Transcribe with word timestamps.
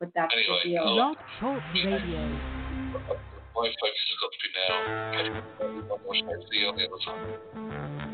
But 0.00 0.10
that's 0.14 0.32
Anyway, 0.32 0.60
the 0.64 0.70
deal. 0.70 0.82
I'll- 0.82 0.94
Blog 0.94 1.16
Talk 1.40 1.62
Radio. 1.74 2.22
My 3.58 3.66
focus 3.80 4.02
has 4.06 4.18
got 4.20 4.30
to 4.32 4.38
be 4.38 4.48
now 4.54 5.12
getting 5.12 5.34
one 5.88 6.00
more 6.04 6.14
show. 6.14 6.46
See 6.52 6.64
on 6.64 6.76
the 6.76 6.84
other 6.86 7.00
side. 7.04 8.07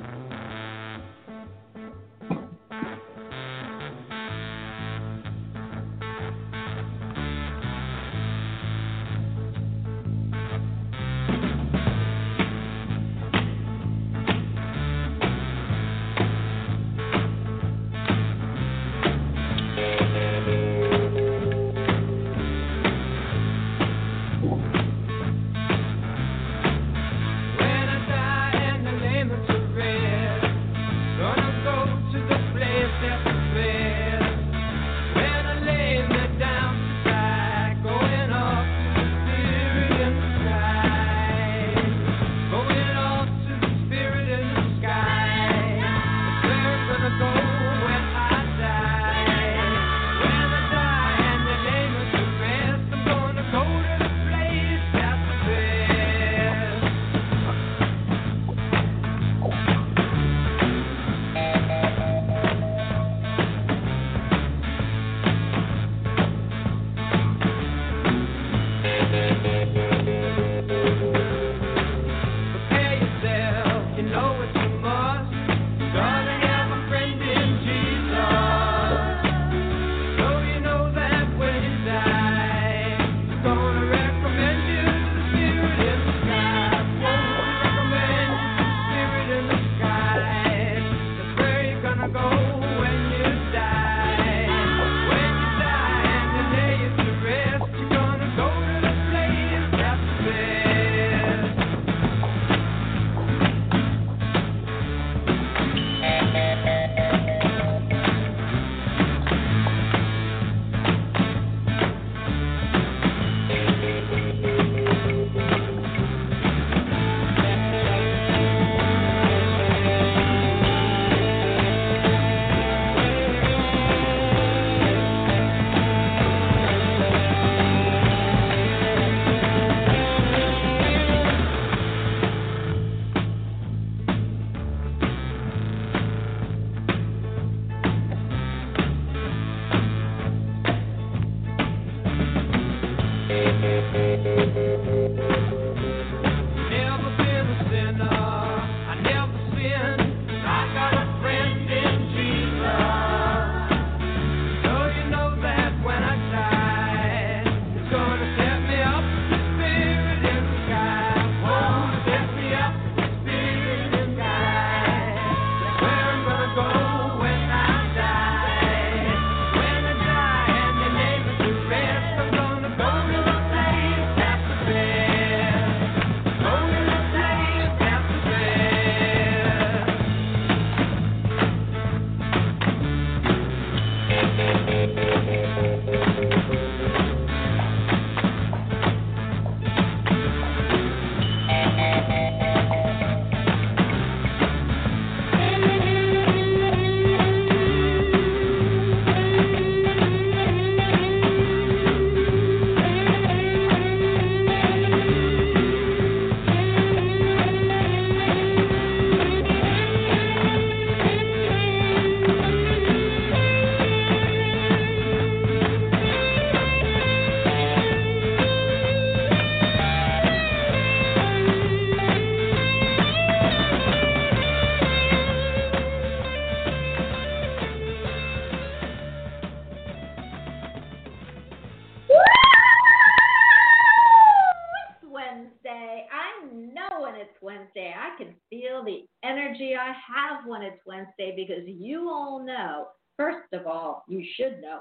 Know, 242.44 242.88
first 243.16 243.52
of 243.52 243.66
all, 243.66 244.04
you 244.08 244.24
should 244.36 244.60
know 244.60 244.80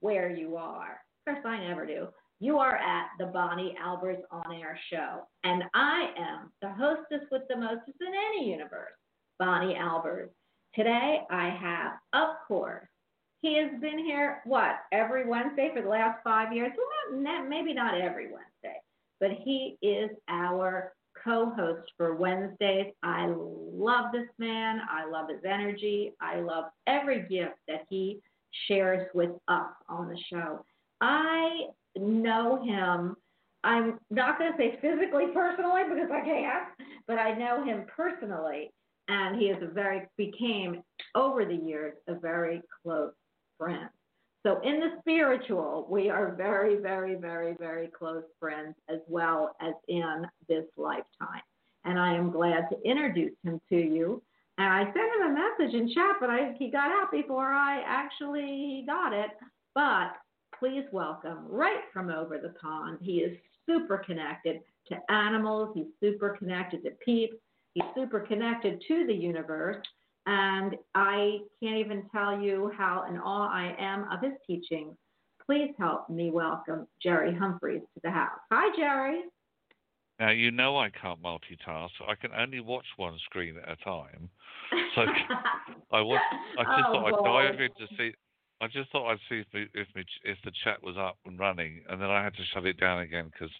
where 0.00 0.30
you 0.30 0.56
are. 0.56 1.00
Of 1.26 1.34
course, 1.34 1.46
I 1.46 1.66
never 1.66 1.86
do. 1.86 2.08
You 2.40 2.58
are 2.58 2.76
at 2.76 3.06
the 3.18 3.26
Bonnie 3.26 3.74
Albers 3.82 4.20
On 4.30 4.52
Air 4.52 4.78
Show, 4.90 5.20
and 5.44 5.62
I 5.72 6.10
am 6.18 6.52
the 6.60 6.68
hostess 6.70 7.26
with 7.30 7.42
the 7.48 7.56
mostest 7.56 7.96
in 8.00 8.12
any 8.32 8.50
universe, 8.50 8.92
Bonnie 9.38 9.74
Albers. 9.74 10.28
Today, 10.74 11.20
I 11.30 11.48
have, 11.48 11.92
of 12.12 12.36
course, 12.46 12.86
he 13.40 13.56
has 13.58 13.80
been 13.80 13.98
here, 13.98 14.40
what, 14.44 14.76
every 14.90 15.26
Wednesday 15.28 15.70
for 15.74 15.82
the 15.82 15.88
last 15.88 16.18
five 16.24 16.52
years? 16.52 16.72
Well, 16.76 17.42
maybe 17.48 17.72
not 17.72 18.00
every 18.00 18.26
Wednesday, 18.26 18.80
but 19.20 19.30
he 19.30 19.78
is 19.82 20.10
our 20.28 20.92
co 21.24 21.50
host 21.56 21.90
for 21.96 22.14
Wednesdays. 22.14 22.92
I 23.02 23.32
love 23.36 24.12
this 24.12 24.28
man. 24.38 24.80
I 24.90 25.08
love 25.08 25.28
his 25.28 25.40
energy. 25.44 26.12
I 26.20 26.40
love 26.40 26.64
every 26.86 27.26
gift 27.28 27.56
that 27.66 27.86
he 27.88 28.20
shares 28.68 29.08
with 29.14 29.30
us 29.48 29.70
on 29.88 30.08
the 30.08 30.18
show. 30.30 30.64
I 31.00 31.66
know 31.96 32.62
him. 32.62 33.16
I'm 33.64 33.98
not 34.10 34.38
going 34.38 34.52
to 34.52 34.58
say 34.58 34.78
physically 34.80 35.26
personally 35.32 35.82
because 35.88 36.10
I 36.12 36.20
can't, 36.20 36.68
but 37.08 37.18
I 37.18 37.32
know 37.32 37.64
him 37.64 37.86
personally, 37.96 38.70
and 39.08 39.40
he 39.40 39.46
is 39.46 39.62
a 39.62 39.72
very 39.72 40.02
became 40.18 40.82
over 41.14 41.44
the 41.44 41.54
years 41.54 41.94
a 42.06 42.14
very 42.14 42.62
close 42.82 43.12
friend. 43.58 43.88
So 44.44 44.60
in 44.62 44.78
the 44.78 44.90
spiritual, 45.00 45.86
we 45.88 46.10
are 46.10 46.34
very, 46.34 46.76
very, 46.76 47.14
very, 47.14 47.56
very 47.58 47.88
close 47.88 48.24
friends 48.38 48.74
as 48.90 48.98
well 49.08 49.56
as 49.60 49.72
in 49.88 50.26
this 50.48 50.66
lifetime. 50.76 51.40
And 51.84 51.98
I 51.98 52.14
am 52.14 52.30
glad 52.30 52.68
to 52.70 52.88
introduce 52.88 53.32
him 53.42 53.58
to 53.70 53.76
you. 53.76 54.22
And 54.58 54.66
I 54.68 54.84
sent 54.84 54.96
him 54.96 55.30
a 55.30 55.34
message 55.34 55.74
in 55.74 55.88
chat, 55.94 56.16
but 56.20 56.28
I, 56.28 56.54
he 56.58 56.70
got 56.70 56.92
out 56.92 57.10
before 57.10 57.52
I 57.52 57.82
actually 57.86 58.84
got 58.86 59.14
it. 59.14 59.30
But 59.74 60.12
please 60.58 60.84
welcome 60.92 61.46
right 61.48 61.82
from 61.92 62.10
over 62.10 62.38
the 62.38 62.54
pond. 62.60 62.98
He 63.00 63.20
is 63.20 63.36
super 63.66 63.96
connected 63.98 64.60
to 64.88 65.12
animals. 65.12 65.70
He's 65.74 65.86
super 66.00 66.36
connected 66.38 66.84
to 66.84 66.90
peeps. 67.04 67.36
He's 67.72 67.84
super 67.96 68.20
connected 68.20 68.82
to 68.88 69.06
the 69.06 69.14
universe. 69.14 69.84
And 70.26 70.76
I 70.94 71.38
can't 71.62 71.76
even 71.76 72.04
tell 72.10 72.38
you 72.40 72.72
how 72.76 73.04
in 73.08 73.18
awe 73.18 73.48
I 73.48 73.74
am 73.78 74.06
of 74.10 74.22
his 74.22 74.32
teachings. 74.46 74.96
Please 75.44 75.72
help 75.78 76.08
me 76.08 76.30
welcome 76.30 76.86
Jerry 77.02 77.34
Humphreys 77.34 77.82
to 77.94 78.00
the 78.02 78.10
house. 78.10 78.38
Hi, 78.50 78.74
Jerry. 78.76 79.24
Now 80.18 80.30
you 80.30 80.50
know 80.50 80.78
I 80.78 80.90
can't 80.90 81.22
multitask. 81.22 81.90
I 82.08 82.14
can 82.14 82.30
only 82.32 82.60
watch 82.60 82.86
one 82.96 83.18
screen 83.24 83.56
at 83.58 83.72
a 83.72 83.76
time. 83.84 84.30
So 84.94 85.06
I 85.92 86.00
was. 86.00 86.20
I 86.56 86.62
just 86.76 86.88
Oh, 86.88 86.92
thought 86.92 87.06
I'd 87.06 87.24
boy. 87.24 87.24
dive 87.24 87.60
in 87.60 87.86
to 87.86 87.94
see. 87.98 88.14
I 88.60 88.68
just 88.68 88.90
thought 88.92 89.10
I'd 89.10 89.18
see 89.28 89.40
if 89.40 89.46
me, 89.52 89.66
if 89.74 89.88
me, 89.94 90.04
if 90.22 90.38
the 90.44 90.52
chat 90.62 90.82
was 90.82 90.96
up 90.96 91.18
and 91.26 91.38
running, 91.38 91.82
and 91.88 92.00
then 92.00 92.10
I 92.10 92.22
had 92.22 92.34
to 92.34 92.44
shut 92.54 92.64
it 92.64 92.78
down 92.78 93.00
again 93.00 93.30
because 93.32 93.50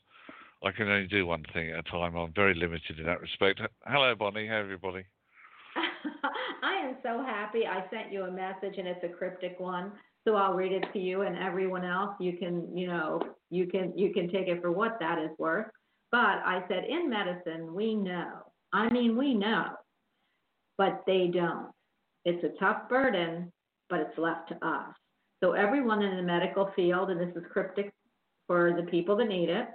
I 0.63 0.71
can 0.71 0.89
only 0.89 1.09
do 1.09 1.27
one 1.27 1.45
thing 1.53 1.71
at 1.71 1.81
a 1.81 1.83
time. 1.83 2.17
I'm 2.17 2.33
very 2.33 2.55
limited 2.55 2.99
in 2.99 3.05
that 3.05 3.21
respect. 3.21 3.61
Hello, 3.85 4.15
Bonnie. 4.15 4.47
Hey, 4.47 4.55
everybody. 4.55 5.05
I 6.63 6.75
am 6.75 6.97
so 7.03 7.23
happy. 7.23 7.67
I 7.67 7.85
sent 7.91 8.13
you 8.13 8.25
a 8.25 8.31
message 8.31 8.79
and 8.79 8.87
it's 8.87 9.05
a 9.05 9.09
cryptic 9.09 9.59
one. 9.59 9.93
So 10.27 10.37
I'll 10.37 10.55
read 10.55 10.73
it 10.73 10.85
to 10.93 10.99
you 10.99 11.23
and 11.23 11.37
everyone 11.37 11.85
else 11.85 12.15
you 12.19 12.37
can, 12.39 12.77
you 12.77 12.87
know, 12.87 13.21
you 13.51 13.67
can 13.67 13.97
you 13.97 14.13
can 14.13 14.31
take 14.31 14.49
it 14.49 14.61
for 14.61 14.73
what 14.73 14.97
that 15.01 15.19
is 15.19 15.31
worth. 15.39 15.67
But 16.11 16.19
I 16.45 16.65
said 16.69 16.85
in 16.89 17.11
medicine 17.11 17.75
we 17.75 17.95
know. 17.95 18.31
I 18.73 18.89
mean 18.91 19.17
we 19.17 19.35
know. 19.35 19.67
But 20.79 21.03
they 21.07 21.31
don't. 21.33 21.71
It's 22.25 22.43
a 22.43 22.59
tough 22.59 22.89
burden, 22.89 23.53
but 23.91 24.01
it's 24.01 24.19
left 24.19 24.49
to 24.49 24.67
us. 24.67 24.95
So 25.43 25.53
everyone 25.53 26.03
in 26.03 26.17
the 26.17 26.23
medical 26.23 26.73
field 26.75 27.11
and 27.11 27.21
this 27.21 27.37
is 27.37 27.45
cryptic 27.53 27.93
for 28.47 28.75
the 28.75 28.91
people 28.91 29.17
that 29.17 29.29
need 29.29 29.51
it, 29.51 29.69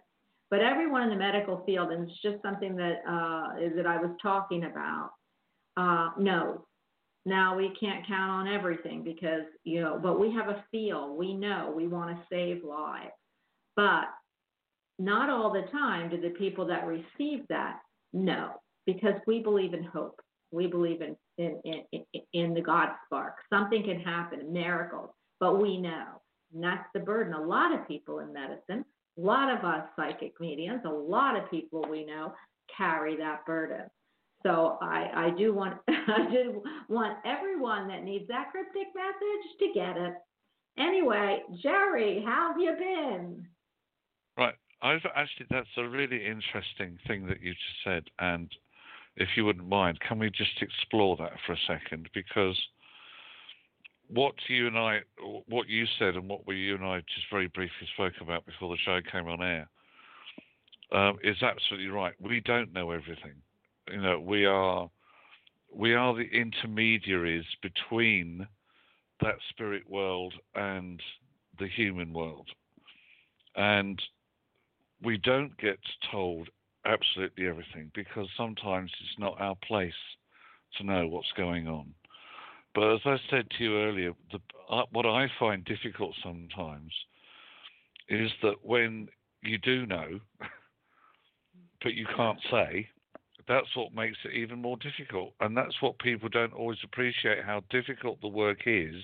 but 0.49 0.61
everyone 0.61 1.03
in 1.03 1.09
the 1.09 1.15
medical 1.15 1.63
field 1.65 1.91
and 1.91 2.09
it's 2.09 2.21
just 2.21 2.41
something 2.41 2.75
that 2.75 3.01
uh 3.07 3.63
is 3.63 3.75
that 3.75 3.85
I 3.85 3.97
was 3.97 4.11
talking 4.21 4.63
about 4.63 5.11
uh, 5.79 6.09
no. 6.17 6.65
Now 7.25 7.55
we 7.55 7.71
can't 7.79 8.05
count 8.05 8.31
on 8.31 8.47
everything 8.47 9.03
because, 9.03 9.43
you 9.63 9.81
know, 9.81 9.99
but 10.01 10.19
we 10.19 10.31
have 10.33 10.49
a 10.49 10.63
feel. 10.71 11.15
We 11.15 11.33
know 11.33 11.73
we 11.75 11.87
want 11.87 12.15
to 12.15 12.23
save 12.29 12.63
lives. 12.63 13.11
But 13.75 14.05
not 14.97 15.29
all 15.29 15.53
the 15.53 15.63
time 15.71 16.09
do 16.09 16.19
the 16.19 16.31
people 16.31 16.65
that 16.67 16.85
receive 16.85 17.47
that 17.47 17.79
know 18.11 18.53
because 18.85 19.13
we 19.25 19.39
believe 19.41 19.73
in 19.73 19.83
hope. 19.83 20.19
We 20.51 20.67
believe 20.67 21.01
in, 21.01 21.15
in, 21.37 21.61
in, 21.93 22.03
in 22.33 22.53
the 22.53 22.61
God 22.61 22.89
spark. 23.05 23.35
Something 23.51 23.83
can 23.83 23.99
happen, 24.01 24.51
miracles, 24.51 25.11
but 25.39 25.61
we 25.61 25.79
know. 25.79 26.05
And 26.53 26.63
that's 26.63 26.87
the 26.93 26.99
burden. 26.99 27.33
A 27.33 27.41
lot 27.41 27.73
of 27.73 27.87
people 27.87 28.19
in 28.19 28.33
medicine, 28.33 28.83
a 29.17 29.21
lot 29.21 29.55
of 29.55 29.63
us 29.63 29.83
psychic 29.95 30.33
mediums, 30.39 30.81
a 30.85 30.89
lot 30.89 31.37
of 31.37 31.49
people 31.49 31.85
we 31.89 32.05
know 32.05 32.33
carry 32.75 33.15
that 33.17 33.45
burden. 33.45 33.85
So 34.43 34.77
I, 34.81 35.09
I 35.13 35.29
do 35.37 35.53
want 35.53 35.77
I 35.87 36.29
do 36.31 36.63
want 36.87 37.17
everyone 37.25 37.87
that 37.89 38.03
needs 38.03 38.27
that 38.29 38.51
cryptic 38.51 38.87
message 38.95 39.59
to 39.59 39.67
get 39.73 39.97
it. 39.97 40.13
Anyway, 40.77 41.41
Jerry, 41.61 42.23
how 42.25 42.51
have 42.51 42.61
you 42.61 42.73
been? 42.77 43.47
Right. 44.37 44.55
I've 44.81 45.05
actually 45.15 45.47
that's 45.49 45.67
a 45.77 45.87
really 45.87 46.25
interesting 46.25 46.97
thing 47.05 47.27
that 47.27 47.41
you 47.41 47.51
just 47.51 47.83
said, 47.83 48.03
and 48.19 48.49
if 49.17 49.27
you 49.35 49.43
wouldn't 49.43 49.67
mind, 49.67 49.99
can 49.99 50.19
we 50.19 50.29
just 50.29 50.61
explore 50.61 51.17
that 51.17 51.33
for 51.45 51.53
a 51.53 51.57
second? 51.67 52.07
Because 52.13 52.57
what 54.07 54.33
you 54.47 54.67
and 54.67 54.77
I, 54.77 54.99
what 55.47 55.67
you 55.67 55.85
said, 55.99 56.15
and 56.15 56.29
what 56.29 56.47
we 56.47 56.55
you 56.55 56.75
and 56.75 56.85
I 56.85 56.99
just 56.99 57.29
very 57.29 57.47
briefly 57.47 57.87
spoke 57.93 58.13
about 58.21 58.45
before 58.45 58.73
the 58.73 58.81
show 58.85 58.99
came 59.11 59.27
on 59.27 59.43
air, 59.43 59.69
um, 60.93 61.17
is 61.23 61.43
absolutely 61.43 61.89
right. 61.89 62.13
We 62.21 62.39
don't 62.39 62.71
know 62.71 62.91
everything. 62.91 63.33
You 63.91 64.01
know, 64.01 64.19
we 64.19 64.45
are 64.45 64.89
we 65.73 65.93
are 65.93 66.13
the 66.15 66.29
intermediaries 66.31 67.45
between 67.61 68.47
that 69.21 69.35
spirit 69.49 69.89
world 69.89 70.33
and 70.55 71.01
the 71.59 71.67
human 71.67 72.13
world, 72.13 72.49
and 73.55 74.01
we 75.01 75.17
don't 75.17 75.55
get 75.57 75.79
told 76.11 76.49
absolutely 76.85 77.47
everything 77.47 77.91
because 77.93 78.27
sometimes 78.37 78.91
it's 79.01 79.19
not 79.19 79.39
our 79.39 79.55
place 79.67 79.93
to 80.77 80.83
know 80.83 81.07
what's 81.07 81.31
going 81.35 81.67
on. 81.67 81.93
But 82.75 82.93
as 82.93 83.01
I 83.05 83.17
said 83.29 83.49
to 83.57 83.63
you 83.63 83.77
earlier, 83.77 84.13
the, 84.31 84.39
uh, 84.69 84.83
what 84.91 85.05
I 85.05 85.27
find 85.39 85.65
difficult 85.65 86.15
sometimes 86.23 86.91
is 88.07 88.31
that 88.43 88.55
when 88.63 89.07
you 89.43 89.57
do 89.57 89.85
know, 89.85 90.19
but 91.83 91.93
you 91.93 92.05
can't 92.15 92.39
say, 92.51 92.87
that's 93.49 93.75
what 93.75 93.93
makes 93.93 94.17
it 94.23 94.33
even 94.35 94.61
more 94.61 94.77
difficult. 94.77 95.33
And 95.41 95.57
that's 95.57 95.81
what 95.81 95.97
people 95.99 96.29
don't 96.29 96.53
always 96.53 96.77
appreciate 96.83 97.43
how 97.43 97.63
difficult 97.71 98.21
the 98.21 98.27
work 98.27 98.59
is 98.67 98.95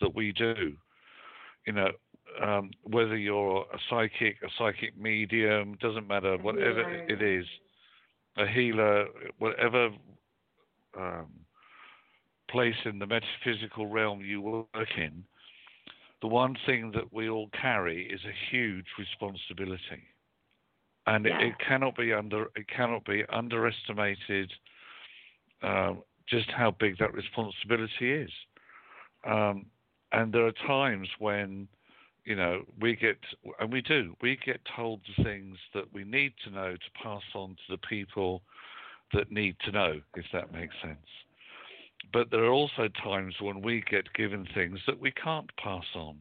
that 0.00 0.14
we 0.14 0.32
do. 0.32 0.72
You 1.66 1.72
know, 1.72 1.90
um, 2.42 2.70
whether 2.82 3.16
you're 3.16 3.64
a 3.72 3.78
psychic, 3.88 4.38
a 4.42 4.48
psychic 4.58 4.98
medium, 4.98 5.76
doesn't 5.80 6.08
matter, 6.08 6.36
whatever 6.36 6.82
it 7.08 7.22
is, 7.22 7.46
a 8.36 8.46
healer, 8.46 9.06
whatever 9.38 9.90
um, 10.98 11.28
place 12.50 12.74
in 12.84 12.98
the 12.98 13.06
metaphysical 13.06 13.86
realm 13.86 14.20
you 14.20 14.40
work 14.40 14.88
in, 14.96 15.24
the 16.22 16.28
one 16.28 16.56
thing 16.66 16.90
that 16.92 17.12
we 17.12 17.28
all 17.28 17.48
carry 17.60 18.06
is 18.06 18.20
a 18.24 18.50
huge 18.50 18.86
responsibility, 18.98 20.02
and 21.06 21.24
Yeah. 21.26 21.38
it, 21.40 21.46
it 21.48 21.58
cannot 21.58 21.96
be 21.96 22.12
under 22.12 22.50
it 22.56 22.68
cannot 22.68 23.04
be 23.04 23.24
underestimated. 23.28 24.52
Um, 25.62 26.02
just 26.26 26.50
how 26.50 26.72
big 26.72 26.98
that 26.98 27.14
responsibility 27.14 28.12
is, 28.12 28.30
um, 29.24 29.66
and 30.12 30.32
there 30.32 30.44
are 30.44 30.52
times 30.66 31.08
when 31.18 31.68
you 32.26 32.34
know, 32.34 32.62
we 32.80 32.96
get, 32.96 33.18
and 33.60 33.72
we 33.72 33.80
do, 33.80 34.16
we 34.20 34.36
get 34.44 34.60
told 34.74 35.00
the 35.16 35.22
things 35.22 35.56
that 35.72 35.84
we 35.94 36.02
need 36.02 36.32
to 36.44 36.50
know 36.50 36.72
to 36.72 37.02
pass 37.02 37.22
on 37.34 37.50
to 37.50 37.62
the 37.70 37.78
people 37.88 38.42
that 39.14 39.30
need 39.30 39.54
to 39.64 39.70
know, 39.70 40.00
if 40.16 40.24
that 40.32 40.52
makes 40.52 40.74
sense. 40.82 40.98
But 42.12 42.30
there 42.32 42.44
are 42.44 42.50
also 42.50 42.88
times 43.02 43.36
when 43.40 43.62
we 43.62 43.82
get 43.88 44.12
given 44.14 44.46
things 44.54 44.80
that 44.88 44.98
we 45.00 45.12
can't 45.12 45.48
pass 45.56 45.84
on 45.94 46.16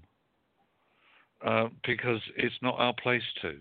uh, 1.43 1.69
because 1.85 2.21
it's 2.37 2.55
not 2.61 2.75
our 2.79 2.93
place 2.93 3.23
to. 3.41 3.57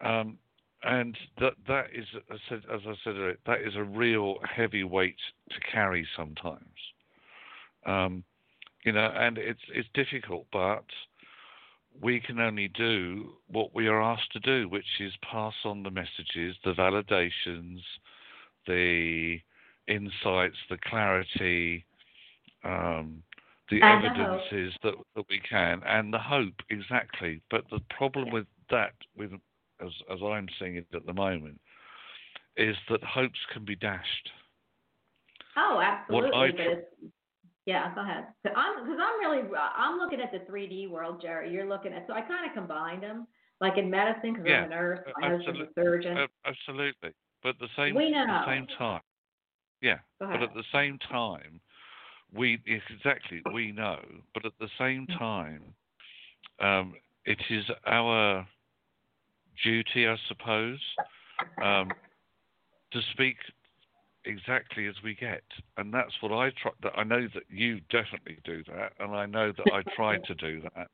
Um, 0.00 0.38
and 0.82 1.16
that 1.40 1.54
that 1.68 1.86
is, 1.94 2.06
as 2.32 2.38
I 2.46 2.48
said, 2.48 2.62
as 2.72 2.80
I 2.86 2.94
said 3.04 3.16
earlier, 3.16 3.38
that 3.46 3.60
is 3.60 3.76
a 3.76 3.84
real 3.84 4.36
heavy 4.44 4.84
weight 4.84 5.18
to 5.50 5.60
carry 5.70 6.06
sometimes. 6.16 6.64
Um, 7.84 8.24
you 8.84 8.92
know, 8.92 9.12
and 9.14 9.36
it's 9.36 9.60
it's 9.74 9.88
difficult, 9.92 10.46
but 10.52 10.84
we 12.00 12.20
can 12.20 12.40
only 12.40 12.68
do 12.68 13.32
what 13.48 13.74
we 13.74 13.88
are 13.88 14.00
asked 14.00 14.32
to 14.32 14.40
do, 14.40 14.68
which 14.68 14.86
is 15.00 15.12
pass 15.30 15.54
on 15.64 15.82
the 15.82 15.90
messages, 15.90 16.56
the 16.64 16.72
validations, 16.72 17.80
the 18.66 19.38
insights, 19.86 20.56
the 20.70 20.78
clarity, 20.88 21.84
um, 22.64 23.22
the 23.70 23.80
And 23.82 24.04
the 24.04 24.08
evidences 24.08 24.74
that, 24.82 24.94
that 25.14 25.24
we 25.28 25.40
can, 25.40 25.82
and 25.86 26.12
the 26.12 26.18
hope 26.18 26.54
exactly. 26.70 27.40
But 27.50 27.64
the 27.70 27.80
problem 27.90 28.30
with 28.30 28.46
that, 28.70 28.94
with 29.16 29.32
as 29.84 29.90
as 30.12 30.18
I'm 30.22 30.48
seeing 30.58 30.76
it 30.76 30.86
at 30.94 31.06
the 31.06 31.12
moment, 31.14 31.60
is 32.56 32.76
that 32.88 33.02
hopes 33.04 33.38
can 33.52 33.64
be 33.64 33.76
dashed. 33.76 34.30
Oh, 35.56 35.80
absolutely. 35.82 36.30
I 36.38 36.50
tr- 36.50 37.08
yeah, 37.66 37.94
go 37.94 38.02
ahead. 38.02 38.26
Because 38.42 38.56
I'm, 38.58 38.86
cause 38.86 38.98
I'm 39.00 39.18
really, 39.20 39.48
I'm 39.76 39.98
looking 39.98 40.20
at 40.20 40.32
the 40.32 40.38
3D 40.50 40.90
world, 40.90 41.20
Jerry. 41.22 41.52
You're 41.52 41.68
looking 41.68 41.92
at, 41.92 42.06
so 42.06 42.14
I 42.14 42.22
kind 42.22 42.46
of 42.46 42.54
combined 42.54 43.02
them, 43.02 43.26
like 43.60 43.76
in 43.76 43.90
medicine, 43.90 44.32
because 44.32 44.46
Yeah, 44.46 44.60
I'm 44.60 44.66
a 44.66 44.74
nurse, 44.74 45.00
my 45.20 45.28
husband's 45.30 45.60
a 45.60 45.80
surgeon. 45.80 46.18
Absolutely, 46.46 47.10
but 47.42 47.50
at 47.50 47.58
the 47.58 47.68
same 47.76 47.96
We 47.96 48.06
at 48.06 48.26
the 48.26 48.26
know. 48.26 48.42
same 48.46 48.66
time, 48.78 49.02
yeah. 49.82 49.98
But 50.18 50.42
at 50.42 50.54
the 50.54 50.64
same 50.72 50.98
time, 51.10 51.60
we 52.34 52.58
exactly 52.66 53.42
we 53.52 53.72
know. 53.72 54.00
But 54.34 54.46
at 54.46 54.52
the 54.58 54.68
same 54.78 55.06
Mm. 55.06 55.18
time, 55.18 55.62
um, 56.60 56.94
it 57.24 57.38
is 57.50 57.64
our 57.86 58.46
duty, 59.64 60.06
I 60.06 60.16
suppose, 60.28 60.78
um, 61.62 61.90
to 62.92 63.00
speak 63.12 63.36
exactly 64.24 64.86
as 64.86 64.94
we 65.02 65.14
get, 65.14 65.42
and 65.76 65.92
that's 65.92 66.12
what 66.20 66.32
I 66.32 66.50
try. 66.60 66.72
That 66.82 66.92
I 66.96 67.04
know 67.04 67.26
that 67.34 67.44
you 67.48 67.80
definitely 67.90 68.38
do 68.44 68.62
that, 68.68 68.92
and 68.98 69.14
I 69.14 69.26
know 69.26 69.52
that 69.52 69.72
I 69.72 69.82
try 69.94 70.18
to 70.18 70.34
do 70.34 70.62
that. 70.74 70.88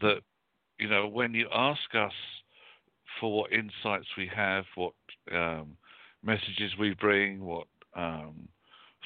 That 0.00 0.20
you 0.78 0.88
know, 0.88 1.06
when 1.06 1.34
you 1.34 1.48
ask 1.54 1.94
us 1.94 2.12
for 3.20 3.34
what 3.34 3.52
insights 3.52 4.06
we 4.16 4.30
have, 4.34 4.64
what 4.74 4.94
um, 5.32 5.76
messages 6.22 6.72
we 6.78 6.94
bring, 6.94 7.44
what 7.44 7.66
um, 7.94 8.48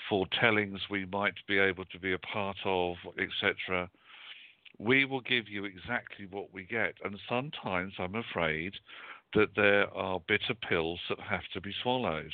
foretellings 0.09 0.81
we 0.91 1.07
might 1.07 1.35
be 1.47 1.59
able 1.59 1.85
to 1.87 1.99
be 1.99 2.12
a 2.12 2.19
part 2.19 2.57
of, 2.65 2.97
etc. 3.19 3.89
We 4.81 5.05
will 5.05 5.21
give 5.21 5.47
you 5.47 5.67
exactly 5.67 6.27
what 6.31 6.55
we 6.55 6.65
get, 6.65 6.95
and 7.05 7.19
sometimes 7.29 7.93
I'm 7.99 8.15
afraid 8.15 8.73
that 9.35 9.55
there 9.55 9.93
are 9.95 10.21
bitter 10.27 10.55
pills 10.55 10.99
that 11.11 11.21
have 11.21 11.43
to 11.53 11.61
be 11.61 11.75
swallowed. 11.83 12.33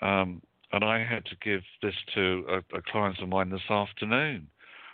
Um, 0.00 0.40
and 0.72 0.82
I 0.82 1.04
had 1.04 1.26
to 1.26 1.36
give 1.44 1.60
this 1.82 1.94
to 2.14 2.44
a, 2.48 2.78
a 2.78 2.82
client 2.90 3.18
of 3.20 3.28
mine 3.28 3.50
this 3.50 3.68
afternoon. 3.68 4.48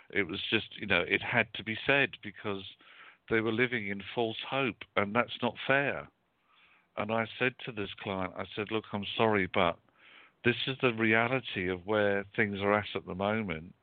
It 0.09 0.27
was 0.27 0.41
just, 0.49 0.65
you 0.77 0.85
know, 0.85 1.05
it 1.07 1.21
had 1.21 1.47
to 1.53 1.63
be 1.63 1.77
said 1.87 2.09
because 2.21 2.63
they 3.29 3.39
were 3.39 3.53
living 3.53 3.87
in 3.87 4.03
false 4.13 4.37
hope, 4.49 4.83
and 4.97 5.15
that's 5.15 5.41
not 5.41 5.55
fair. 5.65 6.09
And 6.97 7.13
I 7.13 7.27
said 7.39 7.53
to 7.65 7.71
this 7.71 7.89
client, 8.01 8.33
I 8.37 8.43
said, 8.57 8.71
look, 8.71 8.83
I'm 8.91 9.05
sorry, 9.15 9.47
but 9.53 9.77
this 10.43 10.57
is 10.67 10.75
the 10.81 10.93
reality 10.93 11.69
of 11.69 11.87
where 11.87 12.25
things 12.35 12.59
are 12.59 12.73
at 12.73 12.87
at 12.93 13.07
the 13.07 13.15
moment. 13.15 13.73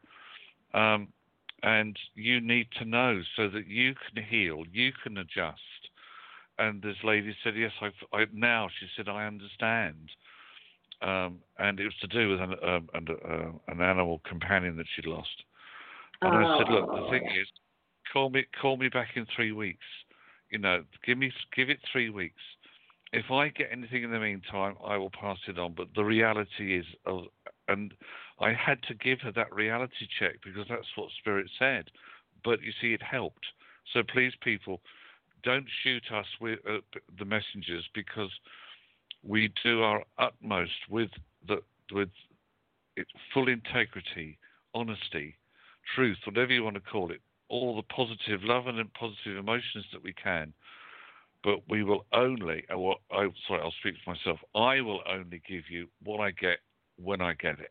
Um, 0.74 1.08
and 1.62 1.96
you 2.14 2.40
need 2.40 2.68
to 2.78 2.84
know 2.84 3.20
so 3.36 3.48
that 3.48 3.66
you 3.66 3.94
can 3.94 4.22
heal, 4.24 4.64
you 4.72 4.92
can 5.02 5.18
adjust. 5.18 5.60
And 6.58 6.82
this 6.82 6.96
lady 7.04 7.34
said, 7.42 7.54
yes, 7.56 7.72
I've, 7.80 7.92
I, 8.12 8.26
now 8.32 8.68
she 8.78 8.86
said, 8.96 9.08
I 9.08 9.26
understand. 9.26 10.10
Um, 11.02 11.38
and 11.58 11.80
it 11.80 11.84
was 11.84 11.94
to 12.02 12.06
do 12.06 12.30
with 12.30 12.40
an, 12.40 12.54
um, 12.62 12.88
an, 12.92 13.06
uh, 13.08 13.72
an 13.72 13.80
animal 13.80 14.20
companion 14.28 14.76
that 14.76 14.86
she'd 14.94 15.06
lost. 15.06 15.28
And 16.20 16.34
I 16.34 16.58
said, 16.58 16.70
look, 16.70 16.90
the 16.90 17.08
thing 17.10 17.24
is, 17.40 17.48
call 18.12 18.28
me, 18.28 18.44
call 18.60 18.76
me 18.76 18.90
back 18.90 19.08
in 19.16 19.26
three 19.34 19.52
weeks. 19.52 19.84
You 20.50 20.58
know, 20.58 20.84
give 21.06 21.16
me, 21.16 21.32
give 21.56 21.70
it 21.70 21.78
three 21.92 22.10
weeks 22.10 22.42
if 23.12 23.30
I 23.30 23.48
get 23.48 23.68
anything 23.72 24.04
in 24.04 24.10
the 24.10 24.20
meantime, 24.20 24.76
I 24.84 24.96
will 24.96 25.10
pass 25.10 25.38
it 25.48 25.58
on. 25.58 25.74
But 25.76 25.88
the 25.94 26.04
reality 26.04 26.78
is, 26.78 26.86
uh, 27.06 27.22
and 27.68 27.92
I 28.40 28.52
had 28.52 28.82
to 28.84 28.94
give 28.94 29.20
her 29.20 29.32
that 29.32 29.54
reality 29.54 30.06
check 30.18 30.36
because 30.44 30.66
that's 30.68 30.86
what 30.96 31.10
Spirit 31.18 31.50
said. 31.58 31.90
But 32.44 32.62
you 32.62 32.72
see, 32.80 32.94
it 32.94 33.02
helped. 33.02 33.44
So 33.92 34.02
please, 34.02 34.32
people, 34.42 34.80
don't 35.42 35.66
shoot 35.82 36.04
us 36.12 36.26
with 36.40 36.58
uh, 36.68 36.78
the 37.18 37.24
messengers 37.24 37.86
because 37.94 38.30
we 39.22 39.52
do 39.62 39.82
our 39.82 40.02
utmost 40.18 40.72
with 40.88 41.10
the 41.46 41.58
with 41.92 42.08
it, 42.96 43.06
full 43.34 43.48
integrity, 43.48 44.38
honesty, 44.74 45.36
truth, 45.94 46.18
whatever 46.24 46.52
you 46.52 46.62
want 46.62 46.76
to 46.76 46.80
call 46.80 47.10
it, 47.10 47.20
all 47.48 47.76
the 47.76 47.94
positive 47.94 48.42
love 48.42 48.66
and 48.66 48.92
positive 48.94 49.36
emotions 49.36 49.84
that 49.92 50.02
we 50.02 50.12
can 50.12 50.52
but 51.42 51.60
we 51.68 51.82
will 51.82 52.04
only, 52.12 52.64
uh, 52.70 52.76
I, 53.12 53.28
sorry, 53.48 53.62
I'll 53.62 53.74
speak 53.80 53.94
for 54.04 54.14
myself. 54.14 54.38
I 54.54 54.80
will 54.80 55.00
only 55.08 55.42
give 55.48 55.64
you 55.70 55.86
what 56.02 56.20
I 56.20 56.32
get 56.32 56.58
when 56.96 57.20
I 57.20 57.34
get 57.34 57.58
it. 57.60 57.70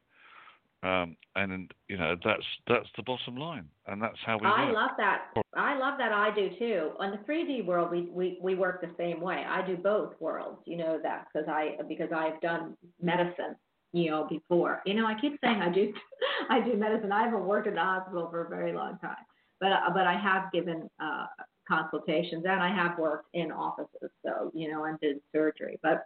Um, 0.82 1.18
and 1.36 1.72
you 1.90 1.98
know 1.98 2.16
that's 2.24 2.46
that's 2.68 2.88
the 2.96 3.04
bottom 3.04 3.36
line, 3.36 3.66
and 3.88 4.02
that's 4.02 4.18
how 4.26 4.38
we. 4.38 4.48
I 4.48 4.66
work. 4.66 4.76
love 4.76 4.92
that. 4.98 5.26
I 5.56 5.78
love 5.78 5.98
that. 5.98 6.14
I 6.14 6.34
do 6.34 6.50
too. 6.58 6.92
On 7.00 7.12
the 7.12 7.18
3D 7.18 7.66
world, 7.66 7.92
we, 7.92 8.10
we 8.12 8.40
we 8.42 8.56
work 8.56 8.80
the 8.80 8.92
same 8.98 9.20
way. 9.20 9.44
I 9.48 9.66
do 9.66 9.76
both 9.76 10.14
worlds. 10.22 10.62
You 10.66 10.78
know 10.78 11.00
that 11.04 11.28
because 11.34 11.50
I 11.50 11.76
because 11.88 12.10
I've 12.16 12.40
done 12.42 12.78
medicine. 13.02 13.56
You 13.92 14.12
know 14.12 14.28
before. 14.30 14.82
You 14.86 14.94
know 14.94 15.06
I 15.06 15.20
keep 15.20 15.38
saying 15.44 15.62
I 15.62 15.70
do 15.70 15.92
I 16.50 16.62
do 16.62 16.78
medicine. 16.78 17.12
I 17.12 17.26
haven't 17.26 17.46
worked 17.46 17.68
in 17.68 17.74
the 17.74 17.82
hospital 17.82 18.30
for 18.30 18.46
a 18.46 18.50
very 18.50 18.72
long 18.72 18.98
time, 19.00 19.26
but 19.60 19.72
but 19.94 20.08
I 20.08 20.18
have 20.18 20.52
given 20.54 20.90
uh, 21.04 21.26
consultations 21.70 22.44
and 22.50 22.60
I 22.60 22.74
have 22.74 22.98
worked 22.98 23.28
in 23.34 23.52
offices, 23.52 24.10
so, 24.26 24.52
you 24.54 24.70
know, 24.72 24.86
and 24.86 25.00
did 25.00 25.18
surgery. 25.32 25.80
But, 25.82 26.04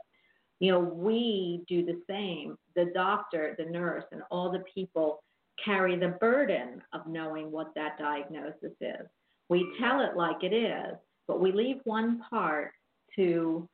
you 0.63 0.71
know, 0.71 0.79
we 0.79 1.61
do 1.67 1.85
the 1.85 2.01
same. 2.09 2.57
The 2.73 2.85
doctor, 2.93 3.53
the 3.57 3.65
nurse, 3.65 4.05
and 4.13 4.21
all 4.31 4.49
the 4.49 4.63
people 4.73 5.21
carry 5.63 5.99
the 5.99 6.15
burden 6.21 6.81
of 6.93 7.05
knowing 7.05 7.51
what 7.51 7.75
that 7.75 7.97
diagnosis 7.99 8.71
is. 8.79 9.05
We 9.49 9.67
tell 9.77 9.99
it 9.99 10.15
like 10.15 10.41
it 10.41 10.53
is, 10.53 10.95
but 11.27 11.41
we 11.41 11.51
leave 11.51 11.81
one 11.83 12.21
part 12.29 12.71
to 13.17 13.67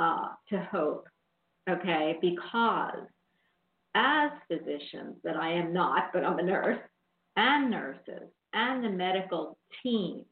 uh, 0.00 0.30
to 0.48 0.58
hope, 0.72 1.06
okay? 1.70 2.16
Because 2.20 3.06
as 3.94 4.32
physicians, 4.48 5.14
that 5.22 5.36
I 5.36 5.52
am 5.52 5.72
not, 5.72 6.12
but 6.12 6.24
I'm 6.24 6.40
a 6.40 6.42
nurse, 6.42 6.80
and 7.36 7.70
nurses, 7.70 8.28
and 8.52 8.82
the 8.82 8.90
medical 8.90 9.58
team, 9.84 10.24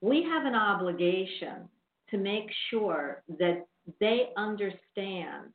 we 0.00 0.24
have 0.24 0.46
an 0.46 0.56
obligation 0.56 1.68
to 2.10 2.18
make 2.18 2.50
sure 2.70 3.22
that 3.38 3.64
they 4.00 4.30
understand 4.36 5.52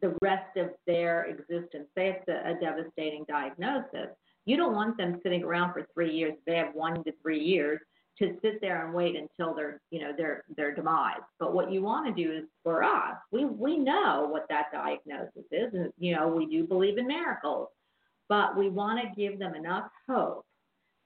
the 0.00 0.16
rest 0.20 0.56
of 0.56 0.70
their 0.86 1.24
existence. 1.24 1.86
Say 1.96 2.16
it's 2.18 2.28
a, 2.28 2.50
a 2.50 2.60
devastating 2.60 3.24
diagnosis. 3.28 4.08
You 4.44 4.56
don't 4.56 4.74
want 4.74 4.96
them 4.96 5.20
sitting 5.22 5.44
around 5.44 5.72
for 5.72 5.86
three 5.94 6.12
years. 6.12 6.34
They 6.46 6.56
have 6.56 6.74
one 6.74 7.04
to 7.04 7.12
three 7.22 7.40
years 7.40 7.80
to 8.18 8.36
sit 8.42 8.60
there 8.60 8.84
and 8.84 8.92
wait 8.92 9.16
until 9.16 9.54
their, 9.54 9.80
you 9.90 10.00
know, 10.00 10.12
their 10.16 10.44
their 10.56 10.74
demise. 10.74 11.20
But 11.38 11.54
what 11.54 11.72
you 11.72 11.82
want 11.82 12.14
to 12.14 12.22
do 12.22 12.32
is 12.32 12.44
for 12.62 12.82
us, 12.82 13.16
we 13.30 13.44
we 13.44 13.78
know 13.78 14.28
what 14.30 14.46
that 14.48 14.66
diagnosis 14.72 15.44
is, 15.50 15.72
and 15.72 15.92
you 15.98 16.14
know 16.14 16.28
we 16.28 16.46
do 16.46 16.64
believe 16.64 16.98
in 16.98 17.06
miracles, 17.06 17.68
but 18.28 18.56
we 18.56 18.68
want 18.68 19.00
to 19.00 19.20
give 19.20 19.38
them 19.38 19.54
enough 19.54 19.88
hope 20.08 20.44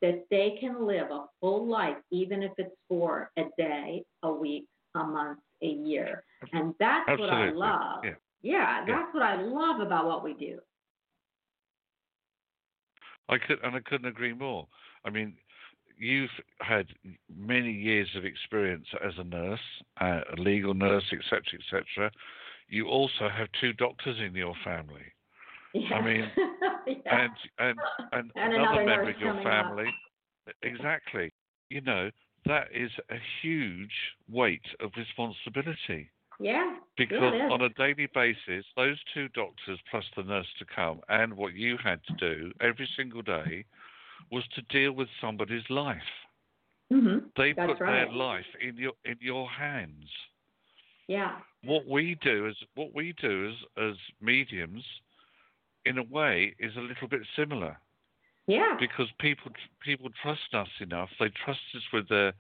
that 0.03 0.25
they 0.31 0.57
can 0.61 0.87
live 0.87 1.11
a 1.11 1.25
full 1.41 1.67
life, 1.67 1.97
even 2.11 2.43
if 2.43 2.53
it's 2.59 2.75
for 2.89 3.31
a 3.39 3.45
day, 3.57 4.05
a 4.23 4.33
week, 4.33 4.67
a 4.95 5.05
month, 5.05 5.39
a 5.63 5.67
year. 5.67 6.25
And 6.53 6.75
that's 6.79 7.09
Absolutely. 7.09 7.37
what 7.37 7.45
I 7.45 7.51
love. 7.53 8.05
Yeah. 8.05 8.11
Yeah, 8.43 8.85
that's 8.87 9.13
what 9.13 9.23
I 9.23 9.43
love 9.43 9.81
about 9.81 10.07
what 10.07 10.23
we 10.23 10.35
do. 10.35 10.59
I 13.29 13.39
could, 13.39 13.59
and 13.65 13.75
I 13.75 13.81
couldn't 13.81 14.07
agree 14.07 14.33
more. 14.33 14.69
I 15.05 15.11
mean, 15.11 15.35
you've 15.99 16.31
had 16.61 16.87
many 17.35 17.73
years 17.73 18.09
of 18.17 18.25
experience 18.25 18.87
as 19.05 19.15
a 19.19 19.25
nurse, 19.25 19.61
uh, 20.01 20.21
a 20.37 20.41
legal 20.41 20.75
nurse, 20.75 21.05
etc., 21.13 21.43
etc. 21.59 22.11
You 22.69 22.87
also 22.87 23.29
have 23.29 23.49
two 23.61 23.73
doctors 23.73 24.19
in 24.25 24.35
your 24.35 24.55
family. 24.65 25.03
Yeah. 25.75 25.95
I 25.97 26.05
mean, 26.05 26.31
yeah. 26.87 26.95
and 27.05 27.33
and 27.59 27.79
and, 28.13 28.33
And 28.37 28.55
another 28.55 28.81
another 28.83 28.87
member 28.87 29.11
of 29.11 29.19
your 29.19 29.31
coming 29.33 29.47
up. 29.47 29.53
family. 29.53 29.87
Exactly. 30.63 31.33
You 31.69 31.81
know 31.81 32.11
that 32.47 32.69
is 32.75 32.91
a 33.11 33.17
huge 33.43 33.93
weight 34.31 34.65
of 34.81 34.91
responsibility 34.97 36.11
yeah. 36.41 36.77
because 36.97 37.33
yeah, 37.35 37.49
on 37.51 37.63
a 37.63 37.69
daily 37.71 38.09
basis, 38.15 38.65
those 38.77 38.99
two 39.15 39.29
doctors 39.29 39.79
plus 39.91 40.05
the 40.17 40.23
nurse 40.23 40.47
to 40.59 40.65
come, 40.65 41.01
and 41.09 41.35
what 41.35 41.55
you 41.55 41.77
had 41.83 42.01
to 42.07 42.15
do 42.15 42.53
every 42.61 42.89
single 42.97 43.23
day 43.23 43.65
was 44.31 44.45
to 44.55 44.63
deal 44.63 44.93
with 44.93 45.09
somebody's 45.21 45.69
life. 45.71 45.99
Mhm. 46.93 47.31
They 47.37 47.53
That's 47.53 47.73
put 47.73 47.81
right. 47.81 48.05
their 48.05 48.13
life 48.13 48.47
in 48.61 48.77
your 48.77 48.93
in 49.05 49.17
your 49.21 49.49
hands. 49.49 50.11
Yeah. 51.09 51.41
What 51.63 51.87
we 51.87 52.17
do 52.17 52.47
is 52.47 52.57
what 52.75 52.95
we 52.95 53.13
do 53.15 53.49
as 53.49 53.91
as 53.91 53.97
mediums, 54.21 54.85
in 55.85 55.99
a 55.99 56.03
way, 56.03 56.55
is 56.59 56.77
a 56.77 56.81
little 56.81 57.09
bit 57.09 57.23
similar. 57.35 57.79
Yeah. 58.47 58.77
because 58.79 59.09
people 59.19 59.51
people 59.85 60.11
trust 60.23 60.55
us 60.55 60.69
enough. 60.81 61.09
They 61.19 61.31
trust 61.45 61.61
us 61.75 61.83
with 61.93 62.09
their 62.09 62.33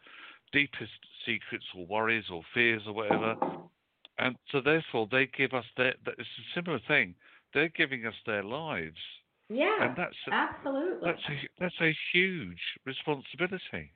deepest 0.52 0.92
secrets 1.24 1.64
or 1.76 1.86
worries 1.86 2.24
or 2.32 2.42
fears 2.54 2.82
or 2.86 2.92
whatever, 2.92 3.34
and 4.18 4.36
so 4.52 4.60
therefore 4.60 5.08
they 5.10 5.26
give 5.26 5.52
us 5.52 5.64
their. 5.76 5.94
It's 6.06 6.20
a 6.20 6.54
similar 6.54 6.80
thing. 6.86 7.14
They're 7.54 7.68
giving 7.70 8.06
us 8.06 8.14
their 8.26 8.42
lives, 8.42 8.98
Yeah. 9.48 9.76
and 9.80 9.96
that's 9.96 10.16
a, 10.28 10.34
absolutely. 10.34 11.10
that's 11.10 11.22
a 11.28 11.48
that's 11.58 11.80
a 11.80 11.96
huge 12.12 12.60
responsibility. 12.84 13.92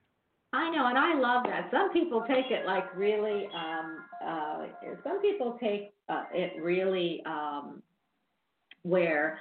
I 0.53 0.69
know, 0.71 0.87
and 0.89 0.99
I 0.99 1.15
love 1.15 1.45
that. 1.45 1.71
Some 1.71 1.93
people 1.93 2.25
take 2.27 2.51
it 2.51 2.67
like 2.67 2.95
really. 2.97 3.47
Um, 3.55 3.99
uh, 4.27 4.67
some 5.05 5.21
people 5.23 5.57
take 5.63 5.93
uh, 6.09 6.25
it 6.33 6.61
really 6.61 7.23
um, 7.25 7.83
where, 8.83 9.39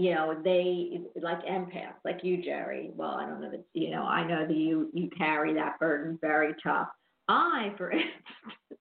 you 0.00 0.14
know, 0.14 0.34
they 0.42 1.02
like 1.20 1.44
empaths, 1.44 2.00
like 2.06 2.20
you, 2.24 2.42
Jerry. 2.42 2.90
Well, 2.94 3.10
I 3.10 3.26
don't 3.26 3.38
know 3.42 3.50
that 3.50 3.64
you 3.74 3.90
know. 3.90 4.02
I 4.02 4.26
know 4.26 4.46
that 4.46 4.56
you 4.56 4.88
you 4.94 5.10
carry 5.10 5.52
that 5.54 5.78
burden 5.78 6.18
very 6.22 6.54
tough. 6.62 6.88
I, 7.28 7.74
for 7.76 7.90
instance, 7.90 8.80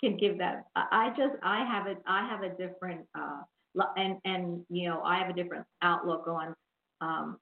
can 0.00 0.16
give 0.16 0.38
that. 0.38 0.64
I 0.74 1.10
just 1.16 1.36
I 1.44 1.64
have 1.64 1.86
a 1.86 1.94
I 2.04 2.28
have 2.28 2.42
a 2.42 2.48
different 2.48 3.06
uh, 3.16 3.42
and 3.96 4.16
and 4.24 4.64
you 4.68 4.88
know 4.88 5.02
I 5.02 5.18
have 5.18 5.30
a 5.30 5.32
different 5.32 5.66
outlook 5.82 6.26
on. 6.26 6.56
Um, 7.00 7.38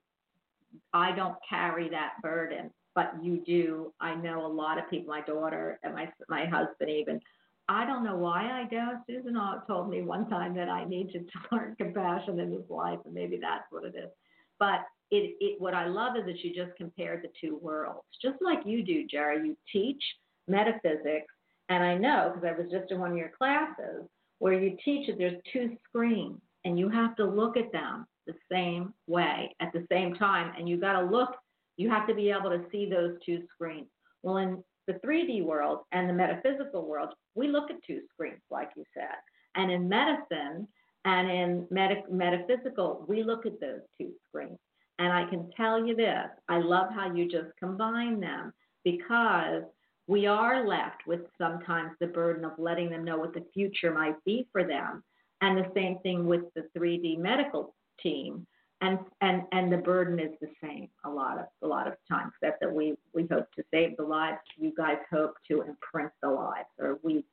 I 0.93 1.12
don't 1.12 1.37
carry 1.49 1.88
that 1.88 2.12
burden, 2.23 2.71
but 2.95 3.12
you 3.23 3.43
do. 3.47 3.95
I 4.03 4.17
know 4.17 4.45
a 4.45 4.53
lot 4.53 4.79
of 4.79 4.91
people, 4.91 5.15
my 5.15 5.23
daughter 5.23 5.81
and 5.83 5.95
my 5.95 6.12
my 6.29 6.45
husband 6.45 6.91
even, 6.91 7.21
I 7.68 7.84
don't 7.84 8.04
know 8.04 8.16
why 8.16 8.44
I 8.44 8.64
don't. 8.70 9.02
Susan 9.06 9.38
told 9.66 9.90
me 9.90 10.02
one 10.02 10.28
time 10.30 10.54
that 10.54 10.68
I 10.68 10.84
need 10.84 11.10
to 11.12 11.25
learn 11.52 11.76
compassion 11.76 12.40
in 12.40 12.50
this 12.50 12.68
life, 12.68 12.98
and 13.04 13.14
maybe 13.14 13.38
that's 13.40 13.64
what 13.70 13.84
it 13.84 13.94
is. 13.94 14.10
But 14.58 14.80
it, 15.10 15.37
it 15.40 15.60
what 15.60 15.75
I 15.75 15.87
love 15.87 16.16
is 16.16 16.25
that 16.25 16.42
you 16.42 16.54
just 16.54 16.76
compared 16.76 17.22
the 17.22 17.28
two 17.40 17.58
worlds, 17.58 18.06
just 18.22 18.37
like 18.40 18.60
you 18.64 18.82
do, 18.82 19.06
Jerry. 19.06 19.46
You 19.46 19.56
teach 19.72 20.02
metaphysics, 20.46 21.32
and 21.68 21.84
I 21.84 21.96
know 21.96 22.32
because 22.34 22.48
I 22.48 22.60
was 22.60 22.70
just 22.70 22.90
in 22.90 23.00
one 23.00 23.12
of 23.12 23.16
your 23.16 23.32
classes 23.37 24.08
where 24.38 24.54
you 24.54 24.76
teach 24.84 25.06
that 25.08 25.18
there's 25.18 25.40
two 25.52 25.76
screens, 25.88 26.40
and 26.64 26.78
you 26.78 26.88
have 26.88 27.16
to 27.16 27.25
look 27.25 27.56
at 27.56 27.72
them 27.72 28.06
the 28.26 28.34
same 28.50 28.94
way 29.06 29.54
at 29.60 29.72
the 29.72 29.87
same 29.90 30.14
time, 30.14 30.52
and 30.56 30.68
you 30.68 30.78
got 30.78 30.98
to 31.00 31.06
look. 31.06 31.37
You 31.76 31.90
have 31.90 32.08
to 32.08 32.14
be 32.14 32.30
able 32.30 32.50
to 32.50 32.64
see 32.72 32.88
those 32.88 33.16
two 33.25 33.42
screens. 33.54 33.87
Well, 34.22 34.38
in 34.38 34.64
the 34.88 34.95
3D 35.07 35.45
world 35.45 35.80
and 35.92 36.09
the 36.09 36.12
metaphysical 36.12 36.88
world, 36.88 37.11
we 37.37 37.47
look 37.47 37.71
at 37.71 37.85
two 37.87 38.00
screens, 38.12 38.40
like 38.50 38.71
you 38.76 38.83
said. 38.95 39.14
And 39.54 39.71
in 39.71 39.88
medicine 39.88 40.66
and 41.04 41.30
in 41.30 41.66
meta- 41.71 42.11
metaphysical, 42.11 43.04
we 43.07 43.23
look 43.23 43.47
at 43.47 43.61
those 43.61 43.83
two 44.00 44.12
screens. 44.26 44.59
And 44.99 45.12
I 45.12 45.28
can 45.30 45.50
tell 45.57 45.87
you 45.87 45.95
this 45.95 46.26
I 46.49 46.59
love 46.59 46.88
how 46.92 47.14
you 47.14 47.30
just 47.30 47.57
combine 47.61 48.18
them 48.18 48.52
because 48.85 49.62
we 50.09 50.26
are 50.26 50.66
left 50.66 51.07
with 51.07 51.21
sometimes 51.37 51.92
the 52.00 52.07
burden 52.07 52.45
of 52.45 52.52
letting 52.59 52.90
them 52.90 53.04
know 53.04 53.18
what 53.18 53.35
the 53.35 53.45
future 53.52 53.92
might 53.92 54.16
be 54.25 54.49
for 54.50 54.64
them. 54.64 55.04
And 55.40 55.57
the 55.57 55.71
same 55.75 55.99
thing 55.99 56.26
with 56.26 56.42
the 56.54 56.64
3D 56.76 57.18
medical 57.18 57.75
team. 58.02 58.47
And, 58.80 59.00
and 59.20 59.42
and 59.50 59.73
the 59.73 59.78
burden 59.78 60.20
is 60.20 60.30
the 60.40 60.50
same 60.62 60.88
a 61.04 61.11
lot 61.11 61.37
of 61.37 61.47
a 61.64 61.66
lot 61.66 61.88
of 61.88 61.94
times 62.08 62.32
that, 62.42 62.58
that 62.61 62.73
we 62.73 62.94
we 63.12 63.26
hope 63.26 63.50
to 63.56 63.64
save 63.73 63.97
the 63.97 64.04
lives. 64.04 64.38
You 64.56 64.73
guys 64.76 64.99
hope 65.11 65.35
to 65.49 65.62
imprint 65.62 66.12
the 66.23 66.30
lives 66.30 66.68
or 66.78 67.00
we 67.02 67.25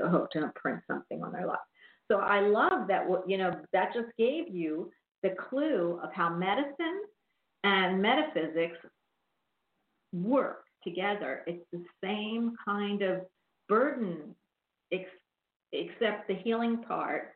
hope 0.00 0.30
to 0.30 0.42
imprint 0.42 0.80
something 0.86 1.22
on 1.22 1.32
their 1.32 1.46
lives. 1.46 1.60
So 2.10 2.20
i 2.20 2.40
love 2.40 2.88
that 2.88 3.06
what 3.06 3.28
you 3.28 3.36
know 3.36 3.52
that 3.74 3.92
just 3.92 4.08
gave 4.16 4.48
you 4.48 4.90
the 5.22 5.34
clue 5.50 6.00
of 6.02 6.12
how 6.14 6.30
medicine 6.30 7.02
and 7.64 8.00
metaphysics 8.00 8.78
work 10.12 10.64
together. 10.84 11.42
It's 11.46 11.64
the 11.72 11.84
same 12.02 12.54
kind 12.64 13.02
of 13.02 13.22
burden 13.68 14.34
ex- 14.92 15.10
except 15.72 16.28
the 16.28 16.34
healing 16.34 16.82
part 16.82 17.35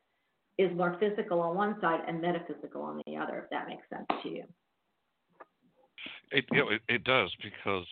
is 0.60 0.76
more 0.76 0.96
physical 1.00 1.40
on 1.40 1.56
one 1.56 1.80
side 1.80 2.00
and 2.06 2.20
metaphysical 2.20 2.82
on 2.82 3.00
the 3.06 3.16
other, 3.16 3.38
if 3.38 3.50
that 3.50 3.66
makes 3.66 3.88
sense 3.88 4.06
to 4.22 4.28
you. 4.28 4.44
It, 6.30 6.44
you 6.52 6.58
know, 6.58 6.68
it, 6.68 6.82
it 6.88 7.04
does 7.04 7.34
because 7.42 7.86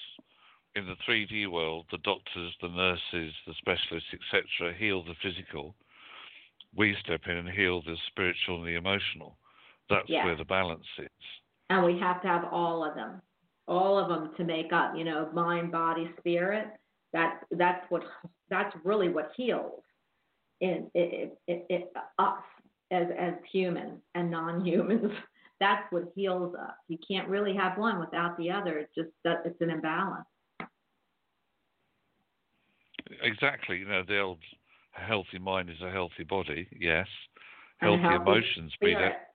in 0.77 0.87
the 0.87 0.97
3D 1.09 1.51
world, 1.51 1.87
the 1.91 1.99
doctors, 1.99 2.55
the 2.61 2.69
nurses, 2.69 3.35
the 3.47 3.55
specialists, 3.59 4.11
etc., 4.13 4.75
heal 4.79 5.03
the 5.03 5.15
physical. 5.23 5.75
We 6.77 6.95
step 7.03 7.23
in 7.27 7.39
and 7.39 7.49
heal 7.49 7.81
the 7.83 7.97
spiritual 8.09 8.59
and 8.59 8.67
the 8.67 8.77
emotional. 8.77 9.39
That's 9.89 10.09
Yes. 10.09 10.27
where 10.27 10.37
the 10.37 10.45
balance 10.45 10.87
is. 10.99 11.09
And 11.71 11.85
we 11.85 11.99
have 11.99 12.21
to 12.23 12.29
have 12.29 12.45
all 12.51 12.85
of 12.85 12.95
them, 12.95 13.23
all 13.67 13.99
of 13.99 14.09
them 14.09 14.35
to 14.37 14.45
make 14.45 14.73
up, 14.73 14.93
you 14.95 15.05
know, 15.05 15.31
mind, 15.33 15.73
body, 15.73 16.11
spirit. 16.19 16.69
That's 17.15 17.43
that's 17.53 17.85
what 17.91 18.05
that's 18.51 18.75
really 18.85 19.09
what 19.09 19.33
heals 19.35 19.83
in 20.61 20.91
it, 20.95 21.39
it, 21.47 21.67
it, 21.69 21.93
us 22.19 22.43
as 22.91 23.07
as 23.19 23.35
humans 23.51 24.01
and 24.15 24.31
non-humans. 24.31 25.13
That's 25.61 25.91
what 25.91 26.05
heals 26.15 26.55
us. 26.55 26.75
You 26.87 26.99
can't 27.07 27.29
really 27.29 27.55
have 27.55 27.77
one 27.79 27.99
without 27.99 28.39
the 28.39 28.49
other. 28.51 28.79
It's 28.79 28.95
just 28.95 29.09
that 29.25 29.43
it's 29.45 29.61
an 29.61 29.71
imbalance. 29.71 30.25
Exactly. 33.23 33.79
You 33.79 33.89
know, 33.89 34.05
the 34.07 34.21
old 34.21 34.39
healthy 34.93 35.39
mind 35.41 35.69
is 35.69 35.81
a 35.83 35.91
healthy 35.91 36.23
body. 36.23 36.69
Yes. 36.79 37.09
Healthy, 37.79 38.03
healthy 38.03 38.17
emotions 38.17 38.73
be 38.81 38.95
that. 38.95 39.31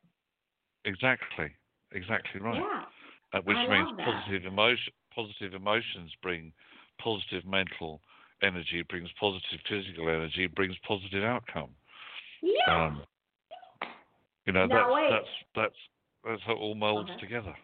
Exactly. 0.86 1.52
Exactly 1.92 2.40
right. 2.40 2.56
Yeah. 2.56 3.38
uh, 3.38 3.42
which 3.44 3.58
I 3.58 3.68
means 3.68 3.90
positive 4.04 4.46
emotion, 4.46 4.94
positive 5.14 5.54
emotions 5.54 6.12
bring 6.22 6.52
positive 7.00 7.46
mental 7.46 8.02
energy, 8.42 8.84
brings 8.90 9.10
positive 9.20 9.60
physical 9.68 10.10
energy, 10.10 10.48
brings 10.48 10.76
positive 10.88 11.24
outcome. 11.24 11.70
Yeah. 12.42 12.86
Um, 12.86 13.04
you 14.46 14.54
know, 14.54 14.68
Now, 14.68 14.94
that's, 14.96 15.10
that's 15.10 15.26
that's 15.56 15.76
that's 16.26 16.42
how 16.46 16.54
it 16.54 16.58
all 16.58 16.76
molds 16.76 17.10
Okay. 17.12 17.20
together. 17.20 17.56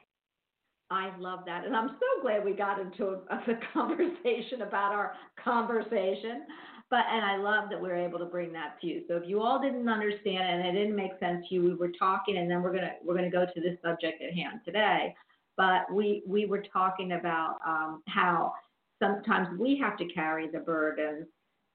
I 0.92 1.16
love 1.18 1.42
that. 1.46 1.66
And 1.66 1.76
I'm 1.76 1.90
so 1.90 2.22
glad 2.22 2.44
we 2.44 2.54
got 2.54 2.80
into 2.80 3.08
a, 3.08 3.16
a 3.32 3.60
conversation 3.74 4.62
about 4.62 4.92
our 4.92 5.14
conversation. 5.44 6.46
But 6.90 7.02
and 7.12 7.24
I 7.24 7.38
love 7.38 7.70
that 7.70 7.80
we 7.80 7.90
are 7.90 7.96
able 7.96 8.18
to 8.20 8.26
bring 8.26 8.52
that 8.54 8.82
to 8.82 8.88
you. 8.88 9.04
So 9.08 9.16
if 9.16 9.24
you 9.28 9.42
all 9.42 9.62
didn't 9.62 9.88
understand 9.88 10.44
it 10.44 10.68
and 10.68 10.68
it 10.68 10.80
didn't 10.80 10.96
make 10.96 11.12
sense 11.20 11.46
to 11.48 11.56
you, 11.56 11.64
we 11.64 11.76
were 11.76 11.92
talking 12.00 12.38
and 12.38 12.50
then 12.50 12.64
we're 12.64 12.74
gonna 12.74 12.94
we're 13.06 13.16
gonna 13.16 13.30
go 13.30 13.46
to 13.46 13.62
this 13.62 13.78
subject 13.84 14.22
at 14.24 14.34
hand 14.34 14.62
today. 14.66 15.14
But 15.56 15.92
we 15.94 16.24
we 16.26 16.46
were 16.46 16.64
talking 16.74 17.12
about 17.12 17.58
um, 17.66 18.02
how 18.08 18.54
sometimes 19.02 19.60
we 19.60 19.78
have 19.78 19.98
to 19.98 20.06
carry 20.08 20.48
the 20.48 20.60
burden 20.60 21.28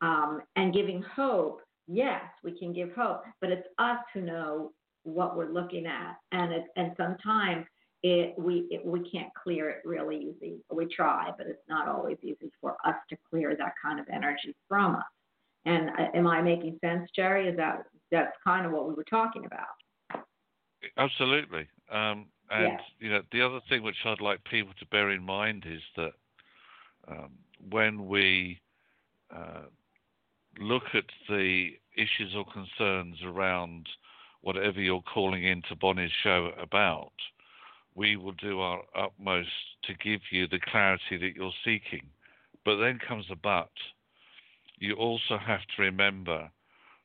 um, 0.03 0.43
and 0.57 0.75
giving 0.75 1.03
hope. 1.03 1.61
Yes, 1.87 2.23
we 2.43 2.59
can 2.59 2.73
give 2.73 2.93
hope, 2.93 3.23
but 3.40 3.51
it's 3.51 3.69
us 3.79 3.99
who 4.12 4.23
know 4.23 4.73
what 5.05 5.37
we're 5.37 5.53
looking 5.53 5.87
at, 5.87 6.17
and 6.33 6.53
it, 6.53 6.64
and 6.77 6.93
sometimes 6.97 7.67
it 8.03 8.35
we 8.38 8.67
it, 8.71 8.85
we 8.85 9.09
can't 9.09 9.33
clear 9.35 9.71
it 9.71 9.83
really 9.85 10.17
easy. 10.17 10.57
We 10.71 10.87
try, 10.87 11.31
but 11.37 11.47
it's 11.47 11.69
not 11.69 11.88
always 11.88 12.19
easy 12.23 12.51
for 12.61 12.77
us 12.85 12.97
to 13.11 13.17
clear 13.31 13.57
that 13.57 13.75
kind 13.83 14.01
of 14.01 14.07
energy 14.12 14.55
from 14.69 14.97
us. 14.97 15.03
And 15.64 15.90
uh, 15.90 16.11
am 16.14 16.27
I 16.27 16.43
making 16.43 16.79
sense, 16.85 17.09
Jerry? 17.17 17.49
Is 17.49 17.57
that 17.57 17.85
that's 18.11 18.37
kind 18.45 18.67
of 18.67 18.73
what 18.73 18.88
we 18.88 18.95
were 18.95 19.05
talking 19.05 19.47
about? 19.47 20.23
Absolutely. 20.99 21.67
Um, 21.90 22.27
and 22.51 22.75
Yeah. 22.75 22.81
you 22.99 23.11
know, 23.11 23.23
the 23.33 23.40
other 23.40 23.61
thing 23.69 23.83
which 23.83 23.97
I'd 24.05 24.21
like 24.21 24.45
people 24.45 24.75
to 24.79 24.87
bear 24.87 25.11
in 25.11 25.23
mind 25.23 25.64
is 25.67 25.83
that 25.97 26.12
um, 27.09 27.31
when 27.71 28.07
we 28.07 28.61
uh, 29.35 29.64
look 30.59 30.85
at 30.95 31.05
the 31.29 31.71
issues 31.97 32.35
or 32.37 32.45
concerns 32.45 33.17
around 33.25 33.88
whatever 34.45 34.79
you're 34.79 35.03
calling 35.03 35.43
into 35.43 35.75
Bonnie's 35.75 36.11
show 36.23 36.51
about, 36.61 37.13
we 37.95 38.17
will 38.17 38.33
do 38.33 38.61
our 38.61 38.83
utmost 38.95 39.49
to 39.85 39.95
give 39.95 40.21
you 40.31 40.47
the 40.47 40.61
clarity 40.71 41.17
that 41.17 41.35
you're 41.35 41.51
seeking. 41.65 42.07
But 42.63 42.77
then 42.77 42.99
comes 42.99 43.27
the 43.29 43.37
but. 43.37 43.71
You 44.79 44.95
also 44.97 45.39
have 45.39 45.61
to 45.77 45.83
remember 45.83 46.51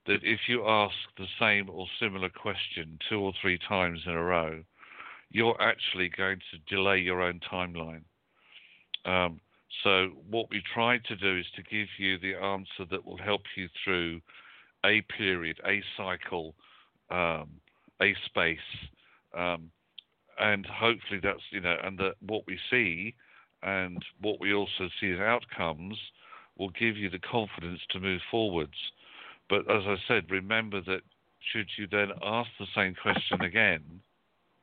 that 0.05 0.19
if 0.21 0.41
you 0.49 0.67
ask 0.67 0.95
the 1.17 1.27
same 1.39 1.69
or 1.69 1.87
similar 1.99 2.29
question 2.29 2.99
two 3.07 3.19
or 3.19 3.31
three 3.41 3.57
times 3.69 4.01
in 4.05 4.11
a 4.11 4.23
row, 4.23 4.61
you're 5.31 5.61
actually 5.61 6.09
going 6.09 6.39
to 6.51 6.75
delay 6.75 6.97
your 6.97 7.21
own 7.21 7.39
timeline. 7.49 8.03
Um, 9.05 9.39
so, 9.83 10.09
what 10.29 10.49
we 10.49 10.61
try 10.73 10.97
to 10.97 11.15
do 11.15 11.37
is 11.37 11.45
to 11.55 11.63
give 11.63 11.87
you 11.97 12.17
the 12.17 12.35
answer 12.35 12.85
that 12.89 13.05
will 13.05 13.17
help 13.17 13.43
you 13.55 13.69
through 13.83 14.19
a 14.83 15.01
period, 15.17 15.59
a 15.65 15.81
cycle, 15.95 16.55
um, 17.11 17.49
a 18.01 18.15
space, 18.25 18.59
um, 19.37 19.71
and 20.39 20.65
hopefully 20.65 21.19
that's 21.21 21.43
you 21.51 21.59
know, 21.59 21.75
and 21.83 21.97
that 21.99 22.15
what 22.25 22.43
we 22.47 22.57
see 22.69 23.13
and 23.61 24.03
what 24.21 24.39
we 24.39 24.53
also 24.53 24.87
see 24.99 25.11
as 25.11 25.19
outcomes 25.19 25.97
will 26.57 26.69
give 26.69 26.97
you 26.97 27.09
the 27.09 27.19
confidence 27.19 27.81
to 27.89 27.99
move 27.99 28.21
forwards. 28.31 28.91
But 29.49 29.69
as 29.69 29.83
I 29.85 29.95
said, 30.07 30.29
remember 30.29 30.81
that 30.81 31.01
should 31.51 31.67
you 31.77 31.87
then 31.87 32.09
ask 32.23 32.49
the 32.59 32.67
same 32.75 32.95
question 33.01 33.41
again 33.41 34.01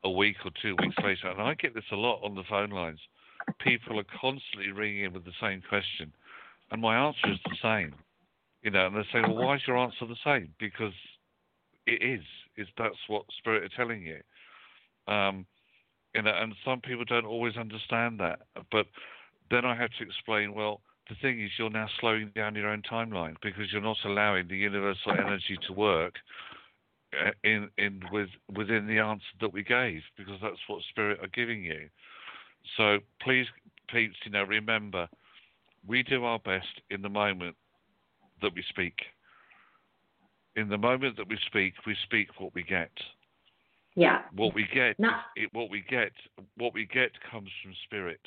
a 0.05 0.11
week 0.11 0.37
or 0.45 0.51
two 0.63 0.77
weeks 0.81 0.97
later, 1.03 1.29
and 1.29 1.41
I 1.41 1.55
get 1.55 1.75
this 1.75 1.91
a 1.91 1.97
lot 1.97 2.21
on 2.23 2.35
the 2.35 2.45
phone 2.49 2.71
lines, 2.71 3.01
people 3.59 3.99
are 3.99 4.05
constantly 4.21 4.71
ringing 4.71 5.05
in 5.05 5.13
with 5.13 5.25
the 5.25 5.33
same 5.41 5.63
question, 5.69 6.13
and 6.71 6.81
my 6.81 6.97
answer 6.97 7.33
is 7.33 7.39
the 7.45 7.57
same. 7.63 7.95
You 8.63 8.71
know, 8.71 8.87
and 8.87 8.97
they 8.97 9.07
say, 9.13 9.21
"Well, 9.21 9.37
why 9.37 9.57
is 9.57 9.67
your 9.67 9.79
answer 9.79 10.07
the 10.07 10.17
same?" 10.25 10.55
Because 10.59 10.95
it 11.87 12.03
is. 12.03 12.25
Is 12.57 12.69
that's 12.79 12.97
what 13.09 13.25
spirit 13.39 13.65
are 13.65 13.77
telling 13.77 14.03
you. 14.03 14.21
Um, 15.13 15.47
you 16.15 16.23
know, 16.23 16.33
and 16.35 16.55
some 16.65 16.81
people 16.81 17.05
don't 17.05 17.27
always 17.27 17.57
understand 17.57 18.19
that. 18.21 18.41
But 18.73 18.87
then 19.51 19.65
I 19.65 19.77
have 19.77 19.91
to 19.99 20.05
explain. 20.05 20.55
Well, 20.55 20.81
the 21.09 21.17
thing 21.21 21.43
is, 21.43 21.51
you're 21.59 21.71
now 21.71 21.89
slowing 22.01 22.33
down 22.35 22.55
your 22.55 22.69
own 22.69 22.83
timeline 22.91 23.37
because 23.43 23.73
you're 23.73 23.83
not 23.83 23.99
allowing 24.05 24.49
the 24.49 24.57
universal 24.57 25.13
energy 25.19 25.59
to 25.67 25.73
work 25.73 26.15
uh, 27.25 27.31
in 27.45 27.69
in 27.79 28.03
with 28.11 28.29
within 28.55 28.87
the 28.87 28.99
answer 28.99 29.25
that 29.41 29.53
we 29.53 29.63
gave 29.63 30.01
because 30.17 30.39
that's 30.43 30.61
what 30.67 30.83
spirit 30.91 31.21
are 31.23 31.29
giving 31.29 31.63
you. 31.63 31.89
So 32.77 32.99
please, 33.23 33.47
peeps, 33.89 34.17
you 34.25 34.33
know, 34.33 34.43
remember, 34.43 35.09
we 35.87 36.03
do 36.03 36.25
our 36.25 36.41
best 36.41 36.81
in 36.91 37.03
the 37.03 37.09
moment 37.09 37.57
that 38.43 38.55
we 38.55 38.65
speak. 38.69 38.95
In 40.57 40.69
the 40.69 40.79
moment 40.79 41.17
that 41.19 41.29
we 41.29 41.39
speak, 41.47 41.75
we 41.87 41.95
speak 42.05 42.29
what 42.41 42.55
we 42.55 42.63
get. 42.63 42.91
Yeah. 43.95 44.23
What 44.35 44.55
we 44.55 44.67
get, 44.75 44.99
Not- 44.99 45.25
it, 45.37 45.49
what 45.53 45.71
we 45.71 45.83
get, 45.89 46.13
what 46.57 46.75
we 46.75 46.87
get 46.87 47.13
comes 47.31 47.51
from 47.63 47.73
spirit, 47.85 48.21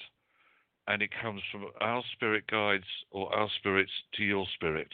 and 0.88 1.02
it 1.02 1.10
comes 1.22 1.42
from 1.52 1.66
our 1.82 2.04
spirit 2.14 2.46
guides 2.50 2.86
or 3.12 3.34
our 3.36 3.50
spirits 3.60 3.92
to 4.16 4.24
your 4.24 4.46
spirit. 4.56 4.90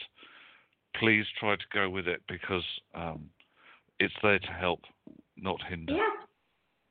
please 0.98 1.26
try 1.38 1.56
to 1.56 1.64
go 1.72 1.90
with 1.90 2.08
it 2.08 2.22
because 2.28 2.64
um, 2.94 3.28
it's 4.00 4.14
there 4.22 4.38
to 4.38 4.52
help, 4.52 4.80
not 5.36 5.60
hinder. 5.68 5.92
Yes. 5.94 6.10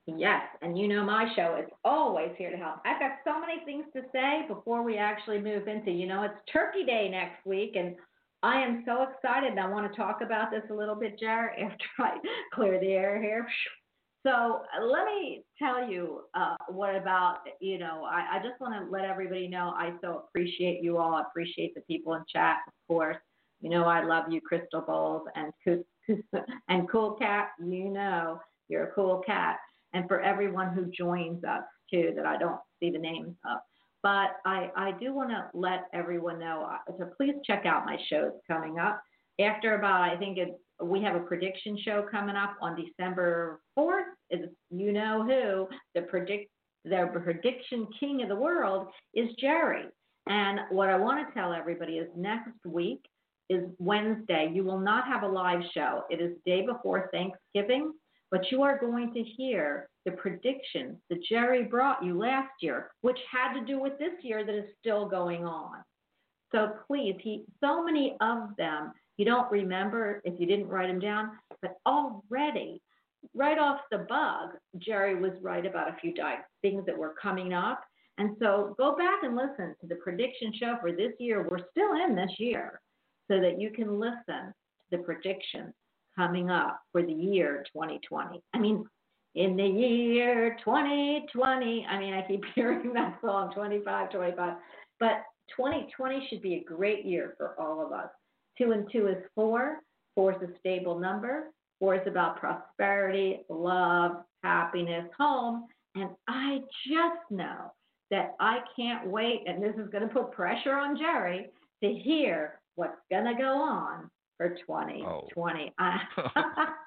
Yes, 0.07 0.43
and 0.61 0.77
you 0.77 0.87
know 0.87 1.03
my 1.03 1.33
show 1.35 1.57
is 1.59 1.67
always 1.83 2.29
here 2.37 2.51
to 2.51 2.57
help. 2.57 2.75
I've 2.85 2.99
got 2.99 3.13
so 3.23 3.39
many 3.39 3.65
things 3.65 3.85
to 3.93 4.01
say 4.11 4.45
before 4.47 4.83
we 4.83 4.97
actually 4.99 5.39
move 5.39 5.67
into, 5.67 5.89
you 5.89 6.05
know, 6.05 6.21
it's 6.21 6.35
Turkey 6.53 6.85
Day 6.85 7.09
next 7.09 7.43
week, 7.43 7.75
and 7.75 7.95
I 8.43 8.61
am 8.61 8.83
so 8.85 9.03
excited. 9.03 9.57
I 9.57 9.67
want 9.67 9.91
to 9.91 9.97
talk 9.97 10.21
about 10.21 10.51
this 10.51 10.63
a 10.69 10.73
little 10.73 10.95
bit, 10.95 11.19
Jar, 11.19 11.51
after 11.59 11.85
I 11.99 12.17
clear 12.53 12.79
the 12.79 12.91
air 12.91 13.21
here. 13.21 13.47
So 14.25 14.63
let 14.81 15.05
me 15.05 15.43
tell 15.59 15.87
you 15.87 16.21
uh, 16.33 16.55
what 16.67 16.95
about, 16.95 17.39
you 17.61 17.77
know, 17.77 18.07
I, 18.09 18.37
I 18.37 18.39
just 18.39 18.59
want 18.59 18.73
to 18.73 18.91
let 18.91 19.05
everybody 19.05 19.47
know 19.47 19.73
I 19.77 19.93
so 20.01 20.23
appreciate 20.27 20.83
you 20.83 20.97
all. 20.97 21.13
I 21.13 21.21
appreciate 21.21 21.75
the 21.75 21.81
people 21.81 22.15
in 22.15 22.23
chat, 22.27 22.57
of 22.67 22.73
course. 22.87 23.17
You 23.61 23.69
know, 23.69 23.85
I 23.85 24.03
love 24.03 24.25
you, 24.31 24.41
Crystal 24.41 24.81
Bowles 24.81 25.27
and 25.35 25.83
and 26.69 26.89
Cool 26.89 27.13
Cat. 27.13 27.49
You 27.59 27.89
know, 27.89 28.39
you're 28.67 28.85
a 28.85 28.91
cool 28.93 29.21
cat 29.25 29.57
and 29.95 30.07
for 30.07 30.21
everyone 30.21 30.73
who 30.73 30.85
joins 30.91 31.43
us 31.43 31.63
too 31.89 32.13
that 32.15 32.25
I 32.25 32.37
don't 32.37 32.59
see 32.79 32.91
the 32.91 32.99
names 32.99 33.35
of. 33.49 33.59
But 34.05 34.37
I, 34.45 34.69
I 34.75 34.91
do 34.99 35.15
want 35.15 35.31
to 35.31 35.47
let 35.55 35.85
everyone 35.91 36.37
know. 36.37 36.69
uh, 36.71 36.91
So 36.99 37.09
please 37.17 37.33
check 37.43 37.65
out 37.65 37.87
my 37.87 37.97
shows 38.07 38.33
coming 38.47 38.77
up. 38.77 39.01
After 39.41 39.73
about, 39.79 40.01
I 40.01 40.15
think 40.15 40.37
it's, 40.37 40.51
we 40.79 41.01
have 41.01 41.15
a 41.15 41.21
prediction 41.21 41.75
show 41.83 42.05
coming 42.11 42.35
up 42.35 42.55
on 42.61 42.79
December 42.79 43.61
4th. 43.75 44.03
Is 44.29 44.41
you 44.69 44.91
know 44.91 45.23
who 45.23 45.67
the 45.95 46.05
predict 46.05 46.51
the 46.83 47.09
prediction 47.23 47.87
king 47.99 48.21
of 48.21 48.29
the 48.29 48.35
world 48.35 48.89
is 49.15 49.27
Jerry. 49.39 49.85
And 50.27 50.59
what 50.69 50.89
I 50.89 50.97
want 50.97 51.27
to 51.27 51.33
tell 51.33 51.51
everybody 51.51 51.93
is 51.93 52.07
next 52.15 52.63
week 52.63 53.03
is 53.49 53.63
Wednesday. 53.79 54.51
You 54.53 54.63
will 54.63 54.79
not 54.79 55.07
have 55.07 55.23
a 55.23 55.27
live 55.27 55.61
show. 55.73 56.03
It 56.11 56.21
is 56.21 56.33
day 56.45 56.63
before 56.63 57.09
Thanksgiving 57.11 57.91
but 58.31 58.51
you 58.51 58.63
are 58.63 58.77
going 58.79 59.13
to 59.13 59.23
hear 59.23 59.87
the 60.05 60.11
predictions 60.11 60.97
that 61.09 61.23
Jerry 61.23 61.63
brought 61.63 62.03
you 62.03 62.17
last 62.17 62.51
year, 62.61 62.91
which 63.01 63.17
had 63.31 63.53
to 63.59 63.65
do 63.65 63.79
with 63.79 63.97
this 63.97 64.13
year 64.21 64.45
that 64.45 64.55
is 64.55 64.69
still 64.79 65.07
going 65.07 65.45
on. 65.45 65.83
So 66.51 66.73
please, 66.87 67.15
he 67.21 67.43
so 67.59 67.83
many 67.83 68.15
of 68.21 68.55
them 68.57 68.93
you 69.17 69.25
don't 69.25 69.49
remember 69.51 70.21
if 70.25 70.39
you 70.39 70.45
didn't 70.45 70.67
write 70.67 70.87
them 70.87 70.99
down, 70.99 71.31
but 71.61 71.77
already, 71.85 72.81
right 73.33 73.57
off 73.57 73.79
the 73.89 73.99
bug, 74.09 74.49
Jerry 74.77 75.15
was 75.15 75.31
right 75.41 75.65
about 75.65 75.89
a 75.89 75.95
few 76.01 76.13
di- 76.13 76.39
things 76.61 76.85
that 76.85 76.97
were 76.97 77.15
coming 77.21 77.53
up. 77.53 77.81
And 78.17 78.35
so 78.39 78.75
go 78.77 78.95
back 78.95 79.23
and 79.23 79.35
listen 79.35 79.75
to 79.81 79.87
the 79.87 79.95
prediction 79.95 80.53
show 80.59 80.75
for 80.81 80.91
this 80.91 81.13
year. 81.19 81.47
We're 81.49 81.67
still 81.71 81.93
in 82.05 82.15
this 82.15 82.31
year, 82.37 82.81
so 83.29 83.39
that 83.41 83.59
you 83.59 83.71
can 83.71 83.99
listen 83.99 84.23
to 84.27 84.91
the 84.91 84.97
predictions 84.99 85.73
coming 86.15 86.49
up 86.49 86.79
for 86.91 87.01
the 87.01 87.11
year 87.11 87.63
2020. 87.73 88.41
I 88.53 88.59
mean, 88.59 88.85
in 89.35 89.57
the 89.57 89.65
year 89.65 90.57
2020, 90.63 91.85
I 91.89 91.99
mean, 91.99 92.13
I 92.13 92.25
keep 92.27 92.43
hearing 92.55 92.93
that 92.93 93.19
song 93.21 93.53
25, 93.53 94.11
25, 94.11 94.53
but 94.99 95.23
2020 95.55 96.27
should 96.29 96.41
be 96.41 96.55
a 96.55 96.63
great 96.63 97.05
year 97.05 97.35
for 97.37 97.59
all 97.59 97.85
of 97.85 97.91
us. 97.91 98.09
Two 98.57 98.71
and 98.71 98.89
two 98.91 99.07
is 99.07 99.17
four. 99.35 99.79
Four 100.15 100.33
is 100.33 100.49
a 100.49 100.59
stable 100.59 100.97
number. 100.97 101.51
Four 101.79 101.95
is 101.95 102.07
about 102.07 102.39
prosperity, 102.39 103.41
love, 103.49 104.23
happiness, 104.43 105.09
home. 105.17 105.65
And 105.95 106.09
I 106.27 106.59
just 106.87 107.29
know 107.29 107.73
that 108.11 108.35
I 108.39 108.59
can't 108.75 109.07
wait, 109.07 109.41
and 109.45 109.61
this 109.61 109.75
is 109.75 109.89
going 109.89 110.07
to 110.07 110.13
put 110.13 110.31
pressure 110.31 110.73
on 110.73 110.97
Jerry 110.97 111.47
to 111.83 111.93
hear 111.93 112.59
what's 112.75 112.99
going 113.11 113.25
to 113.25 113.33
go 113.33 113.61
on 113.61 114.09
for 114.37 114.49
2020. 114.49 115.73
I- 115.77 115.99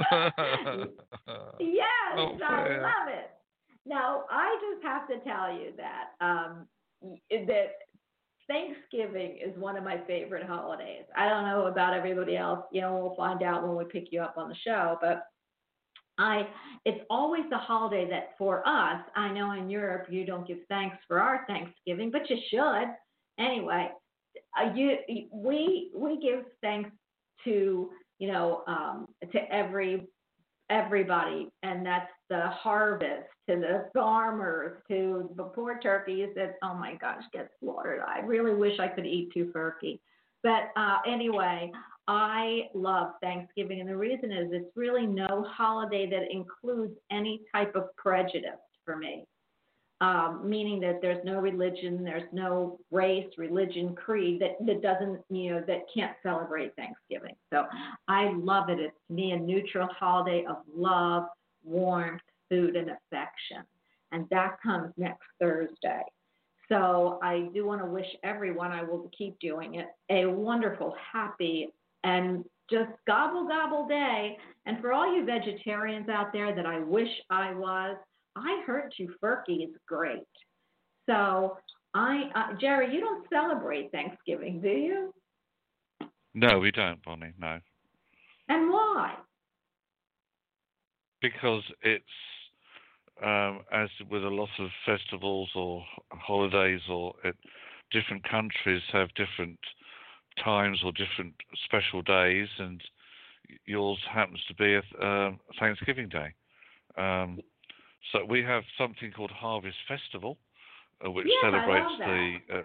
yes, 1.60 1.90
Oh, 2.16 2.38
I 2.42 2.78
love 2.80 3.08
it. 3.08 3.30
Now, 3.86 4.24
I 4.30 4.56
just 4.72 4.84
have 4.84 5.08
to 5.08 5.18
tell 5.28 5.52
you 5.52 5.72
that 5.76 6.24
um, 6.24 6.66
that 7.30 7.68
Thanksgiving 8.46 9.38
is 9.44 9.56
one 9.58 9.76
of 9.76 9.84
my 9.84 9.98
favorite 10.06 10.46
holidays. 10.46 11.04
I 11.16 11.28
don't 11.28 11.44
know 11.44 11.66
about 11.66 11.94
everybody 11.94 12.36
else. 12.36 12.64
You 12.72 12.82
know, 12.82 12.96
we'll 12.96 13.16
find 13.16 13.42
out 13.42 13.66
when 13.66 13.76
we 13.76 13.84
pick 13.84 14.08
you 14.10 14.20
up 14.20 14.34
on 14.36 14.48
the 14.48 14.56
show, 14.64 14.98
but 15.00 15.24
I 16.18 16.46
it's 16.84 17.00
always 17.08 17.44
the 17.50 17.56
holiday 17.56 18.08
that 18.10 18.30
for 18.36 18.66
us, 18.66 19.00
I 19.16 19.30
know 19.32 19.52
in 19.52 19.70
Europe 19.70 20.08
you 20.10 20.26
don't 20.26 20.46
give 20.46 20.58
thanks 20.68 20.96
for 21.08 21.20
our 21.20 21.46
Thanksgiving, 21.46 22.10
but 22.10 22.28
you 22.28 22.36
should. 22.50 22.88
Anyway, 23.38 23.88
uh, 24.60 24.72
you 24.74 24.96
we 25.32 25.90
we 25.94 26.20
give 26.20 26.44
thanks 26.60 26.90
to 27.44 27.90
you 28.20 28.30
know 28.30 28.62
um, 28.68 29.08
to 29.32 29.38
every 29.52 30.06
everybody, 30.70 31.48
and 31.64 31.84
that's 31.84 32.10
the 32.28 32.48
harvest 32.50 33.26
to 33.48 33.56
the 33.56 33.88
farmers 33.92 34.80
to 34.86 35.28
the 35.36 35.42
poor 35.42 35.80
turkeys 35.80 36.28
that 36.36 36.56
oh 36.62 36.74
my 36.74 36.94
gosh 36.94 37.24
get 37.32 37.50
slaughtered. 37.58 38.00
I 38.06 38.20
really 38.20 38.54
wish 38.54 38.78
I 38.78 38.86
could 38.86 39.06
eat 39.06 39.30
two 39.34 39.50
turkey, 39.52 40.00
but 40.44 40.70
uh, 40.76 40.98
anyway, 41.08 41.72
I 42.06 42.68
love 42.74 43.14
Thanksgiving, 43.20 43.80
and 43.80 43.88
the 43.88 43.96
reason 43.96 44.30
is 44.30 44.50
it's 44.52 44.76
really 44.76 45.06
no 45.06 45.44
holiday 45.48 46.08
that 46.10 46.30
includes 46.30 46.94
any 47.10 47.40
type 47.52 47.74
of 47.74 47.84
prejudice 47.96 48.60
for 48.84 48.96
me 48.96 49.24
um, 50.00 50.48
meaning 50.48 50.80
that 50.80 51.00
there's 51.02 51.22
no 51.24 51.40
religion, 51.40 52.02
there's 52.02 52.28
no 52.32 52.78
race, 52.90 53.26
religion, 53.36 53.94
creed 53.94 54.40
that, 54.40 54.64
that 54.66 54.82
doesn't, 54.82 55.20
you 55.28 55.52
know, 55.52 55.64
that 55.66 55.82
can't 55.94 56.12
celebrate 56.22 56.74
Thanksgiving. 56.74 57.34
So 57.52 57.66
I 58.08 58.32
love 58.32 58.70
it. 58.70 58.78
It's 58.80 58.96
to 59.08 59.14
me 59.14 59.32
a 59.32 59.38
neutral 59.38 59.88
holiday 59.88 60.44
of 60.48 60.56
love, 60.74 61.24
warmth, 61.64 62.22
food, 62.48 62.76
and 62.76 62.90
affection. 62.90 63.62
And 64.12 64.26
that 64.30 64.56
comes 64.62 64.92
next 64.96 65.26
Thursday. 65.38 66.02
So 66.68 67.18
I 67.22 67.48
do 67.52 67.66
want 67.66 67.80
to 67.82 67.86
wish 67.86 68.06
everyone, 68.22 68.70
I 68.70 68.82
will 68.82 69.10
keep 69.16 69.38
doing 69.40 69.74
it, 69.74 69.88
a 70.08 70.24
wonderful, 70.24 70.94
happy, 71.12 71.68
and 72.04 72.44
just 72.70 72.90
gobble 73.06 73.46
gobble 73.48 73.86
day. 73.86 74.38
And 74.66 74.80
for 74.80 74.92
all 74.92 75.14
you 75.14 75.26
vegetarians 75.26 76.08
out 76.08 76.32
there 76.32 76.54
that 76.54 76.66
I 76.66 76.78
wish 76.78 77.08
I 77.28 77.52
was, 77.54 77.96
I 78.36 78.62
heard 78.66 78.92
Tofurky 78.98 79.64
is 79.64 79.74
great. 79.86 80.22
So 81.08 81.58
I, 81.94 82.30
uh, 82.34 82.56
Jerry, 82.60 82.94
you 82.94 83.00
don't 83.00 83.26
celebrate 83.28 83.90
Thanksgiving, 83.90 84.60
do 84.60 84.68
you? 84.68 85.14
no, 86.34 86.58
we 86.60 86.70
don't, 86.70 87.02
Bonnie. 87.04 87.32
No, 87.38 87.58
And 88.48 88.70
why? 88.70 89.16
because 91.20 91.62
it's 91.82 92.04
um, 93.22 93.60
as 93.72 93.88
with 94.10 94.24
a 94.24 94.28
lot 94.28 94.48
of 94.58 94.70
festivals 94.86 95.50
or 95.54 95.84
holidays, 96.12 96.80
or 96.88 97.12
it, 97.24 97.36
different 97.90 98.22
countries 98.28 98.80
have 98.92 99.08
different 99.14 99.58
times 100.42 100.80
or 100.84 100.92
different 100.92 101.34
special 101.66 102.00
days, 102.00 102.48
and 102.58 102.80
yours 103.66 103.98
happens 104.10 104.40
to 104.48 104.54
be 104.54 104.74
a 104.74 105.06
um 105.06 105.38
Thanksgiving 105.58 106.08
Day. 106.08 106.32
Um, 106.96 107.40
so 108.12 108.24
we 108.24 108.42
have 108.42 108.64
something 108.78 109.12
called 109.12 109.30
Harvest 109.30 109.76
Festival, 109.88 110.38
uh, 111.04 111.10
which 111.10 111.26
Yeah, 111.26 111.50
celebrates 111.50 111.92
the 111.98 112.56
uh, 112.58 112.62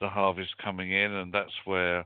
the 0.00 0.08
harvest 0.08 0.56
coming 0.62 0.92
in, 0.92 1.12
and 1.12 1.32
that's 1.32 1.54
where 1.64 2.04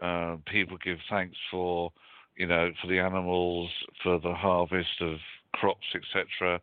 uh, 0.00 0.36
people 0.46 0.76
give 0.78 0.98
thanks 1.08 1.36
for, 1.50 1.92
you 2.36 2.46
know, 2.46 2.70
for 2.80 2.86
the 2.88 2.98
animals, 2.98 3.70
for 4.02 4.18
the 4.20 4.34
harvest 4.34 5.00
of 5.00 5.18
crops, 5.54 5.86
etc. 5.94 6.60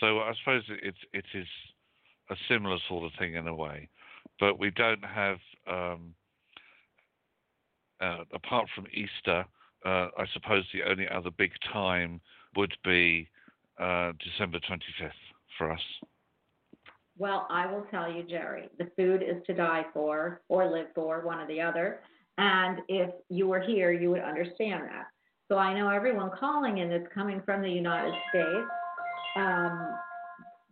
So 0.00 0.20
I 0.20 0.32
suppose 0.38 0.62
it 0.68 0.80
it, 0.84 0.94
it 1.12 1.24
is 1.34 1.46
a 2.30 2.36
similar 2.48 2.78
sort 2.88 3.04
of 3.04 3.12
thing 3.18 3.34
in 3.34 3.46
a 3.46 3.54
way, 3.54 3.88
but 4.38 4.58
we 4.58 4.70
don't 4.70 5.04
have, 5.04 5.38
um, 5.66 6.14
uh, 8.00 8.24
apart 8.32 8.68
from 8.74 8.86
Easter, 8.92 9.44
uh, 9.84 10.08
I 10.16 10.26
suppose 10.32 10.64
the 10.72 10.82
only 10.88 11.08
other 11.08 11.30
big 11.30 11.52
time 11.72 12.20
would 12.56 12.74
be 12.84 13.28
uh, 13.80 14.12
December 14.22 14.58
25th 14.58 15.10
for 15.58 15.72
us. 15.72 15.80
Well, 17.18 17.46
I 17.50 17.70
will 17.70 17.86
tell 17.90 18.10
you, 18.10 18.22
Jerry, 18.22 18.68
the 18.78 18.90
food 18.96 19.22
is 19.22 19.42
to 19.46 19.54
die 19.54 19.84
for 19.92 20.40
or 20.48 20.70
live 20.70 20.86
for, 20.94 21.20
one 21.20 21.38
or 21.38 21.46
the 21.46 21.60
other. 21.60 22.00
And 22.38 22.80
if 22.88 23.10
you 23.28 23.46
were 23.46 23.60
here, 23.60 23.92
you 23.92 24.10
would 24.10 24.22
understand 24.22 24.84
that. 24.84 25.06
So 25.48 25.58
I 25.58 25.74
know 25.74 25.88
everyone 25.88 26.30
calling 26.38 26.78
in 26.78 26.88
that's 26.88 27.12
coming 27.12 27.42
from 27.44 27.60
the 27.60 27.68
United 27.68 28.14
States 28.30 28.70
um, 29.36 29.98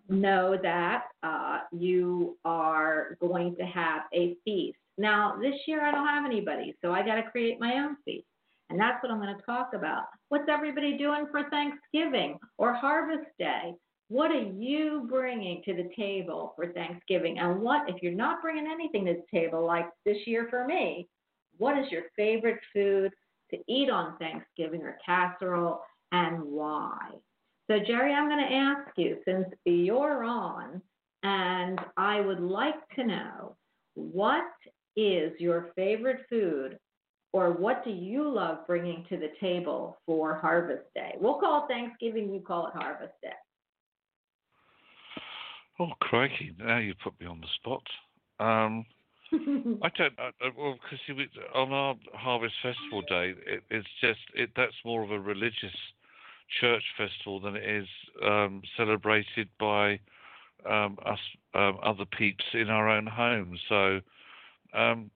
know 0.09 0.57
that 0.63 1.05
uh, 1.23 1.61
you 1.73 2.39
are 2.45 3.17
going 3.21 3.57
to 3.57 3.65
have 3.65 4.03
a 4.15 4.37
feast. 4.45 4.79
Now, 4.97 5.37
this 5.41 5.55
year 5.67 5.85
I 5.85 5.91
don't 5.91 6.07
have 6.07 6.25
anybody, 6.25 6.77
so 6.83 6.93
I 6.93 7.05
got 7.05 7.17
to 7.17 7.31
create 7.31 7.61
my 7.61 7.75
own 7.75 7.97
feast. 8.05 8.27
And 8.71 8.79
that's 8.79 9.03
what 9.03 9.11
I'm 9.11 9.21
going 9.21 9.35
to 9.35 9.43
talk 9.45 9.71
about. 9.75 10.05
What's 10.29 10.49
everybody 10.49 10.99
doing 10.99 11.27
for 11.31 11.49
Thanksgiving 11.51 12.39
or 12.59 12.75
Harvest 12.75 13.29
Day? 13.39 13.73
What 14.09 14.31
are 14.31 14.43
you 14.43 15.07
bringing 15.11 15.63
to 15.65 15.75
the 15.75 15.91
table 15.97 16.53
for 16.57 16.73
Thanksgiving? 16.73 17.39
And 17.39 17.61
what, 17.61 17.89
if 17.89 18.03
you're 18.03 18.13
not 18.13 18.43
bringing 18.43 18.67
anything 18.67 19.05
to 19.07 19.15
the 19.15 19.39
table, 19.39 19.67
like 19.67 19.87
this 20.05 20.19
year 20.27 20.47
for 20.51 20.67
me, 20.67 21.09
What 21.59 21.77
is 21.77 21.91
your 21.91 22.05
favorite 22.17 22.61
food 22.73 23.13
to 23.51 23.59
eat 23.69 23.91
on 23.91 24.17
Thanksgiving 24.19 24.83
or 24.83 24.99
casserole 25.05 25.81
and 26.13 26.43
why? 26.43 26.99
So, 27.69 27.79
Jerry, 27.87 28.15
I'm 28.15 28.29
going 28.29 28.49
to 28.49 28.55
ask 28.55 28.97
you 28.97 29.19
since 29.27 29.47
you're 29.65 30.25
on, 30.25 30.81
and 31.23 31.79
I 31.97 32.21
would 32.21 32.41
like 32.41 32.89
to 32.97 33.05
know 33.05 33.57
what 33.95 34.45
is 34.97 35.33
your 35.39 35.73
favorite 35.77 36.21
food 36.31 36.79
or 37.33 37.53
what 37.53 37.85
do 37.85 37.91
you 37.91 38.29
love 38.29 38.67
bringing 38.67 39.05
to 39.09 39.17
the 39.17 39.31
table 39.41 39.99
for 40.07 40.35
Harvest 40.35 40.85
Day? 40.95 41.15
We'll 41.21 41.39
call 41.39 41.65
it 41.65 41.73
Thanksgiving, 41.73 42.33
you 42.33 42.41
call 42.41 42.69
it 42.69 42.75
Harvest 42.75 43.13
Day. 43.23 43.29
Oh, 45.81 45.93
crikey! 46.01 46.55
Now 46.59 46.79
you 46.79 46.95
put 47.03 47.19
me 47.21 47.27
on 47.27 47.41
the 47.41 47.47
spot. 47.55 47.83
Um, 48.41 48.85
I 49.83 49.91
don't. 49.97 50.15
I, 50.19 50.31
well, 50.57 50.77
because 50.83 51.25
on 51.55 51.73
our 51.73 51.95
Harvest 52.15 52.55
Festival 52.63 53.03
Day, 53.03 53.35
it, 53.47 53.63
it's 53.71 53.87
just 54.01 54.19
it. 54.35 54.51
That's 54.57 54.75
more 54.85 55.05
of 55.05 55.13
a 55.13 55.21
religious 55.21 55.77
church 56.61 56.83
festival 56.97 57.41
than 57.41 57.55
it 57.55 57.65
is 57.65 57.87
um, 58.25 58.63
celebrated 58.77 59.49
by 59.61 60.01
um, 60.69 60.99
us 61.05 61.19
um, 61.55 61.79
other 61.83 62.05
peeps 62.07 62.45
in 62.55 62.71
our 62.71 62.89
own 62.89 63.07
homes. 63.07 63.61
So 63.69 64.01
um, 64.75 65.11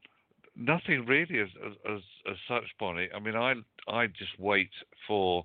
nothing 0.57 1.07
really 1.07 1.41
as, 1.41 1.49
as 1.65 1.73
as 1.89 2.01
as 2.31 2.37
such, 2.49 2.65
Bonnie. 2.79 3.09
I 3.15 3.19
mean, 3.19 3.37
I 3.37 3.55
I 3.89 4.07
just 4.07 4.39
wait 4.39 4.71
for 5.07 5.45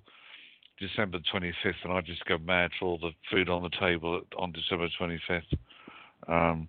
December 0.78 1.18
25th, 1.32 1.84
and 1.84 1.92
I 1.92 2.00
just 2.00 2.24
go 2.26 2.38
mad 2.38 2.70
for 2.78 2.86
all 2.86 2.98
the 2.98 3.10
food 3.30 3.48
on 3.48 3.62
the 3.62 3.70
table 3.80 4.20
on 4.36 4.52
December 4.52 4.88
25th. 5.00 5.42
Um, 6.28 6.68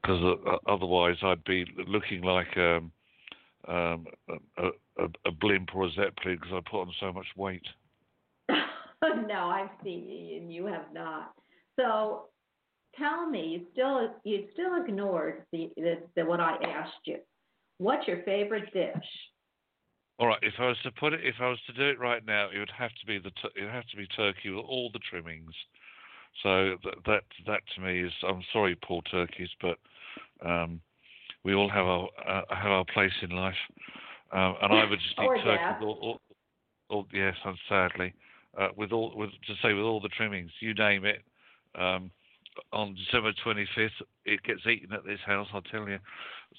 because 0.00 0.38
uh, 0.46 0.56
otherwise 0.70 1.16
I'd 1.22 1.42
be 1.42 1.66
looking 1.88 2.22
like 2.22 2.56
um, 2.56 2.92
um, 3.66 4.06
a, 4.56 4.68
a, 4.98 5.08
a 5.26 5.30
blimp 5.32 5.74
or 5.74 5.86
a 5.86 5.90
zeppelin 5.90 6.38
because 6.40 6.52
I 6.52 6.60
put 6.70 6.82
on 6.82 6.92
so 7.00 7.12
much 7.12 7.26
weight. 7.36 7.66
no, 9.28 9.48
I've 9.48 9.70
seen 9.84 10.08
you 10.08 10.36
and 10.40 10.52
you 10.52 10.66
have 10.66 10.86
not. 10.92 11.32
So 11.78 12.24
tell 12.96 13.28
me, 13.28 13.46
you 13.46 13.66
still 13.72 14.14
you 14.24 14.44
still 14.52 14.82
ignored 14.82 15.44
the, 15.52 15.70
the, 15.76 15.98
the 16.16 16.24
what 16.24 16.40
I 16.40 16.56
asked 16.64 17.04
you. 17.04 17.18
What's 17.78 18.06
your 18.06 18.22
favorite 18.24 18.72
dish? 18.72 19.08
All 20.18 20.26
right, 20.26 20.38
if 20.42 20.54
I 20.58 20.66
was 20.66 20.76
to 20.82 20.90
put 20.90 21.12
it, 21.12 21.20
if 21.22 21.36
I 21.40 21.48
was 21.48 21.60
to 21.68 21.72
do 21.72 21.88
it 21.88 22.00
right 22.00 22.24
now, 22.26 22.48
it 22.52 22.58
would 22.58 22.72
have 22.76 22.90
to 22.90 23.06
be 23.06 23.18
the 23.18 23.30
it 23.54 23.62
would 23.62 23.72
have 23.72 23.86
to 23.86 23.96
be 23.96 24.06
turkey 24.08 24.50
with 24.50 24.64
all 24.64 24.90
the 24.92 24.98
trimmings. 24.98 25.54
So 26.42 26.74
that 26.84 26.94
that 27.06 27.22
that 27.46 27.60
to 27.74 27.80
me 27.80 28.02
is 28.02 28.12
I'm 28.26 28.42
sorry, 28.52 28.76
poor 28.82 29.00
turkeys, 29.10 29.50
but 29.60 29.78
um, 30.44 30.80
we 31.44 31.54
all 31.54 31.68
have 31.68 31.86
our 31.86 32.08
uh, 32.26 32.42
have 32.50 32.70
our 32.70 32.84
place 32.92 33.12
in 33.22 33.30
life, 33.30 33.54
um, 34.32 34.56
and 34.60 34.72
I 34.72 34.84
would 34.84 34.98
just 34.98 35.18
eat 35.20 35.42
turkey 35.44 35.74
with 35.78 35.82
all, 35.82 35.98
all, 36.02 36.20
all 36.88 37.06
yes, 37.12 37.36
and 37.44 37.56
sadly, 37.68 38.12
uh, 38.58 38.68
with 38.76 38.90
all 38.90 39.12
with 39.14 39.30
to 39.46 39.54
say 39.62 39.72
with 39.72 39.84
all 39.84 40.00
the 40.00 40.08
trimmings, 40.08 40.50
you 40.60 40.74
name 40.74 41.04
it. 41.04 41.22
Um, 41.76 42.10
on 42.72 42.94
December 42.94 43.32
25th, 43.44 43.90
it 44.24 44.42
gets 44.42 44.66
eaten 44.66 44.92
at 44.92 45.04
this 45.04 45.20
house. 45.24 45.48
I'll 45.52 45.62
tell 45.62 45.88
you. 45.88 45.98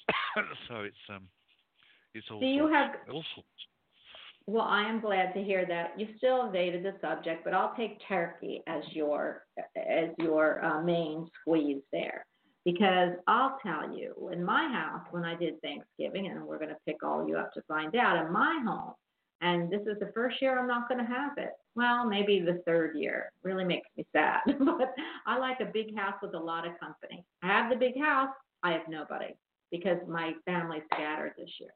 so 0.68 0.80
it's 0.80 0.96
um, 1.08 1.28
it's 2.14 2.26
all 2.30 2.40
Do 2.40 2.46
you 2.46 2.66
have 2.68 2.92
all 3.08 3.24
sorts. 3.34 3.48
Well, 4.46 4.64
I 4.64 4.82
am 4.82 5.00
glad 5.00 5.32
to 5.34 5.42
hear 5.42 5.64
that. 5.66 5.92
You 5.98 6.08
still 6.16 6.48
evaded 6.48 6.82
the 6.82 6.94
subject, 7.00 7.44
but 7.44 7.54
I'll 7.54 7.74
take 7.76 8.00
turkey 8.08 8.62
as 8.66 8.82
your 8.92 9.44
as 9.76 10.08
your 10.18 10.64
uh, 10.64 10.82
main 10.82 11.28
squeeze 11.40 11.82
there, 11.92 12.26
because 12.64 13.12
I'll 13.28 13.58
tell 13.62 13.96
you, 13.96 14.30
in 14.32 14.42
my 14.42 14.68
house 14.72 15.06
when 15.10 15.24
I 15.24 15.36
did 15.36 15.60
Thanksgiving, 15.60 16.26
and 16.26 16.44
we're 16.44 16.58
going 16.58 16.70
to 16.70 16.76
pick 16.86 17.02
all 17.04 17.28
you 17.28 17.36
up 17.36 17.52
to 17.52 17.62
find 17.68 17.94
out. 17.94 18.26
In 18.26 18.32
my 18.32 18.60
home, 18.66 18.94
and 19.40 19.70
this 19.70 19.82
is 19.82 19.98
the 20.00 20.10
first 20.14 20.40
year 20.42 20.58
I'm 20.58 20.68
not 20.68 20.88
going 20.88 21.04
to 21.04 21.10
have 21.10 21.32
it. 21.36 21.52
Well, 21.76 22.06
maybe 22.06 22.40
the 22.40 22.62
third 22.66 22.96
year. 22.96 23.32
Really 23.42 23.64
makes 23.64 23.88
me 23.96 24.06
sad, 24.12 24.40
but 24.58 24.94
I 25.26 25.38
like 25.38 25.60
a 25.60 25.66
big 25.72 25.96
house 25.96 26.16
with 26.22 26.34
a 26.34 26.38
lot 26.38 26.66
of 26.66 26.78
company. 26.80 27.24
I 27.42 27.48
have 27.48 27.70
the 27.70 27.76
big 27.76 27.98
house. 27.98 28.30
I 28.62 28.72
have 28.72 28.88
nobody 28.88 29.34
because 29.70 29.98
my 30.08 30.32
family 30.46 30.82
scattered 30.92 31.32
this 31.38 31.48
year 31.60 31.70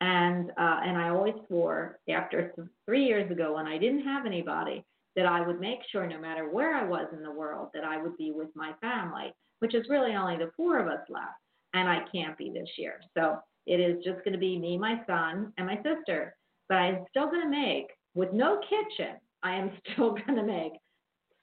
and 0.00 0.50
uh, 0.50 0.80
and 0.84 0.96
I 0.96 1.08
always 1.08 1.34
swore 1.48 1.98
after 2.08 2.52
th- 2.54 2.68
three 2.84 3.04
years 3.04 3.30
ago 3.30 3.54
when 3.54 3.66
I 3.66 3.78
didn't 3.78 4.04
have 4.04 4.26
anybody 4.26 4.84
that 5.14 5.26
I 5.26 5.46
would 5.46 5.60
make 5.60 5.78
sure 5.90 6.06
no 6.06 6.20
matter 6.20 6.48
where 6.50 6.74
I 6.74 6.84
was 6.84 7.06
in 7.12 7.22
the 7.22 7.30
world 7.30 7.70
that 7.72 7.84
I 7.84 8.02
would 8.02 8.16
be 8.18 8.32
with 8.32 8.48
my 8.54 8.72
family, 8.82 9.32
which 9.60 9.74
is 9.74 9.88
really 9.88 10.14
only 10.14 10.36
the 10.36 10.50
four 10.56 10.78
of 10.78 10.88
us 10.88 11.00
left, 11.08 11.40
and 11.72 11.88
I 11.88 12.04
can't 12.12 12.36
be 12.36 12.50
this 12.50 12.68
year. 12.76 13.00
So 13.16 13.38
it 13.66 13.80
is 13.80 14.04
just 14.04 14.22
going 14.24 14.32
to 14.32 14.38
be 14.38 14.58
me, 14.58 14.76
my 14.76 15.00
son, 15.06 15.52
and 15.56 15.66
my 15.66 15.76
sister. 15.76 16.36
But 16.68 16.76
I'm 16.76 17.06
still 17.08 17.30
going 17.30 17.42
to 17.42 17.48
make 17.48 17.86
with 18.16 18.32
no 18.32 18.60
kitchen. 18.68 19.14
I 19.42 19.54
am 19.54 19.70
still 19.92 20.10
going 20.10 20.36
to 20.36 20.42
make 20.42 20.72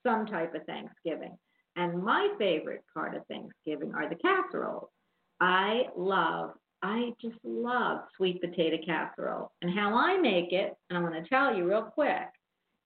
some 0.05 0.25
type 0.25 0.53
of 0.53 0.65
Thanksgiving. 0.65 1.37
And 1.77 2.03
my 2.03 2.29
favorite 2.37 2.83
part 2.93 3.15
of 3.15 3.25
Thanksgiving 3.27 3.93
are 3.95 4.09
the 4.09 4.15
casseroles. 4.15 4.89
I 5.39 5.83
love 5.95 6.51
I 6.83 7.13
just 7.21 7.37
love 7.45 8.01
sweet 8.17 8.41
potato 8.41 8.75
casserole. 8.85 9.53
And 9.61 9.73
how 9.73 9.95
I 9.95 10.17
make 10.17 10.51
it, 10.51 10.75
and 10.89 10.97
I'm 10.97 11.05
going 11.05 11.23
to 11.23 11.29
tell 11.29 11.55
you 11.55 11.65
real 11.65 11.83
quick, 11.83 12.27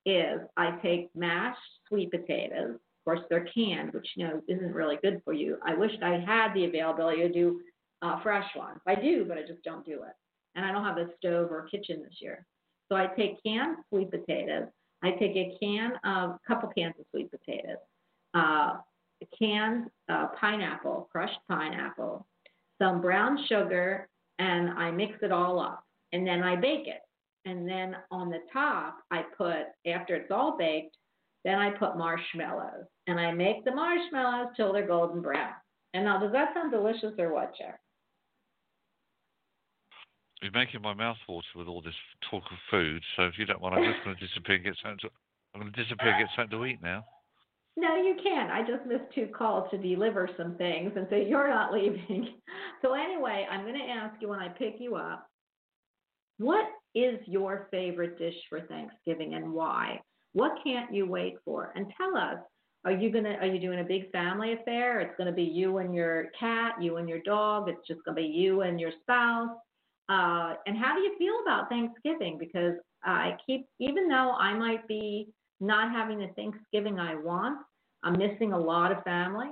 is 0.06 0.40
I 0.56 0.78
take 0.84 1.10
mashed 1.16 1.60
sweet 1.90 2.12
potatoes. 2.12 2.76
Of 2.76 3.04
course, 3.04 3.22
they're 3.28 3.50
canned, 3.54 3.94
which 3.94 4.08
you 4.16 4.28
know 4.28 4.42
isn't 4.48 4.74
really 4.74 4.98
good 5.02 5.22
for 5.26 5.34
you. 5.34 5.58
I 5.66 5.74
wished 5.74 6.04
I 6.04 6.20
had 6.20 6.54
the 6.54 6.66
availability 6.66 7.24
to 7.24 7.34
do 7.34 7.60
uh, 8.04 8.22
fresh 8.22 8.48
ones. 8.56 8.80
I 8.88 8.94
do, 8.94 9.26
but 9.28 9.40
I 9.40 9.42
just 9.42 9.64
don't 9.64 9.86
do 9.86 10.04
it. 10.04 10.14
And 10.54 10.64
I 10.64 10.72
don't 10.72 10.86
have 10.86 11.00
a 11.00 11.10
stove 11.18 11.52
or 11.52 11.68
kitchen 11.68 12.04
this 12.04 12.18
year. 12.22 12.46
So 12.90 12.96
I 12.96 13.08
take 13.08 13.44
canned 13.44 13.78
sweet 13.90 14.12
potatoes. 14.12 14.68
I 15.04 15.12
take 15.12 15.36
a 15.36 15.58
can 15.62 15.94
of 16.04 16.40
couple 16.48 16.70
cans 16.70 16.96
of 17.00 17.06
sweet 17.12 17.30
potatoes, 17.32 17.78
uh, 18.34 18.78
canned 19.38 19.88
uh, 20.10 20.28
pineapple, 20.40 21.08
crushed 21.12 21.40
pineapple, 21.48 22.26
some 22.82 23.02
brown 23.02 23.38
sugar, 23.48 24.08
and 24.40 24.70
I 24.72 24.92
mix 24.92 25.14
it 25.22 25.32
all 25.32 25.60
up. 25.60 25.84
And 26.14 26.26
then 26.26 26.44
I 26.44 26.56
bake 26.56 26.88
it. 26.88 27.02
And 27.46 27.68
then 27.68 27.96
on 28.12 28.30
the 28.30 28.42
top, 28.52 28.98
I 29.12 29.24
put, 29.38 29.68
after 29.86 30.16
it's 30.16 30.32
all 30.32 30.58
baked, 30.58 30.96
then 31.44 31.56
I 31.56 31.72
put 31.72 31.98
marshmallows. 31.98 32.86
And 33.08 33.20
I 33.20 33.32
make 33.32 33.64
the 33.64 33.74
marshmallows 33.74 34.54
till 34.56 34.74
they're 34.74 34.88
golden 34.88 35.22
brown. 35.22 35.54
And 35.94 36.06
now, 36.06 36.20
does 36.20 36.32
that 36.34 36.54
sound 36.54 36.72
delicious 36.72 37.14
or 37.18 37.34
what, 37.34 37.54
Jack? 37.58 37.80
You're 40.42 40.52
making 40.52 40.82
my 40.82 40.94
mouth 40.94 41.18
water 41.28 41.48
with 41.56 41.68
all 41.68 41.82
this 41.82 41.96
talk 42.30 42.44
of 42.52 42.58
food. 42.70 43.02
So 43.16 43.24
if 43.24 43.34
you 43.38 43.46
don't 43.46 43.62
mind, 43.62 43.76
I'm 43.76 43.92
just 43.92 44.04
going 44.04 44.16
to 44.16 44.28
disappear 44.28 44.56
and 44.56 44.66
get 44.66 44.76
something 44.84 45.00
to. 45.02 45.10
I'm 45.56 45.62
going 45.62 45.74
to 45.74 45.84
disappear 45.84 46.10
and 46.10 46.26
get 46.26 46.30
something 46.36 46.58
to 46.58 46.66
eat 46.66 46.80
now. 46.82 47.06
No, 47.76 47.96
you 47.96 48.16
can't. 48.22 48.52
I 48.52 48.62
just 48.62 48.86
missed 48.88 49.14
two 49.14 49.28
calls 49.28 49.70
to 49.72 49.78
deliver 49.78 50.30
some 50.38 50.56
things, 50.56 50.92
and 50.96 51.08
so 51.10 51.16
you're 51.30 51.50
not 51.50 51.74
leaving. 51.74 52.36
So 52.82 52.94
anyway, 52.94 53.48
I'm 53.50 53.62
going 53.62 53.78
to 53.80 53.92
ask 53.92 54.22
you 54.22 54.30
when 54.30 54.40
I 54.40 54.50
pick 54.50 54.76
you 54.80 54.96
up, 54.96 55.28
what 56.38 56.66
is 56.94 57.20
your 57.26 57.68
favorite 57.72 58.20
dish 58.20 58.36
for 58.50 58.62
Thanksgiving 58.62 59.34
and 59.34 59.54
why? 59.54 60.00
What 60.34 60.54
can't 60.64 60.94
you 60.94 61.08
wait 61.08 61.36
for? 61.44 61.72
And 61.76 61.92
tell 61.98 62.16
us, 62.16 62.38
are 62.86 62.92
you 62.92 63.12
gonna 63.12 63.38
are 63.42 63.48
you 63.48 63.60
doing 63.60 63.80
a 63.80 63.84
big 63.84 64.12
family 64.12 64.54
affair? 64.54 65.02
It's 65.02 65.18
going 65.18 65.28
to 65.28 65.36
be 65.36 65.44
you 65.44 65.80
and 65.80 65.94
your 65.94 66.28
cat, 66.40 66.74
you 66.80 66.98
and 66.98 67.10
your 67.10 67.22
dog. 67.22 67.70
It's 67.70 67.86
just 67.88 68.04
going 68.06 68.16
to 68.16 68.22
be 68.22 68.28
you 68.28 68.62
and 68.62 68.80
your 68.80 68.92
spouse. 69.02 69.50
Uh, 70.10 70.54
and 70.66 70.78
how 70.78 70.96
do 70.96 71.02
you 71.02 71.16
feel 71.18 71.34
about 71.44 71.70
Thanksgiving? 71.70 72.38
Because 72.38 72.76
I 73.04 73.36
keep, 73.46 73.66
even 73.80 74.08
though 74.08 74.32
I 74.32 74.54
might 74.54 74.88
be 74.88 75.30
not 75.60 75.92
having 75.92 76.20
the 76.20 76.28
Thanksgiving 76.36 77.00
I 77.00 77.16
want, 77.16 77.60
I'm 78.04 78.18
missing 78.18 78.54
a 78.54 78.60
lot 78.60 78.92
of 78.92 79.04
family. 79.04 79.48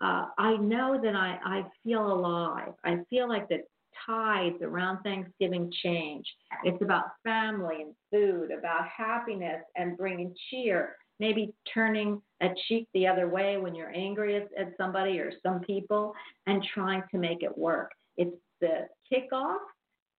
Uh, 0.00 0.26
I 0.36 0.56
know 0.56 1.00
that 1.02 1.14
I, 1.14 1.38
I 1.44 1.64
feel 1.82 2.12
alive. 2.12 2.72
I 2.84 2.98
feel 3.08 3.28
like 3.28 3.48
the 3.48 3.60
tides 4.06 4.56
around 4.60 5.02
Thanksgiving 5.02 5.72
change. 5.82 6.26
It's 6.64 6.82
about 6.82 7.04
family 7.22 7.82
and 7.82 7.94
food, 8.10 8.50
about 8.50 8.86
happiness 8.88 9.62
and 9.76 9.96
bringing 9.96 10.34
cheer, 10.50 10.96
maybe 11.20 11.54
turning 11.72 12.20
a 12.42 12.48
cheek 12.66 12.88
the 12.92 13.06
other 13.06 13.28
way 13.28 13.56
when 13.56 13.74
you're 13.74 13.94
angry 13.94 14.36
at, 14.36 14.48
at 14.58 14.74
somebody 14.76 15.18
or 15.20 15.32
some 15.42 15.60
people 15.60 16.12
and 16.46 16.62
trying 16.74 17.02
to 17.12 17.18
make 17.18 17.42
it 17.42 17.56
work. 17.56 17.92
It's 18.16 18.36
the 18.60 18.88
kickoff 19.12 19.58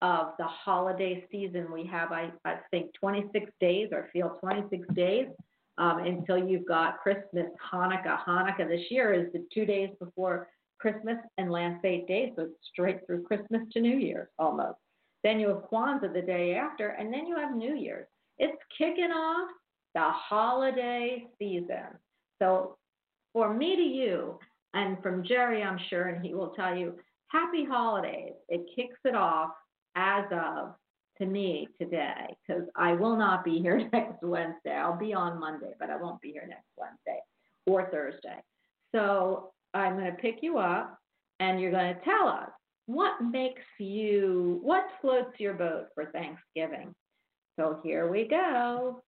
of 0.06 0.34
the 0.38 0.46
holiday 0.46 1.26
season. 1.32 1.72
We 1.74 1.84
have, 1.88 2.12
I, 2.12 2.32
I 2.46 2.58
think, 2.70 2.94
26 2.94 3.50
days 3.60 3.90
or 3.92 4.08
feel 4.14 4.38
26 4.40 4.88
days 4.94 5.26
um, 5.80 5.98
until 5.98 6.38
you've 6.38 6.68
got 6.68 7.00
Christmas, 7.00 7.48
Hanukkah. 7.74 8.24
Hanukkah 8.24 8.68
this 8.68 8.86
year 8.92 9.14
is 9.14 9.34
the 9.34 9.44
two 9.52 9.66
days 9.66 9.90
before 10.00 10.48
Christmas 10.78 11.18
and 11.40 11.52
lasts 11.52 11.84
eight 11.86 12.08
days, 12.08 12.34
so 12.36 12.44
it's 12.44 12.54
straight 12.72 13.00
through 13.08 13.24
Christmas 13.24 13.62
to 13.74 13.82
New 13.82 13.98
Year's 13.98 14.28
almost. 14.38 14.78
Then 15.24 15.40
you 15.40 15.48
have 15.48 15.64
Kwanzaa 15.72 16.14
the 16.14 16.22
day 16.22 16.54
after, 16.54 16.90
and 16.90 17.12
then 17.12 17.26
you 17.26 17.36
have 17.38 17.56
New 17.56 17.74
Year's. 17.74 18.06
It's 18.38 18.62
kicking 18.78 19.12
off 19.12 19.50
the 19.96 20.04
holiday 20.04 21.26
season. 21.40 21.98
So 22.40 22.78
for 23.34 23.52
me 23.56 23.76
to 23.76 23.82
you, 23.82 24.38
and 24.76 25.02
from 25.02 25.24
Jerry, 25.26 25.64
I'm 25.64 25.80
sure, 25.90 26.10
and 26.10 26.24
he 26.24 26.36
will 26.36 26.50
tell 26.50 26.76
you, 26.76 26.94
happy 27.30 27.66
holidays. 27.66 28.34
It 28.50 28.68
kicks 28.76 29.00
it 29.04 29.16
off 29.16 29.50
as 29.96 30.26
of 30.32 30.76
to 31.18 31.26
me 31.26 31.68
today 31.80 32.36
because 32.46 32.64
I 32.76 32.94
will 32.94 33.16
not 33.16 33.44
be 33.44 33.60
here 33.60 33.90
next 33.94 34.22
Wednesday. 34.22 34.74
I'll 34.74 34.98
be 34.98 35.14
on 35.14 35.40
Monday, 35.40 35.72
but 35.80 35.90
I 35.90 35.98
won't 35.98 36.22
be 36.22 36.32
here 36.32 36.48
next 36.48 36.68
Wednesday 36.78 37.20
or 37.66 37.90
Thursday. 37.90 38.42
So 38.94 39.52
I'm 39.74 39.98
going 39.98 40.12
to 40.12 40.18
pick 40.18 40.40
you 40.42 40.58
up 40.58 40.98
and 41.40 41.60
you're 41.60 41.72
going 41.72 41.96
to 41.96 42.02
tell 42.02 42.28
us 42.28 42.50
what 42.88 43.22
makes 43.22 43.64
you, 43.80 44.60
what 44.62 44.86
floats 45.02 45.40
your 45.40 45.54
boat 45.54 45.88
for 45.96 46.06
Thanksgiving. 46.06 46.94
So 47.58 47.80
here 47.84 48.10
we 48.10 48.28
go. 48.28 49.02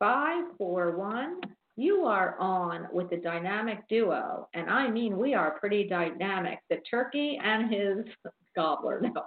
541. 0.00 1.40
You 1.76 2.04
are 2.04 2.36
on 2.38 2.88
with 2.92 3.10
the 3.10 3.16
dynamic 3.16 3.80
duo, 3.88 4.48
and 4.54 4.70
I 4.70 4.88
mean 4.88 5.18
we 5.18 5.34
are 5.34 5.58
pretty 5.58 5.88
dynamic. 5.88 6.60
The 6.70 6.76
turkey 6.88 7.38
and 7.42 7.72
his 7.72 8.04
gobbler. 8.56 9.00
No, 9.00 9.24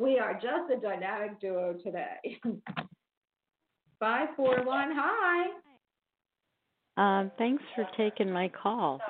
we 0.00 0.18
are 0.18 0.34
just 0.34 0.72
a 0.76 0.80
dynamic 0.80 1.40
duo 1.40 1.74
today. 1.84 2.38
Five 4.00 4.28
four 4.36 4.62
one. 4.64 4.90
Hi. 4.94 5.46
Um, 6.96 7.30
thanks 7.38 7.62
for 7.74 7.86
taking 7.96 8.30
my 8.32 8.48
call. 8.48 9.00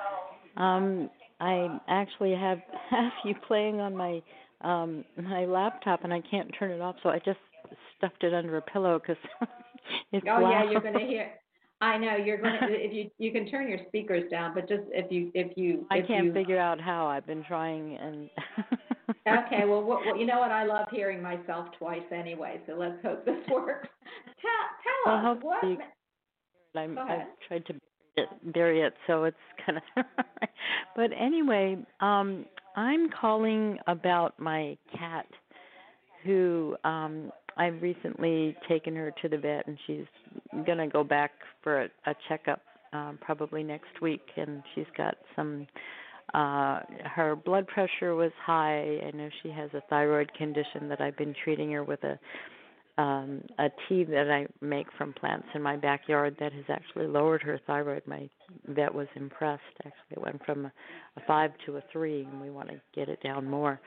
Um, 0.57 1.09
I 1.39 1.79
actually 1.87 2.33
have 2.35 2.59
have 2.89 3.11
you 3.25 3.35
playing 3.47 3.79
on 3.79 3.95
my 3.95 4.21
um, 4.61 5.05
my 5.17 5.45
laptop, 5.45 6.03
and 6.03 6.13
I 6.13 6.21
can't 6.29 6.49
turn 6.57 6.71
it 6.71 6.81
off, 6.81 6.95
so 7.01 7.09
I 7.09 7.19
just 7.19 7.39
stuffed 7.97 8.23
it 8.23 8.33
under 8.33 8.57
a 8.57 8.61
pillow 8.61 8.99
because 8.99 9.21
it's 10.11 10.25
Oh 10.27 10.41
loud. 10.41 10.51
yeah, 10.51 10.71
you're 10.71 10.81
gonna 10.81 10.99
hear. 11.05 11.31
I 11.81 11.97
know 11.97 12.15
you're 12.15 12.37
gonna. 12.37 12.59
if 12.69 12.93
you 12.93 13.09
you 13.17 13.31
can 13.31 13.47
turn 13.49 13.69
your 13.69 13.79
speakers 13.87 14.29
down, 14.29 14.53
but 14.53 14.67
just 14.67 14.83
if 14.91 15.11
you 15.11 15.31
if 15.33 15.55
you 15.57 15.85
I 15.89 16.01
can't 16.01 16.25
you, 16.27 16.33
figure 16.33 16.59
out 16.59 16.79
how. 16.81 17.07
I've 17.07 17.25
been 17.25 17.43
trying, 17.45 17.95
and 17.95 18.29
Okay, 19.27 19.65
well, 19.65 19.81
what, 19.83 20.05
what, 20.05 20.19
you 20.19 20.25
know 20.25 20.39
what? 20.39 20.51
I 20.51 20.65
love 20.65 20.87
hearing 20.91 21.21
myself 21.21 21.67
twice 21.77 22.03
anyway, 22.11 22.59
so 22.67 22.73
let's 22.73 23.01
hope 23.03 23.25
this 23.25 23.35
works. 23.51 23.87
Tell, 24.41 24.51
tell 25.05 25.23
Well, 25.23 25.31
us 25.31 25.37
what. 25.43 25.53
hopefully- 25.55 25.77
ma- 25.77 26.81
I'm, 26.81 26.97
I've 26.99 27.27
tried 27.47 27.65
to 27.65 27.73
bury 27.73 27.81
it, 28.17 28.53
bury 28.53 28.81
it, 28.81 28.93
so 29.07 29.23
it's 29.23 29.37
kind 29.65 29.79
of. 29.79 30.05
but 30.95 31.09
anyway, 31.19 31.77
um, 31.99 32.45
I'm 32.75 33.09
calling 33.09 33.77
about 33.87 34.39
my 34.39 34.77
cat, 34.97 35.25
who 36.23 36.75
um, 36.83 37.31
I've 37.57 37.81
recently 37.81 38.55
taken 38.67 38.95
her 38.95 39.11
to 39.21 39.29
the 39.29 39.37
vet, 39.37 39.65
and 39.67 39.77
she's 39.87 40.05
gonna 40.65 40.87
go 40.87 41.03
back 41.03 41.31
for 41.63 41.81
a, 41.83 41.89
a 42.05 42.13
checkup 42.27 42.61
um, 42.93 43.17
probably 43.19 43.63
next 43.63 43.99
week, 44.01 44.21
and 44.37 44.61
she's 44.75 44.85
got 44.95 45.15
some. 45.35 45.65
Uh, 46.33 46.81
her 47.05 47.35
blood 47.35 47.67
pressure 47.67 48.15
was 48.15 48.31
high. 48.45 48.99
I 49.05 49.11
know 49.13 49.29
she 49.41 49.49
has 49.49 49.69
a 49.73 49.81
thyroid 49.89 50.31
condition 50.33 50.87
that 50.89 51.01
I've 51.01 51.17
been 51.17 51.35
treating 51.43 51.71
her 51.71 51.83
with 51.83 52.03
a 52.03 52.19
um, 52.99 53.41
a 53.59 53.69
tea 53.87 54.03
that 54.03 54.29
I 54.29 54.45
make 54.63 54.87
from 54.97 55.13
plants 55.13 55.47
in 55.55 55.61
my 55.61 55.77
backyard 55.77 56.35
that 56.41 56.51
has 56.51 56.65
actually 56.67 57.07
lowered 57.07 57.41
her 57.43 57.57
thyroid. 57.65 58.03
My 58.05 58.29
vet 58.67 58.93
was 58.93 59.07
impressed. 59.15 59.61
Actually, 59.85 60.17
it 60.17 60.21
went 60.21 60.45
from 60.45 60.65
a, 60.65 60.71
a 61.15 61.21
five 61.25 61.51
to 61.65 61.77
a 61.77 61.83
three, 61.93 62.23
and 62.25 62.41
we 62.41 62.49
want 62.49 62.67
to 62.67 62.81
get 62.93 63.07
it 63.07 63.23
down 63.23 63.49
more. 63.49 63.79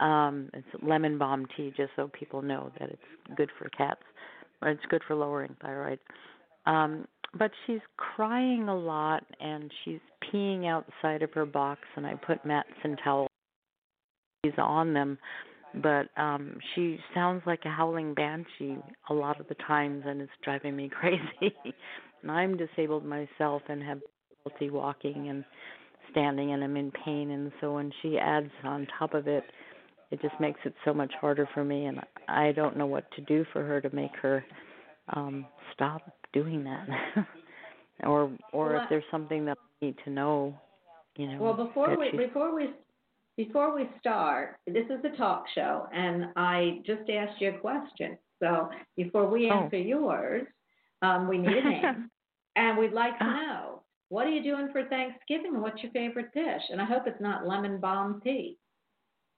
Um, 0.00 0.48
it's 0.54 0.66
lemon 0.82 1.18
balm 1.18 1.46
tea, 1.56 1.74
just 1.76 1.90
so 1.94 2.08
people 2.18 2.40
know 2.40 2.72
that 2.80 2.88
it's 2.88 3.36
good 3.36 3.50
for 3.58 3.68
cats, 3.68 4.00
or 4.62 4.70
it's 4.70 4.84
good 4.88 5.02
for 5.06 5.14
lowering 5.14 5.54
thyroid. 5.60 5.98
Um, 6.64 7.06
but 7.36 7.50
she's 7.66 7.80
crying 7.96 8.68
a 8.68 8.76
lot, 8.76 9.24
and 9.40 9.70
she's 9.84 10.00
peeing 10.24 10.66
outside 10.66 11.22
of 11.22 11.32
her 11.34 11.46
box, 11.46 11.80
and 11.96 12.06
I 12.06 12.14
put 12.14 12.44
mats 12.44 12.68
and 12.84 12.98
towels 13.02 13.28
on 14.56 14.94
them. 14.94 15.18
But 15.82 16.08
um 16.16 16.58
she 16.74 16.98
sounds 17.14 17.42
like 17.46 17.60
a 17.64 17.68
howling 17.68 18.14
banshee 18.14 18.78
a 19.10 19.14
lot 19.14 19.38
of 19.38 19.48
the 19.48 19.54
times 19.66 20.04
and 20.06 20.20
it's 20.22 20.32
driving 20.42 20.74
me 20.74 20.88
crazy. 21.00 21.54
And 22.22 22.30
i'm 22.30 22.56
disabled 22.56 23.04
myself 23.04 23.62
and 23.68 23.82
have 23.82 24.00
difficulty 24.30 24.70
walking 24.70 25.28
and 25.28 25.44
standing 26.10 26.52
and 26.52 26.64
i'm 26.64 26.76
in 26.76 26.90
pain 27.04 27.30
and 27.32 27.52
so 27.60 27.74
when 27.74 27.92
she 28.00 28.18
adds 28.18 28.50
on 28.64 28.86
top 28.98 29.12
of 29.12 29.28
it 29.28 29.44
it 30.10 30.20
just 30.22 30.34
makes 30.40 30.60
it 30.64 30.74
so 30.84 30.94
much 30.94 31.12
harder 31.20 31.46
for 31.52 31.64
me 31.64 31.84
and 31.84 32.00
i 32.28 32.50
don't 32.52 32.76
know 32.76 32.86
what 32.86 33.04
to 33.12 33.20
do 33.22 33.44
for 33.52 33.62
her 33.62 33.80
to 33.80 33.94
make 33.94 34.16
her 34.20 34.42
um 35.14 35.46
stop 35.74 36.00
doing 36.32 36.64
that 36.64 36.86
or 38.04 38.30
or 38.52 38.72
Well, 38.74 38.82
if 38.82 38.88
there's 38.90 39.04
something 39.10 39.44
that 39.46 39.56
i 39.82 39.86
need 39.86 39.96
to 40.04 40.10
know 40.10 40.54
you 41.16 41.26
know 41.28 41.38
Well, 41.42 41.54
before 41.54 41.96
we 41.98 42.10
she's- 42.10 42.26
before 42.26 42.54
we 42.54 42.70
before 43.36 43.74
we 43.74 43.88
start, 44.00 44.56
this 44.66 44.84
is 44.90 45.04
a 45.04 45.16
talk 45.16 45.44
show, 45.54 45.86
and 45.92 46.26
I 46.36 46.80
just 46.84 47.08
asked 47.08 47.40
you 47.40 47.50
a 47.50 47.58
question. 47.58 48.18
So 48.40 48.68
before 48.96 49.28
we 49.28 49.48
Oh. 49.48 49.62
answer 49.62 49.76
yours, 49.78 50.46
um, 51.02 51.28
we 51.28 51.38
need 51.38 51.56
a 51.56 51.62
name, 51.62 52.10
and 52.56 52.76
we'd 52.76 52.92
like 52.92 53.16
to 53.18 53.24
Ah. 53.24 53.36
know 53.46 53.82
what 54.08 54.26
are 54.26 54.30
you 54.30 54.42
doing 54.42 54.68
for 54.72 54.84
Thanksgiving, 54.88 55.60
what's 55.60 55.80
your 55.82 55.92
favorite 55.92 56.32
dish? 56.32 56.62
And 56.70 56.80
I 56.80 56.84
hope 56.84 57.06
it's 57.06 57.20
not 57.20 57.46
lemon 57.46 57.78
balm 57.78 58.20
tea. 58.24 58.56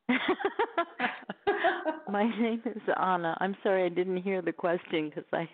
My 2.08 2.24
name 2.40 2.62
is 2.64 2.82
Anna. 3.00 3.36
I'm 3.40 3.56
sorry 3.62 3.84
I 3.84 3.88
didn't 3.88 4.18
hear 4.18 4.42
the 4.42 4.52
question 4.52 5.08
because 5.08 5.24
I, 5.32 5.48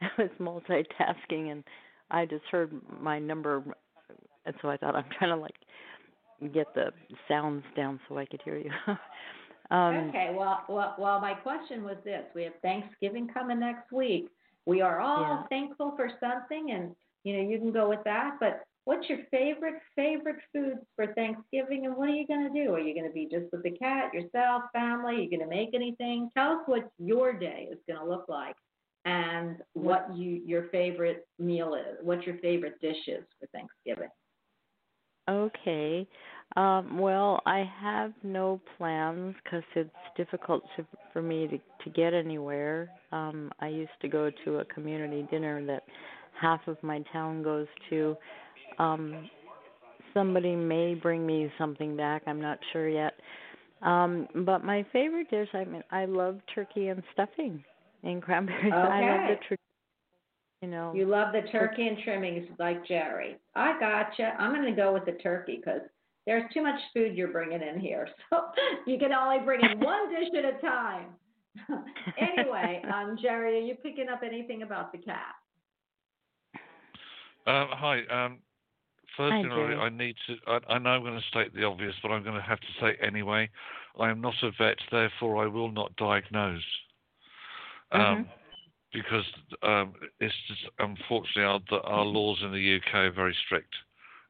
I 0.02 0.08
was 0.18 0.30
multitasking 0.40 1.50
and 1.52 1.64
I 2.10 2.24
just 2.24 2.44
heard 2.50 2.72
my 3.00 3.18
number, 3.18 3.62
and 4.46 4.54
so 4.62 4.68
I 4.68 4.76
thought 4.76 4.96
I'm 4.96 5.04
trying 5.18 5.30
to 5.30 5.36
like 5.36 5.54
get 6.54 6.72
the 6.74 6.92
sounds 7.28 7.64
down 7.76 8.00
so 8.08 8.16
I 8.16 8.24
could 8.24 8.40
hear 8.44 8.56
you. 8.56 8.70
um, 9.76 10.08
okay, 10.08 10.34
well, 10.34 10.64
well, 10.68 10.94
well, 10.98 11.20
my 11.20 11.34
question 11.34 11.82
was 11.82 11.96
this: 12.04 12.24
We 12.34 12.44
have 12.44 12.54
Thanksgiving 12.62 13.28
coming 13.28 13.60
next 13.60 13.92
week. 13.92 14.28
We 14.66 14.80
are 14.80 15.00
all 15.00 15.20
Yeah. 15.20 15.42
thankful 15.48 15.94
for 15.96 16.10
something, 16.20 16.70
and 16.70 16.94
you 17.24 17.36
know 17.36 17.48
you 17.48 17.58
can 17.58 17.72
go 17.72 17.88
with 17.88 18.04
that. 18.04 18.36
But 18.40 18.62
what's 18.84 19.08
your 19.08 19.18
favorite 19.30 19.82
favorite 19.96 20.38
foods 20.52 20.80
for 20.96 21.12
Thanksgiving, 21.12 21.84
and 21.84 21.96
what 21.96 22.08
are 22.08 22.14
you 22.14 22.26
going 22.26 22.50
to 22.50 22.64
do? 22.64 22.74
Are 22.74 22.80
you 22.80 22.94
going 22.94 23.06
to 23.06 23.12
be 23.12 23.28
just 23.30 23.52
with 23.52 23.62
the 23.62 23.72
cat, 23.72 24.14
yourself, 24.14 24.62
family? 24.72 25.16
Are 25.16 25.20
you 25.20 25.30
going 25.30 25.46
to 25.48 25.54
make 25.54 25.74
anything? 25.74 26.30
Tell 26.34 26.52
us 26.52 26.62
what 26.66 26.90
your 26.98 27.34
day 27.34 27.68
is 27.70 27.78
going 27.86 28.00
to 28.00 28.06
look 28.06 28.26
like, 28.28 28.56
and 29.08 29.56
what 29.72 30.14
you 30.14 30.42
your 30.44 30.64
favorite 30.68 31.26
meal 31.38 31.74
is. 31.74 31.96
What 32.02 32.24
your 32.24 32.36
favorite 32.38 32.80
dish 32.80 32.96
is 33.06 33.24
for 33.40 33.46
Thanksgiving. 33.52 34.10
Okay. 35.28 36.06
Um, 36.56 36.98
well, 36.98 37.40
I 37.46 37.70
have 37.80 38.12
no 38.22 38.60
plans 38.76 39.34
because 39.44 39.62
it's 39.76 39.90
difficult 40.16 40.62
to, 40.76 40.86
for 41.12 41.20
me 41.20 41.46
to, 41.46 41.58
to 41.58 41.90
get 41.94 42.14
anywhere. 42.14 42.90
Um, 43.12 43.52
I 43.60 43.68
used 43.68 43.90
to 44.00 44.08
go 44.08 44.30
to 44.44 44.58
a 44.58 44.64
community 44.64 45.26
dinner 45.30 45.64
that 45.66 45.82
half 46.40 46.66
of 46.66 46.82
my 46.82 47.02
town 47.12 47.42
goes 47.42 47.66
to. 47.90 48.16
Um, 48.78 49.28
somebody 50.14 50.56
may 50.56 50.94
bring 50.94 51.26
me 51.26 51.52
something 51.58 51.96
back. 51.96 52.22
I'm 52.26 52.40
not 52.40 52.58
sure 52.72 52.88
yet. 52.88 53.12
Um, 53.82 54.26
but 54.46 54.64
my 54.64 54.86
favorite 54.90 55.30
dish, 55.30 55.48
I 55.52 55.64
mean, 55.64 55.84
I 55.90 56.06
love 56.06 56.38
turkey 56.54 56.88
and 56.88 57.02
stuffing 57.12 57.62
and 58.02 58.22
cranberries. 58.22 58.72
I 58.76 59.00
love 59.00 59.20
the 59.28 59.34
Okay. 59.34 59.40
tra- 59.48 59.56
you 60.62 60.68
know. 60.68 60.92
You 60.94 61.06
love 61.06 61.32
the 61.32 61.48
turkey 61.50 61.86
and 61.86 61.98
trimmings 62.02 62.48
like 62.58 62.86
Jerry. 62.86 63.36
I 63.54 63.78
gotcha. 63.78 64.34
I'm 64.38 64.52
going 64.52 64.64
to 64.64 64.80
go 64.80 64.92
with 64.92 65.04
the 65.04 65.12
turkey 65.22 65.56
because 65.56 65.82
there's 66.26 66.44
too 66.52 66.62
much 66.62 66.80
food 66.92 67.16
you're 67.16 67.28
bringing 67.28 67.62
in 67.62 67.80
here. 67.80 68.08
So 68.30 68.42
you 68.86 68.98
can 68.98 69.12
only 69.12 69.44
bring 69.44 69.60
in 69.62 69.80
one 69.80 70.10
dish 70.10 70.28
at 70.36 70.44
a 70.44 70.60
time. 70.60 71.06
anyway, 72.18 72.82
um, 72.92 73.16
Jerry, 73.20 73.58
are 73.58 73.62
you 73.62 73.74
picking 73.76 74.08
up 74.08 74.20
anything 74.24 74.62
about 74.62 74.92
the 74.92 74.98
cat? 74.98 75.34
Um, 77.46 77.68
hi. 77.70 78.00
Um, 78.10 78.38
first 79.16 79.32
Hi, 79.32 79.42
thing 79.42 79.52
I, 79.52 79.84
I 79.84 79.88
need 79.88 80.16
to, 80.26 80.36
I, 80.46 80.74
I 80.74 80.78
know 80.78 80.90
I'm 80.90 81.02
going 81.02 81.18
to 81.18 81.26
state 81.28 81.54
the 81.54 81.64
obvious, 81.64 81.94
but 82.02 82.10
I'm 82.10 82.22
going 82.22 82.36
to 82.36 82.42
have 82.42 82.60
to 82.60 82.66
say 82.80 82.96
anyway. 83.04 83.48
I 83.98 84.10
am 84.10 84.20
not 84.20 84.34
a 84.42 84.50
vet, 84.58 84.76
therefore 84.90 85.42
I 85.42 85.46
will 85.46 85.72
not 85.72 85.96
diagnose. 85.96 86.62
Um, 87.92 88.00
Mhm. 88.00 88.28
Because 88.90 89.26
um, 89.62 89.94
it's 90.18 90.34
just 90.46 90.66
unfortunately 90.78 91.44
our, 91.44 91.60
the, 91.68 91.80
our 91.82 92.04
laws 92.04 92.42
in 92.42 92.52
the 92.52 92.76
UK 92.76 92.94
are 92.94 93.10
very 93.10 93.34
strict, 93.44 93.74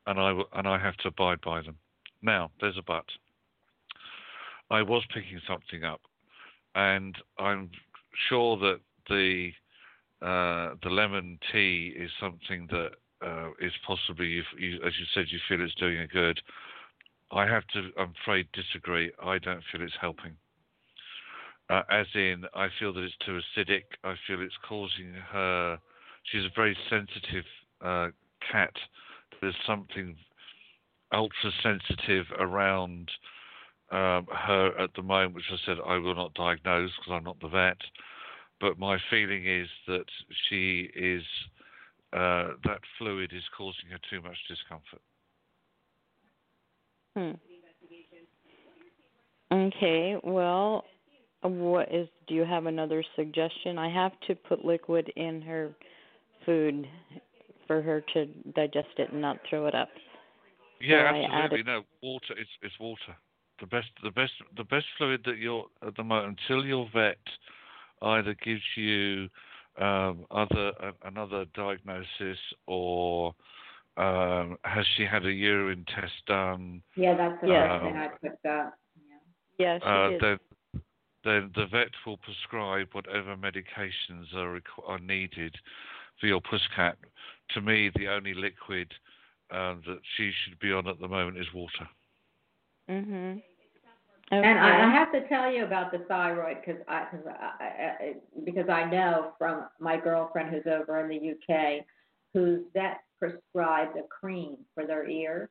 and 0.06 0.18
I 0.18 0.30
and 0.54 0.66
I 0.66 0.78
have 0.78 0.96
to 0.98 1.08
abide 1.08 1.40
by 1.42 1.60
them. 1.62 1.78
Now 2.22 2.50
there's 2.60 2.76
a 2.76 2.82
but. 2.82 3.04
I 4.70 4.82
was 4.82 5.04
picking 5.14 5.40
something 5.46 5.84
up, 5.84 6.00
and 6.74 7.16
I'm 7.38 7.70
sure 8.28 8.56
that 8.58 8.80
the 9.08 9.52
uh, 10.20 10.74
the 10.82 10.90
lemon 10.90 11.38
tea 11.52 11.94
is 11.96 12.10
something 12.20 12.66
that 12.72 12.90
uh, 13.24 13.50
is 13.60 13.72
possibly, 13.86 14.26
you, 14.26 14.42
you, 14.58 14.80
as 14.84 14.92
you 14.98 15.06
said, 15.14 15.26
you 15.28 15.38
feel 15.48 15.64
it's 15.64 15.74
doing 15.76 15.98
a 15.98 16.06
good. 16.06 16.40
I 17.30 17.46
have 17.46 17.66
to, 17.68 17.90
I'm 17.98 18.12
afraid, 18.22 18.48
disagree. 18.52 19.12
I 19.22 19.38
don't 19.38 19.62
feel 19.70 19.82
it's 19.82 19.92
helping. 20.00 20.32
Uh, 21.70 21.82
as 21.90 22.06
in, 22.14 22.44
I 22.54 22.68
feel 22.78 22.92
that 22.94 23.02
it's 23.02 23.14
too 23.24 23.38
acidic. 23.38 23.84
I 24.02 24.14
feel 24.26 24.40
it's 24.40 24.56
causing 24.66 25.12
her. 25.30 25.78
She's 26.24 26.44
a 26.44 26.52
very 26.56 26.76
sensitive 26.88 27.44
uh, 27.84 28.08
cat. 28.50 28.72
There's 29.40 29.54
something 29.66 30.16
ultra 31.12 31.50
sensitive 31.62 32.26
around 32.38 33.10
um, 33.90 34.26
her 34.32 34.72
at 34.78 34.90
the 34.96 35.02
moment, 35.02 35.34
which 35.34 35.44
I 35.50 35.56
said 35.66 35.76
I 35.86 35.96
will 35.98 36.14
not 36.14 36.34
diagnose 36.34 36.90
because 36.98 37.12
I'm 37.12 37.24
not 37.24 37.40
the 37.40 37.48
vet. 37.48 37.78
But 38.60 38.78
my 38.78 38.98
feeling 39.10 39.46
is 39.46 39.68
that 39.86 40.04
she 40.48 40.90
is 40.94 41.22
uh, 42.12 42.48
that 42.64 42.80
fluid 42.98 43.32
is 43.34 43.44
causing 43.56 43.90
her 43.90 43.98
too 44.10 44.22
much 44.22 44.36
discomfort. 44.48 45.02
Hmm. 47.14 47.32
Okay. 49.50 50.16
Well, 50.22 50.84
what 51.42 51.92
is? 51.92 52.08
Do 52.26 52.34
you 52.34 52.44
have 52.44 52.66
another 52.66 53.02
suggestion? 53.16 53.78
I 53.78 53.92
have 53.92 54.12
to 54.26 54.34
put 54.34 54.64
liquid 54.64 55.10
in 55.16 55.40
her 55.42 55.74
food 56.44 56.86
for 57.66 57.82
her 57.82 58.02
to 58.14 58.26
digest 58.54 58.88
it 58.98 59.12
and 59.12 59.20
not 59.20 59.38
throw 59.48 59.66
it 59.66 59.74
up. 59.74 59.88
Yeah, 60.80 61.12
So 61.20 61.24
absolutely. 61.24 61.62
No, 61.64 61.82
water. 62.02 62.34
is 62.40 62.46
it's 62.62 62.78
water. 62.80 63.16
The 63.60 63.66
best, 63.66 63.88
the 64.02 64.10
best, 64.10 64.32
the 64.56 64.64
best 64.64 64.86
fluid 64.96 65.22
that 65.26 65.38
you're 65.38 65.66
at 65.86 65.96
the 65.96 66.04
moment 66.04 66.38
until 66.48 66.64
your 66.64 66.88
vet 66.94 67.18
either 68.02 68.34
gives 68.44 68.62
you 68.76 69.28
um, 69.80 70.26
other 70.30 70.72
uh, 70.82 70.92
another 71.04 71.44
diagnosis 71.54 72.38
or 72.66 73.34
um, 73.96 74.56
has 74.62 74.86
she 74.96 75.04
had 75.04 75.26
a 75.26 75.32
urine 75.32 75.84
test 75.94 76.12
done? 76.26 76.82
Yeah, 76.96 77.16
that's 77.16 77.40
the 77.42 77.48
Yeah. 77.48 77.68
first 77.68 77.82
thing 77.82 77.96
I 77.96 78.08
picked 78.22 78.46
up. 78.46 78.74
Yeah, 79.58 79.78
she 79.80 79.86
Uh, 79.86 80.10
did. 80.10 80.20
then, 80.20 80.38
then 81.24 81.50
the 81.54 81.66
vet 81.66 81.88
will 82.06 82.18
prescribe 82.18 82.88
whatever 82.92 83.36
medications 83.36 84.32
are 84.34 84.58
requ- 84.60 84.86
are 84.88 84.98
needed 84.98 85.54
for 86.20 86.26
your 86.26 86.40
pussycat. 86.40 86.96
To 87.50 87.60
me, 87.60 87.90
the 87.96 88.08
only 88.08 88.34
liquid 88.34 88.92
uh, 89.50 89.74
that 89.86 90.00
she 90.16 90.30
should 90.44 90.58
be 90.58 90.72
on 90.72 90.86
at 90.86 91.00
the 91.00 91.08
moment 91.08 91.38
is 91.38 91.46
water. 91.54 91.88
Mhm. 92.88 93.42
Okay. 94.30 94.46
And 94.46 94.58
I, 94.58 94.86
I 94.86 94.90
have 94.92 95.10
to 95.12 95.26
tell 95.28 95.50
you 95.50 95.64
about 95.64 95.90
the 95.90 96.00
thyroid 96.00 96.58
because 96.60 96.82
I, 96.86 97.06
cause 97.10 97.20
I, 97.26 97.64
I, 97.64 97.66
I 98.04 98.14
because 98.44 98.68
I 98.68 98.84
know 98.84 99.32
from 99.38 99.64
my 99.80 99.96
girlfriend 99.98 100.50
who's 100.50 100.66
over 100.66 101.00
in 101.00 101.08
the 101.08 101.30
UK, 101.30 101.84
whose 102.34 102.60
vet 102.74 103.00
prescribed 103.18 103.96
a 103.96 104.02
cream 104.02 104.58
for 104.74 104.86
their 104.86 105.08
ear, 105.08 105.48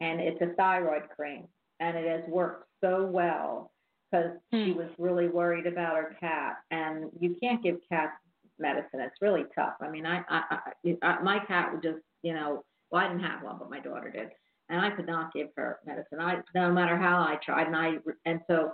and 0.00 0.20
it's 0.20 0.40
a 0.42 0.54
thyroid 0.54 1.08
cream, 1.16 1.48
and 1.80 1.96
it 1.96 2.06
has 2.06 2.28
worked 2.28 2.68
so 2.82 3.06
well 3.06 3.72
because 4.10 4.38
she 4.52 4.72
Hmm. 4.72 4.78
was 4.78 4.88
really 4.98 5.28
worried 5.28 5.66
about 5.66 5.96
her 5.96 6.16
cat, 6.18 6.56
and 6.70 7.10
you 7.20 7.36
can't 7.36 7.62
give 7.62 7.80
cats 7.88 8.16
medicine; 8.58 9.00
it's 9.00 9.20
really 9.22 9.44
tough. 9.54 9.76
I 9.80 9.88
mean, 9.88 10.06
I, 10.06 10.24
I, 10.28 10.72
I, 10.84 10.98
I 11.02 11.22
my 11.22 11.38
cat 11.46 11.72
would 11.72 11.82
just, 11.82 12.02
you 12.22 12.34
know, 12.34 12.64
well, 12.90 13.02
I 13.04 13.08
didn't 13.08 13.22
have 13.24 13.42
one, 13.42 13.58
but 13.58 13.70
my 13.70 13.80
daughter 13.80 14.10
did 14.10 14.30
and 14.70 14.80
I 14.80 14.90
could 14.90 15.06
not 15.06 15.32
give 15.34 15.48
her 15.56 15.80
medicine. 15.84 16.20
I 16.20 16.40
no 16.54 16.72
matter 16.72 16.96
how 16.96 17.18
I 17.18 17.36
tried, 17.44 17.66
and 17.66 17.76
I 17.76 17.96
and 18.24 18.40
so 18.46 18.72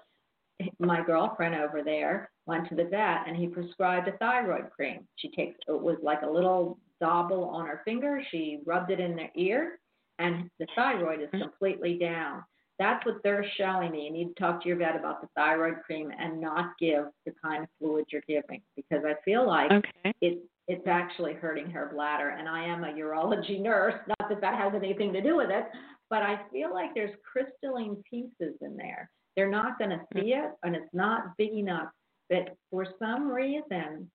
my 0.79 1.03
girlfriend 1.03 1.55
over 1.55 1.83
there 1.83 2.31
went 2.47 2.69
to 2.69 2.75
the 2.75 2.85
vet, 2.85 3.27
and 3.27 3.37
he 3.37 3.49
prescribed 3.49 4.07
a 4.07 4.17
thyroid 4.19 4.71
cream. 4.71 5.09
She 5.17 5.31
takes 5.31 5.59
it 5.67 5.81
was 5.81 5.97
like 6.03 6.23
a 6.23 6.31
little 6.31 6.79
dauble 7.01 7.45
on 7.45 7.67
her 7.67 7.83
finger. 7.85 8.23
She 8.31 8.61
rubbed 8.65 8.91
it 8.91 9.01
in 9.01 9.17
their 9.17 9.31
ear, 9.35 9.81
and 10.19 10.51
the 10.59 10.67
thyroid 10.77 11.21
is 11.23 11.31
completely 11.41 11.99
down. 11.99 12.45
That's 12.79 13.05
what 13.07 13.23
they're 13.23 13.47
showing 13.57 13.93
me. 13.93 14.05
You 14.05 14.13
need 14.13 14.29
to 14.29 14.35
talk 14.35 14.63
to 14.63 14.69
your 14.69 14.77
vet 14.77 14.97
about 14.97 15.23
the 15.23 15.29
thyroid 15.35 15.77
cream 15.85 16.13
and 16.19 16.41
not 16.41 16.73
give 16.79 17.07
the 17.25 17.33
kind 17.43 17.63
of 17.65 17.71
fluid 17.79 18.05
you're 18.11 18.23
giving 18.29 18.61
because 18.75 19.03
I 19.05 19.15
feel 19.25 19.47
like 19.47 19.71
Okay. 19.73 20.13
it 20.21 20.39
it's 20.69 20.87
actually 20.87 21.33
hurting 21.35 21.71
her 21.71 21.91
bladder 21.95 22.31
and 22.31 22.49
i 22.49 22.65
am 22.65 22.83
a 22.85 22.89
urology 22.89 23.61
nurse 23.61 23.95
not 24.09 24.29
that 24.29 24.41
that 24.41 24.59
has 24.59 24.73
anything 24.75 25.13
to 25.13 25.21
do 25.21 25.37
with 25.37 25.51
it 25.51 25.65
but 26.11 26.23
i 26.23 26.41
feel 26.53 26.73
like 26.73 26.93
there's 26.95 27.15
crystalline 27.31 27.97
pieces 28.09 28.55
in 28.61 28.77
there 28.77 29.09
they're 29.37 29.51
not 29.51 29.79
going 29.79 29.91
to 29.91 30.01
see 30.15 30.33
it 30.33 30.51
and 30.65 30.75
it's 30.75 30.93
not 30.93 31.37
big 31.39 31.53
enough 31.53 31.89
but 32.29 32.57
for 32.71 32.85
some 32.99 33.31
reason 33.31 34.11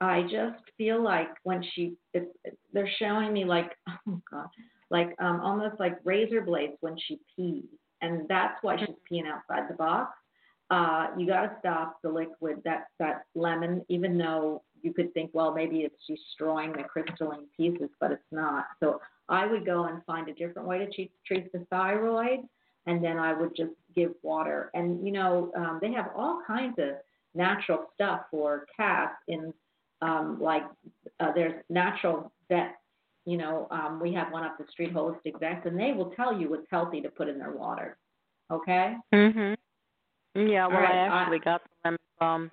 i 0.00 0.22
just 0.22 0.62
feel 0.78 1.02
like 1.02 1.30
when 1.42 1.62
she 1.74 1.94
it, 2.14 2.32
they're 2.72 2.90
showing 2.98 3.32
me 3.32 3.44
like 3.44 3.72
oh 4.08 4.20
god 4.30 4.46
like 4.90 5.14
um 5.18 5.40
almost 5.40 5.74
like 5.80 5.98
razor 6.04 6.40
blades 6.40 6.76
when 6.80 6.96
she 7.08 7.18
pees 7.34 7.64
and 8.06 8.28
that's 8.28 8.62
why 8.62 8.76
she's 8.78 8.96
peeing 9.10 9.26
outside 9.26 9.68
the 9.68 9.74
box 9.74 10.12
uh, 10.70 11.08
you 11.16 11.26
got 11.26 11.42
to 11.42 11.56
stop 11.60 11.98
the 12.02 12.08
liquid, 12.08 12.60
that 12.64 12.86
that 12.98 13.24
lemon, 13.34 13.84
even 13.88 14.18
though 14.18 14.62
you 14.82 14.92
could 14.92 15.12
think, 15.14 15.30
well, 15.32 15.54
maybe 15.54 15.80
it's 15.80 15.94
destroying 16.06 16.72
the 16.72 16.82
crystalline 16.82 17.46
pieces, 17.56 17.88
but 18.00 18.10
it's 18.10 18.22
not. 18.32 18.66
So 18.80 19.00
I 19.28 19.46
would 19.46 19.64
go 19.64 19.84
and 19.84 20.04
find 20.04 20.28
a 20.28 20.34
different 20.34 20.66
way 20.66 20.78
to 20.78 20.90
treat, 20.90 21.12
treat 21.26 21.52
the 21.52 21.66
thyroid, 21.70 22.40
and 22.86 23.02
then 23.02 23.18
I 23.18 23.32
would 23.32 23.54
just 23.56 23.72
give 23.94 24.12
water. 24.22 24.70
And 24.74 25.04
you 25.06 25.12
know, 25.12 25.52
um, 25.56 25.78
they 25.80 25.92
have 25.92 26.10
all 26.16 26.42
kinds 26.46 26.74
of 26.78 26.96
natural 27.34 27.86
stuff 27.94 28.22
for 28.30 28.66
cats 28.76 29.16
in, 29.28 29.52
um, 30.02 30.38
like 30.40 30.64
uh, 31.20 31.30
there's 31.32 31.62
natural 31.70 32.32
vets. 32.48 32.74
You 33.26 33.36
know, 33.36 33.66
um, 33.72 33.98
we 34.00 34.14
have 34.14 34.32
one 34.32 34.44
up 34.44 34.56
the 34.56 34.64
street, 34.70 34.94
Holistic 34.94 35.38
Vets, 35.40 35.66
and 35.66 35.78
they 35.78 35.92
will 35.92 36.10
tell 36.12 36.32
you 36.38 36.48
what's 36.48 36.66
healthy 36.70 37.00
to 37.00 37.08
put 37.08 37.28
in 37.28 37.38
their 37.38 37.50
water. 37.50 37.98
Okay. 38.52 38.96
Mhm. 39.12 39.56
Yeah, 40.34 40.66
well, 40.68 40.78
right, 40.78 41.08
I 41.10 41.34
I- 41.34 41.38
got 41.38 41.62
them 41.82 41.96
from 42.18 42.50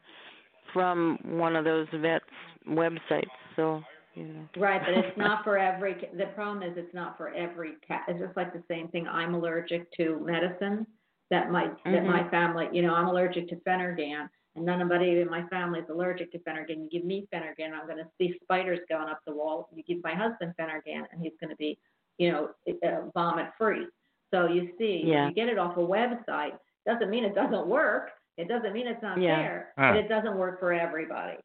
from 0.71 1.19
one 1.24 1.55
of 1.55 1.63
those 1.65 1.88
vets 1.89 2.26
websites, 2.67 3.30
so 3.55 3.84
you 4.15 4.24
know. 4.24 4.49
Right, 4.57 4.82
but 4.84 4.95
it's 4.95 5.17
not 5.17 5.43
for 5.43 5.57
every. 5.59 5.93
The 6.17 6.28
problem 6.28 6.63
is 6.63 6.76
it's 6.78 6.93
not 6.93 7.17
for 7.17 7.30
every 7.30 7.74
cat. 7.88 8.05
It's 8.07 8.19
just 8.19 8.36
like 8.36 8.51
the 8.53 8.63
same 8.67 8.88
thing. 8.88 9.07
I'm 9.07 9.36
allergic 9.36 9.91
to 9.97 10.19
medicine 10.26 10.88
that 11.30 11.51
my 11.51 11.71
that 11.86 12.05
my 12.05 12.28
family. 12.30 12.69
You 12.71 12.82
know, 12.82 12.95
I'm 12.95 13.07
allergic 13.07 13.47
to 13.49 13.55
Phenergan, 13.57 14.30
and 14.55 14.65
none 14.65 14.79
nobody 14.79 15.19
in 15.19 15.29
my 15.29 15.47
family 15.47 15.79
is 15.79 15.89
allergic 15.89 16.31
to 16.31 16.39
Phenergan. 16.39 16.83
You 16.83 16.89
give 16.91 17.05
me 17.05 17.27
Phenergan, 17.33 17.71
I'm 17.73 17.87
going 17.87 17.97
to 17.97 18.07
see 18.17 18.35
spiders 18.43 18.79
going 18.89 19.09
up 19.09 19.19
the 19.25 19.33
wall. 19.33 19.69
You 19.73 19.83
give 19.83 20.03
my 20.03 20.13
husband 20.13 20.53
Phenergan, 20.59 21.03
and 21.11 21.21
he's 21.21 21.33
going 21.39 21.49
to 21.49 21.55
be, 21.55 21.77
you 22.17 22.31
know, 22.31 22.49
uh, 22.67 23.09
vomit 23.13 23.47
free. 23.57 23.87
So 24.31 24.47
you 24.47 24.73
see, 24.77 25.03
Yeah. 25.05 25.27
you 25.27 25.33
get 25.33 25.49
it 25.49 25.57
off 25.57 25.77
a 25.77 25.79
website, 25.79 26.57
doesn't 26.85 27.09
mean 27.09 27.23
it 27.23 27.35
doesn't 27.35 27.67
work. 27.67 28.11
It 28.37 28.47
doesn't 28.47 28.73
mean 28.73 28.87
it's 28.87 29.01
not 29.01 29.19
Yeah. 29.19 29.37
there, 29.37 29.73
Ah. 29.77 29.91
but 29.93 29.97
it 29.97 30.07
doesn't 30.07 30.37
work 30.37 30.59
for 30.59 30.73
everybody. 30.73 31.37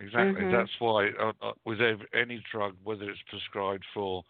Exactly. 0.00 0.44
Mhm. 0.44 0.52
That's 0.52 0.80
why 0.80 1.10
uh, 1.10 1.32
uh, 1.42 1.52
with 1.64 1.80
any 2.14 2.38
drug, 2.50 2.74
whether 2.82 3.08
it's 3.08 3.20
prescribed 3.22 3.84
for 3.92 4.24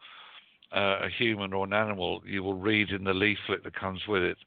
uh, 0.72 1.00
a 1.02 1.08
human 1.08 1.52
or 1.52 1.64
an 1.64 1.72
animal, 1.72 2.22
you 2.24 2.44
will 2.44 2.54
read 2.54 2.90
in 2.90 3.02
the 3.02 3.12
leaflet 3.12 3.64
that 3.64 3.74
comes 3.74 4.06
with 4.06 4.22
it. 4.22 4.38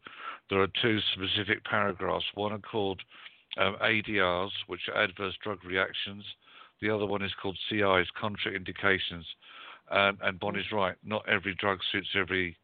There 0.50 0.62
are 0.62 0.68
two 0.82 1.02
specific 1.02 1.64
paragraphs. 1.66 2.26
One 2.36 2.54
are 2.54 2.60
called 2.60 3.02
um, 3.58 3.76
ADRs, 3.82 4.52
which 4.68 4.82
are 4.94 5.04
adverse 5.04 5.36
drug 5.44 5.64
reactions. 5.64 6.24
The 6.82 6.90
other 6.90 7.06
one 7.06 7.22
is 7.24 7.32
called 7.42 7.58
CIs, 7.70 8.08
contraindications. 8.22 9.26
Um, 9.92 10.18
and 10.22 10.40
Bonnie's 10.40 10.72
right. 10.72 10.96
Not 11.04 11.28
every 11.30 11.56
drug 11.56 11.80
suits 11.92 12.10
every 12.16 12.58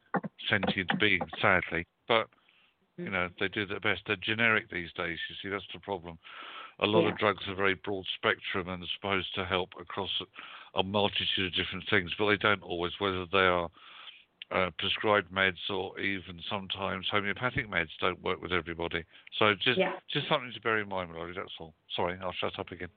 sentient 0.50 0.92
being, 1.00 1.22
sadly. 1.42 1.86
But 2.08 2.28
you 2.98 3.10
know 3.10 3.30
they 3.40 3.48
do 3.48 3.66
their 3.66 3.80
best. 3.80 4.02
They're 4.08 4.16
generic 4.18 4.70
these 4.70 4.92
days. 4.94 5.20
You 5.30 5.36
see, 5.42 5.50
that's 5.50 5.68
the 5.74 5.80
problem 5.80 6.18
a 6.80 6.86
lot 6.88 7.04
Yeah. 7.04 7.10
of 7.10 7.18
drugs 7.18 7.48
are 7.48 7.56
very 7.56 7.74
broad 7.76 8.06
spectrum 8.16 8.70
and 8.70 8.84
are 8.84 8.88
supposed 8.96 9.34
to 9.36 9.46
help 9.46 9.74
across 9.80 10.22
a 10.76 10.84
multitude 10.84 11.48
of 11.48 11.54
different 11.54 11.88
things, 11.90 12.14
but 12.18 12.28
they 12.28 12.38
don't 12.38 12.64
always, 12.64 13.00
whether 13.00 13.26
they 13.26 13.46
are 13.46 13.70
uh, 14.52 14.70
prescribed 14.80 15.32
meds 15.32 15.58
or 15.70 15.98
even 16.00 16.40
sometimes 16.50 17.08
homeopathic 17.12 17.70
meds 17.70 17.90
don't 18.02 18.22
work 18.24 18.42
with 18.42 18.52
everybody. 18.52 19.04
So 19.38 19.54
just 19.56 19.78
Yeah. 19.78 19.94
just 20.12 20.28
something 20.28 20.52
to 20.54 20.62
bear 20.62 20.80
in 20.80 20.90
mind, 20.90 21.12
Melody, 21.14 21.34
that's 21.36 21.54
all. 21.60 21.74
Sorry, 21.96 22.18
I'll 22.22 22.34
shut 22.34 22.58
up 22.58 22.72
again. 22.72 22.90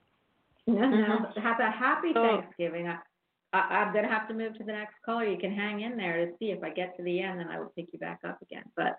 No, 0.66 0.88
no. 0.88 1.06
Mhm. 1.18 1.36
Have 1.42 1.60
a 1.60 1.70
happy 1.70 2.12
So- 2.14 2.22
Thanksgiving. 2.40 2.88
I, 2.88 2.98
I, 3.52 3.58
I'm 3.82 3.92
gonna 3.92 4.08
have 4.08 4.28
to 4.28 4.34
move 4.34 4.54
to 4.58 4.64
the 4.64 4.72
next 4.72 4.94
caller. 5.04 5.24
You 5.26 5.36
can 5.38 5.52
hang 5.54 5.80
in 5.80 5.96
there 5.96 6.24
to 6.24 6.36
see 6.38 6.52
if 6.52 6.62
I 6.62 6.70
get 6.70 6.96
to 6.96 7.02
the 7.02 7.20
end, 7.20 7.40
then 7.40 7.48
I 7.48 7.58
will 7.60 7.72
pick 7.76 7.92
you 7.92 7.98
back 7.98 8.20
up 8.24 8.40
again. 8.40 8.64
But 8.76 8.98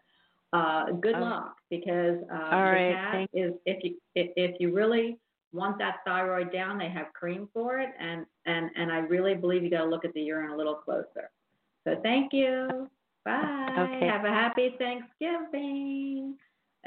uh, 0.51 0.91
good 0.91 1.15
Oh. 1.15 1.21
luck 1.21 1.55
because 1.71 2.19
uh, 2.31 2.35
All 2.35 2.49
the 2.51 2.71
right, 2.71 2.93
cat 2.93 3.29
is 3.33 3.53
if 3.65 3.83
you 3.83 3.99
if, 4.13 4.31
if 4.35 4.59
you 4.59 4.71
really 4.75 5.17
want 5.53 5.79
that 5.79 6.03
thyroid 6.05 6.51
down, 6.51 6.77
they 6.77 6.89
have 6.89 7.11
cream 7.13 7.47
for 7.53 7.79
it, 7.79 7.89
and 7.99 8.27
and 8.45 8.69
and 8.75 8.91
I 8.91 8.99
really 8.99 9.33
believe 9.33 9.63
you 9.63 9.71
got 9.71 9.83
to 9.85 9.89
look 9.89 10.05
at 10.05 10.13
the 10.13 10.21
urine 10.21 10.51
a 10.51 10.55
little 10.55 10.75
closer. 10.75 11.31
So 11.85 11.95
thank 12.03 12.33
you. 12.33 12.89
Bye. 13.25 13.67
Okay. 13.77 14.07
Have 14.07 14.25
a 14.25 14.29
happy 14.29 14.75
Thanksgiving. 14.77 16.35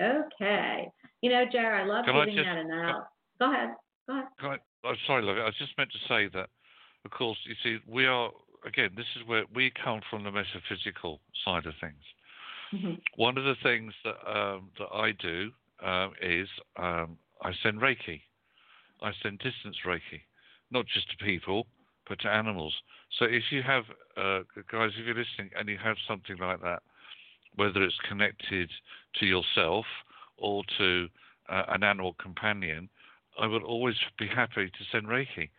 Okay. 0.00 0.88
You 1.22 1.30
know, 1.30 1.44
Jerry, 1.50 1.82
I 1.82 1.84
love 1.86 2.04
Can 2.04 2.16
I 2.16 2.20
giving 2.26 2.36
just- 2.36 2.46
that 2.46 2.58
an 2.58 2.70
out. 2.70 3.08
Go 3.38 3.52
ahead. 3.52 3.70
Go 4.06 4.14
ahead. 4.14 4.28
Can 4.38 4.50
I, 4.50 4.88
I'm 4.88 4.96
sorry, 5.06 5.22
Lovey, 5.22 5.40
I 5.40 5.50
just 5.58 5.76
meant 5.76 5.90
to 5.92 5.98
say 6.08 6.28
that, 6.34 6.48
of 7.04 7.10
course, 7.10 7.38
you 7.44 7.54
see, 7.62 7.78
we 7.86 8.06
are, 8.06 8.30
again, 8.64 8.90
this 8.96 9.06
is 9.20 9.26
where 9.26 9.44
we 9.54 9.70
come 9.82 10.00
from 10.10 10.24
the 10.24 10.30
metaphysical 10.30 11.20
side 11.44 11.66
of 11.66 11.74
things. 11.80 12.02
Mhm. 12.72 13.00
One 13.16 13.38
of 13.38 13.44
the 13.44 13.54
things 13.62 13.92
that 14.04 14.16
um, 14.28 14.70
that 14.78 14.88
I 14.92 15.12
do 15.12 15.52
um, 15.84 16.12
is 16.20 16.48
um, 16.76 17.16
I 17.42 17.52
send 17.62 17.80
Reiki. 17.80 18.20
I 19.02 19.12
send 19.22 19.38
distance 19.38 19.76
Reiki, 19.86 20.20
not 20.72 20.84
just 20.86 21.08
to 21.10 21.16
people, 21.24 21.66
but 22.08 22.20
to 22.20 22.28
animals. 22.28 22.74
So 23.18 23.24
if 23.24 23.44
you 23.50 23.62
have, 23.62 23.84
uh, 24.16 24.40
guys, 24.70 24.90
if 24.98 25.06
you're 25.06 25.14
listening 25.14 25.50
and 25.58 25.68
you 25.68 25.78
have 25.82 25.96
something 26.08 26.36
like 26.38 26.60
that, 26.62 26.82
whether 27.54 27.82
it's 27.82 27.98
connected 28.08 28.70
to 29.20 29.26
yourself 29.26 29.86
or 30.38 30.62
to 30.78 31.08
uh, 31.48 31.62
an 31.68 31.82
animal 31.82 32.14
companion, 32.20 32.88
I 33.40 33.46
would 33.46 33.62
always 33.62 33.96
be 34.18 34.26
happy 34.26 34.66
to 34.66 34.84
send 34.92 35.06
Reiki. 35.06 35.50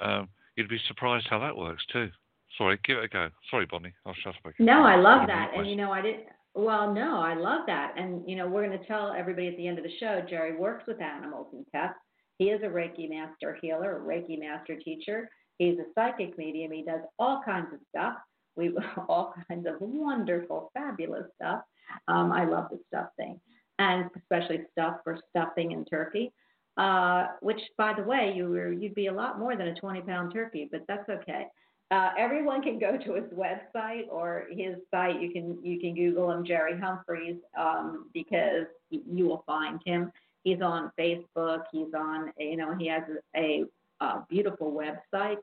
Um, 0.00 0.28
you'd 0.56 0.68
be 0.68 0.80
surprised 0.88 1.26
how 1.28 1.38
that 1.40 1.56
works 1.56 1.84
too. 1.92 2.10
Sorry, 2.58 2.78
give 2.84 2.98
it 2.98 3.04
a 3.04 3.08
go. 3.08 3.28
Sorry, 3.50 3.66
Bonnie, 3.66 3.92
I'll 4.04 4.14
shut 4.22 4.34
up. 4.34 4.46
again. 4.46 4.66
No, 4.66 4.84
I 4.84 4.96
love 4.96 5.26
that. 5.26 5.50
And 5.54 5.68
you 5.68 5.76
know, 5.76 5.92
I 5.92 6.02
didn't. 6.02 6.24
Well, 6.54 6.94
no, 6.94 7.20
I 7.20 7.34
love 7.34 7.62
that. 7.66 7.94
And 7.98 8.26
you 8.26 8.36
know, 8.36 8.48
we're 8.48 8.66
going 8.66 8.78
to 8.78 8.86
tell 8.86 9.12
everybody 9.16 9.48
at 9.48 9.56
the 9.56 9.66
end 9.66 9.78
of 9.78 9.84
the 9.84 9.90
show. 10.00 10.22
Jerry 10.28 10.56
works 10.56 10.84
with 10.86 11.00
animals 11.02 11.48
and 11.52 11.66
pets. 11.74 11.94
He 12.38 12.46
is 12.46 12.62
a 12.62 12.66
Reiki 12.66 13.08
master 13.08 13.58
healer, 13.60 13.98
a 13.98 14.00
Reiki 14.00 14.38
master 14.38 14.76
teacher. 14.76 15.28
He's 15.58 15.78
a 15.78 15.84
psychic 15.94 16.36
medium. 16.36 16.72
He 16.72 16.82
does 16.82 17.00
all 17.18 17.42
kinds 17.44 17.72
of 17.72 17.80
stuff. 17.88 18.16
We 18.56 18.76
all 19.08 19.34
kinds 19.48 19.66
of 19.66 19.74
wonderful, 19.80 20.70
fabulous 20.74 21.26
stuff. 21.36 21.62
Um, 22.08 22.32
I 22.32 22.44
love 22.44 22.68
the 22.70 22.80
stuff 22.88 23.08
thing, 23.16 23.40
and 23.78 24.10
especially 24.16 24.62
stuff 24.72 24.98
for 25.04 25.18
stuffing 25.30 25.72
and 25.72 25.86
turkey. 25.88 26.32
Uh, 26.76 27.28
which, 27.40 27.60
by 27.78 27.94
the 27.94 28.02
way, 28.02 28.34
you 28.36 28.50
were 28.50 28.72
you'd 28.72 28.94
be 28.94 29.06
a 29.06 29.12
lot 29.12 29.38
more 29.38 29.56
than 29.56 29.68
a 29.68 29.74
20 29.74 30.02
pound 30.02 30.32
turkey, 30.32 30.68
but 30.70 30.82
that's 30.88 31.08
okay. 31.08 31.46
Uh, 31.90 32.10
everyone 32.18 32.62
can 32.62 32.78
go 32.78 32.98
to 32.98 33.14
his 33.14 33.32
website 33.32 34.08
or 34.10 34.46
his 34.50 34.76
site. 34.90 35.20
You 35.20 35.30
can 35.30 35.58
you 35.62 35.80
can 35.80 35.94
Google 35.94 36.30
him, 36.32 36.44
Jerry 36.44 36.78
Humphreys, 36.78 37.36
um, 37.58 38.10
because 38.12 38.66
you 38.90 39.26
will 39.26 39.44
find 39.46 39.80
him. 39.86 40.10
He's 40.42 40.60
on 40.60 40.90
Facebook. 40.98 41.62
He's 41.72 41.94
on 41.94 42.32
you 42.38 42.56
know 42.56 42.74
he 42.74 42.88
has 42.88 43.04
a, 43.36 43.64
a, 44.00 44.20
beautiful 44.28 44.72
website. 44.72 45.38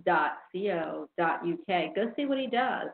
dot 0.05 0.33
co 0.53 1.09
dot 1.17 1.41
uk. 1.43 1.95
Go 1.95 2.13
see 2.17 2.27
what 2.27 2.39
he 2.39 2.49
does. 2.49 2.89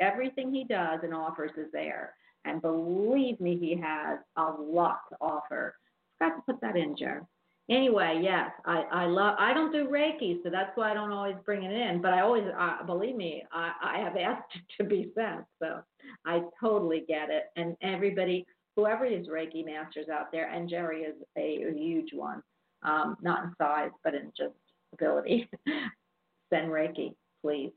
Everything 0.00 0.50
he 0.52 0.64
does 0.64 1.00
and 1.02 1.12
offers 1.12 1.50
is 1.58 1.70
there. 1.72 2.14
And 2.46 2.62
believe 2.62 3.38
me, 3.40 3.58
he 3.58 3.76
has 3.76 4.20
a 4.36 4.52
lot 4.58 5.00
to 5.10 5.16
offer. 5.20 5.76
Forgot 6.18 6.36
to 6.36 6.42
put 6.46 6.60
that 6.62 6.76
in, 6.76 6.96
Jer. 6.96 7.26
Anyway, 7.68 8.20
yes, 8.22 8.50
I, 8.64 8.84
I 8.92 9.06
love. 9.06 9.34
I 9.40 9.52
don't 9.52 9.72
do 9.72 9.88
Reiki, 9.88 10.40
so 10.44 10.50
that's 10.50 10.70
why 10.76 10.92
I 10.92 10.94
don't 10.94 11.10
always 11.10 11.34
bring 11.44 11.64
it 11.64 11.72
in. 11.72 12.00
But 12.00 12.12
I 12.12 12.20
always, 12.20 12.44
uh, 12.56 12.84
believe 12.84 13.16
me, 13.16 13.42
I, 13.52 13.72
I 13.82 13.98
have 13.98 14.16
asked 14.20 14.52
to 14.78 14.84
be 14.84 15.10
sent, 15.16 15.44
so 15.60 15.80
I 16.24 16.42
totally 16.60 17.04
get 17.08 17.28
it. 17.28 17.46
And 17.56 17.76
everybody, 17.82 18.46
whoever 18.76 19.04
is 19.04 19.26
Reiki 19.26 19.64
masters 19.64 20.08
out 20.08 20.30
there, 20.30 20.48
and 20.52 20.68
Jerry 20.68 21.02
is 21.02 21.16
a, 21.36 21.64
a 21.68 21.72
huge 21.76 22.10
one, 22.12 22.40
um, 22.84 23.16
not 23.20 23.44
in 23.44 23.54
size, 23.58 23.90
but 24.04 24.14
in 24.14 24.32
just 24.36 24.54
ability. 24.92 25.48
Send 26.52 26.70
Reiki, 26.70 27.14
please. 27.42 27.72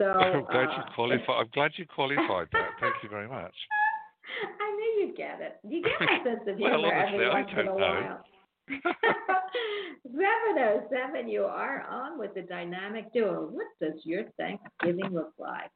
So 0.00 0.06
I'm 0.08 0.44
glad 0.46 0.68
uh, 0.68 0.76
you 0.76 0.82
qualified. 0.94 1.36
I'm 1.38 1.50
glad 1.52 1.72
you 1.76 1.84
qualified 1.94 2.48
that. 2.52 2.70
Thank 2.80 2.94
you 3.02 3.10
very 3.10 3.28
much. 3.28 3.54
I 4.58 4.76
knew 4.76 5.06
you'd 5.06 5.16
get 5.16 5.38
it. 5.42 5.58
You 5.68 5.82
get 5.82 5.92
my 6.00 6.24
sense 6.24 6.40
of 6.48 6.56
humor 6.56 6.78
Well, 6.78 6.86
every 6.86 6.98
honestly, 6.98 7.24
I 7.26 7.34
once 7.34 7.48
in 7.52 7.58
a 7.58 7.64
know. 7.64 7.74
while. 7.74 8.24
707, 8.68 11.28
you 11.28 11.44
are 11.44 11.86
on 11.88 12.18
with 12.18 12.34
the 12.34 12.42
dynamic 12.42 13.12
duo. 13.12 13.48
What 13.50 13.66
does 13.80 14.00
your 14.04 14.24
Thanksgiving 14.36 15.12
look 15.12 15.32
like? 15.38 15.70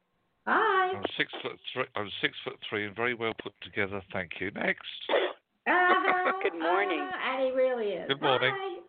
Hi. 0.45 0.91
I'm 0.95 1.03
six 1.17 1.31
foot 1.43 1.57
three. 1.73 1.83
I'm 1.95 2.09
six 2.21 2.33
foot 2.45 2.57
three 2.69 2.85
and 2.85 2.95
very 2.95 3.13
well 3.13 3.33
put 3.41 3.53
together. 3.63 4.01
Thank 4.13 4.31
you. 4.39 4.51
Next. 4.51 4.81
Uh-huh, 5.67 6.31
Good 6.43 6.57
morning. 6.57 7.01
uh-huh, 7.01 7.33
and 7.33 7.43
he 7.45 7.51
really 7.51 7.87
is. 7.93 8.07
Good 8.07 8.21
morning. 8.21 8.53
Hi. 8.55 8.79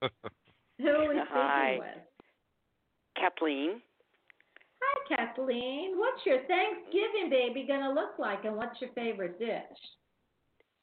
Who 0.78 0.88
are 0.88 1.08
we 1.08 1.14
speaking 1.14 1.26
Hi. 1.28 1.76
with? 1.80 1.98
Kathleen. 3.16 3.80
Hi, 4.82 5.16
Kathleen. 5.16 5.98
What's 5.98 6.24
your 6.24 6.38
Thanksgiving 6.46 7.28
baby 7.28 7.66
gonna 7.68 7.92
look 7.92 8.18
like, 8.18 8.44
and 8.44 8.56
what's 8.56 8.80
your 8.80 8.90
favorite 8.94 9.38
dish? 9.38 9.78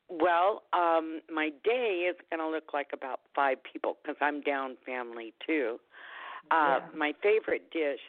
Well, 0.09 0.63
um, 0.73 1.21
my 1.33 1.49
day 1.63 2.07
is 2.09 2.15
going 2.31 2.39
to 2.39 2.49
look 2.49 2.73
like 2.73 2.89
about 2.93 3.19
five 3.35 3.57
people 3.63 3.97
because 4.01 4.15
I'm 4.21 4.41
down 4.41 4.77
family 4.85 5.33
too. 5.45 5.79
Uh, 6.49 6.79
Yeah. 6.79 6.97
My 6.97 7.13
favorite 7.21 7.71
dish 7.71 7.99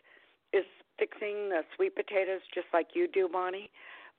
is 0.53 0.65
fixing 0.99 1.49
the 1.51 1.63
sweet 1.75 1.97
potatoes 1.97 2.41
just 2.55 2.69
like 2.73 2.89
you 2.95 3.09
do, 3.09 3.29
Bonnie. 3.29 3.71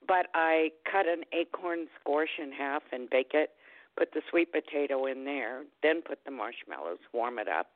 But 0.06 0.28
I 0.34 0.72
cut 0.90 1.06
an 1.06 1.24
acorn 1.32 1.86
squash 2.00 2.38
in 2.38 2.52
half 2.52 2.82
and 2.92 3.08
bake 3.08 3.32
it. 3.34 3.50
Put 3.96 4.12
the 4.12 4.22
sweet 4.30 4.52
potato 4.52 5.06
in 5.06 5.24
there, 5.24 5.64
then 5.82 6.00
put 6.00 6.20
the 6.24 6.30
marshmallows, 6.30 6.98
warm 7.12 7.38
it 7.38 7.48
up, 7.48 7.66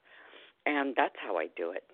and 0.64 0.94
that's 0.96 1.16
how 1.18 1.36
I 1.36 1.48
do 1.56 1.70
it. 1.70 1.84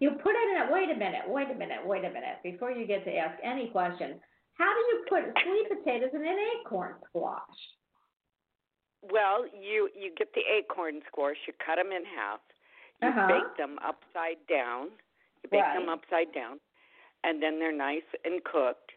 You 0.00 0.10
put 0.12 0.34
it 0.34 0.56
in. 0.56 0.72
Wait 0.72 0.90
a 0.90 0.94
minute. 0.94 1.22
Wait 1.28 1.50
a 1.50 1.54
minute. 1.54 1.86
Wait 1.86 2.04
a 2.04 2.08
minute. 2.08 2.38
Before 2.42 2.70
you 2.70 2.86
get 2.86 3.04
to 3.04 3.14
ask 3.14 3.38
any 3.44 3.68
questions, 3.68 4.16
how 4.60 4.70
do 4.76 4.80
you 4.92 4.96
put 5.08 5.24
sweet 5.42 5.66
potatoes 5.72 6.12
in 6.12 6.20
an 6.20 6.38
acorn 6.60 6.94
squash? 7.08 7.60
Well, 9.02 9.46
you 9.48 9.88
you 9.96 10.12
get 10.16 10.28
the 10.34 10.44
acorn 10.44 11.00
squash, 11.08 11.36
you 11.46 11.54
cut 11.64 11.76
them 11.76 11.90
in 11.92 12.04
half, 12.04 12.40
you 13.00 13.08
Uh-huh. 13.08 13.26
bake 13.28 13.56
them 13.56 13.78
upside 13.80 14.40
down. 14.46 14.92
You 15.42 15.48
bake 15.50 15.64
them 15.72 15.88
upside 15.88 16.32
down, 16.34 16.60
and 17.24 17.42
then 17.42 17.58
they're 17.58 17.72
nice 17.72 18.04
and 18.26 18.44
cooked. 18.44 18.92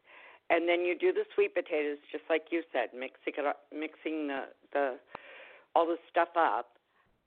And 0.50 0.68
then 0.68 0.84
you 0.84 0.94
do 1.00 1.14
the 1.14 1.24
sweet 1.34 1.56
potatoes 1.56 2.00
just 2.12 2.26
like 2.30 2.52
you 2.52 2.64
said, 2.74 2.90
mixing 2.94 3.36
it 3.38 3.46
up, 3.46 3.62
mixing 3.72 4.28
the 4.28 4.42
the 4.74 5.00
all 5.74 5.88
the 5.88 5.98
stuff 6.12 6.36
up, 6.36 6.78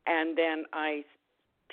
and 0.06 0.36
then 0.36 0.66
I 0.74 1.04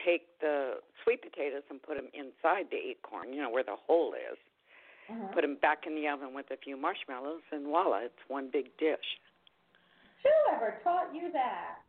take 0.04 0.40
the 0.40 0.80
sweet 1.04 1.22
potatoes 1.22 1.64
and 1.70 1.84
put 1.84 1.96
them 1.98 2.08
inside 2.14 2.72
the 2.72 2.78
acorn, 2.78 3.34
you 3.34 3.42
know 3.42 3.50
where 3.52 3.64
the 3.64 3.76
hole 3.76 4.14
is. 4.16 4.38
Uh-huh. 5.10 5.34
Put 5.34 5.42
them 5.42 5.58
back 5.62 5.84
in 5.86 5.96
the 5.96 6.08
oven 6.08 6.34
with 6.34 6.50
a 6.52 6.58
few 6.58 6.78
marshmallows, 6.78 7.42
and 7.52 7.66
voila, 7.66 7.98
it's 7.98 8.24
one 8.28 8.50
big 8.52 8.76
dish. 8.78 9.20
Whoever 10.24 10.80
taught 10.84 11.14
you 11.14 11.32
that? 11.34 11.84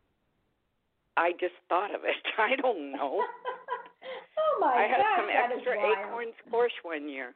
I 1.17 1.31
just 1.39 1.55
thought 1.69 1.95
of 1.95 2.01
it. 2.03 2.15
I 2.37 2.55
don't 2.57 2.91
know. 2.91 3.23
oh 4.37 4.59
my 4.59 4.67
god! 4.67 4.77
I 4.77 4.87
had 4.87 4.97
gosh, 4.97 5.17
some 5.17 5.29
extra 5.31 5.73
acorn 5.79 6.27
squash 6.45 6.75
one 6.83 7.07
year. 7.07 7.33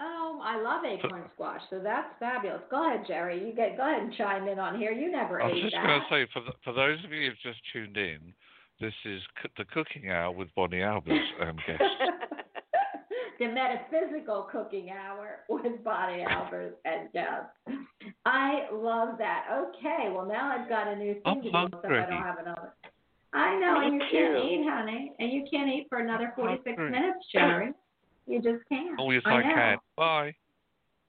Oh, 0.00 0.40
I 0.44 0.60
love 0.60 0.84
acorn 0.84 1.24
squash, 1.34 1.60
so 1.70 1.80
that's 1.82 2.08
fabulous. 2.20 2.60
Go 2.70 2.86
ahead, 2.86 3.04
Jerry. 3.06 3.44
You 3.44 3.52
get 3.52 3.76
go 3.76 3.82
ahead 3.82 4.02
and 4.02 4.14
chime 4.14 4.46
in 4.46 4.58
on 4.58 4.78
here. 4.78 4.92
You 4.92 5.10
never 5.10 5.42
I 5.42 5.46
was 5.48 5.60
just 5.60 5.74
going 5.74 6.00
to 6.00 6.06
say 6.10 6.26
for 6.32 6.40
the, 6.40 6.52
for 6.62 6.72
those 6.72 7.02
of 7.04 7.10
you 7.10 7.26
who've 7.28 7.40
just 7.42 7.58
tuned 7.72 7.96
in, 7.96 8.32
this 8.80 8.94
is 9.04 9.20
c- 9.42 9.48
the 9.56 9.64
cooking 9.64 10.10
hour 10.10 10.30
with 10.30 10.54
Bonnie 10.54 10.78
Albers' 10.78 11.18
um, 11.42 11.56
guest. 11.66 11.82
the 13.38 13.46
metaphysical 13.48 14.48
cooking 14.50 14.90
hour 14.90 15.40
with 15.48 15.82
Bonnie 15.84 16.24
Albert 16.24 16.78
and 16.84 17.08
Jeff. 17.12 17.44
I 18.26 18.66
love 18.72 19.18
that. 19.18 19.46
Okay, 19.52 20.10
well 20.12 20.26
now 20.26 20.56
I've 20.56 20.68
got 20.68 20.88
a 20.88 20.96
new 20.96 21.14
thing 21.14 21.22
I'm 21.24 21.36
to 21.36 21.42
do, 21.42 21.50
so 21.50 21.56
I 21.56 21.60
hungry. 21.70 22.06
don't 22.10 22.22
have 22.22 22.38
another. 22.38 22.74
I 23.32 23.58
know, 23.58 23.80
Me 23.80 23.86
and 23.86 23.94
you 23.94 24.00
can't 24.10 24.44
eat, 24.44 24.66
honey, 24.66 25.12
and 25.18 25.32
you 25.32 25.44
can't 25.50 25.68
eat 25.68 25.86
for 25.90 25.98
another 25.98 26.32
46 26.34 26.76
minutes, 26.78 27.26
Jerry. 27.30 27.72
You 28.26 28.40
just 28.42 28.66
can't. 28.68 28.98
Oh 28.98 29.10
yes, 29.10 29.22
I 29.26 29.36
I, 29.36 29.42
can. 29.42 29.76
Bye. 29.96 30.34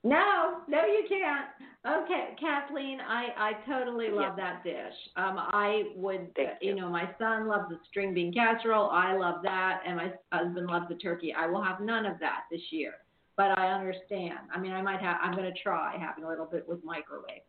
No, 0.02 0.58
no, 0.66 0.84
you 0.86 1.04
can't. 1.08 1.46
Okay, 1.86 2.36
Kathleen, 2.38 3.00
I 3.00 3.28
I 3.36 3.52
totally 3.66 4.08
love 4.10 4.36
that 4.36 4.62
dish. 4.64 4.94
Um, 5.16 5.36
I 5.38 5.84
would, 5.94 6.34
Thank 6.34 6.50
you 6.62 6.70
you. 6.70 6.74
know, 6.74 6.88
my 6.88 7.08
son 7.18 7.48
loves 7.48 7.68
the 7.70 7.78
string 7.88 8.12
bean 8.14 8.32
casserole. 8.32 8.88
I 8.90 9.14
love 9.16 9.42
that, 9.42 9.82
and 9.86 9.96
my 9.96 10.12
husband 10.32 10.66
loves 10.68 10.86
the 10.88 10.94
turkey. 10.96 11.34
I 11.34 11.46
will 11.46 11.62
have 11.62 11.80
none 11.80 12.06
of 12.06 12.18
that 12.20 12.40
this 12.50 12.60
year, 12.70 12.94
but 13.36 13.58
I 13.58 13.68
understand. 13.72 14.38
I 14.54 14.58
mean, 14.58 14.72
I 14.72 14.82
might 14.82 15.00
have. 15.00 15.18
I'm 15.22 15.32
going 15.32 15.50
to 15.52 15.58
try 15.62 15.96
having 15.98 16.24
a 16.24 16.28
little 16.28 16.46
bit 16.46 16.66
with 16.68 16.82
microwave. 16.84 17.42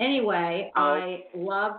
Anyway, 0.00 0.72
Oh. 0.76 0.80
I 0.82 1.24
love 1.34 1.72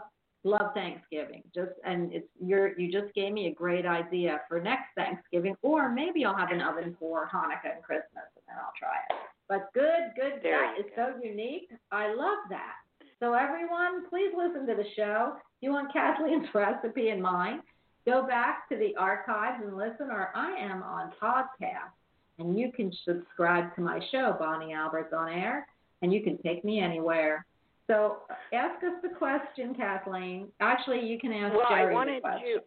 love 0.43 0.73
Thanksgiving. 0.75 1.43
Just 1.55 1.71
and 1.85 2.13
it's 2.13 2.27
you're 2.39 2.79
you 2.79 2.91
just 2.91 3.13
gave 3.15 3.33
me 3.33 3.47
a 3.47 3.53
great 3.53 3.85
idea 3.85 4.41
for 4.47 4.59
next 4.61 4.89
Thanksgiving, 4.95 5.55
or 5.63 5.89
maybe 5.89 6.23
I'll 6.25 6.37
have 6.37 6.51
an 6.51 6.61
oven 6.61 6.95
for 6.99 7.27
Hanukkah 7.33 7.73
and 7.75 7.83
Christmas, 7.83 8.25
and 8.35 8.43
then 8.47 8.57
I'll 8.59 8.73
try 8.79 8.95
it. 9.09 9.15
But 9.47 9.69
good, 9.73 10.11
good. 10.15 10.41
You 10.43 10.83
is 10.85 10.91
so 10.95 11.13
unique. 11.21 11.69
I 11.91 12.07
love 12.13 12.39
that. 12.49 12.73
So 13.19 13.33
everyone, 13.33 14.09
please 14.09 14.31
listen 14.35 14.65
to 14.67 14.75
the 14.75 14.85
show. 14.95 15.33
If 15.35 15.41
you 15.61 15.71
want 15.71 15.93
Kathleen's 15.93 16.47
recipe 16.53 17.09
and 17.09 17.21
mine, 17.21 17.61
go 18.05 18.25
back 18.27 18.67
to 18.69 18.75
the 18.75 18.95
archives 18.97 19.63
and 19.65 19.77
listen. 19.77 20.09
Or 20.11 20.31
I 20.35 20.51
am 20.59 20.83
on 20.83 21.11
podcast, 21.21 21.93
and 22.39 22.57
you 22.59 22.71
can 22.71 22.91
subscribe 23.05 23.73
to 23.75 23.81
my 23.81 23.99
show, 24.11 24.35
Bonnie 24.37 24.73
Albers 24.73 25.13
on 25.13 25.29
Air, 25.31 25.67
and 26.01 26.11
you 26.13 26.21
can 26.23 26.37
take 26.39 26.65
me 26.65 26.79
anywhere. 26.79 27.45
So 27.87 28.17
ask 28.51 28.83
us 28.83 28.93
the 29.03 29.09
question, 29.09 29.75
Kathleen. 29.75 30.47
Actually, 30.59 31.05
you 31.05 31.19
can 31.19 31.31
ask 31.31 31.55
well, 31.55 31.67
Jerry 31.69 31.91
I 31.91 31.93
wanted 31.93 32.17
the 32.17 32.21
question. 32.21 32.47
to. 32.55 32.61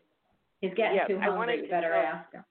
He's 0.61 0.75
getting 0.77 0.97
yeah, 0.97 1.07
too 1.07 1.17
I 1.19 1.23
hungry. 1.25 1.39
wanted 1.39 1.57
You 1.57 1.63
to 1.63 1.69
better 1.71 1.89
tell- 1.89 2.01
ask 2.05 2.33
him. 2.33 2.45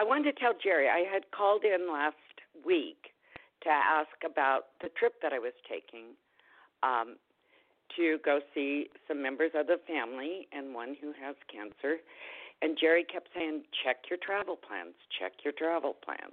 I 0.00 0.02
wanted 0.02 0.32
to 0.32 0.40
tell 0.40 0.54
Jerry 0.56 0.88
I 0.88 1.04
had 1.12 1.30
called 1.30 1.62
in 1.62 1.92
last 1.92 2.16
week 2.64 3.12
to 3.64 3.68
ask 3.68 4.16
about 4.24 4.72
the 4.80 4.88
trip 4.96 5.20
that 5.20 5.34
I 5.34 5.38
was 5.38 5.52
taking 5.68 6.16
um, 6.82 7.16
to 7.96 8.16
go 8.24 8.40
see 8.54 8.88
some 9.06 9.20
members 9.20 9.50
of 9.54 9.66
the 9.66 9.76
family 9.86 10.48
and 10.52 10.74
one 10.74 10.96
who 10.98 11.12
has 11.20 11.36
cancer. 11.52 12.00
And 12.62 12.78
Jerry 12.80 13.04
kept 13.04 13.28
saying, 13.36 13.64
check 13.84 14.08
your 14.08 14.18
travel 14.24 14.56
plans, 14.56 14.94
check 15.20 15.32
your 15.44 15.52
travel 15.52 15.94
plans. 16.02 16.32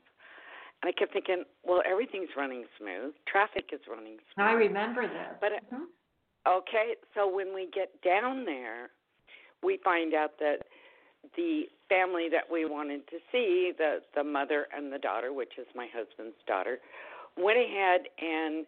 And 0.81 0.87
I 0.87 0.93
kept 0.97 1.11
thinking, 1.11 1.43
well, 1.65 1.81
everything's 1.83 2.29
running 2.37 2.63
smooth. 2.79 3.15
Traffic 3.27 3.71
is 3.73 3.81
running 3.89 4.19
smooth. 4.31 4.47
I 4.47 4.51
remember 4.53 5.07
that. 5.11 5.41
But 5.41 5.51
Mhm. 5.67 5.87
Okay, 6.47 6.95
so 7.13 7.27
when 7.27 7.53
we 7.53 7.65
get 7.65 8.01
down 8.01 8.45
there, 8.45 8.91
we 9.61 9.75
find 9.83 10.13
out 10.13 10.37
that 10.39 10.67
the 11.35 11.63
family 11.89 12.27
that 12.31 12.43
we 12.51 12.65
wanted 12.65 13.07
to 13.07 13.17
see, 13.31 13.71
the 13.77 13.99
the 14.15 14.23
mother 14.23 14.67
and 14.75 14.91
the 14.91 14.99
daughter, 14.99 15.33
which 15.33 15.53
is 15.57 15.67
my 15.75 15.87
husband's 15.93 16.37
daughter, 16.47 16.79
went 17.37 17.57
ahead 17.57 18.01
and 18.19 18.65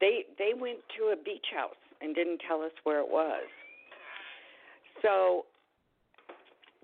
they 0.00 0.24
they 0.38 0.52
went 0.58 0.78
to 0.96 1.12
a 1.12 1.16
beach 1.16 1.46
house 1.54 1.78
and 2.00 2.14
didn't 2.14 2.40
tell 2.46 2.62
us 2.62 2.72
where 2.84 3.00
it 3.00 3.08
was. 3.08 3.46
So 5.02 5.46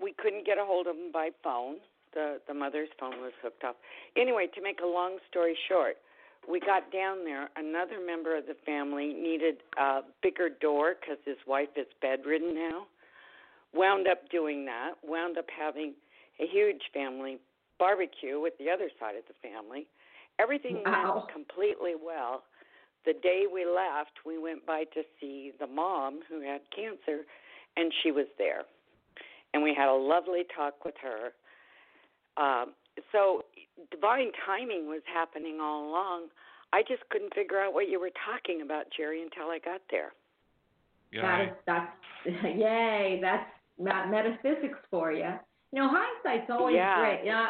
we 0.01 0.13
couldn't 0.17 0.45
get 0.45 0.57
a 0.57 0.65
hold 0.65 0.87
of 0.87 0.95
them 0.95 1.11
by 1.11 1.29
phone. 1.43 1.77
The 2.13 2.39
the 2.47 2.53
mother's 2.53 2.89
phone 2.99 3.21
was 3.21 3.33
hooked 3.41 3.63
up. 3.63 3.77
Anyway, 4.17 4.47
to 4.55 4.61
make 4.61 4.79
a 4.83 4.87
long 4.87 5.17
story 5.29 5.57
short, 5.67 5.97
we 6.49 6.59
got 6.59 6.91
down 6.91 7.23
there. 7.23 7.49
Another 7.55 7.99
member 8.05 8.37
of 8.37 8.45
the 8.45 8.55
family 8.65 9.13
needed 9.13 9.55
a 9.77 10.01
bigger 10.21 10.49
door 10.49 10.95
because 10.99 11.17
his 11.25 11.37
wife 11.47 11.69
is 11.75 11.87
bedridden 12.01 12.53
now. 12.53 12.87
Wound 13.75 14.07
up 14.07 14.29
doing 14.29 14.65
that. 14.65 14.93
Wound 15.03 15.37
up 15.37 15.45
having 15.55 15.93
a 16.39 16.47
huge 16.47 16.81
family 16.93 17.37
barbecue 17.77 18.39
with 18.39 18.53
the 18.57 18.69
other 18.69 18.89
side 18.99 19.15
of 19.15 19.23
the 19.27 19.33
family. 19.47 19.87
Everything 20.39 20.81
Wow. 20.85 21.15
went 21.17 21.29
completely 21.29 21.93
well. 21.95 22.43
The 23.05 23.13
day 23.13 23.45
we 23.51 23.65
left, 23.65 24.25
we 24.25 24.37
went 24.37 24.65
by 24.65 24.85
to 24.85 25.03
see 25.19 25.51
the 25.59 25.67
mom 25.67 26.21
who 26.27 26.41
had 26.41 26.61
cancer, 26.75 27.25
and 27.77 27.93
she 28.01 28.11
was 28.11 28.25
there. 28.37 28.63
And 29.53 29.61
we 29.63 29.73
had 29.73 29.87
a 29.87 29.93
lovely 29.93 30.43
talk 30.55 30.83
with 30.83 30.95
her. 31.01 31.33
Um, 32.37 32.73
so 33.11 33.43
divine 33.91 34.31
timing 34.45 34.87
was 34.87 35.01
happening 35.05 35.59
all 35.61 35.89
along. 35.89 36.27
I 36.73 36.81
just 36.81 37.07
couldn't 37.09 37.33
figure 37.33 37.59
out 37.59 37.73
what 37.73 37.87
you 37.89 37.99
were 37.99 38.11
talking 38.25 38.61
about, 38.61 38.85
Jerry, 38.95 39.21
until 39.21 39.49
I 39.49 39.59
got 39.59 39.81
there. 39.91 40.11
Yeah. 41.11 41.37
Yay. 41.37 41.45
is 41.45 41.51
that's 41.65 41.91
yay. 42.43 43.19
That's 43.21 43.49
met- 43.79 44.09
metaphysics 44.09 44.79
for 44.89 45.11
you. 45.11 45.31
You 45.71 45.81
know, 45.81 45.89
hindsight's 45.89 46.49
always 46.49 46.75
Yeah. 46.75 46.99
great. 46.99 47.25
Yeah. 47.25 47.49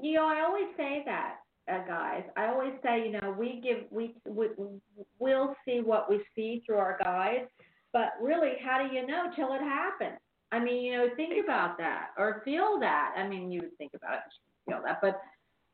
You 0.00 0.14
know, 0.14 0.26
I 0.28 0.40
always 0.42 0.74
say 0.76 1.02
that, 1.04 1.38
uh, 1.68 1.84
guys. 1.86 2.24
I 2.36 2.48
always 2.48 2.74
say, 2.82 3.04
you 3.06 3.12
know, 3.20 3.30
we 3.38 3.60
give 3.60 3.90
we, 3.90 4.14
we 4.26 4.48
we'll 5.18 5.56
see 5.64 5.80
what 5.80 6.08
we 6.08 6.24
see 6.34 6.62
through 6.64 6.78
our 6.78 6.98
guides, 7.02 7.50
but 7.92 8.12
really, 8.20 8.56
how 8.64 8.78
do 8.86 8.94
you 8.94 9.06
know 9.06 9.30
till 9.34 9.52
it 9.54 9.60
happens? 9.62 10.18
I 10.50 10.58
mean, 10.58 10.82
you 10.84 10.96
know, 10.96 11.08
think 11.16 11.42
about 11.44 11.76
that 11.78 12.10
or 12.16 12.42
feel 12.44 12.78
that. 12.80 13.14
I 13.16 13.28
mean, 13.28 13.50
you 13.52 13.70
think 13.76 13.92
about 13.94 14.14
it, 14.18 14.22
feel 14.66 14.80
that, 14.84 15.00
but 15.02 15.20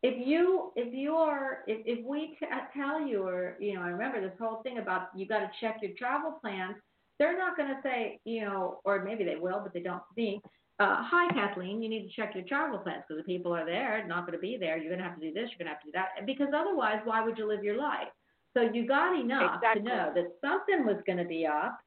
if 0.02 0.26
you 0.26 0.70
if 0.76 0.92
you 0.92 1.16
are 1.16 1.64
if 1.66 1.80
if 1.86 2.04
we 2.04 2.36
t- 2.38 2.46
tell 2.76 3.00
you 3.06 3.22
or 3.26 3.56
you 3.58 3.74
know 3.74 3.80
I 3.82 3.88
remember 3.88 4.20
this 4.20 4.38
whole 4.38 4.62
thing 4.62 4.78
about 4.78 5.08
you 5.16 5.26
got 5.26 5.38
to 5.38 5.50
check 5.60 5.78
your 5.80 5.92
travel 5.96 6.32
plans 6.42 6.76
they're 7.18 7.38
not 7.38 7.56
going 7.56 7.68
to 7.68 7.80
say 7.82 8.18
you 8.24 8.44
know 8.44 8.80
or 8.84 9.04
maybe 9.04 9.24
they 9.24 9.36
will 9.36 9.60
but 9.62 9.72
they 9.72 9.80
don't 9.80 10.02
see 10.14 10.40
uh, 10.80 10.96
hi 11.00 11.32
Kathleen 11.32 11.82
you 11.82 11.88
need 11.88 12.08
to 12.08 12.14
check 12.14 12.34
your 12.34 12.44
travel 12.44 12.78
plans 12.78 13.02
because 13.06 13.22
the 13.24 13.32
people 13.32 13.54
are 13.54 13.64
there 13.64 14.06
not 14.06 14.26
going 14.26 14.36
to 14.36 14.42
be 14.42 14.56
there. 14.58 14.76
You're 14.76 14.90
going 14.90 14.98
to 14.98 15.04
have 15.04 15.18
to 15.20 15.26
do 15.26 15.32
this 15.32 15.50
you're 15.50 15.64
going 15.64 15.66
to 15.66 15.74
have 15.74 15.80
to 15.82 15.86
do 15.86 15.92
that. 15.92 16.26
Because 16.26 16.48
otherwise 16.54 16.98
why 17.04 17.24
would 17.24 17.38
you 17.38 17.46
live 17.46 17.62
your 17.62 17.76
life? 17.78 18.08
So 18.56 18.62
you 18.62 18.86
got 18.86 19.18
enough 19.18 19.56
Exactly. 19.56 19.82
to 19.82 19.88
know 19.88 20.12
that 20.14 20.32
something 20.40 20.86
was 20.86 21.00
going 21.06 21.18
to 21.18 21.24
be 21.24 21.46
up 21.46 21.78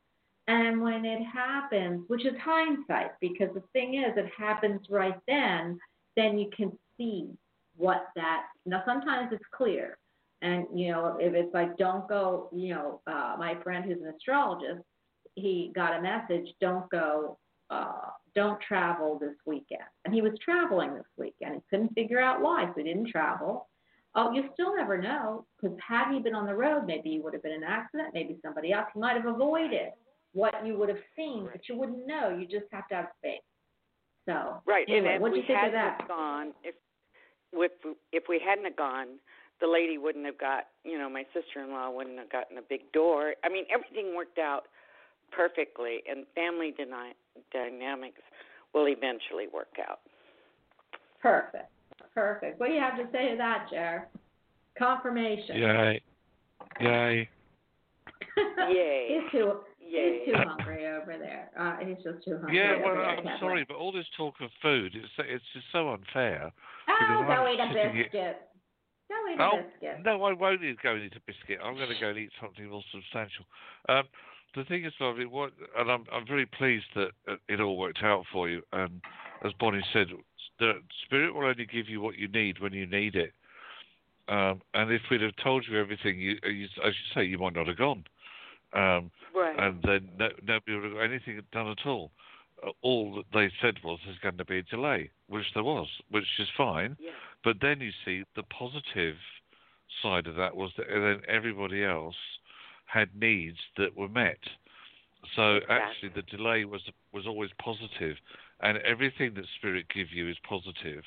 and 0.48 0.82
when 0.82 1.06
it 1.06 1.22
happens 1.24 2.04
which 2.08 2.26
is 2.26 2.34
hindsight 2.42 3.12
because 3.20 3.50
the 3.54 3.64
thing 3.74 3.96
is 3.96 4.14
it 4.16 4.30
happens 4.38 4.82
right 4.90 5.18
then 5.28 5.78
then 6.16 6.38
you 6.38 6.50
can 6.56 6.72
see 6.98 7.28
what 7.76 8.08
that 8.16 8.44
now 8.66 8.82
sometimes 8.86 9.30
it's 9.32 9.44
clear 9.54 9.98
and 10.42 10.66
you 10.74 10.92
know 10.92 11.18
if 11.20 11.34
it's 11.34 11.54
like 11.54 11.78
don't 11.78 12.08
go 12.08 12.50
you 12.54 12.74
know 12.74 13.02
uh 13.08 13.36
my 13.38 13.56
friend 13.64 13.86
who's 13.86 14.02
an 14.02 14.14
astrologist 14.16 14.84
he 15.38 15.72
got 15.76 15.98
a 15.98 16.02
message 16.02 16.48
don't 16.60 16.90
go 16.90 17.38
uh 17.70 18.10
don't 18.36 18.60
travel 18.62 19.18
this 19.20 19.36
weekend. 19.46 19.82
And 20.06 20.14
he 20.14 20.22
was 20.22 20.34
traveling 20.46 20.94
this 20.94 21.12
weekend. 21.18 21.56
He 21.56 21.62
couldn't 21.70 21.94
figure 21.96 22.20
out 22.20 22.42
why 22.42 22.66
so 22.66 22.74
he 22.78 22.84
didn't 22.84 23.10
travel. 23.10 23.68
Oh 24.16 24.32
you 24.32 24.50
still 24.54 24.76
never 24.76 24.98
know 24.98 25.46
because 25.62 25.78
had 25.86 26.12
he 26.14 26.20
been 26.20 26.36
on 26.36 26.46
the 26.46 26.56
road 26.56 26.86
maybe 26.86 27.10
he 27.12 27.20
would 27.20 27.34
have 27.34 27.44
been 27.44 27.54
in 27.54 27.64
an 27.64 27.70
accident 27.70 28.10
maybe 28.14 28.38
somebody 28.44 28.74
else. 28.74 28.88
He 28.94 29.00
might 29.00 29.16
have 29.16 29.26
avoided 29.26 29.92
what 30.34 30.66
you 30.66 30.78
would 30.78 30.90
have 30.90 31.04
seen 31.16 31.48
but 31.52 31.62
you 31.70 31.78
wouldn't 31.78 32.08
know. 32.08 32.36
You 32.38 32.46
just 32.48 32.72
have 32.72 32.88
to 32.90 32.96
have 32.96 33.08
faith. 33.22 33.42
So 34.28 34.62
Right, 34.66 34.86
anyway, 34.90 35.08
and 35.08 35.16
if 35.16 35.22
what 35.22 35.30
do 35.30 35.34
we 35.34 35.40
you 35.42 35.48
think 35.48 35.60
of 35.60 35.74
hadn't 35.74 35.98
that? 36.00 36.08
gone, 36.08 36.52
if 36.64 36.76
if 37.54 37.72
if 38.12 38.24
we 38.28 38.42
hadn't 38.46 38.66
have 38.66 38.76
gone, 38.76 39.20
the 39.62 39.68
lady 39.68 39.98
wouldn't 39.98 40.26
have 40.26 40.38
got, 40.38 40.66
you 40.84 40.98
know, 40.98 41.10
my 41.10 41.24
sister-in-law 41.34 41.90
wouldn't 41.92 42.20
have 42.20 42.32
gotten 42.32 42.58
a 42.58 42.62
big 42.62 42.92
door. 42.92 43.34
I 43.44 43.50
mean, 43.50 43.66
everything 43.74 44.16
worked 44.16 44.38
out 44.38 44.64
perfectly, 45.32 46.00
and 46.10 46.26
family 46.36 46.74
dyna- 46.78 47.14
dynamics 47.52 48.22
will 48.74 48.88
eventually 48.88 49.48
work 49.54 49.76
out. 49.88 50.00
Perfect. 51.22 51.70
Perfect. 52.14 52.60
What 52.60 52.68
do 52.68 52.74
you 52.74 52.80
have 52.82 52.98
to 52.98 53.06
say 53.12 53.32
to 53.32 53.38
that, 53.38 53.68
Jer? 53.70 54.08
Confirmation. 54.78 55.58
Yay. 55.58 56.02
Yay. 56.82 57.30
Yay. 58.70 59.08
he's 59.10 59.32
too 59.32 59.54
Yay. 59.80 60.20
he's 60.26 60.34
too 60.36 60.40
hungry 60.46 60.86
over 60.88 61.16
there. 61.18 61.50
Uh, 61.58 61.78
he's 61.86 61.98
just 62.04 62.24
too 62.26 62.38
hungry. 62.38 62.58
Yeah, 62.58 62.76
well, 62.84 62.96
I'm 62.98 63.18
Kathleen. 63.18 63.38
sorry, 63.40 63.66
but 63.68 63.78
all 63.78 63.92
this 63.92 64.06
talk 64.16 64.36
of 64.42 64.50
food, 64.62 64.94
it's 64.96 65.08
it's 65.20 65.44
just 65.54 65.66
so 65.72 65.90
unfair. 65.90 66.52
Oh, 66.90 66.96
because 67.00 67.26
go 67.28 67.34
I'm 67.34 67.54
eat 67.54 67.60
a 67.60 67.68
sitting 67.74 67.96
here- 67.96 68.04
biscuit. 68.06 68.42
Go 69.10 69.16
eat 69.32 69.40
a 69.40 69.44
Oh, 69.44 69.64
biscuit. 69.64 70.04
no, 70.04 70.24
I 70.24 70.34
won't 70.34 70.64
eat, 70.64 70.78
go 70.84 70.94
and 70.94 71.04
eat 71.04 71.14
a 71.16 71.22
biscuit. 71.26 71.60
I'm 71.64 71.76
going 71.76 71.88
to 71.90 72.00
go 72.00 72.10
and 72.10 72.18
eat 72.20 72.32
something 72.42 72.68
more 72.70 72.84
substantial. 72.92 73.46
Um, 73.90 74.04
the 74.56 74.64
thing 74.66 74.86
is, 74.86 74.94
lovely, 75.00 75.26
what, 75.26 75.52
and 75.78 75.92
I'm 75.92 76.06
I'm 76.12 76.26
very 76.26 76.46
pleased 76.46 76.86
that 76.96 77.10
it 77.48 77.60
all 77.60 77.78
worked 77.78 78.04
out 78.04 78.24
for 78.32 78.50
you. 78.50 78.62
And 78.74 79.02
as 79.44 79.52
Bonnie 79.60 79.84
said, 79.94 80.08
the 80.60 80.74
spirit 81.06 81.34
will 81.34 81.46
only 81.46 81.66
give 81.66 81.88
you 81.90 82.02
what 82.02 82.18
you 82.18 82.28
need 82.28 82.60
when 82.60 82.74
you 82.74 82.88
need 82.88 83.16
it. 83.16 83.34
Um, 84.30 84.62
and 84.74 84.92
if 84.92 85.02
we'd 85.10 85.22
have 85.22 85.36
told 85.42 85.66
you 85.70 85.80
everything, 85.80 86.20
you, 86.20 86.38
you 86.44 86.66
as 86.86 86.94
you 86.94 87.14
say, 87.14 87.24
you 87.24 87.38
might 87.38 87.54
not 87.56 87.68
have 87.68 87.78
gone. 87.78 88.04
Um, 88.74 89.12
Right. 89.36 89.58
and 89.60 89.82
then 89.84 90.10
no, 90.18 90.30
nobody 90.44 90.74
would 90.76 90.84
have 90.86 90.94
got 90.94 91.02
anything 91.02 91.40
done 91.52 91.68
at 91.68 91.86
all. 91.86 92.10
Uh, 92.66 92.72
all 92.82 93.14
that 93.16 93.26
they 93.34 93.52
said 93.62 93.76
was 93.84 94.00
there's 94.04 94.18
going 94.18 94.38
to 94.38 94.46
be 94.46 94.58
a 94.58 94.64
delay, 94.64 95.12
which 95.30 95.46
there 95.54 95.64
was, 95.64 95.88
which 96.10 96.26
is 96.40 96.48
fine. 96.58 96.98
yeah. 97.00 97.12
But 97.44 97.58
then 97.62 97.80
you 97.80 97.92
see 98.04 98.24
the 98.36 98.42
positive 98.44 99.16
side 100.02 100.26
of 100.26 100.36
that 100.36 100.56
was 100.56 100.72
that 100.78 100.88
then 100.90 101.22
everybody 101.30 101.84
else 101.84 102.16
had 102.88 103.10
needs 103.16 103.58
that 103.78 103.96
were 103.96 104.10
met. 104.10 104.40
So 105.36 105.60
actually, 105.70 106.10
the 106.16 106.22
delay 106.24 106.66
was 106.66 106.82
was 107.14 107.28
always 107.28 107.50
positive, 107.60 108.16
and 108.62 108.78
everything 108.80 109.34
that 109.36 109.46
spirit 109.58 109.86
give 109.94 110.08
you 110.12 110.30
is 110.30 110.38
positive. 110.48 111.04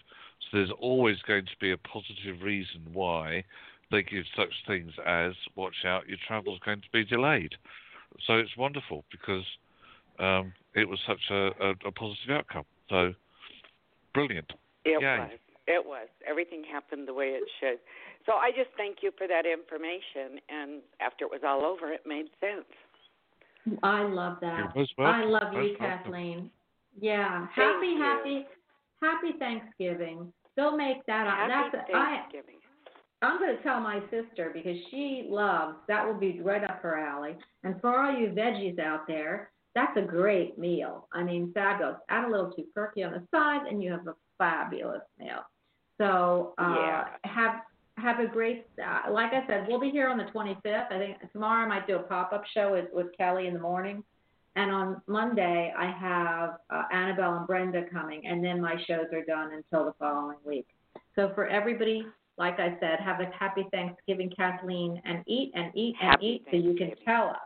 So 0.50 0.58
there's 0.58 0.72
always 0.78 1.16
going 1.26 1.46
to 1.46 1.56
be 1.60 1.72
a 1.72 1.78
positive 1.78 2.42
reason 2.42 2.82
why 2.92 3.44
they 3.90 4.02
give 4.02 4.24
such 4.36 4.52
things 4.66 4.92
as 5.06 5.32
"watch 5.56 5.84
out, 5.84 6.08
your 6.08 6.18
travel's 6.26 6.60
going 6.64 6.80
to 6.80 6.90
be 6.92 7.04
delayed." 7.04 7.54
So 8.26 8.34
it's 8.34 8.56
wonderful 8.56 9.04
because 9.10 9.44
um, 10.18 10.52
it 10.74 10.88
was 10.88 10.98
such 11.06 11.30
a, 11.30 11.50
a, 11.60 11.70
a 11.86 11.92
positive 11.92 12.30
outcome. 12.30 12.64
So 12.90 13.14
brilliant. 14.12 14.52
It 14.84 15.00
Yay. 15.00 15.18
was. 15.18 15.30
It 15.70 15.86
was. 15.86 16.08
Everything 16.28 16.64
happened 16.64 17.06
the 17.06 17.14
way 17.14 17.26
it 17.26 17.44
should. 17.60 17.78
So 18.26 18.32
I 18.32 18.50
just 18.50 18.70
thank 18.76 18.98
you 19.02 19.12
for 19.16 19.28
that 19.28 19.46
information. 19.46 20.42
And 20.48 20.82
after 21.00 21.24
it 21.24 21.30
was 21.30 21.42
all 21.46 21.64
over, 21.64 21.92
it 21.92 22.02
made 22.04 22.26
sense. 22.40 22.66
I 23.84 24.02
love 24.02 24.38
that. 24.40 24.72
I 24.98 25.24
love 25.24 25.52
you, 25.52 25.58
Most 25.60 25.80
welcome. 25.80 25.86
Kathleen. 26.02 26.50
Yeah. 27.00 27.46
Thank 27.54 27.74
happy, 27.74 27.86
you. 27.86 28.02
happy, 28.02 28.46
happy 29.00 29.38
Thanksgiving. 29.38 30.32
They'll 30.56 30.76
make 30.76 31.06
that. 31.06 31.26
Happy 31.26 31.70
that's 31.72 31.90
I. 31.94 32.16
Thanksgiving. 32.16 32.56
I'm 33.22 33.38
going 33.38 33.56
to 33.56 33.62
tell 33.62 33.80
my 33.80 34.00
sister 34.10 34.50
because 34.52 34.76
she 34.90 35.26
loves 35.28 35.76
that 35.88 36.04
will 36.06 36.18
be 36.18 36.40
right 36.40 36.64
up 36.64 36.80
her 36.82 36.98
alley. 36.98 37.36
And 37.62 37.80
for 37.80 37.96
all 37.96 38.18
you 38.18 38.28
veggies 38.28 38.78
out 38.78 39.06
there, 39.06 39.50
that's 39.74 39.96
a 39.96 40.02
great 40.02 40.58
meal. 40.58 41.06
I 41.12 41.22
mean, 41.22 41.52
fabulous. 41.52 41.96
Add 42.08 42.24
a 42.24 42.30
little 42.30 42.52
turkey 42.74 43.04
on 43.04 43.12
the 43.12 43.22
side, 43.30 43.66
and 43.70 43.82
you 43.82 43.92
have 43.92 44.06
a 44.06 44.14
fabulous 44.38 45.02
meal. 45.18 45.44
So 46.00 46.54
uh, 46.58 46.74
Yeah. 46.78 47.04
have 47.24 47.60
have 47.96 48.18
a 48.18 48.26
great. 48.26 48.66
Uh, 48.82 49.12
like 49.12 49.32
I 49.34 49.46
said, 49.46 49.66
we'll 49.68 49.78
be 49.80 49.90
here 49.90 50.08
on 50.08 50.16
the 50.16 50.24
25th. 50.24 50.90
I 50.90 50.98
think 50.98 51.32
tomorrow 51.32 51.64
I 51.66 51.68
might 51.68 51.86
do 51.86 51.96
a 51.96 52.02
pop 52.02 52.32
up 52.32 52.44
show 52.54 52.72
with, 52.72 52.86
with 52.94 53.08
Kelly 53.16 53.46
in 53.46 53.52
the 53.52 53.60
morning. 53.60 54.02
And 54.56 54.70
on 54.70 55.02
Monday, 55.06 55.72
I 55.78 55.90
have 55.90 56.56
uh, 56.70 56.84
Annabelle 56.92 57.36
and 57.36 57.46
Brenda 57.46 57.84
coming, 57.92 58.26
and 58.26 58.42
then 58.42 58.60
my 58.60 58.76
shows 58.86 59.06
are 59.12 59.24
done 59.24 59.52
until 59.52 59.84
the 59.84 59.92
following 59.98 60.38
week. 60.44 60.66
So 61.14 61.30
for 61.34 61.46
everybody, 61.46 62.06
like 62.38 62.58
I 62.58 62.76
said, 62.80 63.00
have 63.00 63.20
a 63.20 63.30
happy 63.38 63.66
Thanksgiving, 63.70 64.32
Kathleen, 64.34 65.00
and 65.04 65.22
eat 65.26 65.52
and 65.54 65.70
eat 65.76 65.94
and 66.00 66.10
Happy 66.12 66.26
eat 66.26 66.46
so 66.50 66.56
you 66.56 66.74
can 66.74 66.92
tell 67.04 67.28
us. 67.28 67.36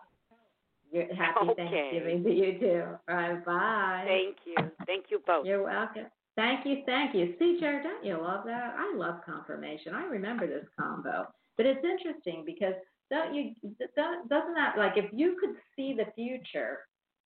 Happy 1.19 1.49
Okay. 1.51 1.55
Thanksgiving 1.57 2.23
to 2.23 2.31
you 2.33 2.59
too. 2.61 2.85
All 3.09 3.17
right, 3.17 3.45
bye. 3.45 4.05
Thank 4.07 4.37
you. 4.47 4.71
Thank 4.87 5.07
you 5.11 5.21
both. 5.27 5.45
You're 5.45 5.65
welcome. 5.65 6.07
Thank 6.37 6.67
you, 6.67 6.83
thank 6.85 7.15
you. 7.15 7.35
See, 7.39 7.59
Jerry, 7.61 7.83
don't 7.83 8.05
you 8.05 8.21
love 8.21 8.45
that? 8.47 8.75
I 8.77 8.93
love 8.97 9.21
confirmation. 9.25 9.95
I 9.95 10.05
remember 10.05 10.47
this 10.47 10.67
combo, 10.79 11.27
but 11.57 11.67
it's 11.67 11.85
interesting 11.85 12.43
because 12.45 12.75
don't 13.11 13.35
you? 13.35 13.53
Don't, 13.97 14.29
doesn't 14.29 14.55
that 14.55 14.77
like 14.77 14.95
if 14.97 15.11
you 15.13 15.37
could 15.41 15.55
see 15.77 15.95
the 15.97 16.11
future 16.15 16.81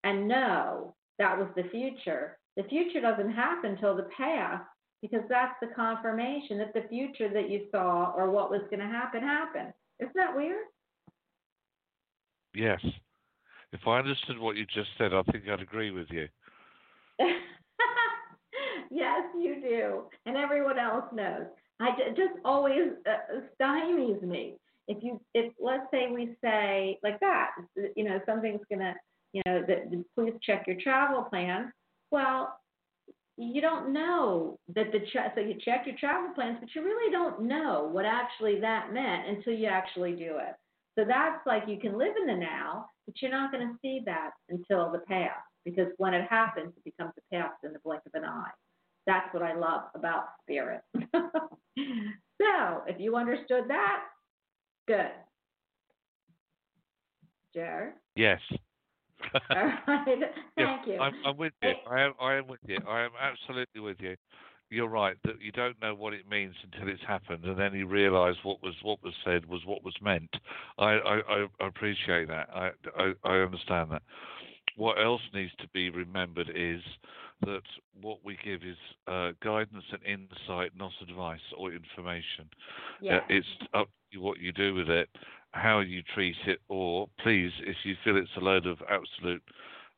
and 0.03 0.27
know 0.27 0.95
that 1.19 1.37
was 1.37 1.47
the 1.55 1.63
future, 1.69 2.37
the 2.55 2.63
future 2.63 3.01
doesn't 3.01 3.31
happen 3.31 3.77
till 3.79 3.95
the 3.95 4.07
past 4.15 4.63
because 5.01 5.23
that's 5.27 5.55
the 5.61 5.67
confirmation 5.75 6.57
that 6.59 6.73
the 6.73 6.87
future 6.87 7.27
that 7.33 7.49
you 7.49 7.65
saw 7.71 8.13
or 8.15 8.31
what 8.31 8.49
was 8.49 8.61
going 8.69 8.79
to 8.79 8.85
happen 8.85 9.21
happened. 9.21 9.73
Isn't 9.99 10.15
that 10.15 10.35
weird? 10.35 10.65
Yes. 12.55 12.79
If 13.73 13.81
I 13.87 13.99
understood 13.99 14.39
what 14.39 14.55
you 14.55 14.65
just 14.65 14.89
said, 14.97 15.13
I 15.13 15.23
think 15.23 15.49
I'd 15.49 15.59
agree 15.59 15.91
with 15.91 16.07
you. 16.11 16.27
yes, 18.93 19.23
you 19.37 19.61
do, 19.61 20.03
and 20.25 20.37
everyone 20.37 20.79
else 20.79 21.05
knows. 21.13 21.45
I 21.79 21.89
just 22.15 22.39
always 22.45 22.91
uh, 23.07 23.41
stymies 23.59 24.21
me. 24.21 24.55
If 24.87 25.03
you, 25.03 25.19
if 25.33 25.53
let's 25.59 25.85
say 25.91 26.07
we 26.11 26.35
say 26.43 26.99
like 27.03 27.19
that, 27.19 27.51
you 27.95 28.03
know, 28.03 28.19
something's 28.25 28.61
gonna, 28.69 28.93
you 29.33 29.41
know, 29.45 29.63
that 29.67 30.05
please 30.15 30.33
check 30.41 30.65
your 30.67 30.77
travel 30.81 31.23
plans. 31.23 31.71
Well, 32.11 32.59
you 33.37 33.61
don't 33.61 33.91
know 33.91 34.59
that 34.75 34.91
the 34.91 34.99
so 35.35 35.41
you 35.41 35.55
check 35.63 35.87
your 35.87 35.95
travel 35.97 36.31
plans, 36.35 36.57
but 36.59 36.69
you 36.75 36.83
really 36.83 37.11
don't 37.11 37.41
know 37.41 37.89
what 37.91 38.05
actually 38.05 38.59
that 38.59 38.93
meant 38.93 39.27
until 39.27 39.53
you 39.53 39.67
actually 39.67 40.11
do 40.11 40.37
it. 40.37 40.55
So 40.97 41.05
that's 41.07 41.45
like 41.47 41.63
you 41.67 41.79
can 41.79 41.97
live 41.97 42.13
in 42.21 42.27
the 42.27 42.35
now, 42.35 42.85
but 43.07 43.15
you're 43.21 43.31
not 43.31 43.51
going 43.51 43.67
to 43.67 43.73
see 43.81 44.01
that 44.05 44.31
until 44.49 44.91
the 44.91 44.99
past 44.99 45.41
because 45.65 45.87
when 45.97 46.13
it 46.13 46.27
happens, 46.29 46.73
it 46.77 46.83
becomes 46.83 47.13
the 47.15 47.35
past 47.35 47.55
in 47.63 47.73
the 47.73 47.79
blink 47.83 48.01
of 48.05 48.13
an 48.13 48.25
eye. 48.29 48.51
That's 49.05 49.33
what 49.33 49.43
I 49.43 49.53
love 49.53 49.83
about 49.95 50.25
spirit. 50.41 50.81
so 50.95 52.81
if 52.87 52.99
you 52.99 53.15
understood 53.15 53.65
that, 53.67 54.03
good. 54.87 55.11
Jerry? 57.53 57.91
Yes. 58.15 58.39
All 59.49 59.57
right. 59.87 60.05
Yeah, 60.57 60.77
Thank 60.77 60.87
you. 60.87 60.99
I'm, 60.99 61.13
I'm 61.25 61.37
with 61.37 61.53
you. 61.61 61.71
I 61.89 62.01
am. 62.01 62.13
I 62.19 62.35
am 62.35 62.47
with 62.47 62.59
you. 62.67 62.77
I 62.87 63.01
am 63.01 63.11
absolutely 63.19 63.81
with 63.81 63.97
you. 63.99 64.15
You're 64.69 64.87
right 64.87 65.15
that 65.23 65.41
you 65.41 65.51
don't 65.51 65.79
know 65.81 65.93
what 65.93 66.13
it 66.13 66.29
means 66.29 66.55
until 66.63 66.89
it's 66.89 67.03
happened, 67.07 67.45
and 67.45 67.57
then 67.57 67.73
you 67.73 67.87
realise 67.87 68.35
what 68.43 68.61
was 68.63 68.73
what 68.81 69.03
was 69.03 69.13
said 69.23 69.45
was 69.45 69.61
what 69.65 69.83
was 69.83 69.93
meant. 70.01 70.29
I 70.77 70.93
I, 70.93 71.21
I 71.59 71.67
appreciate 71.67 72.27
that. 72.27 72.49
I, 72.53 72.71
I 72.97 73.13
I 73.23 73.37
understand 73.37 73.91
that. 73.91 74.01
What 74.75 74.99
else 75.01 75.21
needs 75.33 75.51
to 75.59 75.67
be 75.73 75.89
remembered 75.89 76.51
is 76.55 76.81
that 77.45 77.63
what 78.01 78.19
we 78.23 78.37
give 78.43 78.61
is 78.63 78.77
uh, 79.07 79.31
guidance 79.43 79.83
and 79.91 80.01
insight, 80.03 80.71
not 80.77 80.91
advice 81.01 81.39
or 81.57 81.71
information. 81.71 82.49
yeah. 83.01 83.17
Uh, 83.17 83.19
it's 83.29 83.47
up 83.73 83.87
to 83.87 84.17
you 84.17 84.21
what 84.21 84.39
you 84.39 84.51
do 84.51 84.73
with 84.73 84.89
it, 84.89 85.09
how 85.51 85.79
you 85.79 86.01
treat 86.13 86.35
it, 86.47 86.59
or 86.67 87.07
please, 87.21 87.51
if 87.61 87.77
you 87.83 87.95
feel 88.03 88.17
it's 88.17 88.29
a 88.37 88.43
load 88.43 88.65
of 88.65 88.77
absolute 88.89 89.43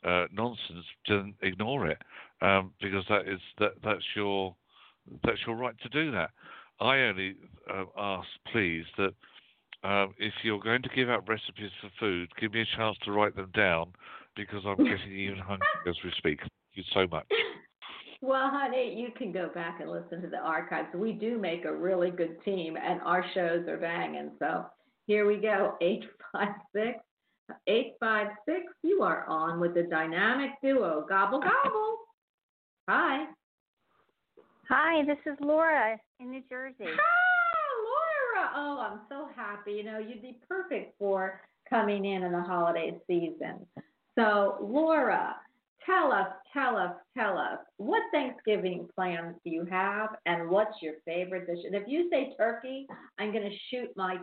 uh, 0.03 0.25
nonsense, 0.31 0.85
then 1.07 1.33
ignore 1.41 1.87
it, 1.87 1.97
um, 2.41 2.71
because 2.81 3.03
that 3.09 3.27
is 3.27 3.39
that 3.59 3.71
that's 3.83 4.03
your 4.15 4.55
that's 5.23 5.39
your 5.45 5.55
right 5.55 5.75
to 5.81 5.89
do 5.89 6.11
that. 6.11 6.31
I 6.79 6.97
only 7.03 7.35
uh, 7.73 7.85
ask, 7.97 8.27
please, 8.51 8.85
that 8.97 9.13
um, 9.83 10.13
if 10.17 10.33
you're 10.43 10.59
going 10.59 10.81
to 10.81 10.89
give 10.89 11.09
out 11.09 11.27
recipes 11.27 11.71
for 11.79 11.89
food, 11.99 12.29
give 12.39 12.53
me 12.53 12.61
a 12.61 12.77
chance 12.77 12.97
to 13.05 13.11
write 13.11 13.35
them 13.35 13.51
down, 13.55 13.93
because 14.35 14.63
I'm 14.65 14.77
getting 14.83 15.15
even 15.17 15.37
hungry 15.37 15.67
as 15.87 15.95
we 16.03 16.11
speak. 16.17 16.39
Thank 16.75 16.87
you 16.87 16.93
so 16.93 17.07
much. 17.07 17.27
Well, 18.21 18.49
honey, 18.49 18.95
you 18.97 19.09
can 19.15 19.31
go 19.31 19.49
back 19.53 19.81
and 19.81 19.91
listen 19.91 20.19
to 20.23 20.27
the 20.27 20.39
archives. 20.39 20.87
We 20.95 21.11
do 21.11 21.37
make 21.37 21.63
a 21.65 21.71
really 21.71 22.09
good 22.09 22.43
team, 22.43 22.75
and 22.75 22.99
our 23.01 23.23
shows 23.35 23.67
are 23.67 23.77
banging. 23.77 24.31
So 24.39 24.65
here 25.05 25.27
we 25.27 25.35
go 25.35 25.75
856 25.79 27.03
856. 27.67 28.73
You 28.81 29.03
are 29.03 29.27
on 29.27 29.59
with 29.59 29.75
the 29.75 29.83
dynamic 29.83 30.51
duo. 30.63 31.05
Gobble, 31.07 31.39
gobble. 31.39 31.97
Hi. 32.89 33.25
Hi, 34.69 35.05
this 35.05 35.19
is 35.31 35.37
Laura 35.39 35.99
in 36.19 36.31
New 36.31 36.41
Jersey. 36.49 36.75
Hi, 36.79 37.83
Laura. 37.85 38.51
Oh, 38.55 38.79
I'm 38.79 39.01
so 39.07 39.27
happy. 39.35 39.73
You 39.73 39.83
know, 39.83 39.99
you'd 39.99 40.23
be 40.23 40.39
perfect 40.49 40.97
for 40.97 41.41
coming 41.69 42.05
in 42.05 42.23
in 42.23 42.31
the 42.31 42.41
holiday 42.41 42.97
season. 43.07 43.67
So, 44.17 44.57
Laura, 44.61 45.35
tell 45.85 46.11
us, 46.11 46.27
tell 46.53 46.77
us, 46.77 46.93
tell 47.17 47.37
us, 47.37 47.59
what 47.77 48.01
Thanksgiving 48.11 48.87
plans 48.95 49.35
do 49.43 49.51
you 49.51 49.65
have, 49.65 50.09
and 50.25 50.49
what's 50.49 50.81
your 50.81 50.95
favorite 51.05 51.47
dish? 51.47 51.63
And 51.65 51.75
if 51.75 51.83
you 51.87 52.09
say 52.11 52.33
turkey, 52.37 52.87
I'm 53.19 53.31
going 53.31 53.49
to 53.49 53.55
shoot 53.69 53.89
my 53.95 54.17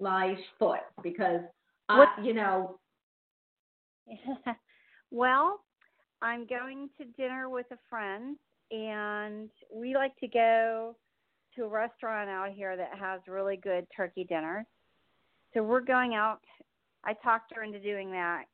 my 0.00 0.36
foot 0.58 0.80
because, 1.02 1.40
I, 1.88 1.98
What- 1.98 2.24
you 2.24 2.34
know, 2.34 2.78
well, 5.10 5.60
I'm 6.22 6.46
going 6.46 6.90
to 6.98 7.04
dinner 7.16 7.48
with 7.48 7.66
a 7.70 7.78
friend, 7.88 8.36
and 8.70 9.50
we 9.72 9.94
like 9.94 10.16
to 10.18 10.28
go 10.28 10.96
to 11.56 11.64
a 11.64 11.68
restaurant 11.68 12.28
out 12.28 12.50
here 12.52 12.76
that 12.76 12.98
has 12.98 13.20
really 13.28 13.56
good 13.56 13.86
turkey 13.96 14.24
dinners. 14.28 14.66
So 15.54 15.62
we're 15.62 15.80
going 15.80 16.14
out. 16.14 16.40
I 17.04 17.14
talked 17.14 17.54
her 17.54 17.62
into 17.62 17.80
doing 17.80 18.10
that 18.12 18.44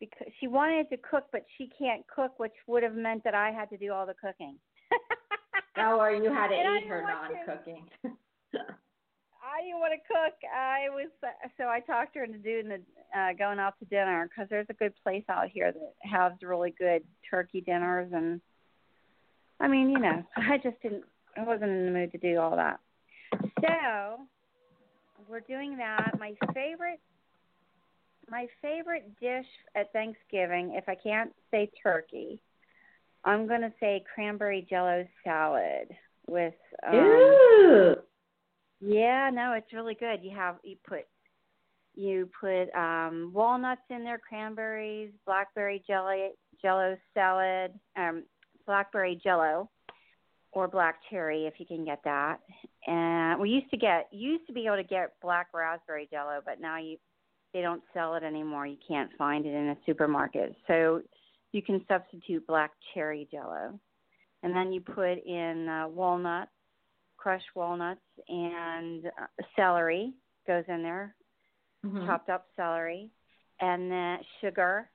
because 0.00 0.28
she 0.40 0.46
wanted 0.46 0.88
to 0.90 0.96
cook, 0.96 1.24
but 1.32 1.44
she 1.56 1.70
can't 1.78 2.04
cook, 2.14 2.38
which 2.38 2.52
would 2.66 2.82
have 2.82 2.94
meant 2.94 3.24
that 3.24 3.34
I 3.34 3.50
had 3.50 3.70
to 3.70 3.76
do 3.76 3.92
all 3.92 4.06
the 4.06 4.14
cooking. 4.14 4.56
oh, 5.78 5.98
or 6.00 6.12
you 6.12 6.32
had 6.32 6.48
to 6.48 6.54
And 6.54 6.82
eat 6.82 6.88
her 6.88 7.02
non-cooking. 7.02 7.86
I 9.54 9.62
didn't 9.62 9.78
want 9.78 9.92
to 9.92 10.12
cook. 10.12 10.34
I 10.52 10.88
was 10.90 11.08
so 11.56 11.64
I 11.64 11.80
talked 11.80 12.16
her 12.16 12.24
into 12.24 12.38
doing 12.38 12.68
the 12.68 12.80
uh, 13.18 13.32
going 13.38 13.60
out 13.60 13.78
to 13.78 13.84
dinner 13.84 14.28
because 14.28 14.48
there's 14.50 14.66
a 14.68 14.74
good 14.74 14.92
place 15.02 15.22
out 15.28 15.48
here 15.48 15.70
that 15.70 15.94
has 16.02 16.32
really 16.42 16.74
good 16.76 17.02
turkey 17.30 17.60
dinners 17.60 18.10
and 18.12 18.40
I 19.60 19.68
mean 19.68 19.90
you 19.90 20.00
know 20.00 20.24
I 20.36 20.58
just 20.58 20.80
didn't 20.82 21.04
I 21.36 21.44
wasn't 21.44 21.70
in 21.70 21.86
the 21.86 21.92
mood 21.92 22.12
to 22.12 22.18
do 22.18 22.38
all 22.38 22.56
that. 22.56 22.80
So 23.60 24.18
we're 25.28 25.40
doing 25.40 25.76
that. 25.78 26.12
My 26.18 26.34
favorite 26.52 27.00
my 28.30 28.46
favorite 28.62 29.10
dish 29.20 29.46
at 29.74 29.92
Thanksgiving, 29.92 30.74
if 30.74 30.88
I 30.88 30.94
can't 30.94 31.32
say 31.50 31.70
turkey, 31.82 32.40
I'm 33.24 33.46
gonna 33.46 33.72
say 33.80 34.04
cranberry 34.14 34.66
jello 34.68 35.06
salad 35.22 35.88
with 36.26 36.54
um, 36.86 36.94
Ooh. 36.94 37.94
yeah, 38.80 39.30
no, 39.32 39.52
it's 39.52 39.72
really 39.72 39.94
good. 39.94 40.20
You 40.22 40.34
have 40.36 40.56
you 40.62 40.76
put 40.86 41.06
you 41.94 42.28
put 42.38 42.74
um 42.74 43.30
walnuts 43.32 43.82
in 43.90 44.04
there, 44.04 44.18
cranberries, 44.18 45.10
blackberry 45.26 45.82
jelly, 45.86 46.30
jello 46.60 46.96
salad, 47.14 47.72
um 47.96 48.24
blackberry 48.66 49.20
jello 49.22 49.70
or 50.52 50.68
black 50.68 51.00
cherry 51.10 51.46
if 51.46 51.54
you 51.58 51.66
can 51.66 51.84
get 51.84 52.00
that. 52.04 52.38
And 52.86 53.40
we 53.40 53.50
used 53.50 53.70
to 53.70 53.76
get 53.76 54.08
used 54.12 54.46
to 54.46 54.52
be 54.52 54.66
able 54.66 54.76
to 54.76 54.84
get 54.84 55.14
black 55.20 55.48
raspberry 55.52 56.08
jello, 56.10 56.40
but 56.44 56.60
now 56.60 56.78
you 56.78 56.96
they 57.54 57.62
don't 57.62 57.82
sell 57.94 58.16
it 58.16 58.24
anymore. 58.24 58.66
You 58.66 58.78
can't 58.86 59.10
find 59.16 59.46
it 59.46 59.54
in 59.54 59.68
a 59.68 59.78
supermarket. 59.86 60.54
So 60.66 61.02
you 61.52 61.62
can 61.62 61.84
substitute 61.88 62.46
black 62.46 62.72
cherry 62.92 63.26
jello. 63.30 63.80
And 64.42 64.54
then 64.54 64.72
you 64.72 64.82
put 64.82 65.24
in 65.24 65.68
uh, 65.68 65.88
walnuts 65.88 66.50
crushed 67.24 67.54
walnuts 67.54 68.02
and 68.28 69.06
uh, 69.06 69.26
celery 69.56 70.12
goes 70.46 70.64
in 70.68 70.82
there, 70.82 71.14
Mhm. 71.84 72.06
chopped 72.06 72.28
up 72.28 72.46
celery, 72.54 73.10
and 73.60 73.90
then 73.90 74.18
sugar, 74.42 74.90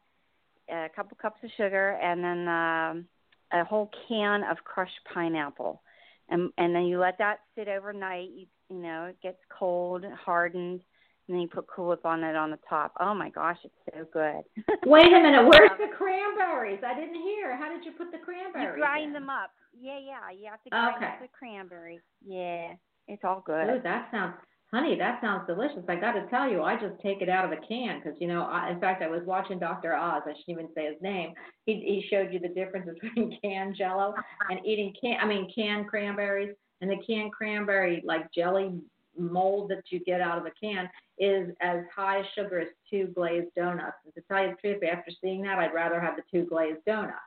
a 0.69 0.89
couple 0.95 1.17
cups 1.19 1.43
of 1.43 1.49
sugar, 1.57 1.97
and 2.01 2.23
then 2.23 2.47
um, 2.47 3.07
a 3.51 3.65
whole 3.65 3.89
can 4.07 4.43
of 4.43 4.63
crushed 4.63 4.99
pineapple, 5.11 5.81
and 6.29 6.51
and 6.59 6.75
then 6.75 6.83
you 6.85 6.99
let 6.99 7.17
that 7.17 7.39
sit 7.55 7.67
overnight. 7.67 8.29
You 8.29 8.45
you 8.69 8.77
know 8.77 9.05
it 9.05 9.17
gets 9.23 9.39
cold, 9.49 10.05
hardened, 10.23 10.81
and 11.29 11.35
then 11.35 11.41
you 11.43 11.47
put 11.47 11.67
Cool 11.67 11.89
Whip 11.89 12.05
on 12.05 12.23
it 12.23 12.35
on 12.35 12.49
the 12.49 12.57
top. 12.67 12.91
Oh 12.99 13.13
my 13.13 13.29
gosh, 13.29 13.57
it's 13.63 13.73
so 13.93 14.03
good. 14.11 14.41
Wait 14.89 15.05
a 15.07 15.11
minute, 15.21 15.43
where's 15.43 15.69
the 15.77 15.95
cranberries? 15.95 16.79
I 16.85 16.99
didn't 16.99 17.21
hear. 17.21 17.55
How 17.55 17.69
did 17.71 17.85
you 17.85 17.91
put 17.91 18.11
the 18.11 18.17
cranberries? 18.17 18.73
You 18.75 18.81
grind 18.81 19.05
in? 19.07 19.13
them 19.13 19.29
up. 19.29 19.51
Yeah, 19.79 19.99
yeah. 19.99 20.35
You 20.35 20.49
have 20.49 20.63
to 20.63 20.69
grind 20.71 20.95
Okay. 20.97 21.05
up 21.05 21.21
the 21.21 21.27
cranberries. 21.37 22.01
Yeah, 22.25 22.73
it's 23.07 23.23
all 23.23 23.43
good. 23.45 23.69
Ooh, 23.69 23.79
that 23.83 24.07
sounds, 24.09 24.33
honey, 24.73 24.97
that 24.97 25.21
sounds 25.21 25.45
delicious. 25.45 25.83
I 25.87 25.95
got 25.97 26.13
to 26.13 26.25
tell 26.31 26.49
you, 26.49 26.63
I 26.63 26.73
just 26.73 26.99
take 27.03 27.21
it 27.21 27.29
out 27.29 27.45
of 27.45 27.51
a 27.51 27.61
can 27.67 28.01
because, 28.03 28.19
you 28.19 28.27
know, 28.27 28.41
I, 28.43 28.71
in 28.71 28.79
fact, 28.79 29.03
I 29.03 29.07
was 29.07 29.21
watching 29.25 29.59
Dr. 29.59 29.93
Oz. 29.95 30.23
I 30.25 30.31
shouldn't 30.31 30.59
even 30.59 30.69
say 30.73 30.87
his 30.91 30.99
name. 31.01 31.33
He 31.67 31.73
he 31.75 32.05
showed 32.09 32.33
you 32.33 32.39
the 32.39 32.49
difference 32.49 32.89
between 32.91 33.37
canned 33.43 33.75
Jello 33.77 34.15
and 34.49 34.59
eating 34.65 34.93
can. 34.99 35.17
I 35.21 35.27
mean, 35.27 35.47
canned 35.53 35.87
cranberries 35.87 36.55
and 36.81 36.89
the 36.89 36.97
canned 37.05 37.31
cranberry 37.33 38.01
like 38.05 38.31
jelly 38.33 38.79
mold 39.17 39.69
that 39.71 39.83
you 39.89 39.99
get 40.05 40.21
out 40.21 40.37
of 40.37 40.45
a 40.45 40.51
can 40.59 40.89
is 41.17 41.49
as 41.61 41.79
high 41.95 42.21
sugar 42.35 42.59
as 42.59 42.67
two 42.89 43.07
glazed 43.15 43.53
donuts. 43.55 43.97
And 44.05 44.13
to 44.13 44.21
tell 44.27 44.43
you 44.43 44.51
the 44.51 44.69
truth, 44.69 44.83
after 44.83 45.11
seeing 45.21 45.41
that, 45.43 45.59
I'd 45.59 45.73
rather 45.73 45.99
have 45.99 46.15
the 46.15 46.23
two 46.31 46.47
glazed 46.47 46.83
donuts. 46.85 47.17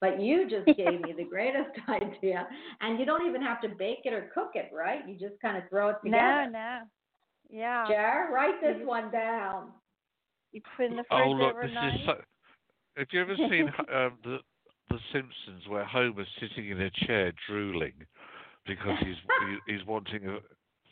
But 0.00 0.20
you 0.20 0.48
just 0.48 0.66
gave 0.76 1.00
me 1.00 1.12
the 1.16 1.24
greatest 1.24 1.70
idea, 1.88 2.46
and 2.80 2.98
you 2.98 3.04
don't 3.04 3.26
even 3.28 3.42
have 3.42 3.60
to 3.62 3.68
bake 3.68 4.00
it 4.04 4.12
or 4.12 4.30
cook 4.34 4.52
it, 4.54 4.70
right? 4.74 5.06
You 5.08 5.14
just 5.14 5.40
kind 5.42 5.56
of 5.56 5.68
throw 5.68 5.90
it 5.90 5.96
together. 6.04 6.46
No, 6.46 6.50
no. 6.50 6.78
Yeah. 7.50 7.86
Jer, 7.88 8.28
write 8.32 8.60
this 8.60 8.76
one 8.84 9.10
down. 9.10 9.68
You 10.52 10.60
put 10.76 10.86
in 10.86 10.96
the 10.96 11.04
fridge 11.08 11.20
Oh 11.26 11.30
look, 11.30 11.60
this 11.60 11.70
overnight. 11.70 12.00
is 12.00 12.06
so. 12.06 12.14
Have 12.96 13.06
you 13.12 13.20
ever 13.20 13.36
seen 13.36 13.68
um, 13.94 14.18
the 14.24 14.38
the 14.88 14.98
Simpsons 15.12 15.68
where 15.68 15.84
Homer's 15.84 16.26
sitting 16.40 16.70
in 16.70 16.80
a 16.80 16.90
chair 17.06 17.32
drooling 17.48 17.92
because 18.66 18.98
he's 19.00 19.16
he, 19.66 19.72
he's 19.72 19.86
wanting 19.86 20.26
a. 20.26 20.38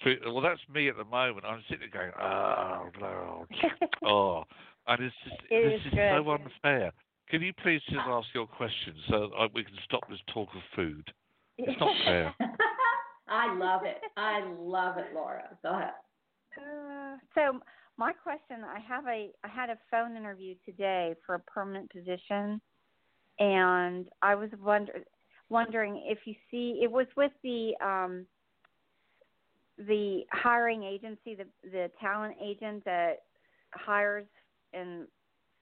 food- 0.02 0.20
Well, 0.24 0.40
that's 0.40 0.60
me 0.72 0.88
at 0.88 0.96
the 0.96 1.04
moment. 1.04 1.44
I'm 1.46 1.62
sitting 1.68 1.88
there 1.92 2.12
going, 2.12 2.12
oh 2.20 2.88
no, 3.00 3.46
oh, 4.04 4.44
and 4.86 5.02
it's 5.04 5.14
just 5.24 5.36
It 5.50 5.62
this 5.62 5.80
is 5.80 5.86
is 5.86 5.92
good, 5.92 6.24
so 6.24 6.30
unfair. 6.30 6.92
Can 7.28 7.42
you 7.42 7.52
please 7.62 7.82
just 7.90 8.06
ask 8.06 8.26
your 8.34 8.46
question 8.46 8.94
so 9.08 9.30
we 9.54 9.62
can 9.62 9.74
stop 9.84 10.08
this 10.08 10.18
talk 10.32 10.48
of 10.54 10.62
food? 10.74 11.12
It's 11.58 11.78
not 11.78 11.94
fair. 12.04 12.34
I 13.28 13.54
love 13.54 13.82
it. 13.84 13.98
I 14.16 14.42
love 14.58 14.96
it, 14.96 15.08
Laura. 15.14 15.44
Go 15.62 15.70
ahead. 15.76 15.92
Uh, 16.56 17.16
so 17.34 17.60
my 17.98 18.12
question, 18.12 18.64
I 18.64 18.78
have 18.80 19.06
a 19.06 19.30
I 19.44 19.48
had 19.48 19.68
a 19.68 19.78
phone 19.90 20.16
interview 20.16 20.54
today 20.64 21.14
for 21.26 21.34
a 21.34 21.40
permanent 21.40 21.90
position, 21.90 22.60
and 23.38 24.08
I 24.22 24.34
was 24.34 24.48
wonder, 24.62 25.04
wondering 25.50 26.02
if 26.06 26.20
you 26.24 26.34
see 26.50 26.80
it 26.82 26.90
was 26.90 27.06
with 27.16 27.32
the 27.42 27.72
um, 27.84 28.24
the 29.86 30.22
hiring 30.32 30.82
agency, 30.82 31.34
the 31.34 31.46
the 31.62 31.90
talent 32.00 32.34
agent 32.42 32.84
that 32.84 33.22
hires 33.72 34.26
and 34.72 35.06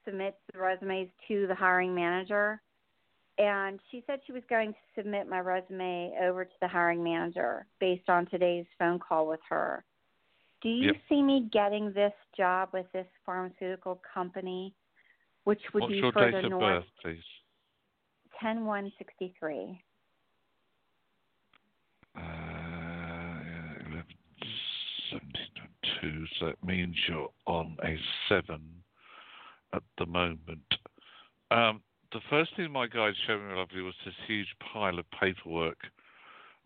submits 0.04 0.36
the 0.52 0.58
resumes 0.58 1.08
to 1.28 1.46
the 1.46 1.54
hiring 1.54 1.94
manager. 1.94 2.60
And 3.38 3.78
she 3.90 4.02
said 4.06 4.20
she 4.26 4.32
was 4.32 4.42
going 4.48 4.72
to 4.72 4.78
submit 4.96 5.28
my 5.28 5.40
resume 5.40 6.14
over 6.22 6.44
to 6.44 6.54
the 6.62 6.68
hiring 6.68 7.04
manager 7.04 7.66
based 7.80 8.08
on 8.08 8.26
today's 8.26 8.64
phone 8.78 8.98
call 8.98 9.26
with 9.26 9.40
her. 9.50 9.84
Do 10.62 10.70
you 10.70 10.86
Yep. 10.86 10.96
see 11.08 11.22
me 11.22 11.48
getting 11.52 11.92
this 11.92 12.14
job 12.34 12.70
with 12.72 12.90
this 12.92 13.06
pharmaceutical 13.26 14.00
company, 14.12 14.74
which 15.44 15.60
would 15.74 15.82
What's 15.82 15.92
be 15.92 15.98
your 15.98 16.12
further 16.12 16.32
date 16.32 16.44
of 16.46 16.50
north, 16.50 16.84
birth, 16.84 16.84
please? 17.02 17.22
ten 18.40 18.64
one 18.64 18.90
sixty 18.96 19.34
three? 19.38 19.82
Uh, 22.16 22.20
yeah, 22.22 23.86
11, 23.86 24.04
17, 25.92 26.28
so 26.38 26.46
it 26.46 26.58
means 26.64 26.96
you're 27.08 27.30
on 27.46 27.76
a 27.84 27.96
7 28.28 28.60
at 29.72 29.82
the 29.98 30.06
moment. 30.06 30.74
Um, 31.50 31.82
the 32.12 32.20
first 32.30 32.50
thing 32.56 32.70
my 32.70 32.86
guide 32.86 33.14
showed 33.26 33.42
me, 33.42 33.54
lovely, 33.54 33.82
was 33.82 33.94
this 34.04 34.14
huge 34.26 34.48
pile 34.72 34.98
of 34.98 35.04
paperwork. 35.20 35.78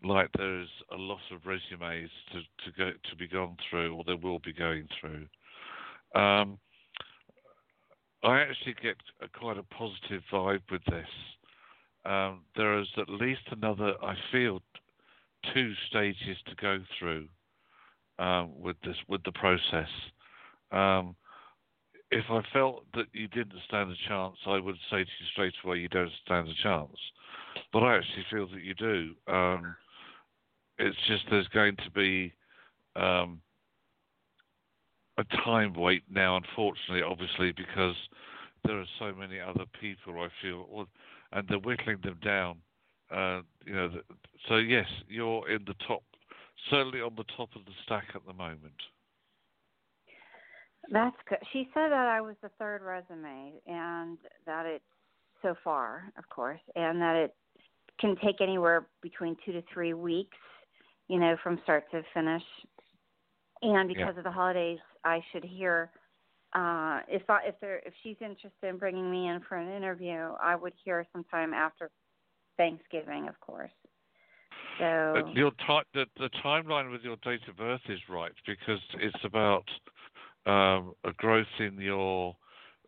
Like 0.03 0.29
there's 0.37 0.69
a 0.91 0.95
lot 0.95 1.19
of 1.31 1.45
resumes 1.45 2.09
to, 2.31 2.39
to 2.39 2.77
go 2.77 2.91
to 3.09 3.15
be 3.15 3.27
gone 3.27 3.57
through, 3.69 3.95
or 3.95 4.03
there 4.05 4.17
will 4.17 4.39
be 4.39 4.53
going 4.53 4.87
through. 4.99 5.27
Um, 6.19 6.57
I 8.23 8.41
actually 8.41 8.75
get 8.81 8.95
a, 9.21 9.27
quite 9.27 9.57
a 9.57 9.63
positive 9.63 10.23
vibe 10.31 10.61
with 10.71 10.83
this. 10.85 11.07
Um, 12.05 12.41
there 12.55 12.79
is 12.79 12.87
at 12.97 13.09
least 13.09 13.41
another, 13.51 13.93
I 14.01 14.15
feel, 14.31 14.61
two 15.53 15.73
stages 15.87 16.37
to 16.47 16.55
go 16.55 16.79
through 16.97 17.27
um, 18.21 18.51
with 18.61 18.77
this 18.85 18.95
with 19.07 19.23
the 19.23 19.31
process. 19.31 19.89
Um, 20.71 21.15
if 22.11 22.25
I 22.29 22.41
felt 22.53 22.85
that 22.93 23.07
you 23.13 23.27
didn't 23.29 23.53
stand 23.67 23.89
a 23.89 24.07
chance, 24.07 24.35
I 24.45 24.59
would 24.59 24.75
say 24.89 24.97
to 24.97 24.99
you 24.99 25.27
straight 25.31 25.53
away, 25.63 25.77
you 25.77 25.87
don't 25.89 26.11
stand 26.25 26.47
a 26.47 26.63
chance. 26.63 26.97
But 27.73 27.83
I 27.83 27.97
actually 27.97 28.25
feel 28.29 28.47
that 28.47 28.63
you 28.63 28.73
do. 28.75 29.15
Um, 29.33 29.75
it's 30.77 30.97
just 31.07 31.23
there's 31.29 31.47
going 31.49 31.75
to 31.77 31.91
be 31.91 32.33
um, 32.95 33.41
a 35.17 35.23
time 35.43 35.73
wait 35.73 36.03
now, 36.09 36.37
unfortunately, 36.37 37.01
obviously, 37.03 37.53
because 37.53 37.95
there 38.65 38.79
are 38.79 38.85
so 38.99 39.13
many 39.13 39.39
other 39.39 39.65
people. 39.79 40.21
I 40.21 40.27
feel, 40.41 40.87
and 41.31 41.47
they're 41.47 41.59
whittling 41.59 41.97
them 42.03 42.19
down. 42.23 42.57
Uh, 43.09 43.41
you 43.65 43.73
know, 43.73 43.89
so 44.47 44.57
yes, 44.57 44.87
you're 45.07 45.49
in 45.49 45.63
the 45.65 45.75
top, 45.87 46.03
certainly 46.69 47.01
on 47.01 47.15
the 47.15 47.25
top 47.37 47.49
of 47.55 47.65
the 47.65 47.71
stack 47.83 48.09
at 48.15 48.25
the 48.25 48.33
moment. 48.33 48.73
That's 50.91 51.15
good. 51.29 51.39
She 51.53 51.69
said 51.73 51.89
that 51.91 52.07
I 52.07 52.21
was 52.21 52.35
the 52.41 52.49
third 52.59 52.81
resume, 52.81 53.53
and 53.67 54.17
that 54.45 54.65
it 54.65 54.81
so 55.41 55.55
far, 55.63 56.11
of 56.17 56.27
course, 56.29 56.59
and 56.75 57.01
that 57.01 57.15
it 57.15 57.35
can 57.99 58.15
take 58.23 58.41
anywhere 58.41 58.87
between 59.01 59.35
two 59.45 59.51
to 59.53 59.63
three 59.73 59.93
weeks, 59.93 60.37
you 61.07 61.19
know, 61.19 61.35
from 61.43 61.59
start 61.63 61.89
to 61.91 62.03
finish. 62.13 62.43
And 63.61 63.89
Yeah. 63.89 63.95
because 63.95 64.17
of 64.17 64.23
the 64.23 64.31
holidays, 64.31 64.79
I 65.03 65.23
should 65.31 65.43
hear 65.43 65.91
uh, 66.53 66.99
if 67.07 67.29
I, 67.29 67.45
if 67.45 67.55
there 67.61 67.79
if 67.85 67.93
she's 68.03 68.17
interested 68.19 68.67
in 68.67 68.77
bringing 68.77 69.09
me 69.09 69.29
in 69.29 69.39
for 69.41 69.55
an 69.55 69.71
interview, 69.71 70.33
I 70.41 70.55
would 70.55 70.73
hear 70.83 71.05
sometime 71.13 71.53
after 71.53 71.89
Thanksgiving, 72.57 73.29
of 73.29 73.39
course. 73.39 73.71
So 74.81 75.29
your 75.33 75.51
ti- 75.51 75.87
the, 75.93 76.05
the 76.17 76.29
timeline 76.43 76.91
with 76.91 77.01
your 77.03 77.17
date 77.17 77.41
of 77.47 77.57
birth 77.57 77.81
is 77.89 77.99
right 78.09 78.31
because 78.47 78.79
it's 78.95 79.23
about 79.23 79.65
um, 80.45 80.93
a 81.03 81.11
growth 81.17 81.45
in 81.59 81.79
your 81.79 82.35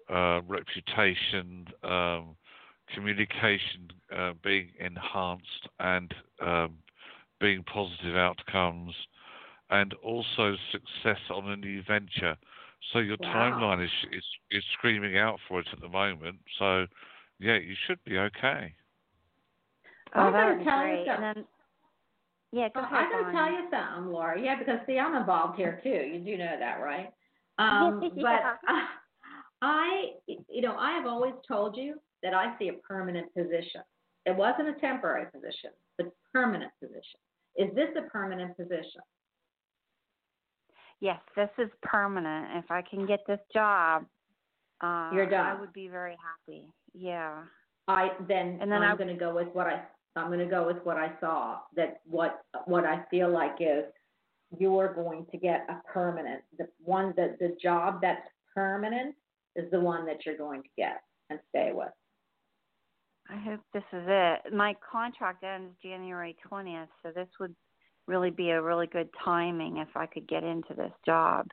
uh, 0.09 0.41
reputation, 0.47 1.67
um, 1.83 2.35
communication 2.93 3.89
uh, 4.15 4.33
being 4.43 4.69
enhanced, 4.79 5.69
and 5.79 6.13
um, 6.41 6.77
being 7.39 7.63
positive 7.63 8.15
outcomes, 8.15 8.93
and 9.69 9.93
also 10.03 10.55
success 10.71 11.19
on 11.29 11.49
a 11.51 11.55
new 11.55 11.83
venture. 11.87 12.35
So 12.91 12.99
your 12.99 13.17
Wow. 13.17 13.33
timeline 13.33 13.83
is, 13.83 13.91
is 14.11 14.23
is 14.51 14.63
screaming 14.73 15.17
out 15.17 15.39
for 15.47 15.59
it 15.59 15.67
at 15.71 15.79
the 15.79 15.89
moment. 15.89 16.39
So 16.57 16.85
yeah, 17.39 17.57
you 17.57 17.75
should 17.87 18.03
be 18.03 18.17
okay. 18.17 18.73
oh, 20.15 20.19
I'm 20.21 20.31
gonna 20.33 20.49
would 20.49 20.59
be 20.59 20.65
you 20.65 20.71
great. 20.71 21.07
something. 21.07 21.45
Yeah, 22.53 22.69
go 22.69 22.81
Well, 22.81 22.85
ahead. 22.85 23.05
I'm 23.05 23.11
going 23.11 23.25
to 23.25 23.31
tell 23.31 23.51
you 23.51 23.67
something, 23.71 24.13
Laura. 24.13 24.39
Yeah, 24.39 24.59
because 24.59 24.77
see, 24.85 24.99
I'm 24.99 25.15
involved 25.15 25.57
here 25.57 25.79
too. 25.83 25.89
You 25.89 26.19
do 26.19 26.37
know 26.37 26.55
that, 26.59 26.75
right? 26.81 27.09
Um, 27.57 27.99
Yeah. 28.15 28.21
But 28.65 28.71
uh, 28.71 28.79
I, 29.63 30.11
you 30.27 30.61
know, 30.61 30.75
I 30.77 30.91
have 30.91 31.07
always 31.07 31.33
told 31.47 31.75
you 31.75 31.95
that 32.21 32.35
I 32.35 32.55
see 32.59 32.67
a 32.67 32.73
permanent 32.73 33.33
position. 33.33 33.81
It 34.27 34.35
wasn't 34.35 34.67
a 34.69 34.73
temporary 34.79 35.25
position, 35.31 35.71
but 35.97 36.13
permanent 36.31 36.71
position. 36.79 37.19
Is 37.57 37.73
this 37.73 37.89
a 37.97 38.07
permanent 38.09 38.55
position? 38.55 39.01
Yes, 40.99 41.19
this 41.35 41.49
is 41.57 41.69
permanent. 41.81 42.63
If 42.63 42.69
I 42.71 42.81
can 42.83 43.05
get 43.07 43.21
this 43.27 43.39
job, 43.51 44.05
uh, 44.81 45.09
You're 45.13 45.29
done. 45.29 45.45
I 45.57 45.59
would 45.59 45.73
be 45.73 45.87
very 45.87 46.15
happy. 46.21 46.67
Yeah. 46.93 47.43
I 47.87 48.11
then, 48.27 48.59
And 48.61 48.71
then 48.71 48.83
I'm 48.83 48.93
I- 48.93 48.95
going 48.95 49.09
to 49.09 49.19
go 49.19 49.33
with 49.33 49.47
what 49.53 49.67
I 49.67 49.83
I'm 50.15 50.27
going 50.27 50.39
to 50.39 50.45
go 50.45 50.65
with 50.65 50.77
what 50.83 50.97
I 50.97 51.11
saw. 51.19 51.59
That 51.75 52.01
what 52.05 52.41
what 52.65 52.85
I 52.85 53.03
feel 53.09 53.29
like 53.29 53.55
is 53.59 53.85
you're 54.57 54.93
going 54.93 55.25
to 55.31 55.37
get 55.37 55.65
a 55.69 55.81
permanent 55.91 56.41
the 56.57 56.67
one 56.83 57.13
that 57.17 57.39
the 57.39 57.55
job 57.61 57.99
that's 58.01 58.27
permanent 58.53 59.15
is 59.55 59.69
the 59.71 59.79
one 59.79 60.05
that 60.05 60.25
you're 60.25 60.37
going 60.37 60.61
to 60.61 60.69
get 60.77 61.01
and 61.29 61.39
stay 61.49 61.71
with. 61.73 61.89
I 63.29 63.37
hope 63.37 63.61
this 63.73 63.83
is 63.93 64.03
it. 64.05 64.53
My 64.53 64.75
contract 64.91 65.43
ends 65.43 65.73
January 65.81 66.35
20th, 66.51 66.89
so 67.01 67.11
this 67.15 67.29
would 67.39 67.55
really 68.07 68.31
be 68.31 68.49
a 68.49 68.61
really 68.61 68.87
good 68.87 69.09
timing 69.23 69.77
if 69.77 69.87
I 69.95 70.05
could 70.05 70.27
get 70.27 70.43
into 70.43 70.73
this 70.75 70.91
job. 71.05 71.47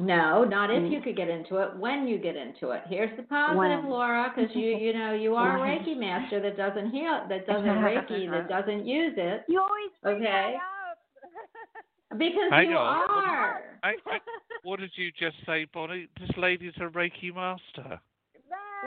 No, 0.00 0.44
not 0.44 0.70
if 0.70 0.82
Mm. 0.82 0.90
you 0.90 1.02
could 1.02 1.14
get 1.14 1.28
into 1.28 1.58
it. 1.58 1.76
When 1.76 2.08
you 2.08 2.16
get 2.16 2.34
into 2.34 2.70
it. 2.70 2.82
Here's 2.88 3.14
the 3.18 3.22
positive, 3.24 3.58
When. 3.58 3.90
Laura, 3.90 4.32
because 4.34 4.56
you 4.56 4.74
you 4.74 4.94
know 4.94 5.12
you 5.12 5.36
are 5.36 5.58
a 5.58 5.60
Reiki 5.60 5.94
master 5.94 6.40
that 6.40 6.56
doesn't 6.56 6.90
heal 6.90 7.26
that 7.28 7.46
doesn't 7.46 7.68
Reiki 7.68 8.30
that 8.30 8.48
doesn't 8.48 8.86
use 8.86 9.12
it 9.18 9.44
You 9.46 9.60
always 9.60 9.90
bring 10.02 10.16
Okay. 10.16 10.24
that 10.24 10.54
up. 10.56 10.98
because 12.18 12.50
Hang 12.50 12.70
you 12.70 12.78
on. 12.78 13.10
are. 13.10 13.78
I, 13.82 13.96
I, 14.06 14.20
what 14.62 14.80
did 14.80 14.90
you 14.96 15.12
just 15.12 15.36
say, 15.44 15.66
Bonnie? 15.66 16.08
This 16.18 16.34
lady's 16.38 16.76
a 16.78 16.88
Reiki 16.88 17.34
master. 17.34 18.00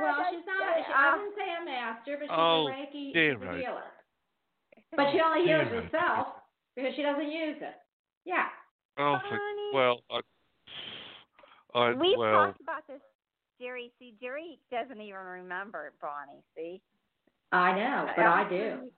Well, 0.02 0.18
she's 0.32 0.46
not. 0.48 0.78
She, 0.78 0.94
I 0.94 1.16
wouldn't 1.16 1.36
say 1.36 1.50
a 1.62 1.66
master, 1.66 2.18
but 2.18 2.26
she's 2.26 2.32
Oh, 2.32 2.68
a 2.68 2.72
Reiki 2.72 3.14
dear 3.14 3.38
she's 3.38 3.48
a 3.48 3.58
healer. 3.58 3.92
But 4.98 5.12
she 5.12 5.22
only 5.22 5.46
heals 5.46 5.70
herself 5.70 6.42
because 6.76 6.96
she 6.96 7.04
doesn't 7.04 7.32
use 7.32 7.58
it. 7.62 7.76
Yeah. 8.26 8.50
Oh, 8.98 9.20
for, 9.30 9.40
well, 9.74 10.02
I, 10.10 10.22
I 11.76 11.94
We've 11.94 12.18
well, 12.18 12.48
talked 12.48 12.62
about 12.62 12.88
this, 12.88 13.02
Jerry. 13.60 13.92
See, 14.00 14.14
Jerry 14.22 14.60
doesn't 14.72 15.02
even 15.02 15.20
remember 15.20 15.88
it, 15.88 15.94
Bonnie. 16.02 16.44
See, 16.56 16.82
I 17.52 17.74
know, 17.78 18.08
but 18.16 18.26
I 18.26 18.50
do. 18.50 18.92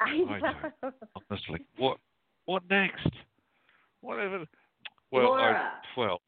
I 0.00 0.04
I 0.04 0.40
know. 0.40 0.92
honestly, 1.30 1.66
what, 1.78 1.98
what 2.46 2.62
next? 2.68 3.08
whatever. 4.04 4.44
Well, 5.10 5.24
Laura. 5.24 5.72
I, 5.96 6.00
well, 6.00 6.20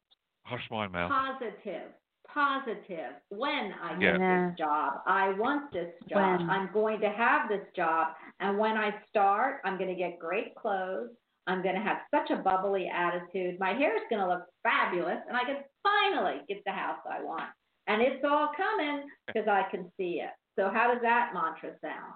hush 0.45 0.63
my 0.71 0.89
mouth. 0.89 1.11
Positive. 1.11 1.91
Positive. 2.33 3.13
When 3.31 3.73
I 3.83 3.97
get 3.99 4.19
Yeah. 4.19 4.49
this 4.51 4.59
job, 4.59 5.03
I 5.07 5.31
want 5.39 5.73
this 5.73 5.93
job. 6.09 6.41
When. 6.41 6.51
I'm 6.51 6.73
going 6.73 7.01
to 7.01 7.09
have 7.11 7.49
this 7.49 7.67
job. 7.75 8.15
And 8.41 8.59
when 8.59 8.77
I 8.77 8.95
start, 9.09 9.61
I'm 9.65 9.77
going 9.79 9.89
to 9.89 9.95
get 9.95 10.19
great 10.19 10.55
clothes. 10.55 11.11
I'm 11.47 11.63
going 11.63 11.77
to 11.77 11.81
have 11.81 11.99
such 12.11 12.31
a 12.31 12.43
bubbly 12.43 12.91
attitude. 12.93 13.59
My 13.61 13.73
hair 13.73 13.97
is 13.97 14.03
going 14.11 14.21
to 14.21 14.29
look 14.29 14.47
fabulous. 14.63 15.19
And 15.29 15.37
I 15.37 15.45
can 15.45 15.59
finally 15.83 16.43
get 16.49 16.63
the 16.67 16.73
house 16.73 16.99
I 17.11 17.23
want. 17.23 17.51
And 17.87 18.03
it's 18.03 18.25
all 18.25 18.51
coming 18.57 19.05
because 19.27 19.49
I 19.49 19.63
can 19.71 19.91
see 19.97 20.21
it. 20.23 20.31
So, 20.57 20.71
how 20.73 20.93
does 20.93 21.03
that 21.03 21.33
mantra 21.35 21.71
sound? 21.81 22.15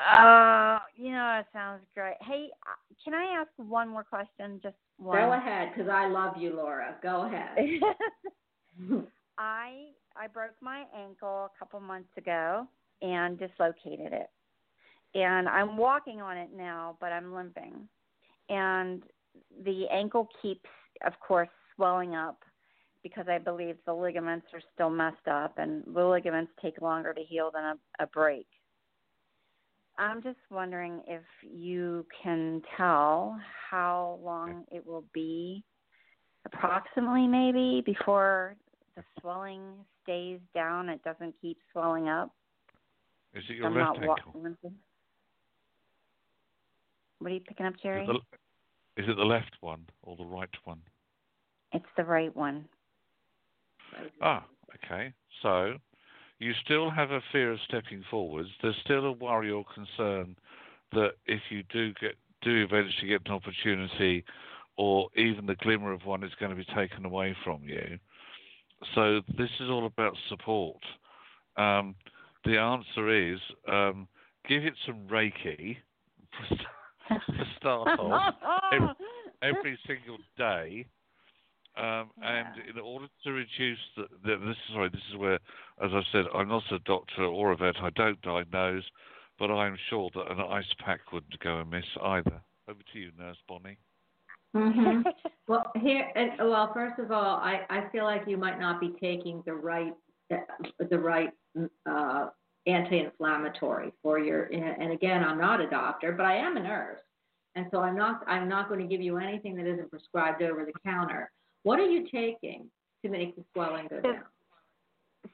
Oh, 0.00 0.78
you 0.94 1.12
know, 1.12 1.38
it 1.40 1.46
sounds 1.52 1.82
great. 1.94 2.16
Hey, 2.20 2.48
uh, 2.66 2.94
can 3.02 3.14
I 3.14 3.40
ask 3.40 3.48
one 3.56 3.88
more 3.88 4.04
question? 4.04 4.60
Just 4.62 4.74
one. 4.98 5.18
Go 5.18 5.32
ahead 5.32 5.70
because 5.74 5.90
I 5.90 6.08
love 6.08 6.36
you, 6.36 6.54
Laura. 6.54 6.96
Go 7.02 7.26
ahead. 7.26 7.56
I 9.38 9.88
I 10.16 10.26
broke 10.32 10.54
my 10.60 10.84
ankle 10.98 11.50
a 11.54 11.58
couple 11.58 11.80
months 11.80 12.10
ago 12.16 12.66
and 13.02 13.38
dislocated 13.38 14.12
it. 14.12 14.30
And 15.14 15.48
I'm 15.48 15.76
walking 15.76 16.20
on 16.20 16.36
it 16.36 16.50
now, 16.54 16.96
but 17.00 17.12
I'm 17.12 17.34
limping. 17.34 17.88
And 18.48 19.02
the 19.64 19.86
ankle 19.92 20.28
keeps 20.42 20.68
of 21.04 21.12
course 21.20 21.48
swelling 21.74 22.14
up 22.14 22.38
because 23.02 23.26
I 23.28 23.38
believe 23.38 23.76
the 23.86 23.94
ligaments 23.94 24.46
are 24.52 24.62
still 24.74 24.90
messed 24.90 25.28
up 25.30 25.58
and 25.58 25.84
the 25.94 26.04
ligaments 26.04 26.52
take 26.60 26.80
longer 26.80 27.12
to 27.14 27.20
heal 27.22 27.50
than 27.54 27.64
a, 27.64 27.74
a 28.02 28.06
break. 28.08 28.46
I'm 29.98 30.22
just 30.22 30.38
wondering 30.50 31.02
if 31.06 31.22
you 31.42 32.06
can 32.22 32.62
tell 32.76 33.38
how 33.70 34.18
long 34.22 34.64
it 34.70 34.86
will 34.86 35.04
be 35.14 35.64
approximately 36.44 37.26
maybe 37.26 37.82
before 37.84 38.56
the 38.96 39.02
swelling 39.20 39.62
stays 40.02 40.38
down 40.54 40.88
it 40.88 41.02
doesn't 41.02 41.34
keep 41.40 41.58
swelling 41.72 42.08
up 42.08 42.30
Is 43.34 43.42
it 43.48 43.56
your 43.56 43.66
i'm 43.66 43.74
left 43.74 44.00
wa- 44.06 44.16
ankle? 44.16 44.40
What 47.18 47.30
are 47.30 47.34
you 47.34 47.40
picking 47.40 47.66
up 47.66 47.74
Is 47.74 47.80
jerry 47.82 48.02
it, 48.02 48.06
the, 48.06 49.02
is 49.02 49.08
it 49.08 49.16
the 49.16 49.24
left 49.24 49.56
one 49.60 49.86
or 50.02 50.16
the 50.16 50.24
right 50.24 50.48
one? 50.64 50.80
it's 51.72 51.86
the 51.96 52.04
right 52.04 52.34
one 52.34 52.64
Ah, 54.20 54.44
okay. 54.84 55.12
So 55.42 55.74
you 56.38 56.52
still 56.64 56.90
have 56.90 57.10
a 57.10 57.20
fear 57.32 57.52
of 57.52 57.58
stepping 57.66 58.02
forwards. 58.10 58.48
There's 58.62 58.76
still 58.84 59.06
a 59.06 59.12
worry 59.12 59.50
or 59.50 59.64
concern 59.74 60.36
that 60.92 61.12
if 61.26 61.40
you 61.50 61.62
do 61.72 61.92
get 61.94 62.14
do 62.42 62.62
eventually 62.62 63.08
get 63.08 63.22
an 63.26 63.32
opportunity, 63.32 64.24
or 64.76 65.08
even 65.16 65.46
the 65.46 65.56
glimmer 65.56 65.92
of 65.92 66.04
one 66.04 66.22
is 66.22 66.32
going 66.38 66.50
to 66.50 66.56
be 66.56 66.66
taken 66.74 67.04
away 67.04 67.34
from 67.42 67.62
you. 67.64 67.98
So 68.94 69.20
this 69.38 69.50
is 69.58 69.70
all 69.70 69.86
about 69.86 70.14
support. 70.28 70.76
Um, 71.56 71.94
the 72.44 72.58
answer 72.58 73.32
is 73.32 73.40
um, 73.66 74.06
give 74.46 74.64
it 74.64 74.74
some 74.84 75.08
Reiki 75.08 75.78
for 77.08 77.46
start 77.56 77.88
off 77.98 78.34
every, 78.72 78.88
every 79.42 79.78
single 79.86 80.18
day. 80.36 80.86
Um, 81.76 82.10
and 82.22 82.48
in 82.70 82.78
order 82.82 83.06
to 83.24 83.32
reduce 83.32 83.78
the, 83.96 84.04
the 84.24 84.36
this 84.38 84.56
is 84.56 84.72
sorry, 84.72 84.88
this 84.88 85.02
is 85.12 85.18
where, 85.18 85.34
as 85.84 85.90
I 85.92 86.00
said, 86.10 86.24
I'm 86.34 86.48
not 86.48 86.62
a 86.72 86.78
doctor 86.80 87.24
or 87.24 87.52
a 87.52 87.56
vet. 87.56 87.76
I 87.82 87.90
don't 87.90 88.20
diagnose, 88.22 88.84
but 89.38 89.50
I'm 89.50 89.76
sure 89.90 90.08
that 90.14 90.30
an 90.30 90.40
ice 90.40 90.64
pack 90.82 91.12
wouldn't 91.12 91.38
go 91.40 91.56
amiss 91.56 91.84
either. 92.02 92.40
Over 92.68 92.80
to 92.92 92.98
you, 92.98 93.10
Nurse 93.18 93.36
Bonnie. 93.48 93.76
hmm 94.54 95.02
Well, 95.48 95.70
here, 95.80 96.10
and, 96.16 96.32
well, 96.40 96.72
first 96.74 96.98
of 96.98 97.12
all, 97.12 97.36
I, 97.36 97.60
I 97.70 97.88
feel 97.92 98.02
like 98.02 98.22
you 98.26 98.36
might 98.36 98.58
not 98.58 98.80
be 98.80 98.96
taking 99.00 99.42
the 99.46 99.54
right 99.54 99.92
the 100.90 100.98
right 100.98 101.30
uh, 101.88 102.30
anti-inflammatory 102.66 103.92
for 104.02 104.18
your. 104.18 104.44
And 104.44 104.92
again, 104.92 105.22
I'm 105.24 105.38
not 105.38 105.60
a 105.60 105.68
doctor, 105.68 106.12
but 106.12 106.26
I 106.26 106.36
am 106.36 106.56
a 106.56 106.62
nurse, 106.62 107.00
and 107.54 107.66
so 107.70 107.80
I'm 107.80 107.96
not 107.96 108.22
I'm 108.26 108.48
not 108.48 108.68
going 108.68 108.80
to 108.80 108.86
give 108.86 109.00
you 109.00 109.18
anything 109.18 109.56
that 109.56 109.66
isn't 109.66 109.90
prescribed 109.90 110.42
over 110.42 110.64
the 110.64 110.72
counter. 110.84 111.30
What 111.62 111.78
are 111.78 111.86
you 111.90 112.06
taking 112.12 112.70
to 113.04 113.10
make 113.10 113.36
the 113.36 113.44
swelling 113.52 113.88
go 113.88 114.00
down? 114.00 114.22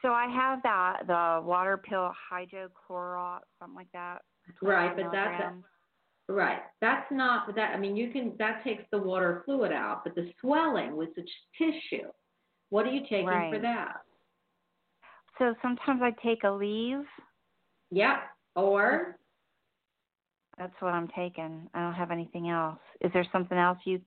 so 0.01 0.09
i 0.09 0.26
have 0.26 0.62
that 0.62 1.07
the 1.07 1.47
water 1.47 1.76
pill 1.76 2.11
hydrochlorot 2.33 3.41
something 3.59 3.76
like 3.76 3.93
that 3.93 4.22
Right, 4.62 4.95
12 4.95 4.97
but 4.97 5.12
that's 5.12 5.28
milligrams. 5.30 5.64
Right. 6.28 6.61
That's 6.80 7.07
not 7.11 7.55
that. 7.57 7.74
I 7.74 7.78
mean, 7.78 7.95
you 7.97 8.11
can 8.11 8.33
that 8.39 8.64
takes 8.64 8.85
the 8.91 8.99
water 8.99 9.43
fluid 9.45 9.72
out, 9.72 10.03
but 10.05 10.14
the 10.14 10.30
swelling 10.41 10.97
with 10.97 11.11
the 11.14 11.24
tissue. 11.59 12.09
What 12.70 12.87
are 12.87 12.91
you 12.91 13.03
taking 13.03 13.26
for 13.26 13.26
Right. 13.26 13.62
that? 13.62 13.97
so 15.39 15.55
sometimes 15.62 16.01
i 16.03 16.11
take 16.22 16.43
Aleve 16.43 17.05
Yep. 17.93 18.16
Or 18.57 19.16
That's 20.59 20.74
what 20.80 20.95
I'm 20.95 21.09
taking. 21.09 21.68
I 21.74 21.80
don't 21.80 21.95
have 21.95 22.11
anything 22.11 22.49
else. 22.49 22.78
Is 23.03 23.12
there 23.12 23.26
something 23.30 23.57
else 23.57 23.78
you 23.84 24.01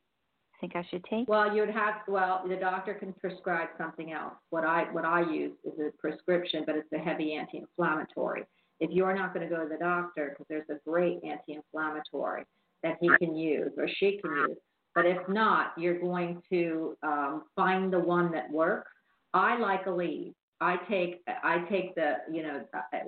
think 0.60 0.76
I 0.76 0.86
should 0.90 1.04
take? 1.06 1.28
well, 1.28 1.56
you'd 1.56 1.70
have 1.70 1.96
well, 2.08 2.44
the 2.48 2.56
doctor 2.56 2.94
can 2.94 3.14
prescribe 3.14 3.70
something 3.78 4.12
else. 4.12 4.34
What 4.50 4.64
I 4.64 4.86
what 4.92 5.06
I 5.06 5.22
use 5.22 5.54
is 5.64 5.74
a 5.80 5.92
prescription, 6.00 6.64
but 6.66 6.76
it's 6.76 6.92
a 6.94 6.98
heavy 6.98 7.34
anti-inflammatory. 7.34 8.44
If 8.80 8.92
you're 8.92 9.16
not 9.16 9.34
going 9.34 9.48
to 9.48 9.56
go 9.56 9.64
to 9.64 9.70
the 9.70 9.78
doctor, 9.78 10.30
because 10.30 10.46
there's 10.50 10.70
a 10.70 10.90
great 10.90 11.20
anti-inflammatory 11.24 12.44
that 12.84 12.98
he 13.00 13.10
can 13.20 13.36
use 13.36 13.72
or 13.78 13.88
she 13.88 14.20
can 14.22 14.32
use, 14.32 14.58
but 14.96 15.06
if 15.06 15.18
not, 15.30 15.74
you're 15.78 16.00
going 16.00 16.42
to 16.50 16.98
um, 17.04 17.44
find 17.56 17.92
the 17.92 18.00
one 18.00 18.32
that 18.32 18.50
works. 18.50 18.92
I 19.34 19.58
like 19.58 19.86
Aleve. 19.86 20.34
I 20.62 20.78
take 20.90 21.22
I 21.28 21.60
take 21.70 21.96
the 21.96 22.16
you 22.32 22.44
know 22.44 22.62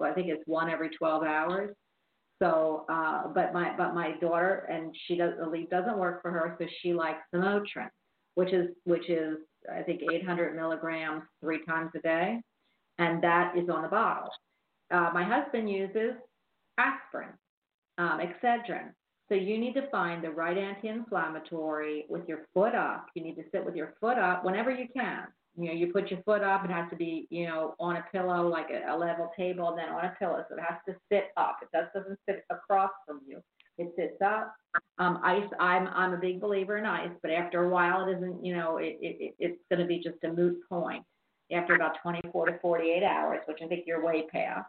I 0.04 0.12
think 0.12 0.28
it's 0.28 0.44
one 0.46 0.70
every 0.70 0.90
12 0.90 1.24
hours. 1.24 1.76
So, 2.42 2.86
uh, 2.88 3.30
but 3.30 3.54
my 3.54 3.76
but 3.78 3.96
my 3.96 4.12
daughter 4.20 4.68
and 4.70 4.96
she 5.08 5.16
does 5.16 5.34
the 5.40 5.46
Aleve 5.46 5.70
doesn't 5.70 5.98
work 5.98 6.22
for 6.22 6.30
her, 6.32 6.56
so 6.60 6.68
she 6.82 6.94
likes 6.94 7.22
the 7.32 7.40
Motrin, 7.40 7.90
which 8.36 8.54
is 8.54 8.68
which 8.84 9.10
is 9.10 9.38
I 9.74 9.82
think 9.82 10.02
800 10.12 10.56
milligrams 10.56 11.24
three 11.42 11.66
times 11.66 11.92
a 11.96 12.00
day, 12.00 12.40
and 13.00 13.24
that 13.24 13.58
is 13.58 13.70
on 13.70 13.82
the 13.82 13.88
bottle. 13.88 14.30
Uh, 14.92 15.10
my 15.14 15.24
husband 15.24 15.70
uses 15.70 16.14
aspirin, 16.78 17.30
um, 17.98 18.20
Excedrin. 18.20 18.92
So 19.30 19.36
you 19.36 19.58
need 19.58 19.74
to 19.74 19.90
find 19.90 20.24
the 20.24 20.30
right 20.30 20.58
anti-inflammatory 20.58 22.06
with 22.08 22.28
your 22.30 22.46
foot 22.54 22.76
up. 22.76 23.08
You 23.14 23.24
need 23.24 23.36
to 23.36 23.44
sit 23.52 23.66
with 23.66 23.76
your 23.76 23.96
foot 24.00 24.18
up 24.18 24.46
whenever 24.46 24.72
you 24.72 24.88
can. 24.96 25.28
You 25.58 25.68
know, 25.68 25.74
you 25.74 25.92
put 25.92 26.12
your 26.12 26.22
foot 26.24 26.44
up. 26.44 26.64
It 26.66 26.72
has 26.72 26.90
to 26.92 26.96
be, 26.96 27.28
you 27.32 27.48
know, 27.48 27.76
on 27.80 27.96
a 27.98 28.06
pillow, 28.12 28.48
like 28.48 28.68
a, 28.70 28.94
a 28.94 28.96
level 28.96 29.32
table, 29.36 29.70
and 29.70 29.78
then 29.78 29.90
on 29.90 30.06
a 30.06 30.16
pillow. 30.20 30.46
So 30.48 30.56
it 30.56 30.62
has 30.62 30.78
to 30.88 30.96
sit 31.12 31.32
up. 31.36 31.58
It 31.64 31.70
does, 31.74 31.88
doesn't 31.96 32.20
sit 32.30 32.44
across 32.52 32.92
from 33.08 33.22
you. 33.28 33.42
It 33.80 33.92
sits 33.96 34.22
up. 34.24 34.56
Um, 35.00 35.20
ice. 35.24 35.48
I'm 35.60 35.88
I'm 35.88 36.14
a 36.14 36.18
big 36.18 36.40
believer 36.40 36.78
in 36.78 36.86
ice, 36.86 37.12
but 37.22 37.32
after 37.32 37.64
a 37.64 37.70
while, 37.70 38.08
it 38.08 38.18
isn't. 38.18 38.44
You 38.46 38.56
know, 38.56 38.78
it, 38.78 38.98
it 39.02 39.18
it- 39.20 39.36
it's 39.40 39.62
going 39.70 39.82
to 39.82 39.86
be 39.88 39.98
just 40.00 40.24
a 40.24 40.32
moot 40.32 40.58
point 40.70 41.04
after 41.52 41.76
about 41.76 41.98
24 42.02 42.48
to 42.48 42.60
48 42.60 43.04
hours, 43.04 43.40
which 43.48 43.60
I 43.64 43.68
think 43.68 43.86
you're 43.88 44.04
way 44.04 44.26
past. 44.32 44.68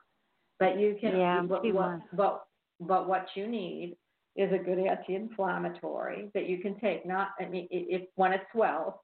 But 0.59 0.79
you 0.79 0.97
can. 1.01 1.17
Yeah, 1.19 1.43
but, 1.43 1.63
what, 1.73 2.01
but 2.13 2.45
but 2.81 3.09
what 3.09 3.27
you 3.35 3.47
need 3.47 3.97
is 4.37 4.53
a 4.53 4.59
good 4.59 4.79
anti-inflammatory 4.79 6.31
that 6.35 6.49
you 6.49 6.59
can 6.59 6.79
take. 6.81 7.05
Not 7.07 7.31
I 7.41 7.47
mean, 7.47 7.67
it, 7.71 8.11
when 8.17 8.33
it 8.33 8.43
swells, 8.53 8.95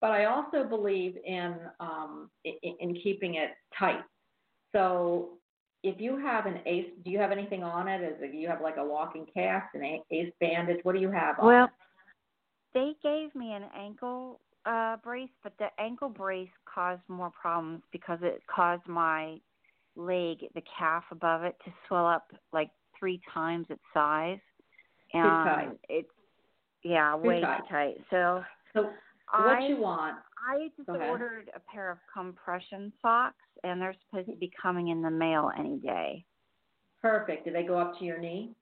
but 0.00 0.10
I 0.10 0.26
also 0.26 0.64
believe 0.64 1.16
in 1.24 1.56
um, 1.80 2.30
in, 2.44 2.76
in 2.80 2.94
keeping 3.02 3.36
it 3.36 3.50
tight. 3.78 4.04
So 4.72 5.30
if 5.82 6.00
you 6.00 6.18
have 6.18 6.46
an 6.46 6.60
ACE, 6.66 6.86
do 7.04 7.10
you 7.10 7.18
have 7.18 7.32
anything 7.32 7.62
on 7.62 7.88
it? 7.88 8.02
Is 8.02 8.16
it 8.20 8.34
you 8.34 8.48
have 8.48 8.60
like 8.60 8.76
a 8.76 8.84
walking 8.84 9.26
cast, 9.32 9.74
an 9.74 9.82
A- 9.82 10.02
ACE 10.10 10.32
bandage? 10.40 10.80
What 10.82 10.94
do 10.94 11.00
you 11.00 11.10
have 11.10 11.38
on? 11.38 11.46
Well, 11.46 11.70
they 12.74 12.92
gave 13.02 13.34
me 13.34 13.52
an 13.52 13.64
ankle 13.76 14.40
uh 14.66 14.96
brace, 15.02 15.30
but 15.42 15.52
the 15.58 15.68
ankle 15.78 16.08
brace 16.08 16.50
caused 16.72 17.02
more 17.08 17.30
problems 17.30 17.82
because 17.92 18.18
it 18.22 18.42
caused 18.54 18.86
my 18.86 19.38
leg, 19.96 20.38
the 20.54 20.62
calf 20.78 21.04
above 21.10 21.42
it, 21.42 21.56
to 21.64 21.72
swell 21.88 22.06
up 22.06 22.32
like 22.52 22.70
three 22.98 23.20
times 23.32 23.66
its 23.70 23.80
size. 23.94 24.38
And 25.14 25.44
tight. 25.44 25.78
it's 25.88 26.08
yeah, 26.82 27.14
Too 27.14 27.28
way 27.28 27.40
tight. 27.40 27.56
too 27.58 27.64
tight. 27.70 27.94
So 28.10 28.42
so 28.74 28.90
what 29.30 29.58
I 29.62 29.66
you 29.66 29.76
want? 29.78 30.16
I 30.48 30.68
just 30.76 30.88
ordered 30.88 31.50
a 31.54 31.60
pair 31.60 31.90
of 31.90 31.98
compression 32.12 32.92
socks, 33.02 33.34
and 33.64 33.80
they're 33.80 33.96
supposed 34.08 34.28
to 34.30 34.36
be 34.36 34.50
coming 34.60 34.88
in 34.88 35.02
the 35.02 35.10
mail 35.10 35.50
any 35.58 35.78
day. 35.78 36.24
Perfect. 37.02 37.44
Do 37.44 37.52
they 37.52 37.64
go 37.64 37.78
up 37.78 37.98
to 37.98 38.04
your 38.04 38.18
knee? 38.18 38.54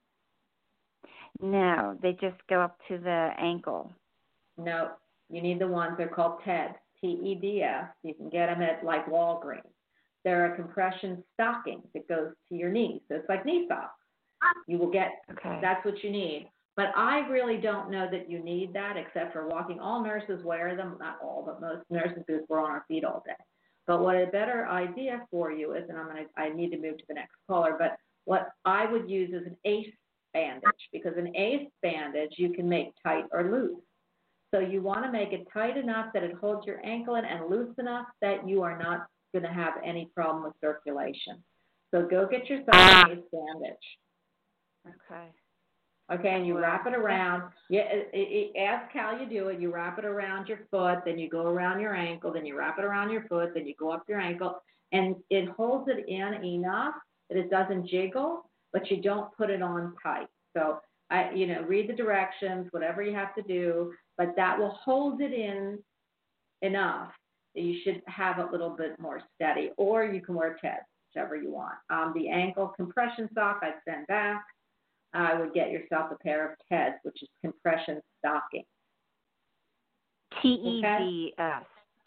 No, 1.40 1.98
they 2.00 2.12
just 2.12 2.36
go 2.48 2.60
up 2.60 2.78
to 2.88 2.98
the 2.98 3.30
ankle. 3.38 3.92
No, 4.56 4.90
you 5.30 5.42
need 5.42 5.60
the 5.60 5.66
ones. 5.66 5.94
They're 5.98 6.08
called 6.08 6.40
TEDs, 6.46 6.74
T-E-D-S. 7.00 7.84
You 8.02 8.14
can 8.14 8.28
get 8.28 8.46
them 8.46 8.62
at 8.62 8.84
like 8.84 9.06
Walgreens. 9.06 9.62
They're 10.24 10.52
a 10.52 10.56
compression 10.56 11.22
stocking 11.34 11.82
that 11.92 12.08
goes 12.08 12.32
to 12.48 12.54
your 12.54 12.70
knee, 12.70 13.02
so 13.08 13.16
it's 13.16 13.28
like 13.28 13.44
knee 13.44 13.66
socks. 13.68 13.92
You 14.66 14.78
will 14.78 14.90
get 14.90 15.22
Okay. 15.30 15.58
That's 15.60 15.84
what 15.84 16.02
you 16.02 16.10
need. 16.10 16.48
But 16.76 16.92
I 16.96 17.20
really 17.28 17.56
don't 17.58 17.90
know 17.90 18.08
that 18.10 18.28
you 18.28 18.40
need 18.40 18.72
that 18.72 18.96
except 18.96 19.32
for 19.32 19.46
walking. 19.46 19.78
All 19.78 20.02
nurses 20.02 20.44
wear 20.44 20.76
them, 20.76 20.96
not 20.98 21.18
all, 21.22 21.44
but 21.46 21.60
most 21.60 21.82
mm-hmm. 21.82 21.96
nurses 21.96 22.24
because 22.26 22.42
we're 22.48 22.60
on 22.60 22.70
our 22.70 22.84
feet 22.88 23.04
all 23.04 23.22
day. 23.24 23.32
But 23.86 24.00
what 24.00 24.16
a 24.16 24.26
better 24.26 24.66
idea 24.66 25.26
for 25.30 25.52
you 25.52 25.74
is, 25.74 25.84
and 25.88 25.98
I'm 25.98 26.06
gonna, 26.06 26.24
I 26.36 26.48
need 26.48 26.70
to 26.70 26.78
move 26.78 26.98
to 26.98 27.04
the 27.08 27.14
next 27.14 27.34
caller, 27.48 27.76
but 27.78 27.96
what 28.24 28.48
I 28.64 28.90
would 28.90 29.08
use 29.08 29.30
is 29.30 29.46
an 29.46 29.56
ACE 29.64 29.92
bandage 30.32 30.88
because 30.92 31.12
an 31.16 31.36
ACE 31.36 31.68
bandage 31.82 32.32
you 32.38 32.50
can 32.50 32.68
make 32.68 32.92
tight 33.04 33.24
or 33.30 33.44
loose. 33.50 33.80
So 34.52 34.60
you 34.60 34.82
want 34.82 35.04
to 35.04 35.12
make 35.12 35.32
it 35.32 35.46
tight 35.52 35.76
enough 35.76 36.12
that 36.14 36.22
it 36.22 36.34
holds 36.34 36.66
your 36.66 36.84
ankle 36.84 37.16
in 37.16 37.24
and 37.24 37.50
loose 37.50 37.74
enough 37.78 38.06
that 38.22 38.48
you 38.48 38.62
are 38.62 38.78
not 38.78 39.06
going 39.32 39.42
to 39.42 39.52
have 39.52 39.74
any 39.84 40.08
problem 40.14 40.44
with 40.44 40.54
circulation. 40.60 41.42
So 41.92 42.06
go 42.06 42.26
get 42.26 42.48
yourself 42.48 42.68
an 42.72 43.10
ACE 43.10 43.24
bandage. 43.32 43.76
Okay. 44.86 45.30
Okay, 46.12 46.34
and 46.34 46.46
you 46.46 46.58
wrap 46.58 46.86
it 46.86 46.94
around. 46.94 47.44
Yeah, 47.70 47.84
it, 47.90 48.10
it, 48.12 48.58
ask 48.58 48.92
how 48.92 49.18
you 49.18 49.26
do 49.26 49.48
it. 49.48 49.58
You 49.58 49.72
wrap 49.72 49.98
it 49.98 50.04
around 50.04 50.48
your 50.48 50.60
foot, 50.70 50.98
then 51.06 51.18
you 51.18 51.30
go 51.30 51.46
around 51.46 51.80
your 51.80 51.94
ankle, 51.94 52.30
then 52.32 52.44
you 52.44 52.58
wrap 52.58 52.78
it 52.78 52.84
around 52.84 53.10
your 53.10 53.24
foot, 53.26 53.52
then 53.54 53.66
you 53.66 53.74
go 53.78 53.90
up 53.90 54.04
your 54.06 54.20
ankle, 54.20 54.60
and 54.92 55.16
it 55.30 55.48
holds 55.48 55.88
it 55.88 56.06
in 56.06 56.44
enough 56.44 56.94
that 57.30 57.38
it 57.38 57.50
doesn't 57.50 57.88
jiggle, 57.88 58.50
but 58.72 58.90
you 58.90 59.00
don't 59.00 59.34
put 59.34 59.48
it 59.48 59.62
on 59.62 59.94
tight. 60.02 60.26
So 60.54 60.80
I, 61.10 61.30
you 61.32 61.46
know, 61.46 61.62
read 61.62 61.88
the 61.88 61.94
directions, 61.94 62.68
whatever 62.70 63.02
you 63.02 63.14
have 63.14 63.34
to 63.36 63.42
do, 63.42 63.94
but 64.18 64.36
that 64.36 64.58
will 64.58 64.76
hold 64.84 65.22
it 65.22 65.32
in 65.32 65.78
enough 66.60 67.12
that 67.54 67.62
you 67.62 67.78
should 67.82 68.02
have 68.06 68.38
a 68.38 68.50
little 68.50 68.70
bit 68.70 68.98
more 68.98 69.22
steady, 69.34 69.70
or 69.78 70.04
you 70.04 70.20
can 70.20 70.34
wear 70.34 70.58
Teds, 70.62 70.84
whichever 71.14 71.36
you 71.36 71.50
want. 71.50 71.74
Um, 71.88 72.12
the 72.14 72.28
ankle 72.28 72.68
compression 72.76 73.28
sock 73.34 73.60
I'd 73.62 73.74
send 73.88 74.06
back. 74.06 74.44
I 75.14 75.38
would 75.38 75.54
get 75.54 75.70
yourself 75.70 76.10
a 76.10 76.16
pair 76.16 76.50
of 76.50 76.56
Teds, 76.70 76.94
which 77.02 77.22
is 77.22 77.28
compression 77.40 78.00
stocking. 78.18 78.64
T 80.42 80.48
E 80.48 80.82
D 80.82 81.34
S. 81.38 81.62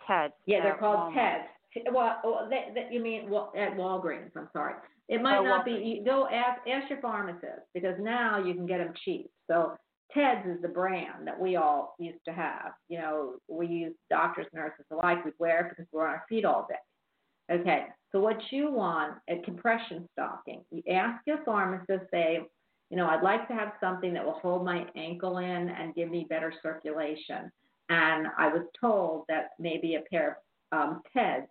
TED. 0.05 0.31
Yeah, 0.45 0.61
they're 0.63 0.77
called 0.77 1.13
Walmart. 1.13 1.43
Teds. 1.75 1.93
Well, 1.93 2.19
oh, 2.23 2.47
that, 2.49 2.73
that 2.75 2.91
you 2.93 3.01
mean 3.01 3.25
at 3.25 3.77
Walgreens? 3.77 4.31
I'm 4.35 4.49
sorry. 4.53 4.73
It 5.09 5.21
might 5.21 5.37
Oh, 5.37 5.43
not 5.43 5.63
be. 5.65 5.71
You 5.71 6.03
go 6.03 6.27
ask 6.27 6.59
ask 6.67 6.89
your 6.89 6.99
pharmacist 7.01 7.65
because 7.73 7.95
now 7.99 8.43
you 8.43 8.53
can 8.53 8.65
get 8.65 8.79
them 8.79 8.93
cheap. 9.05 9.29
So 9.47 9.73
Teds 10.15 10.49
is 10.53 10.61
the 10.61 10.67
brand 10.67 11.27
that 11.27 11.39
we 11.39 11.55
all 11.55 11.95
used 11.99 12.23
to 12.25 12.33
have. 12.33 12.71
You 12.89 12.99
know, 12.99 13.33
we 13.47 13.67
use 13.67 13.93
doctors, 14.09 14.47
nurses 14.53 14.85
alike. 14.91 15.23
We 15.23 15.31
wear 15.39 15.65
it 15.65 15.69
because 15.69 15.85
we're 15.91 16.07
on 16.07 16.15
our 16.15 16.23
feet 16.27 16.45
all 16.45 16.67
day. 16.69 17.55
Okay, 17.59 17.85
so 18.11 18.19
what 18.19 18.37
you 18.51 18.71
want 18.71 19.13
a 19.29 19.39
compression 19.43 20.07
stocking. 20.13 20.63
You 20.71 20.83
ask 20.91 21.21
your 21.25 21.43
pharmacist, 21.45 22.09
say, 22.11 22.41
you 22.89 22.97
know, 22.97 23.07
I'd 23.07 23.23
like 23.23 23.47
to 23.49 23.53
have 23.53 23.73
something 23.81 24.13
that 24.13 24.23
will 24.25 24.39
hold 24.39 24.63
my 24.63 24.85
ankle 24.95 25.39
in 25.39 25.69
and 25.69 25.93
give 25.95 26.09
me 26.09 26.25
better 26.29 26.53
circulation. 26.61 27.51
And 27.89 28.27
I 28.38 28.47
was 28.47 28.63
told 28.79 29.25
that 29.27 29.51
maybe 29.59 29.95
a 29.95 30.01
pair 30.09 30.38
of 30.71 30.79
um, 30.79 31.01
TEDs 31.15 31.47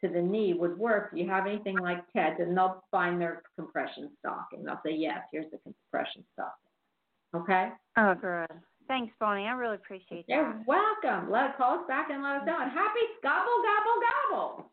to 0.00 0.08
the 0.08 0.20
knee 0.20 0.54
would 0.54 0.78
work. 0.78 1.12
Do 1.12 1.20
you 1.20 1.28
have 1.28 1.46
anything 1.46 1.78
like 1.78 2.04
TEDs, 2.14 2.40
and 2.40 2.56
they'll 2.56 2.84
find 2.90 3.20
their 3.20 3.42
compression 3.56 4.10
stocking. 4.18 4.64
They'll 4.64 4.80
say, 4.84 4.92
yes, 4.94 5.20
here's 5.32 5.50
the 5.50 5.58
compression 5.58 6.24
stocking. 6.34 7.42
Okay? 7.42 7.68
Oh, 7.96 8.14
good. 8.14 8.60
Thanks, 8.88 9.12
Bonnie. 9.18 9.46
I 9.46 9.52
really 9.52 9.76
appreciate 9.76 10.26
that. 10.28 10.34
You're 10.34 10.62
welcome. 10.66 11.30
Let 11.30 11.56
call 11.56 11.80
us 11.80 11.84
back 11.88 12.08
and 12.10 12.22
let 12.22 12.36
us 12.36 12.46
know. 12.46 12.60
And 12.60 12.70
happy 12.70 13.00
gobble 13.22 13.62
gobble 13.66 14.00
gobble. 14.06 14.72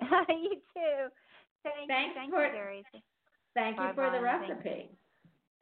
you 0.42 0.56
too. 0.74 1.08
Thank 1.62 1.88
Thanks 1.88 2.14
you. 2.14 2.20
Thank 2.20 2.34
for- 2.34 2.46
you. 2.46 2.82
Thank 3.54 3.78
you 3.78 3.86
for 3.94 4.10
the 4.10 4.18
Bye-bye. 4.20 5.05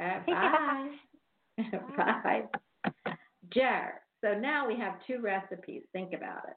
Recipe. 0.01 0.33
Uh, 0.33 1.79
bye. 1.97 2.43
bye. 2.85 3.13
Jer. 3.53 4.01
So 4.23 4.35
now 4.35 4.67
we 4.67 4.79
have 4.79 4.95
two 5.07 5.21
recipes. 5.21 5.83
Think 5.93 6.13
about 6.15 6.43
it. 6.49 6.55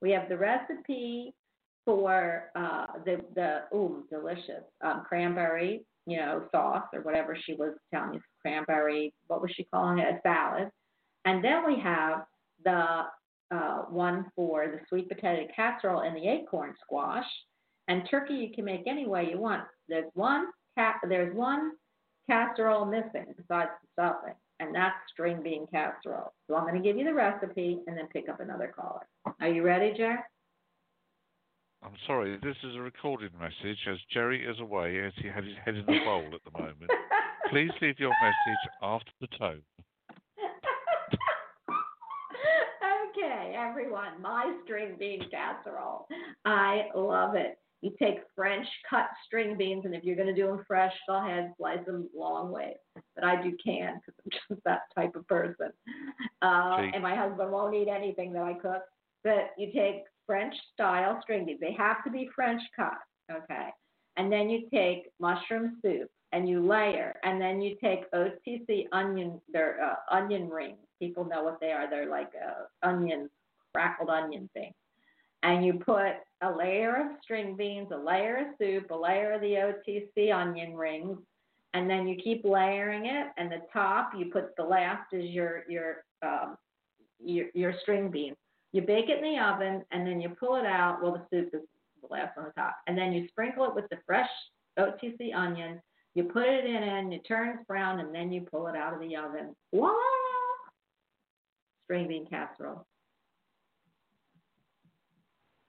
We 0.00 0.10
have 0.12 0.28
the 0.28 0.38
recipe 0.38 1.34
for 1.84 2.50
uh, 2.54 2.86
the 3.04 3.20
the 3.34 3.62
ooh 3.74 4.04
delicious 4.10 4.62
um, 4.84 5.02
cranberry, 5.08 5.84
you 6.06 6.18
know, 6.18 6.44
sauce 6.52 6.84
or 6.92 7.00
whatever 7.00 7.36
she 7.44 7.54
was 7.54 7.74
telling 7.92 8.14
you, 8.14 8.20
cranberry. 8.40 9.12
What 9.26 9.42
was 9.42 9.50
she 9.56 9.64
calling 9.64 9.98
it? 9.98 10.06
A 10.06 10.20
salad. 10.22 10.70
And 11.24 11.42
then 11.44 11.66
we 11.66 11.80
have 11.80 12.24
the 12.64 13.04
uh, 13.50 13.78
one 13.88 14.26
for 14.36 14.66
the 14.66 14.80
sweet 14.88 15.08
potato 15.08 15.46
casserole 15.54 16.02
and 16.02 16.16
the 16.16 16.28
acorn 16.28 16.74
squash. 16.82 17.26
And 17.88 18.02
turkey 18.10 18.34
you 18.34 18.54
can 18.54 18.64
make 18.64 18.82
any 18.86 19.06
way 19.06 19.28
you 19.30 19.38
want. 19.40 19.64
There's 19.88 20.10
one 20.14 20.46
ca- 20.76 21.00
there's 21.08 21.34
one 21.34 21.72
casserole 22.28 22.84
missing 22.84 23.26
besides 23.36 23.70
the 23.82 23.88
stuffing, 23.92 24.34
and 24.60 24.74
that's 24.74 24.96
string 25.12 25.42
bean 25.42 25.66
casserole. 25.72 26.32
So 26.46 26.56
I'm 26.56 26.66
going 26.66 26.80
to 26.80 26.86
give 26.86 26.96
you 26.96 27.04
the 27.04 27.14
recipe 27.14 27.80
and 27.86 27.96
then 27.96 28.06
pick 28.12 28.28
up 28.28 28.40
another 28.40 28.72
caller. 28.74 29.06
Are 29.40 29.48
you 29.48 29.62
ready, 29.62 29.94
Jer? 29.96 30.18
I'm 31.82 31.94
sorry, 32.06 32.36
this 32.42 32.56
is 32.64 32.74
a 32.76 32.80
recorded 32.80 33.32
message 33.38 33.78
as 33.88 33.98
Jerry 34.12 34.44
is 34.44 34.58
away 34.60 34.98
as 35.04 35.12
he 35.22 35.28
had 35.28 35.44
his 35.44 35.54
head 35.64 35.76
in 35.76 35.86
the 35.86 36.00
bowl 36.04 36.28
at 36.34 36.40
the 36.44 36.58
moment. 36.58 36.90
Please 37.50 37.70
leave 37.80 37.98
your 37.98 38.12
message 38.20 38.70
after 38.82 39.12
the 39.20 39.28
tone. 39.38 39.62
okay, 43.10 43.54
everyone, 43.56 44.20
my 44.20 44.56
string 44.64 44.96
bean 44.98 45.22
casserole. 45.30 46.08
I 46.44 46.88
love 46.94 47.36
it. 47.36 47.58
You 47.80 47.94
take 48.00 48.18
French 48.34 48.66
cut 48.90 49.06
string 49.24 49.56
beans, 49.56 49.84
and 49.84 49.94
if 49.94 50.02
you're 50.02 50.16
going 50.16 50.34
to 50.34 50.34
do 50.34 50.48
them 50.48 50.64
fresh, 50.66 50.92
go 51.06 51.14
ahead, 51.24 51.52
slice 51.56 51.84
them 51.86 52.08
long 52.16 52.50
ways. 52.50 52.76
But 53.14 53.24
I 53.24 53.40
do 53.40 53.56
can 53.64 54.00
because 54.04 54.14
I'm 54.24 54.30
just 54.48 54.64
that 54.64 54.80
type 54.96 55.14
of 55.14 55.26
person. 55.28 55.70
Uh, 56.42 56.78
See. 56.78 56.90
and 56.94 57.02
my 57.02 57.14
husband 57.14 57.52
won't 57.52 57.74
eat 57.74 57.88
anything 57.88 58.32
that 58.32 58.42
I 58.42 58.54
cook. 58.54 58.82
But 59.22 59.50
you 59.56 59.72
take 59.72 60.04
French 60.26 60.54
style 60.74 61.20
string 61.22 61.46
beans. 61.46 61.60
They 61.60 61.72
have 61.72 62.02
to 62.04 62.10
be 62.10 62.28
French 62.34 62.62
cut, 62.74 62.98
okay? 63.30 63.68
And 64.16 64.32
then 64.32 64.50
you 64.50 64.68
take 64.72 65.10
mushroom 65.20 65.78
soup 65.82 66.10
and 66.32 66.48
you 66.48 66.66
layer, 66.66 67.14
and 67.22 67.40
then 67.40 67.62
you 67.62 67.76
take 67.82 68.10
OTC 68.12 68.86
onion, 68.92 69.40
they're 69.50 69.82
uh, 69.82 70.14
onion 70.14 70.50
rings. 70.50 70.76
People 71.00 71.24
know 71.24 71.42
what 71.42 71.58
they 71.60 71.72
are. 71.72 71.88
They're 71.88 72.10
like 72.10 72.30
uh, 72.34 72.86
onions, 72.86 73.30
crackled 73.72 74.10
onion 74.10 74.50
things. 74.52 74.74
And 75.42 75.64
you 75.64 75.74
put 75.74 76.14
a 76.42 76.50
layer 76.50 76.96
of 76.96 77.06
string 77.22 77.56
beans, 77.56 77.88
a 77.92 77.96
layer 77.96 78.38
of 78.38 78.46
soup, 78.58 78.90
a 78.90 78.96
layer 78.96 79.32
of 79.32 79.40
the 79.40 79.72
OTC 79.88 80.34
onion 80.34 80.74
rings, 80.74 81.18
and 81.74 81.88
then 81.88 82.08
you 82.08 82.16
keep 82.16 82.44
layering 82.44 83.06
it. 83.06 83.28
And 83.36 83.50
the 83.50 83.62
top, 83.72 84.12
you 84.16 84.26
put 84.32 84.56
the 84.56 84.64
last 84.64 85.12
is 85.12 85.30
your 85.30 85.64
your 85.68 86.04
um, 86.22 86.56
your, 87.20 87.46
your 87.54 87.74
string 87.82 88.10
beans. 88.10 88.36
You 88.72 88.82
bake 88.82 89.08
it 89.08 89.22
in 89.24 89.34
the 89.34 89.42
oven, 89.42 89.84
and 89.92 90.06
then 90.06 90.20
you 90.20 90.30
pull 90.30 90.56
it 90.56 90.66
out. 90.66 91.02
Well, 91.02 91.12
the 91.12 91.24
soup 91.30 91.50
is 91.54 91.62
the 92.02 92.08
last 92.10 92.36
on 92.36 92.44
the 92.44 92.52
top, 92.52 92.76
and 92.86 92.96
then 92.96 93.12
you 93.12 93.26
sprinkle 93.28 93.64
it 93.66 93.74
with 93.74 93.88
the 93.90 93.98
fresh 94.06 94.28
OTC 94.78 95.34
onion. 95.34 95.80
You 96.14 96.24
put 96.24 96.46
it 96.46 96.64
in, 96.64 96.82
and 96.82 97.12
it 97.12 97.26
turns 97.26 97.60
brown, 97.66 98.00
and 98.00 98.14
then 98.14 98.32
you 98.32 98.42
pull 98.42 98.66
it 98.66 98.76
out 98.76 98.94
of 98.94 99.00
the 99.00 99.16
oven. 99.16 99.54
Voila! 99.72 99.94
String 101.84 102.08
bean 102.08 102.26
casserole. 102.26 102.86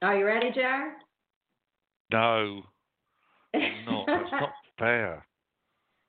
Are 0.02 0.18
you 0.18 0.26
ready, 0.26 0.52
Jared? 0.54 0.94
No, 2.12 2.62
I'm 3.54 3.86
not. 3.86 4.06
That's 4.08 4.32
not 4.32 4.50
fair. 4.78 5.26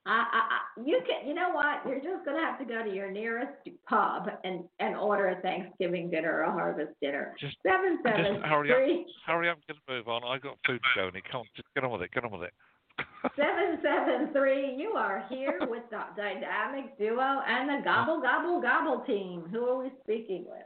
I, 0.06 0.10
I, 0.10 0.40
I, 0.80 0.82
you 0.86 1.00
can, 1.06 1.28
you 1.28 1.34
know 1.34 1.50
what? 1.50 1.84
You're 1.84 2.00
just 2.00 2.24
gonna 2.24 2.40
have 2.40 2.58
to 2.58 2.64
go 2.64 2.82
to 2.82 2.88
your 2.94 3.10
nearest 3.10 3.52
pub 3.86 4.28
and 4.44 4.64
and 4.78 4.96
order 4.96 5.28
a 5.28 5.40
Thanksgiving 5.42 6.08
dinner 6.10 6.38
or 6.38 6.42
a 6.42 6.52
harvest 6.52 6.92
dinner. 7.02 7.34
Just- 7.38 7.56
seven 7.66 7.98
seven 8.02 8.36
just 8.36 8.46
hurry 8.46 8.70
up. 8.70 8.78
three 8.78 9.06
Hurry 9.26 9.50
up, 9.50 9.58
get 9.66 9.76
a 9.76 9.92
move 9.92 10.08
on. 10.08 10.22
I've 10.24 10.40
got 10.40 10.56
food 10.66 10.80
to 10.80 11.00
go, 11.00 11.10
Nick. 11.10 11.24
Come 11.30 11.40
on, 11.40 11.46
just 11.54 11.68
get 11.74 11.84
on 11.84 11.90
with 11.90 12.02
it. 12.02 12.12
Get 12.12 12.24
on 12.24 12.30
with 12.30 12.44
it. 12.44 12.54
seven 13.36 13.78
seven 13.82 14.32
three. 14.32 14.74
You 14.74 14.90
are 14.92 15.24
here 15.28 15.58
with 15.68 15.82
the 15.90 16.00
dynamic 16.16 16.96
duo 16.96 17.42
and 17.46 17.68
the 17.68 17.84
gobble 17.84 18.22
gobble 18.22 18.62
gobble 18.62 19.04
team. 19.06 19.44
Who 19.52 19.64
are 19.66 19.82
we 19.82 19.90
speaking 20.02 20.44
with? 20.48 20.64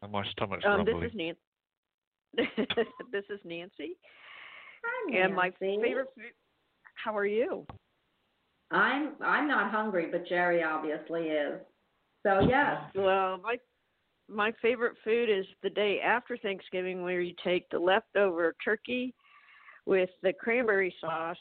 and 0.00 0.10
my 0.10 0.24
stomach's 0.30 0.64
Um, 0.66 0.84
this 0.84 0.94
is 0.96 1.12
Nancy. 1.14 1.38
this 2.36 3.24
is 3.30 3.40
Nancy, 3.44 3.96
Hi, 4.84 5.10
Nancy. 5.10 5.20
and 5.22 5.34
my 5.34 5.50
favorite 5.60 6.08
food. 6.14 6.32
How 6.94 7.16
are 7.16 7.26
you? 7.26 7.66
I'm 8.70 9.12
I'm 9.20 9.46
not 9.48 9.70
hungry, 9.70 10.08
but 10.10 10.26
Jerry 10.28 10.62
obviously 10.62 11.22
is. 11.28 11.60
So 12.22 12.40
yes. 12.48 12.78
Well, 12.94 13.38
my 13.42 13.56
my 14.28 14.52
favorite 14.62 14.96
food 15.04 15.28
is 15.28 15.44
the 15.62 15.70
day 15.70 16.00
after 16.02 16.36
Thanksgiving, 16.38 17.02
where 17.02 17.20
you 17.20 17.34
take 17.44 17.68
the 17.70 17.78
leftover 17.78 18.54
turkey 18.64 19.14
with 19.84 20.08
the 20.22 20.32
cranberry 20.32 20.94
sauce, 21.00 21.36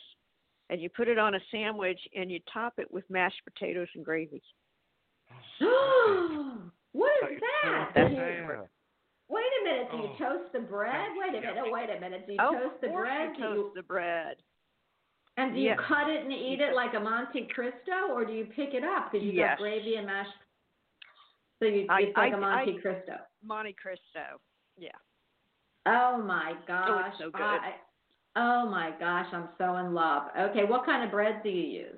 and 0.69 0.81
you 0.81 0.89
put 0.89 1.07
it 1.07 1.17
on 1.19 1.35
a 1.35 1.39
sandwich, 1.51 1.99
and 2.15 2.29
you 2.31 2.39
top 2.51 2.73
it 2.79 2.91
with 2.91 3.05
mashed 3.09 3.41
potatoes 3.45 3.87
and 3.95 4.03
gravy. 4.03 4.41
what 6.91 7.11
is 7.31 7.39
That 7.63 7.91
that? 7.95 8.11
is 8.11 8.17
Wait 9.31 9.51
a 9.61 9.63
minute. 9.63 9.87
Do 9.91 9.97
you 9.97 10.09
Oh. 10.13 10.17
toast 10.19 10.51
the 10.53 10.59
bread? 10.59 11.07
Wait 11.17 11.29
a 11.29 11.39
minute. 11.41 11.63
Oh, 11.65 11.71
Wait 11.71 11.89
a 11.89 11.99
minute. 11.99 12.27
Do 12.27 12.33
you 12.33 12.39
oh, 12.41 12.51
toast 12.53 12.81
the 12.81 12.87
of 12.87 12.93
course 12.93 13.07
bread? 13.07 13.29
you 13.29 13.35
Do 13.35 13.41
toast 13.41 13.57
you, 13.57 13.71
the 13.75 13.83
bread. 13.83 14.35
and 15.37 15.47
And 15.47 15.55
do 15.55 15.61
you 15.61 15.75
cut 15.87 16.09
it 16.09 16.23
and 16.23 16.33
eat 16.33 16.59
it 16.59 16.75
like 16.75 16.93
a 16.93 16.99
Monte 16.99 17.47
Cristo, 17.55 18.11
or 18.11 18.25
do 18.25 18.33
you 18.33 18.45
pick 18.45 18.73
it 18.73 18.83
up 18.83 19.11
because 19.11 19.25
you 19.25 19.31
Yes. 19.31 19.51
got 19.51 19.59
gravy 19.59 19.95
and 19.95 20.05
mashed? 20.05 20.37
So 21.59 21.65
you, 21.65 21.85
I- 21.89 22.01
it's 22.01 22.17
like 22.17 22.33
I- 22.33 22.37
a 22.37 22.39
Monte 22.39 22.77
I- 22.77 22.81
Cristo. 22.81 23.17
Monte 23.43 23.73
Cristo. 23.73 24.41
Yeah. 24.77 24.89
Oh 25.85 26.17
my 26.17 26.53
gosh! 26.67 27.13
Oh, 27.15 27.19
so 27.25 27.31
good. 27.31 27.41
I, 27.41 27.75
oh 28.35 28.67
my 28.69 28.91
gosh! 28.99 29.27
I'm 29.33 29.49
so 29.57 29.77
in 29.77 29.93
love. 29.93 30.29
Okay, 30.37 30.65
what 30.65 30.85
kind 30.85 31.03
of 31.03 31.09
bread 31.11 31.41
do 31.41 31.49
you 31.49 31.67
use? 31.85 31.95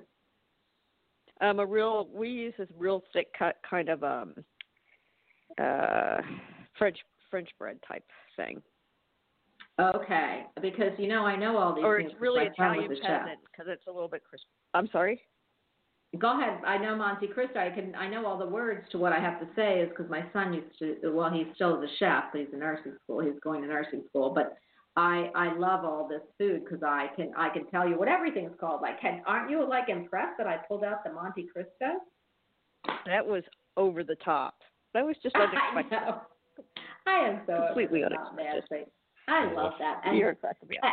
Um, 1.40 1.58
a 1.58 1.66
real 1.66 2.06
we 2.12 2.28
use 2.28 2.54
this 2.56 2.68
real 2.78 3.02
thick 3.12 3.28
cut 3.38 3.56
kind 3.68 3.88
of 3.88 4.02
um 4.04 4.34
uh 5.60 6.20
French 6.78 6.98
French 7.34 7.48
bread 7.58 7.80
type 7.88 8.04
thing. 8.36 8.62
Okay, 9.80 10.44
because 10.62 10.92
you 10.98 11.08
know 11.08 11.26
I 11.26 11.34
know 11.34 11.56
all 11.58 11.74
these 11.74 11.82
Or 11.84 11.98
things. 11.98 12.12
it's 12.12 12.20
really 12.20 12.44
Italian 12.44 12.88
was 12.88 12.98
a 12.98 13.02
chef. 13.02 13.22
peasant 13.22 13.40
because 13.50 13.66
it's 13.68 13.82
a 13.88 13.90
little 13.90 14.08
bit 14.08 14.22
crispy. 14.22 14.46
I'm 14.72 14.88
sorry. 14.92 15.20
Go 16.16 16.38
ahead. 16.40 16.60
I 16.64 16.78
know 16.78 16.94
Monte 16.94 17.26
Cristo. 17.26 17.58
I 17.58 17.70
can. 17.70 17.92
I 17.96 18.06
know 18.08 18.24
all 18.24 18.38
the 18.38 18.46
words 18.46 18.86
to 18.92 18.98
what 18.98 19.12
I 19.12 19.18
have 19.18 19.40
to 19.40 19.48
say 19.56 19.80
is 19.80 19.88
because 19.88 20.08
my 20.08 20.24
son 20.32 20.54
used 20.54 20.78
to. 20.78 21.10
Well, 21.12 21.28
he 21.32 21.46
still 21.56 21.82
is 21.82 21.90
a 21.90 21.92
chef, 21.98 22.26
but 22.30 22.40
he's 22.42 22.50
in 22.52 22.60
nursing 22.60 22.94
school. 23.02 23.18
He's 23.18 23.40
going 23.42 23.62
to 23.62 23.66
nursing 23.66 24.04
school. 24.10 24.30
But 24.32 24.54
I 24.94 25.32
I 25.34 25.58
love 25.58 25.84
all 25.84 26.06
this 26.08 26.22
food 26.38 26.64
because 26.64 26.84
I 26.84 27.08
can 27.16 27.32
I 27.36 27.48
can 27.48 27.66
tell 27.66 27.88
you 27.88 27.98
what 27.98 28.06
everything's 28.06 28.52
called. 28.60 28.80
Like, 28.80 29.00
can, 29.00 29.22
aren't 29.26 29.50
you 29.50 29.68
like 29.68 29.88
impressed 29.88 30.38
that 30.38 30.46
I 30.46 30.58
pulled 30.68 30.84
out 30.84 31.02
the 31.02 31.12
Monte 31.12 31.48
Cristo? 31.52 31.98
That 33.06 33.26
was 33.26 33.42
over 33.76 34.04
the 34.04 34.14
top. 34.24 34.54
That 34.92 35.04
was 35.04 35.16
just 35.20 35.34
I 35.36 35.46
unexpected. 35.46 35.90
know. 35.90 36.20
I 37.06 37.18
am 37.28 37.40
so 37.46 37.64
Completely 37.66 38.02
upset 38.02 38.18
about 38.20 38.32
unexpected. 38.38 38.64
Nancy. 38.70 38.90
I 39.28 39.52
love 39.52 39.72
that. 39.78 40.00
And 40.04 40.16
You're 40.18 40.34
cracking 40.34 40.68
me 40.68 40.78
up. 40.82 40.90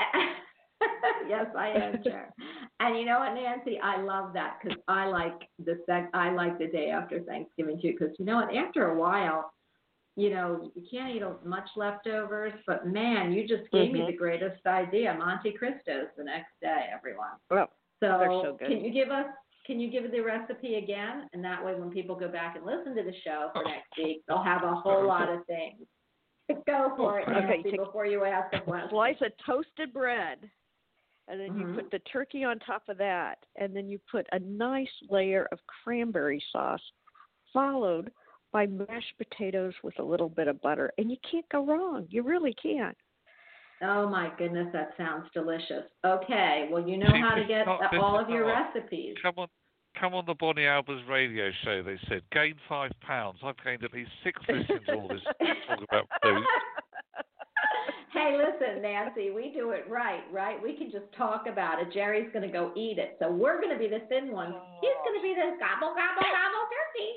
yes, 1.28 1.46
I 1.58 1.70
am, 1.70 2.04
Sharon. 2.04 2.32
And 2.80 2.98
you 2.98 3.06
know 3.06 3.20
what, 3.20 3.34
Nancy? 3.34 3.80
I 3.82 4.02
love 4.02 4.34
that 4.34 4.58
because 4.62 4.78
I 4.88 5.06
like 5.08 5.40
the 5.64 5.80
sec- 5.86 6.10
I 6.14 6.32
like 6.32 6.58
the 6.58 6.68
day 6.68 6.90
after 6.90 7.20
Thanksgiving 7.22 7.80
too. 7.82 7.94
Because 7.98 8.16
you 8.20 8.26
know 8.26 8.38
what? 8.38 8.56
After 8.56 8.88
a 8.88 8.96
while, 8.98 9.54
you 10.16 10.30
know, 10.32 10.72
you 10.76 10.84
can't 10.90 11.16
eat 11.16 11.24
much 11.46 11.68
leftovers. 11.76 12.54
But 12.66 12.88
man, 12.88 13.32
you 13.32 13.48
just 13.48 13.70
gave 13.72 13.92
me 13.92 14.00
Mhm. 14.00 14.08
the 14.08 14.18
greatest 14.18 14.66
idea. 14.66 15.14
Monte 15.14 15.54
Cristos 15.58 16.08
the 16.18 16.24
next 16.24 16.60
day, 16.62 16.90
everyone. 16.92 17.38
Well, 17.50 17.70
So, 18.02 18.18
They're 18.18 18.32
so 18.32 18.56
good. 18.58 18.68
can 18.68 18.84
you 18.84 18.90
give 18.92 19.12
us? 19.12 19.28
Can 19.68 19.80
you 19.80 19.92
give 19.92 20.10
the 20.12 20.20
recipe 20.22 20.76
again? 20.76 21.30
And 21.34 21.46
that 21.46 21.64
way, 21.64 21.76
when 21.76 21.92
people 21.92 22.16
go 22.16 22.28
back 22.28 22.56
and 22.56 22.66
listen 22.66 22.96
to 22.96 23.04
the 23.04 23.14
show 23.24 23.52
for 23.54 23.64
next 23.64 23.96
week, 23.96 24.24
they'll 24.28 24.42
have 24.42 24.64
a 24.64 24.74
whole 24.74 25.06
lot 25.06 25.30
of 25.30 25.46
things. 25.46 25.86
Go 26.66 26.94
for 26.96 27.20
it, 27.20 27.28
Okay, 27.28 27.40
Nancy, 27.48 27.72
take- 27.72 27.80
before 27.80 28.06
you 28.06 28.24
ask 28.26 28.54
a 28.54 28.62
question. 28.62 28.90
slice 28.90 29.22
of 29.22 29.32
toasted 29.46 29.94
bread, 29.94 30.50
and 31.28 31.40
then 31.40 31.52
Mhm. 31.52 31.60
you 31.70 31.74
put 31.76 31.92
the 31.92 32.00
turkey 32.00 32.44
on 32.44 32.60
top 32.60 32.88
of 32.90 32.98
that, 32.98 33.46
and 33.56 33.76
then 33.76 33.88
you 33.90 34.00
put 34.10 34.28
a 34.32 34.40
nice 34.40 34.92
layer 35.10 35.48
of 35.52 35.60
cranberry 35.68 36.40
sauce, 36.52 36.92
followed 37.54 38.12
by 38.52 38.66
mashed 38.68 39.18
potatoes 39.18 39.74
with 39.84 39.98
a 40.00 40.04
little 40.04 40.30
bit 40.30 40.48
of 40.48 40.62
butter, 40.62 40.92
and 40.98 41.10
you 41.10 41.18
can't 41.18 41.48
go 41.50 41.66
wrong. 41.66 42.06
You 42.10 42.22
really 42.24 42.54
can't. 42.54 42.98
Oh 43.82 44.08
my 44.08 44.30
goodness, 44.38 44.72
that 44.74 44.96
sounds 44.98 45.30
delicious. 45.32 45.90
Okay, 46.04 46.68
well 46.70 46.88
you 46.88 46.98
know 46.98 47.08
See, 47.12 47.20
how 47.20 47.36
to 47.36 47.44
get 47.46 47.62
is 47.62 47.68
not- 47.68 47.92
this 47.92 48.00
all 48.02 48.20
of 48.20 48.30
your 48.30 48.46
not- 48.46 48.76
recipes. 48.76 49.18
Come 49.22 49.36
on, 49.38 49.48
come 50.00 50.14
on 50.14 50.26
the 50.26 50.34
Bonnie 50.36 50.64
Albers 50.64 51.08
radio 51.08 51.52
show. 51.64 51.84
They 51.84 51.98
said 52.08 52.22
gain 52.32 52.56
five 52.68 52.92
pounds. 53.02 53.40
I've 53.44 53.56
gained 53.64 53.84
at 53.84 53.94
least 53.94 54.12
six 54.24 54.40
listening 54.48 54.80
to 54.88 54.94
all 54.94 55.08
this 55.08 55.22
talk 55.68 55.80
about 55.90 56.08
food. 56.24 56.44
hey, 58.14 58.38
listen, 58.38 58.82
Nancy, 58.82 59.32
we 59.32 59.52
do 59.56 59.72
it 59.72 59.86
right, 59.90 60.24
right? 60.32 60.62
We 60.62 60.74
can 60.76 60.92
just 60.92 61.06
talk 61.18 61.46
about 61.48 61.82
it. 61.82 61.94
Jerry's 61.94 62.30
going 62.34 62.46
to 62.46 62.52
go 62.52 62.72
eat 62.76 62.98
it. 62.98 63.18
So 63.20 63.32
we're 63.32 63.62
going 63.62 63.74
to 63.74 63.80
be 63.80 63.88
the 63.88 64.02
thin 64.10 64.32
ones. 64.32 64.54
He's 64.82 64.92
going 65.06 65.20
to 65.20 65.24
be 65.24 65.36
the 65.36 65.58
gobble, 65.60 65.94
gobble, 65.96 66.22
gobble 66.22 66.66
turkey. 66.72 67.12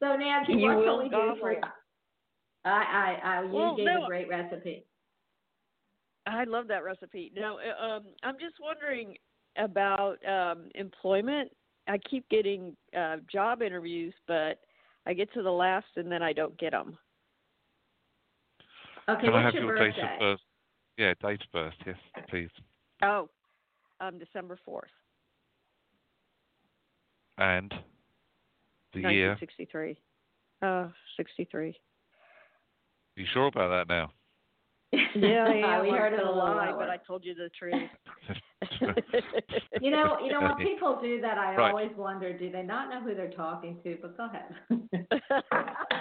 So, 0.00 0.16
Nancy, 0.16 0.52
You 0.54 0.68
what 0.68 0.76
will 0.78 0.98
can 0.98 1.04
we 1.04 1.08
do 1.10 1.40
for 1.40 1.54
gobble. 1.54 1.68
you? 1.68 1.78
I, 2.64 2.70
I, 3.22 3.28
I, 3.38 3.42
you 3.44 3.52
Well, 3.52 3.76
gave 3.76 3.86
no. 3.86 4.04
a 4.04 4.06
great 4.06 4.28
recipe. 4.28 4.84
I 6.26 6.44
love 6.44 6.68
that 6.68 6.84
recipe. 6.84 7.32
Now, 7.34 7.56
uh, 7.58 7.82
um, 7.96 8.02
I'm 8.22 8.34
just 8.34 8.56
wondering 8.60 9.16
about 9.56 10.16
um, 10.28 10.68
employment. 10.74 11.50
I 11.88 11.98
keep 11.98 12.28
getting 12.28 12.76
uh, 12.96 13.16
job 13.30 13.62
interviews, 13.62 14.14
but 14.26 14.60
I 15.06 15.14
get 15.14 15.32
to 15.32 15.42
the 15.42 15.50
last 15.50 15.86
and 15.96 16.10
then 16.12 16.22
I 16.22 16.32
don't 16.32 16.56
get 16.58 16.72
them. 16.72 16.98
Okay, 19.08 19.22
Can 19.22 19.30
I 19.30 19.32
what's 19.44 19.44
have 19.46 19.54
your 19.54 19.62
your 19.64 19.76
birthday? 19.78 20.00
date 20.02 20.12
of 20.12 20.18
birth? 20.20 20.40
Yeah, 20.98 21.14
date 21.22 21.40
of 21.42 21.52
birth. 21.52 21.74
Yes, 21.86 21.96
please. 22.28 22.50
Oh, 23.02 23.30
um, 24.00 24.18
December 24.18 24.58
4th, 24.68 24.82
And 27.38 27.72
the 28.92 29.00
year. 29.00 29.30
1963. 29.30 29.98
Uh, 30.60 30.88
63. 31.16 31.74
You 33.16 33.24
sure 33.32 33.46
about 33.46 33.68
that 33.70 33.92
now? 33.92 34.10
Yeah, 34.92 35.08
yeah 35.54 35.82
we 35.82 35.90
heard 35.90 36.12
it 36.12 36.20
a 36.20 36.22
gonna 36.22 36.36
lie, 36.36 36.72
but 36.76 36.88
I 36.88 36.98
told 37.06 37.24
you 37.24 37.34
the 37.34 37.50
truth. 37.58 37.74
You 39.80 39.92
know, 39.92 40.18
you 40.24 40.32
know 40.32 40.40
when 40.42 40.56
people 40.56 40.98
do 41.00 41.20
that, 41.20 41.38
I 41.38 41.54
Right. 41.54 41.70
always 41.70 41.96
wonder, 41.96 42.36
do 42.36 42.50
they 42.50 42.62
not 42.62 42.90
know 42.90 43.00
who 43.00 43.14
they're 43.14 43.30
talking 43.30 43.78
to? 43.84 43.96
But 44.02 44.16
go 44.16 44.26
ahead. 44.26 44.54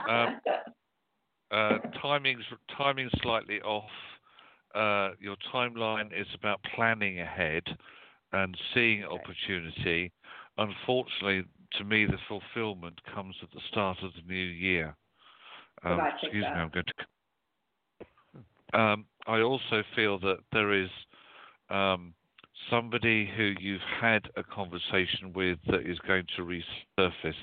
Um, 0.10 0.40
Uh, 1.50 1.78
timing's 2.02 2.44
timing's 2.78 3.12
slightly 3.22 3.62
off. 3.62 3.90
Uh, 4.76 5.12
your 5.20 5.36
timeline 5.54 6.12
is 6.20 6.28
about 6.36 6.60
planning 6.76 7.20
ahead 7.22 7.64
and 8.34 8.58
seeing 8.74 9.04
opportunity. 9.06 10.12
Unfortunately, 10.58 11.44
to 11.74 11.84
me, 11.86 12.06
the 12.06 12.18
fulfillment 12.28 13.00
comes 13.14 13.36
at 13.42 13.50
the 13.52 13.62
start 13.72 13.98
of 14.04 14.12
the 14.14 14.22
new 14.28 14.36
year. 14.36 14.96
Um, 15.84 16.00
I 16.02 16.10
pick 16.12 16.24
excuse 16.24 16.44
me. 16.44 16.50
I'm 16.50 16.70
going 16.70 16.86
to. 16.86 16.94
Um, 18.74 19.06
I 19.26 19.42
also 19.42 19.84
feel 19.96 20.20
that 20.20 20.38
there 20.52 20.74
is 20.74 20.90
um, 21.70 22.14
somebody 22.70 23.30
who 23.36 23.54
you've 23.60 23.82
had 24.02 24.30
a 24.36 24.44
conversation 24.44 25.34
with 25.34 25.60
that 25.68 25.90
is 25.90 26.00
going 26.00 26.26
to 26.36 26.44
resurface 26.44 27.34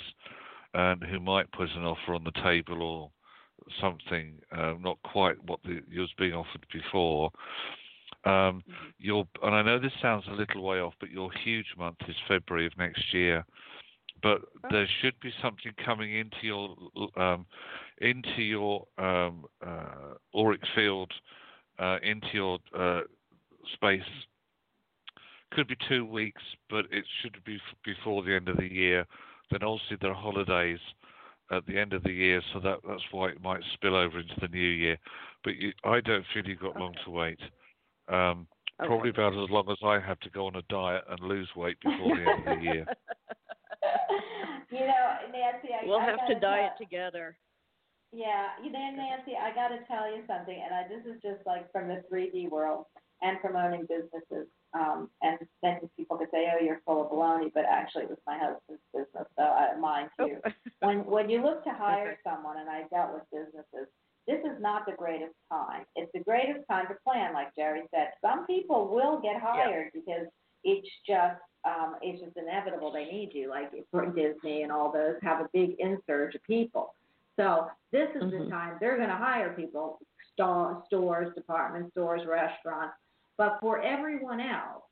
and 0.75 1.03
who 1.05 1.21
might 1.21 1.51
put 1.53 1.69
an 1.77 1.85
offer 1.85 2.15
on 2.15 2.25
the 2.25 2.43
table 2.43 2.83
or 2.83 3.11
something, 3.81 4.35
uh, 4.53 4.75
not 4.81 4.99
quite 5.03 5.37
what 5.47 5.61
the, 5.65 5.81
was 5.99 6.11
being 6.19 6.35
offered 6.35 6.67
before. 6.73 7.31
Um, 8.25 8.63
your 8.99 9.27
and 9.43 9.55
I 9.55 9.63
know 9.63 9.79
this 9.79 9.93
sounds 10.01 10.25
a 10.29 10.35
little 10.35 10.63
way 10.63 10.81
off, 10.81 10.95
but 10.99 11.11
your 11.11 11.31
huge 11.45 11.67
month 11.77 11.99
is 12.09 12.17
February 12.27 12.67
of 12.67 12.73
next 12.79 13.13
year. 13.13 13.45
But 14.23 14.41
there 14.71 14.89
should 15.03 15.19
be 15.21 15.33
something 15.43 15.73
coming 15.85 16.15
into 16.15 16.37
your 16.43 16.77
um, 17.17 17.45
into 18.05 18.43
your 18.43 18.87
um, 18.99 19.45
uh, 19.67 20.15
auric 20.35 20.61
field, 20.75 21.11
uh, 21.79 21.99
into 22.03 22.27
your 22.33 22.59
uh, 22.79 23.01
space. 23.75 24.03
Could 25.53 25.69
be 25.69 25.77
two 25.89 26.05
weeks, 26.05 26.43
but 26.69 26.85
it 26.91 27.05
should 27.23 27.37
be 27.45 27.55
f- 27.57 27.77
before 27.85 28.23
the 28.25 28.35
end 28.35 28.49
of 28.49 28.57
the 28.57 28.71
year. 28.71 29.07
Then 29.51 29.63
obviously 29.63 29.97
there 30.01 30.11
are 30.11 30.15
holidays 30.15 30.81
at 31.53 31.65
the 31.67 31.79
end 31.79 31.93
of 31.93 32.03
the 32.03 32.11
year, 32.13 32.43
so 32.53 32.61
that 32.61 32.79
that's 32.89 33.03
why 33.13 33.29
it 33.29 33.41
might 33.43 33.61
spill 33.75 33.95
over 33.95 34.19
into 34.19 34.35
the 34.41 34.49
new 34.49 34.59
year. 34.59 34.99
But 35.45 35.57
you, 35.57 35.73
I 35.85 36.01
don't 36.01 36.25
feel 36.33 36.45
you've 36.45 36.59
got 36.61 36.77
long 36.79 36.95
to 37.05 37.11
wait. 37.11 37.39
Um, 38.09 38.47
Okay. 38.81 38.89
Probably 38.89 39.11
about 39.11 39.35
as 39.35 39.49
long 39.51 39.71
as 39.71 39.77
I 39.85 40.01
have 40.05 40.19
to 40.19 40.31
go 40.31 40.47
on 40.49 40.57
a 40.57 40.63
diet 40.63 41.05
and 41.09 41.21
lose 41.21 41.49
weight 41.55 41.77
before 41.81 42.17
the 42.17 42.23
end 42.29 42.49
of 42.49 42.59
the 42.59 42.65
year. 42.65 42.85
you 44.73 44.81
know, 44.81 45.17
Nancy, 45.33 45.69
I, 45.73 45.87
we'll 45.87 46.01
I 46.01 46.07
have 46.07 46.17
to 46.27 46.35
gotta 46.35 46.41
diet 46.41 46.73
tell- 46.77 46.85
together. 46.87 47.37
Yeah, 48.15 48.55
you 48.63 48.71
know, 48.71 48.79
Nancy, 48.79 49.33
I 49.35 49.53
got 49.53 49.75
to 49.75 49.83
tell 49.91 50.07
you 50.07 50.23
something, 50.29 50.55
and 50.55 50.73
I, 50.73 50.87
this 50.87 51.03
is 51.05 51.21
just 51.21 51.45
like 51.47 51.71
from 51.73 51.89
the 51.89 52.03
3D 52.11 52.49
world 52.49 52.87
and 53.23 53.41
from 53.41 53.57
owning 53.57 53.87
businesses. 53.91 54.47
Um, 54.73 55.11
and 55.23 55.39
then 55.63 55.81
people 55.97 56.17
could 56.17 56.31
say, 56.31 56.47
"Oh, 56.53 56.65
you're 56.65 56.81
full 56.87 57.03
of 57.03 57.11
baloney," 57.11 57.51
but 57.53 57.65
actually, 57.69 58.05
it 58.05 58.11
was 58.11 58.19
my 58.27 58.39
husband's 58.39 58.83
business, 58.93 59.27
so 59.37 59.43
I 59.43 59.77
mine 59.79 60.09
too. 60.19 60.39
when 60.81 61.05
when 61.05 61.29
you 61.29 61.43
look 61.43 61.65
to 61.65 61.71
hire 61.77 62.19
someone, 62.25 62.59
and 62.59 62.71
I 62.71 62.83
dealt 62.91 63.15
with 63.15 63.23
businesses, 63.33 63.91
this 64.27 64.41
is 64.45 64.61
not 64.61 64.87
the 64.87 64.93
greatest 64.93 65.35
time. 65.51 65.85
It's 65.97 66.11
the 66.13 66.21
greatest 66.21 66.67
time 66.71 66.87
to 66.89 66.95
plan, 67.07 67.35
like 67.35 67.55
Jerry 67.57 67.83
said. 67.93 68.13
Some 68.21 68.47
people 68.47 68.89
will 68.95 69.21
get 69.21 69.41
hired 69.41 69.91
because 69.93 70.27
it's 70.65 70.89
just 71.07 71.41
um, 71.65 71.97
it's 72.03 72.23
just 72.23 72.37
inevitable. 72.37 72.93
They 72.93 73.07
need 73.07 73.31
you, 73.33 73.49
like 73.49 73.71
Disney 74.15 74.63
and 74.63 74.73
all 74.73 74.93
those 74.93 75.17
have 75.23 75.41
a 75.41 75.49
big 75.53 75.77
insurge 75.79 76.35
of 76.35 76.43
people. 76.45 76.95
So 77.37 77.71
this 77.91 78.09
is 78.15 78.31
the 78.31 78.39
Mhm. 78.39 78.51
time 78.51 78.79
they're 78.81 78.97
going 78.97 79.09
to 79.09 79.15
hire 79.15 79.53
people, 79.55 79.99
store, 80.33 80.83
stores, 80.87 81.35
department 81.35 81.91
stores, 81.93 82.27
restaurants. 82.27 82.97
But 83.37 83.59
for 83.61 83.81
everyone 83.81 84.41
else, 84.41 84.85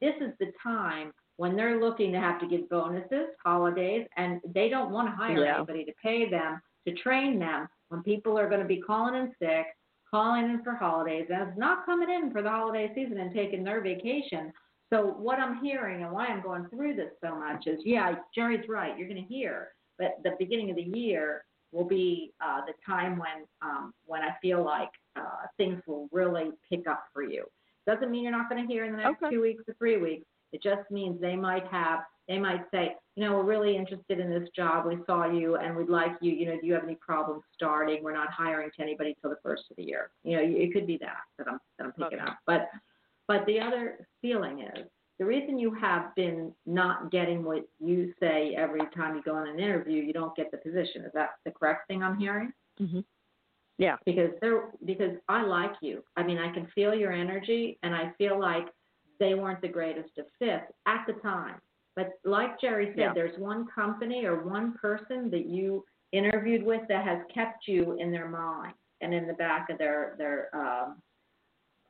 this 0.00 0.16
is 0.20 0.36
the 0.38 0.52
time 0.62 1.12
when 1.36 1.56
they're 1.56 1.80
looking 1.80 2.12
to 2.12 2.20
have 2.20 2.40
to 2.40 2.46
give 2.46 2.68
bonuses, 2.68 3.28
holidays, 3.44 4.06
and 4.16 4.40
they 4.46 4.68
don't 4.68 4.90
want 4.92 5.08
to 5.08 5.14
hire 5.14 5.44
Yeah. 5.44 5.56
anybody 5.56 5.84
to 5.84 5.92
pay 6.02 6.28
them 6.28 6.60
to 6.86 6.92
train 6.94 7.38
them 7.38 7.68
when 7.88 8.02
people 8.02 8.38
are 8.38 8.48
going 8.48 8.60
to 8.60 8.66
be 8.66 8.80
calling 8.80 9.14
in 9.14 9.34
sick, 9.36 9.66
calling 10.10 10.44
in 10.50 10.62
for 10.62 10.74
holidays, 10.74 11.28
and 11.30 11.48
it's 11.48 11.58
not 11.58 11.86
coming 11.86 12.10
in 12.10 12.30
for 12.30 12.42
the 12.42 12.50
holiday 12.50 12.92
season 12.94 13.18
and 13.18 13.32
taking 13.32 13.64
their 13.64 13.80
vacation. 13.80 14.52
So 14.90 15.06
what 15.06 15.38
I'm 15.40 15.62
hearing 15.62 16.02
and 16.02 16.12
why 16.12 16.26
I'm 16.26 16.40
going 16.42 16.68
through 16.68 16.94
this 16.94 17.12
so 17.20 17.34
much 17.34 17.66
is, 17.66 17.84
yeah, 17.84 18.16
Jerry's 18.34 18.68
right. 18.68 18.96
You're 18.96 19.08
going 19.08 19.22
to 19.22 19.28
hear, 19.28 19.74
but 19.98 20.22
the 20.22 20.36
beginning 20.38 20.70
of 20.70 20.76
the 20.76 20.82
year 20.82 21.44
will 21.74 21.84
be 21.84 22.32
uh, 22.42 22.60
the 22.66 22.72
time 22.86 23.18
when 23.18 23.44
um, 23.62 23.92
when 24.06 24.22
I 24.22 24.30
feel 24.40 24.64
like 24.64 24.90
uh, 25.16 25.46
things 25.56 25.82
will 25.86 26.08
really 26.12 26.50
pick 26.70 26.86
up 26.86 27.04
for 27.12 27.22
you. 27.22 27.44
Doesn't 27.86 28.10
mean 28.10 28.22
you're 28.22 28.32
not 28.32 28.48
going 28.48 28.66
to 28.66 28.72
hear 28.72 28.84
in 28.84 28.92
the 28.92 28.98
next 28.98 29.22
Okay. 29.22 29.34
two 29.34 29.42
weeks 29.42 29.64
or 29.68 29.74
three 29.74 29.98
weeks. 29.98 30.24
It 30.52 30.62
just 30.62 30.88
means 30.90 31.20
they 31.20 31.34
might 31.36 31.66
have, 31.66 32.00
they 32.28 32.38
might 32.38 32.62
say, 32.70 32.94
you 33.16 33.24
know, 33.24 33.36
we're 33.36 33.42
really 33.42 33.76
interested 33.76 34.20
in 34.20 34.30
this 34.30 34.48
job. 34.54 34.86
We 34.86 34.98
saw 35.04 35.26
you 35.30 35.56
and 35.56 35.76
we'd 35.76 35.88
like 35.88 36.12
you. 36.20 36.32
You 36.32 36.46
know, 36.46 36.60
do 36.60 36.66
you 36.66 36.74
have 36.74 36.84
any 36.84 36.94
problems 36.94 37.42
starting? 37.54 38.02
We're 38.04 38.14
not 38.14 38.30
hiring 38.30 38.70
to 38.76 38.82
anybody 38.82 39.16
till 39.20 39.30
the 39.30 39.36
first 39.42 39.64
of 39.70 39.76
the 39.76 39.82
year. 39.82 40.10
You 40.22 40.36
know, 40.36 40.42
it 40.44 40.72
could 40.72 40.86
be 40.86 40.96
that 40.98 41.16
that 41.38 41.48
I'm 41.48 41.58
that 41.78 41.84
I'm 41.86 41.92
picking 41.92 42.20
Okay. 42.20 42.30
up. 42.30 42.38
But 42.46 42.70
but 43.26 43.44
the 43.46 43.58
other 43.60 44.06
feeling 44.22 44.60
is 44.60 44.70
the 44.70 44.74
reason 44.74 44.88
you 44.88 44.93
have 45.84 46.14
been 46.14 46.52
not 46.66 47.10
getting 47.10 47.44
what 47.44 47.68
you 47.78 48.12
say 48.20 48.54
every 48.56 48.80
time 48.96 49.14
you 49.16 49.22
go 49.22 49.34
on 49.34 49.46
an 49.48 49.58
interview, 49.60 50.02
you 50.02 50.12
don't 50.12 50.34
get 50.34 50.50
the 50.50 50.56
position. 50.58 51.04
Is 51.04 51.12
that 51.14 51.30
the 51.44 51.50
correct 51.50 51.88
thing 51.88 52.02
I'm 52.02 52.18
hearing? 52.18 52.52
hmm 52.78 53.00
Yeah. 53.78 53.96
because 54.06 54.30
they're 54.40 54.70
because 54.84 55.14
I 55.28 55.42
like 55.58 55.74
you. 55.82 56.02
I 56.16 56.22
mean, 56.22 56.38
I 56.38 56.52
can 56.52 56.66
feel 56.74 56.94
your 56.94 57.12
energy, 57.12 57.78
and 57.82 57.94
I 57.94 58.12
feel 58.18 58.36
like 58.40 58.66
they 59.20 59.34
weren't 59.34 59.60
the 59.62 59.68
greatest 59.78 60.16
of 60.18 60.26
fits 60.38 60.68
at 60.86 61.04
the 61.06 61.14
time. 61.20 61.58
But 61.96 62.08
like 62.24 62.60
Jerry 62.60 62.86
said, 62.90 62.98
Yeah. 62.98 63.12
there's 63.14 63.38
one 63.38 63.66
company 63.80 64.24
or 64.24 64.36
one 64.58 64.72
person 64.86 65.30
that 65.30 65.46
you 65.46 65.84
interviewed 66.12 66.62
with 66.64 66.82
that 66.88 67.04
has 67.04 67.20
kept 67.32 67.68
you 67.68 67.82
in 68.02 68.10
their 68.10 68.28
mind 68.28 68.74
and 69.00 69.12
in 69.14 69.26
the 69.26 69.34
back 69.46 69.70
of 69.70 69.76
their 69.78 70.14
their 70.18 70.38
um, 70.62 70.88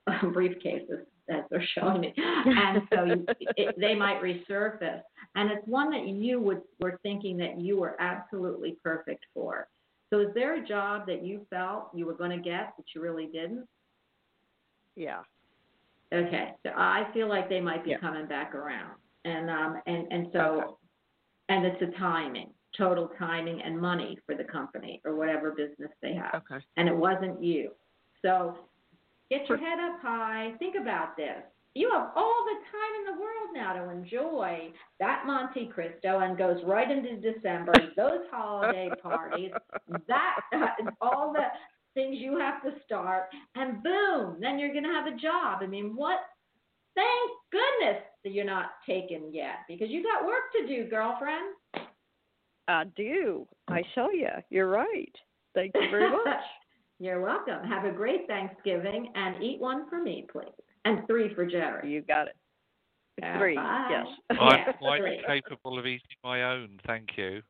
briefcases 0.37 1.05
as 1.29 1.43
they're 1.51 1.67
showing 1.79 2.01
me, 2.01 2.15
and 2.17 2.83
so 2.93 3.05
you, 3.05 3.25
it, 3.57 3.75
they 3.79 3.95
might 3.95 4.21
resurface. 4.21 5.01
And 5.35 5.51
it's 5.51 5.67
one 5.67 5.91
that 5.91 6.07
you 6.07 6.41
would 6.41 6.63
were 6.81 6.99
thinking 7.03 7.37
that 7.39 7.61
you 7.61 7.79
were 7.79 7.97
absolutely 8.01 8.77
perfect 8.83 9.25
for. 9.33 9.69
So 10.11 10.21
is 10.21 10.29
there 10.35 10.63
a 10.63 10.67
job 10.67 11.07
that 11.07 11.25
you 11.25 11.47
felt 11.51 11.89
you 11.95 12.07
were 12.07 12.15
going 12.15 12.31
to 12.31 12.37
get 12.43 12.75
that 12.77 12.85
you 12.95 13.01
really 13.01 13.27
didn't? 13.27 13.67
Yeah. 14.97 15.23
Okay, 16.13 16.53
so 16.65 16.71
I 16.77 17.09
feel 17.13 17.29
like 17.29 17.49
they 17.49 17.61
might 17.61 17.83
be 17.85 17.91
Yeah. 17.91 17.99
coming 17.99 18.27
back 18.27 18.55
around, 18.55 18.97
and 19.25 19.51
um 19.51 19.81
and 19.87 20.07
and 20.13 20.29
so, 20.33 20.39
Okay. 20.63 20.73
and 21.49 21.67
it's 21.67 21.83
a 21.83 21.99
timing, 21.99 22.51
total 22.77 23.09
timing 23.19 23.63
and 23.63 23.81
money 23.81 24.19
for 24.27 24.35
the 24.37 24.45
company 24.45 25.01
or 25.05 25.17
whatever 25.17 25.51
business 25.53 25.91
they 26.03 26.15
have, 26.15 26.35
Okay. 26.35 26.65
and 26.77 26.89
it 26.89 26.97
wasn't 26.97 27.43
you. 27.43 27.73
So 28.23 28.57
get 29.39 29.49
your 29.49 29.59
head 29.59 29.79
up 29.81 30.01
high. 30.01 30.53
Think 30.59 30.77
about 30.81 31.17
this. 31.17 31.43
You 31.75 31.91
have 31.91 32.11
all 32.15 32.47
the 32.47 32.59
time 32.71 32.95
in 33.01 33.15
the 33.15 33.21
world 33.21 33.51
now 33.53 33.73
to 33.73 33.91
enjoy 33.91 34.73
that 35.01 35.25
Monte 35.27 35.71
Cristo 35.75 36.21
and 36.21 36.39
goes 36.39 36.59
right 36.65 36.89
into 36.89 37.17
December. 37.17 37.73
Those 37.97 38.21
holiday 38.31 38.91
parties, 39.03 39.51
that 40.07 40.37
all 41.01 41.33
the 41.33 41.47
things 41.95 42.17
you 42.21 42.39
have 42.39 42.63
to 42.63 42.71
start, 42.85 43.25
and 43.57 43.83
boom, 43.83 44.37
then 44.41 44.59
you're 44.59 44.73
gonna 44.73 44.93
have 44.93 45.13
a 45.13 45.17
job. 45.17 45.61
I 45.63 45.67
mean, 45.67 45.97
what? 45.97 46.19
Thank 46.95 47.31
goodness 47.51 48.05
that 48.23 48.33
you're 48.33 48.45
not 48.45 48.67
taken 48.89 49.35
yet 49.35 49.57
because 49.67 49.89
you 49.91 50.05
got 50.05 50.25
work 50.25 50.53
to 50.53 50.69
do, 50.69 50.89
girlfriend. 50.89 51.57
I 52.69 52.85
do. 52.97 53.49
I 53.67 53.83
show 53.97 54.11
you. 54.13 54.29
You're 54.49 54.69
right. 54.69 55.15
Thank 55.57 55.73
you 55.75 55.91
very 55.91 56.09
much. 56.25 56.41
You're 56.99 57.21
welcome. 57.21 57.65
Have 57.69 57.85
a 57.85 57.91
great 57.93 58.27
Thanksgiving 58.27 59.11
and 59.15 59.43
eat 59.43 59.61
one 59.61 59.89
for 59.89 60.01
me, 60.03 60.27
please, 60.31 60.47
and 60.85 61.07
three 61.07 61.35
for 61.35 61.45
Jerry. 61.47 61.91
you 61.91 62.03
got 62.03 62.29
it. 62.29 62.37
Yeah, 63.19 63.39
Three. 63.39 63.55
bye. 63.57 63.87
Yes. 63.91 64.07
I'm 64.41 64.59
Yeah, 64.59 64.73
quite 64.73 65.01
three. 65.01 65.23
capable 65.27 65.79
of 65.79 65.87
eating 65.87 66.01
my 66.25 66.43
own, 66.43 66.81
thank 66.87 67.11
you. 67.17 67.43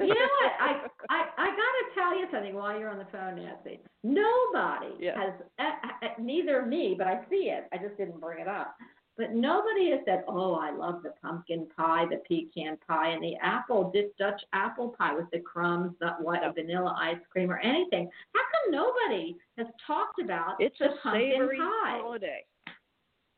you 0.00 0.06
know 0.06 0.28
what? 0.40 0.52
I, 0.60 0.80
I 1.10 1.24
I 1.36 1.46
gotta 1.46 1.94
tell 1.94 2.18
you 2.18 2.26
something 2.32 2.54
while 2.54 2.78
you're 2.78 2.90
on 2.90 2.98
the 2.98 3.06
phone, 3.12 3.36
Nancy. 3.36 3.80
Nobody 4.02 4.88
Yeah. 4.98 5.18
has, 5.18 5.32
uh, 5.58 6.06
uh, 6.06 6.08
neither 6.18 6.64
me, 6.66 6.94
but 6.96 7.06
I 7.06 7.20
see 7.30 7.50
it. 7.50 7.68
I 7.72 7.76
just 7.78 7.96
didn't 7.98 8.20
bring 8.20 8.40
it 8.40 8.48
up. 8.48 8.74
But 9.18 9.32
nobody 9.32 9.90
has 9.90 9.98
said, 10.04 10.22
"Oh, 10.28 10.54
I 10.54 10.70
love 10.70 11.02
the 11.02 11.10
pumpkin 11.20 11.66
pie, 11.76 12.06
the 12.06 12.18
pecan 12.18 12.76
pie, 12.86 13.08
and 13.08 13.22
the 13.22 13.34
apple 13.42 13.90
Dutch 13.90 14.16
Dutch 14.16 14.40
apple 14.52 14.90
pie 14.90 15.12
with 15.12 15.28
the 15.32 15.40
crumbs, 15.40 15.96
the 15.98 16.10
white 16.20 16.42
vanilla 16.54 16.96
ice 16.96 17.18
cream, 17.28 17.50
or 17.50 17.58
anything." 17.58 18.08
How 18.32 18.40
come 18.40 18.70
nobody 18.70 19.36
has 19.56 19.66
talked 19.84 20.20
about 20.20 20.60
It's 20.60 20.80
a 20.80 20.90
pumpkin 21.02 21.32
savory 21.32 21.58
pie? 21.58 21.98
holiday. 22.00 22.46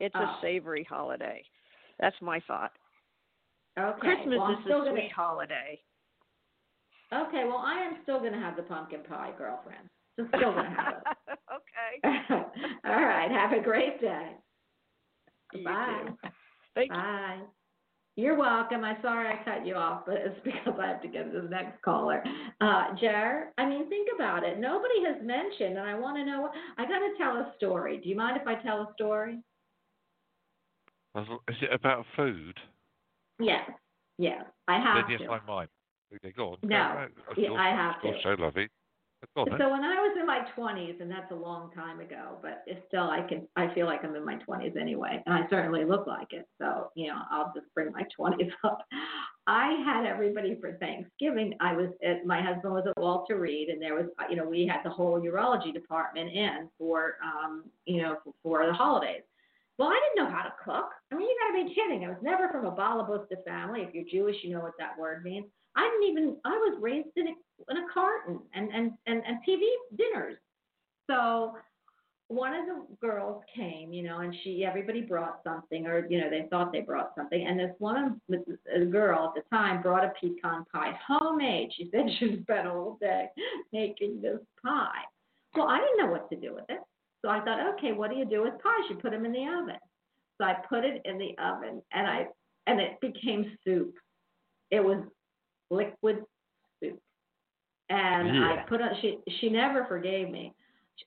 It's 0.01 0.15
Oh. 0.15 0.21
a 0.21 0.39
savory 0.43 0.85
holiday. 0.85 1.43
That's 1.99 2.21
my 2.21 2.41
thought. 2.41 2.73
Okay, 3.79 3.99
Christmas 4.01 4.39
well, 4.39 4.51
is 4.53 4.67
a 4.67 4.69
gonna, 4.69 4.91
sweet 4.91 5.13
holiday. 5.13 5.83
Okay, 7.11 7.45
well, 7.47 7.59
I 7.59 7.81
am 7.81 8.03
still 8.03 8.21
gonna 8.21 8.39
have 8.39 8.57
the 8.57 8.65
pumpkin 8.65 9.03
pie, 9.05 9.33
girlfriend. 9.39 9.89
Just 10.19 10.29
still 10.29 10.53
gonna 10.53 10.69
have 10.69 10.95
it. 10.99 11.39
okay. 11.51 12.45
All 12.85 13.03
right. 13.03 13.31
Have 13.31 13.53
a 13.53 13.61
great 13.61 13.99
day. 14.01 14.37
You 15.53 15.65
Bye. 15.65 16.03
too. 16.07 16.17
Thank 16.75 16.91
you. 16.91 16.97
Bye. 16.97 17.41
You're 18.17 18.37
welcome. 18.37 18.85
I'm 18.85 18.97
sorry 19.03 19.29
I 19.29 19.43
cut 19.45 19.67
you 19.67 19.75
off, 19.75 20.03
but 20.07 20.17
it's 20.17 20.39
because 20.45 20.79
I 20.81 20.89
have 20.89 21.03
to 21.03 21.09
get 21.09 21.33
to 21.33 21.41
the 21.41 21.49
next 21.49 21.81
caller. 21.83 22.23
Uh, 22.61 22.95
Jar, 23.01 23.53
I 23.57 23.67
mean, 23.67 23.89
think 23.89 24.09
about 24.15 24.43
it. 24.45 24.59
Nobody 24.59 25.03
has 25.07 25.17
mentioned, 25.25 25.79
and 25.79 25.87
I 25.87 25.99
want 25.99 26.17
to 26.19 26.25
know. 26.25 26.51
I 26.77 26.83
got 26.83 26.99
to 26.99 27.15
tell 27.19 27.37
a 27.37 27.53
story. 27.57 27.99
Do 27.99 28.09
you 28.09 28.17
mind 28.17 28.39
if 28.41 28.47
I 28.47 28.57
tell 28.57 28.83
a 28.83 28.89
story? 28.95 29.39
Is 31.17 31.57
it 31.63 31.73
about 31.73 32.05
food? 32.17 32.57
Yes. 33.41 33.69
Yes. 34.19 34.45
I 34.69 34.79
have 34.79 35.09
then 35.09 35.19
yes, 35.19 35.21
to. 35.27 35.33
I 35.33 35.41
might. 35.47 35.69
Okay, 36.15 36.33
go 36.37 36.51
on. 36.51 36.57
No. 36.63 36.69
Go, 36.69 36.75
right. 36.75 37.11
Of 37.31 37.39
Yeah, 37.39 37.53
I 37.53 37.69
have 37.71 37.97
of 37.97 38.03
course, 38.03 38.17
to. 38.23 38.37
so 38.37 38.43
lovely. 38.43 38.69
Then. 39.37 39.59
So 39.59 39.71
when 39.71 39.85
I 39.85 39.97
was 39.97 40.17
in 40.19 40.27
my 40.27 40.47
20s, 40.57 41.01
and 41.01 41.11
that's 41.11 41.31
a 41.31 41.35
long 41.35 41.71
time 41.73 42.01
ago, 42.01 42.39
but 42.43 42.65
still 42.89 43.11
I 43.11 43.23
can 43.29 43.47
I 43.57 43.73
feel 43.75 43.87
like 43.87 44.05
I'm 44.05 44.15
in 44.15 44.25
my 44.25 44.39
20s 44.49 44.77
anyway, 44.81 45.23
and 45.25 45.35
I 45.35 45.49
certainly 45.49 45.85
look 45.85 46.07
like 46.07 46.33
it. 46.33 46.47
So 46.59 46.91
you 46.95 47.09
know 47.09 47.19
I'll 47.31 47.53
just 47.55 47.67
bring 47.75 47.93
my 47.93 48.05
20s 48.19 48.51
up. 48.65 48.81
I 49.47 49.83
had 49.85 50.07
everybody 50.07 50.57
for 50.61 50.73
Thanksgiving. 50.75 51.55
I 51.61 51.75
was 51.75 51.91
at 52.05 52.25
my 52.27 52.43
husband 52.43 52.73
was 52.73 52.85
at 52.87 53.01
Walter 53.01 53.39
Reed, 53.39 53.69
and 53.69 53.81
there 53.81 53.95
was 53.95 54.07
you 54.29 54.37
know 54.37 54.49
we 54.49 54.67
had 54.67 54.81
the 54.85 54.91
whole 54.91 55.21
urology 55.21 55.73
department 55.73 56.31
in 56.33 56.69
for 56.79 57.17
um 57.23 57.65
you 57.85 58.03
know 58.03 58.17
for, 58.25 58.33
for 58.43 58.67
the 58.67 58.73
holidays. 58.73 59.23
Well, 59.79 59.89
I 59.89 59.99
didn't 59.99 60.27
know 60.27 60.37
how 60.37 60.43
to 60.43 60.53
cook. 60.63 60.91
I 61.11 61.15
mean, 61.15 61.27
you 61.27 61.37
got 61.41 61.57
to 61.57 61.65
be 61.65 61.75
kidding. 61.75 62.05
I 62.05 62.09
was 62.09 62.19
never 62.21 62.51
from 62.51 62.67
a 62.67 62.71
Balabusta 62.71 63.43
family. 63.47 63.81
If 63.81 63.95
you're 63.95 64.05
Jewish, 64.13 64.37
you 64.43 64.53
know 64.53 64.61
what 64.61 64.75
that 64.79 64.99
word 64.99 65.25
means. 65.25 65.47
I 65.75 65.89
didn't 65.89 66.11
even. 66.11 66.37
I 66.45 66.51
was 66.51 66.79
raised 66.81 67.09
in 67.17 67.29
a 67.29 67.35
in 67.69 67.77
a 67.77 67.87
carton 67.93 68.41
and 68.55 68.71
and 68.71 68.93
and, 69.07 69.23
and 69.27 69.39
TV 69.47 69.63
dinners. 69.97 70.37
So 71.09 71.55
one 72.29 72.55
of 72.55 72.67
the 72.67 72.87
girls 73.05 73.43
came, 73.55 73.93
you 73.93 74.05
know, 74.05 74.19
and 74.19 74.33
she 74.45 74.65
everybody 74.65 75.01
brought 75.01 75.41
something, 75.43 75.87
or 75.87 76.07
you 76.09 76.21
know, 76.21 76.31
they 76.31 76.47
thought 76.49 76.73
they 76.73 76.81
brought 76.81 77.13
something, 77.17 77.45
and 77.45 77.59
this 77.59 77.75
one 77.79 78.21
a 78.75 78.85
girl 78.85 79.33
at 79.37 79.43
the 79.43 79.57
time 79.57 79.83
brought 79.83 80.05
a 80.05 80.13
pecan 80.21 80.65
pie, 80.73 80.97
homemade. 81.07 81.71
She 81.77 81.91
said 81.91 82.07
she 82.19 82.39
spent 82.43 82.69
a 82.69 82.71
whole 82.71 82.99
day 83.01 83.27
making 83.73 84.23
this 84.23 84.39
pie. 84.65 85.03
Well, 85.57 85.67
I 85.69 85.79
didn't 85.79 86.07
know 86.07 86.13
what 86.13 86.31
to 86.31 86.37
do 86.37 86.55
with 86.55 86.67
it, 86.69 86.79
so 87.23 87.29
I 87.29 87.41
thought, 87.41 87.75
okay, 87.75 87.93
what 87.93 88.11
do 88.11 88.17
you 88.17 88.25
do 88.25 88.43
with 88.43 88.63
pies? 88.63 88.89
You 88.89 88.97
put 88.97 89.11
them 89.11 89.25
in 89.25 89.33
the 89.33 89.47
oven. 89.47 89.81
So 90.39 90.45
I 90.45 90.55
put 90.69 90.85
it 90.85 91.03
in 91.05 91.19
the 91.19 91.35
oven, 91.43 91.83
and 91.93 92.07
I 92.07 92.27
and 92.67 92.81
it 92.81 93.01
became 93.01 93.57
soup. 93.65 93.95
It 94.71 94.85
was 94.85 95.03
liquid. 95.71 96.19
And 97.91 98.45
I 98.45 98.65
put 98.69 98.81
on 98.81 98.91
she 99.03 99.19
she 99.41 99.49
never 99.49 99.85
forgave 99.87 100.31
me. 100.31 100.55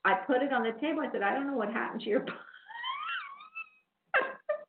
I 0.03 0.15
put 0.15 0.41
it 0.41 0.51
on 0.51 0.63
the 0.63 0.73
table. 0.81 1.01
I 1.01 1.11
said, 1.11 1.21
I 1.21 1.33
don't 1.33 1.47
know 1.47 1.55
what 1.55 1.71
happened 1.71 2.01
to 2.01 2.09
your 2.09 2.19
pie. 2.21 2.33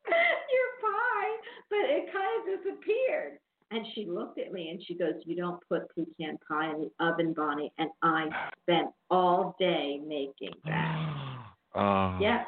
your 0.07 0.71
pie, 0.81 1.35
but 1.71 1.79
it 1.91 2.13
kind 2.13 2.41
of 2.41 2.63
disappeared. 2.63 3.39
And 3.71 3.85
she 3.95 4.07
looked 4.07 4.39
at 4.39 4.53
me 4.53 4.71
and 4.71 4.81
she 4.87 4.95
goes, 4.95 5.15
You 5.25 5.35
don't 5.35 5.61
put 5.69 5.89
pecan 5.95 6.39
pie 6.47 6.71
in 6.73 6.83
the 6.83 7.05
oven, 7.05 7.33
Bonnie. 7.33 7.73
And 7.79 7.91
I 8.03 8.29
spent 8.63 8.89
all 9.11 9.57
day 9.59 10.01
making 10.07 10.55
that. 10.67 11.39
Ah. 11.75 12.19
Yes. 12.21 12.47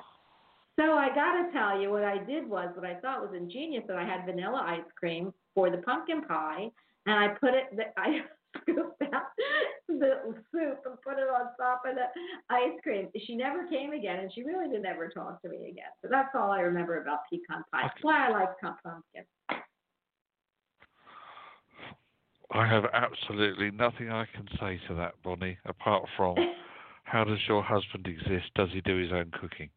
So 0.79 0.93
I 0.93 1.09
got 1.09 1.43
to 1.43 1.53
tell 1.53 1.81
you, 1.81 1.91
what 1.91 2.05
I 2.05 2.23
did 2.23 2.47
was 2.47 2.69
what 2.77 2.85
I 2.85 2.95
thought 3.01 3.23
was 3.23 3.35
ingenious. 3.35 3.83
That 3.89 3.97
I 3.97 4.05
had 4.05 4.27
vanilla 4.27 4.63
ice 4.65 4.89
cream 4.95 5.33
for 5.55 5.71
the 5.71 5.79
pumpkin 5.79 6.23
pie, 6.23 6.71
and 7.07 7.15
I 7.19 7.29
put 7.29 7.55
it. 7.55 7.93
I 7.97 8.21
scooped 8.63 9.03
out 9.15 9.23
the 9.89 10.35
soup 10.53 10.81
and 10.85 11.01
put 11.03 11.19
it 11.19 11.29
on 11.29 11.55
top 11.59 11.83
of 11.87 11.95
the 11.95 12.07
ice 12.51 12.79
cream. 12.83 13.09
She 13.27 13.35
never 13.35 13.67
came 13.69 13.93
again, 13.93 14.21
and 14.21 14.33
she 14.33 14.43
really 14.43 14.69
didn't 14.69 14.87
ever 14.87 15.09
talk 15.09 15.41
to 15.43 15.49
me 15.49 15.69
again. 15.71 15.91
So 16.03 16.09
that's 16.11 16.31
all 16.35 16.51
I 16.51 16.61
remember 16.61 17.01
about 17.01 17.21
pecan 17.31 17.65
pie. 17.73 17.83
That's 17.83 18.03
why 18.03 18.29
I 18.29 18.31
like 18.31 18.61
pump- 18.61 18.79
pumpkin. 18.85 19.25
I 22.53 22.67
have 22.67 22.85
absolutely 22.93 23.71
nothing 23.71 24.11
I 24.11 24.27
can 24.35 24.47
say 24.61 24.81
to 24.89 24.95
that, 24.95 25.15
Bonnie, 25.25 25.59
apart 25.67 26.05
from 26.17 26.37
how 27.05 27.25
does 27.25 27.39
your 27.49 27.63
husband 27.63 28.07
exist? 28.07 28.47
Does 28.55 28.69
he 28.73 28.81
do 28.83 28.97
his 28.97 29.13
own 29.13 29.31
cooking? 29.41 29.71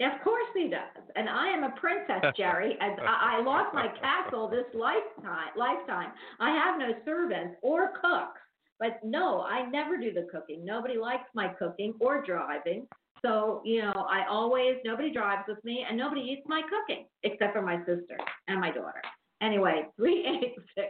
Yeah, 0.00 0.16
of 0.16 0.22
course 0.22 0.37
he 0.58 0.68
does. 0.68 1.04
And 1.16 1.28
I 1.28 1.48
am 1.48 1.64
a 1.64 1.70
princess, 1.80 2.22
Jerry. 2.36 2.76
As 2.80 2.98
I, 3.00 3.38
I 3.38 3.42
lost 3.42 3.74
my 3.74 3.88
castle 4.00 4.48
this 4.48 4.66
lifetime. 4.74 5.50
Lifetime. 5.56 6.10
I 6.40 6.50
have 6.50 6.78
no 6.78 6.90
servants 7.04 7.56
or 7.62 7.92
cooks. 8.00 8.40
But 8.80 9.00
no, 9.02 9.40
I 9.40 9.68
never 9.68 9.96
do 9.96 10.12
the 10.12 10.28
cooking. 10.30 10.64
Nobody 10.64 10.98
likes 10.98 11.28
my 11.34 11.48
cooking 11.58 11.94
or 12.00 12.22
driving. 12.24 12.86
So, 13.22 13.60
you 13.64 13.82
know, 13.82 14.06
I 14.08 14.24
always, 14.30 14.76
nobody 14.84 15.12
drives 15.12 15.42
with 15.48 15.62
me 15.64 15.84
and 15.88 15.98
nobody 15.98 16.20
eats 16.20 16.42
my 16.46 16.62
cooking 16.62 17.06
except 17.24 17.52
for 17.52 17.62
my 17.62 17.78
sister 17.78 18.16
and 18.46 18.60
my 18.60 18.70
daughter. 18.70 19.02
Anyway, 19.42 19.86
386, 19.96 20.88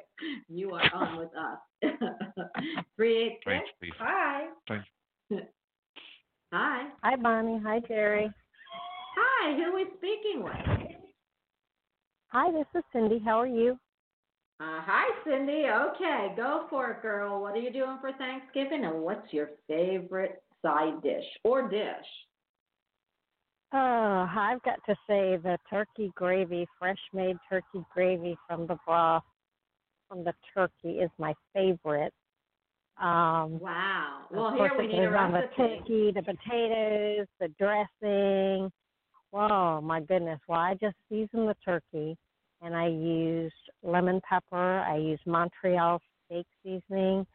you 0.48 0.70
are 0.72 0.90
on 0.94 1.16
with 1.16 1.30
us. 1.34 1.58
386, 2.96 3.42
Thanks, 3.46 3.70
Steve. 3.78 3.92
hi. 3.98 4.48
Thanks. 4.68 4.86
Hi. 6.52 6.88
Hi, 7.02 7.16
Bonnie. 7.16 7.60
Hi, 7.64 7.80
Jerry. 7.86 8.30
Hi, 9.20 9.56
who 9.56 9.62
are 9.62 9.74
we 9.74 9.84
speaking 9.96 10.44
with? 10.44 10.52
Hi, 12.28 12.52
this 12.52 12.66
is 12.76 12.84
Cindy. 12.92 13.20
How 13.24 13.40
are 13.40 13.48
you? 13.48 13.72
Uh, 14.60 14.80
hi, 14.80 15.10
Cindy. 15.24 15.64
Okay, 15.68 16.34
go 16.36 16.66
for 16.70 16.92
it, 16.92 17.02
girl. 17.02 17.40
What 17.40 17.54
are 17.54 17.60
you 17.60 17.72
doing 17.72 17.98
for 18.00 18.12
Thanksgiving, 18.12 18.84
and 18.84 19.02
what's 19.02 19.32
your 19.32 19.50
favorite 19.66 20.40
side 20.62 21.02
dish 21.02 21.24
or 21.42 21.68
dish? 21.68 22.06
Oh, 23.72 24.28
I've 24.30 24.62
got 24.62 24.78
to 24.86 24.94
say 25.08 25.36
the 25.36 25.58
turkey 25.68 26.12
gravy, 26.14 26.66
fresh 26.78 26.98
made 27.12 27.36
turkey 27.50 27.84
gravy 27.92 28.36
from 28.46 28.68
the 28.68 28.76
broth 28.86 29.24
from 30.08 30.22
the 30.24 30.32
turkey 30.54 31.00
is 31.00 31.10
my 31.18 31.34
favorite. 31.52 32.14
Um, 33.00 33.58
Wow. 33.60 34.26
Well, 34.30 34.52
here 34.52 34.72
we 34.78 34.86
need 34.86 34.98
a 35.00 35.16
on 35.16 35.32
the 35.32 35.42
turkey, 35.56 36.12
the 36.12 36.22
potatoes, 36.22 37.26
the 37.40 37.48
dressing. 37.58 38.70
Whoa, 39.30 39.80
my 39.82 40.00
goodness. 40.00 40.40
Well, 40.48 40.60
I 40.60 40.74
just 40.74 40.96
seasoned 41.08 41.48
the 41.48 41.56
turkey 41.64 42.16
and 42.62 42.74
I 42.74 42.88
used 42.88 43.54
lemon 43.82 44.20
pepper. 44.28 44.80
I 44.80 44.96
used 44.96 45.26
Montreal 45.26 46.00
steak 46.26 46.46
seasoning 46.62 47.26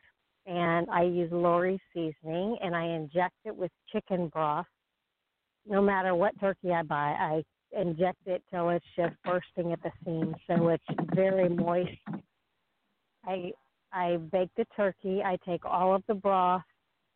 and 0.45 0.89
I 0.89 1.03
use 1.03 1.31
Lawry 1.31 1.79
seasoning 1.93 2.57
and 2.61 2.75
I 2.75 2.85
inject 2.85 3.35
it 3.45 3.55
with 3.55 3.71
chicken 3.91 4.27
broth. 4.27 4.65
No 5.65 5.81
matter 5.81 6.15
what 6.15 6.37
turkey 6.39 6.71
I 6.71 6.83
buy, 6.83 7.15
I 7.17 7.43
inject 7.71 8.19
it 8.25 8.43
till 8.49 8.69
it's 8.69 8.85
just 8.97 9.15
bursting 9.23 9.71
at 9.71 9.81
the 9.81 9.91
seams, 10.03 10.35
so 10.47 10.69
it's 10.69 10.83
very 11.15 11.47
moist. 11.49 11.91
I 13.25 13.51
I 13.93 14.17
bake 14.31 14.49
the 14.57 14.65
turkey. 14.75 15.21
I 15.23 15.37
take 15.47 15.63
all 15.65 15.95
of 15.95 16.03
the 16.07 16.15
broth, 16.15 16.63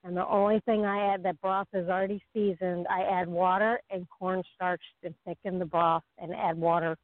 and 0.04 0.16
the 0.16 0.28
only 0.28 0.62
thing 0.66 0.86
I 0.86 1.14
add 1.14 1.24
that 1.24 1.40
broth 1.42 1.68
is 1.74 1.90
already 1.90 2.22
seasoned. 2.34 2.88
I 2.90 3.02
add 3.02 3.28
water 3.28 3.80
and 3.90 4.08
cornstarch 4.10 4.82
to 5.04 5.14
thicken 5.26 5.60
the 5.60 5.66
broth, 5.66 6.04
and 6.18 6.34
add 6.34 6.58
water. 6.58 6.98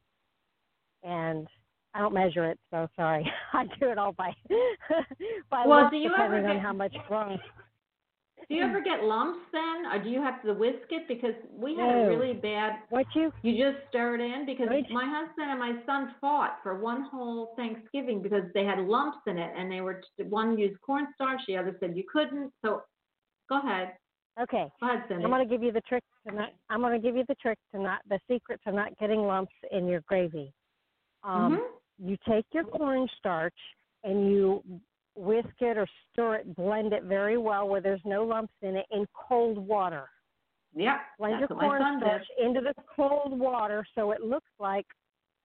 And 1.02 1.46
I 1.92 2.00
don't 2.00 2.14
measure 2.14 2.48
it, 2.48 2.58
so 2.70 2.88
sorry. 2.96 3.30
I 3.52 3.64
do 3.78 3.90
it 3.90 3.98
all 3.98 4.12
by 4.12 4.32
by 5.50 5.64
Well, 5.66 5.90
do 5.90 5.96
you 5.96 6.10
ever 6.18 6.36
depending 6.36 6.56
on 6.56 6.62
how 6.62 6.72
much 6.72 6.94
broth. 7.08 7.40
Do 8.48 8.54
you 8.56 8.62
ever 8.62 8.80
get 8.82 9.02
lumps 9.04 9.40
then, 9.52 9.86
or 9.86 10.02
do 10.02 10.10
you 10.10 10.20
have 10.20 10.42
to 10.42 10.52
whisk 10.52 10.90
it? 10.90 11.08
Because 11.08 11.34
we 11.50 11.76
had 11.76 11.88
a 11.90 12.08
really 12.08 12.34
bad. 12.34 12.80
What 12.90 13.06
you? 13.14 13.32
You 13.42 13.52
just 13.72 13.88
stir 13.88 14.16
it 14.16 14.20
in 14.20 14.46
because 14.46 14.68
my 14.90 15.06
husband 15.06 15.50
and 15.50 15.58
my 15.58 15.82
son 15.86 16.14
fought 16.20 16.58
for 16.62 16.78
one 16.78 17.02
whole 17.10 17.54
Thanksgiving 17.56 18.22
because 18.22 18.44
they 18.52 18.64
had 18.64 18.78
lumps 18.80 19.18
in 19.26 19.38
it, 19.38 19.52
and 19.56 19.70
they 19.70 19.80
were 19.80 20.02
one 20.28 20.58
used 20.58 20.80
cornstarch, 20.82 21.40
the 21.46 21.56
other 21.56 21.76
said 21.80 21.96
you 21.96 22.04
couldn't. 22.12 22.52
So, 22.62 22.82
go 23.48 23.58
ahead. 23.58 23.96
Okay. 24.40 24.70
Go 24.80 24.88
ahead, 24.88 25.04
Cindy. 25.08 25.24
I'm 25.24 25.30
going 25.30 25.46
to 25.46 25.52
give 25.52 25.62
you 25.62 25.72
the 25.72 25.80
trick 25.82 26.02
to 26.26 26.34
not. 26.34 26.50
I'm 26.68 26.80
going 26.80 27.00
to 27.00 27.04
give 27.04 27.16
you 27.16 27.24
the 27.28 27.36
trick 27.36 27.58
to 27.74 27.80
not. 27.80 28.00
The 28.08 28.18
secret 28.28 28.60
to 28.66 28.72
not 28.72 28.96
getting 28.98 29.20
lumps 29.22 29.54
in 29.70 29.86
your 29.86 30.00
gravy. 30.02 30.52
Um, 31.22 31.56
Mhm. 31.56 31.60
You 31.98 32.16
take 32.28 32.44
your 32.52 32.64
cornstarch 32.64 33.54
and 34.02 34.28
you 34.30 34.62
whisk 35.16 35.48
it 35.60 35.76
or 35.76 35.86
stir 36.12 36.36
it, 36.36 36.56
blend 36.56 36.92
it 36.92 37.04
very 37.04 37.36
well 37.36 37.68
where 37.68 37.80
there's 37.80 38.00
no 38.04 38.24
lumps 38.24 38.54
in 38.62 38.76
it 38.76 38.86
in 38.90 39.06
cold 39.14 39.58
water. 39.58 40.08
Yep. 40.74 40.96
Blend 41.18 41.40
your 41.40 41.48
what 41.48 41.58
my 41.58 41.78
son 41.78 42.00
did. 42.00 42.08
cornstarch 42.08 42.26
into 42.42 42.60
the 42.60 42.74
cold 42.96 43.38
water 43.38 43.86
so 43.94 44.10
it 44.10 44.22
looks 44.22 44.50
like 44.58 44.86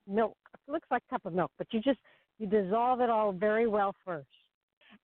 milk. 0.07 0.37
It 0.67 0.71
looks 0.71 0.87
like 0.89 1.03
a 1.09 1.13
cup 1.13 1.25
of 1.25 1.33
milk, 1.33 1.51
but 1.57 1.67
you 1.71 1.79
just 1.81 1.99
you 2.39 2.47
dissolve 2.47 3.01
it 3.01 3.09
all 3.09 3.31
very 3.31 3.67
well 3.67 3.93
first. 4.05 4.27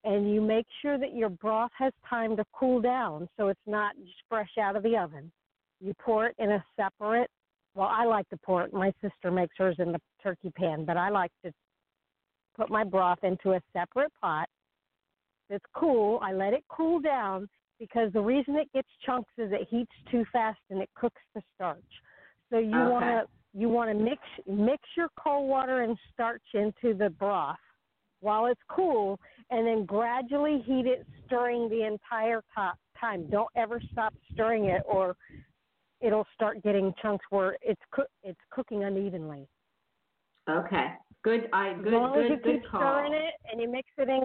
And 0.03 0.31
you 0.31 0.41
make 0.41 0.65
sure 0.81 0.97
that 0.97 1.15
your 1.15 1.29
broth 1.29 1.71
has 1.77 1.91
time 2.07 2.35
to 2.37 2.45
cool 2.53 2.81
down 2.81 3.27
so 3.37 3.47
it's 3.47 3.59
not 3.65 3.95
just 3.97 4.17
fresh 4.29 4.51
out 4.59 4.75
of 4.75 4.83
the 4.83 4.97
oven. 4.97 5.31
You 5.79 5.93
pour 5.99 6.27
it 6.27 6.35
in 6.39 6.51
a 6.51 6.63
separate 6.75 7.29
well, 7.75 7.89
I 7.91 8.05
like 8.05 8.27
to 8.29 8.37
pour 8.37 8.63
it. 8.63 8.73
My 8.73 8.93
sister 9.01 9.29
makes 9.29 9.53
hers 9.57 9.75
in 9.79 9.91
the 9.91 9.99
turkey 10.23 10.49
pan, 10.55 10.85
but 10.85 10.95
I 10.95 11.09
like 11.09 11.31
to 11.43 11.51
put 12.55 12.69
my 12.69 12.85
broth 12.85 13.19
into 13.23 13.51
a 13.51 13.61
separate 13.73 14.13
pot 14.21 14.47
that's 15.49 15.65
cool. 15.75 16.19
I 16.21 16.33
let 16.33 16.53
it 16.53 16.63
cool 16.69 16.99
down 16.99 17.47
because 17.79 18.11
the 18.13 18.21
reason 18.21 18.55
it 18.55 18.71
gets 18.73 18.87
chunks 19.05 19.31
is 19.37 19.51
it 19.51 19.67
heats 19.69 19.91
too 20.09 20.25
fast 20.31 20.59
and 20.69 20.81
it 20.81 20.89
cooks 20.95 21.21
the 21.33 21.41
starch. 21.55 21.83
So 22.51 22.57
you 22.57 22.79
Okay. 22.79 22.89
want 22.89 23.05
to 23.05 23.25
you 23.57 23.69
want 23.69 23.89
to 23.89 24.03
mix 24.03 24.21
mix 24.47 24.83
your 24.97 25.09
cold 25.17 25.49
water 25.49 25.81
and 25.83 25.97
starch 26.13 26.43
into 26.53 26.93
the 26.97 27.09
broth 27.09 27.57
while 28.21 28.47
it's 28.47 28.61
cool, 28.69 29.19
and 29.51 29.67
then 29.67 29.85
gradually 29.85 30.63
heat 30.65 30.85
it, 30.87 31.05
stirring 31.25 31.69
the 31.69 31.85
entire 31.85 32.41
top 32.53 32.77
time. 32.99 33.27
Don't 33.29 33.49
ever 33.55 33.79
stop 33.91 34.13
stirring 34.33 34.65
it, 34.65 34.81
or 34.85 35.15
it'll 36.01 36.25
start 36.33 36.63
getting 36.63 36.93
chunks 37.01 37.25
where 37.29 37.57
it's 37.61 37.81
cook 37.91 38.07
it's 38.23 38.39
cooking 38.51 38.83
unevenly. 38.83 39.47
Okay. 40.49 40.87
Good. 41.23 41.49
I 41.53 41.71
As 41.71 41.83
good. 41.83 41.93
long 41.93 42.15
as 42.17 42.29
you 42.29 42.35
Good. 42.35 42.43
Good 42.43 42.61
keep 42.61 42.69
call. 42.69 42.81
stirring 42.81 43.13
it 43.13 43.33
and 43.51 43.61
you 43.61 43.71
mix 43.71 43.87
it 43.97 44.09
in, 44.09 44.21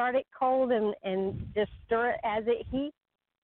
start 0.00 0.16
it 0.16 0.26
cold 0.38 0.72
and 0.72 0.94
and 1.04 1.46
just 1.54 1.70
stir 1.86 2.10
it 2.10 2.20
as 2.24 2.44
it 2.46 2.66
heats. 2.70 2.96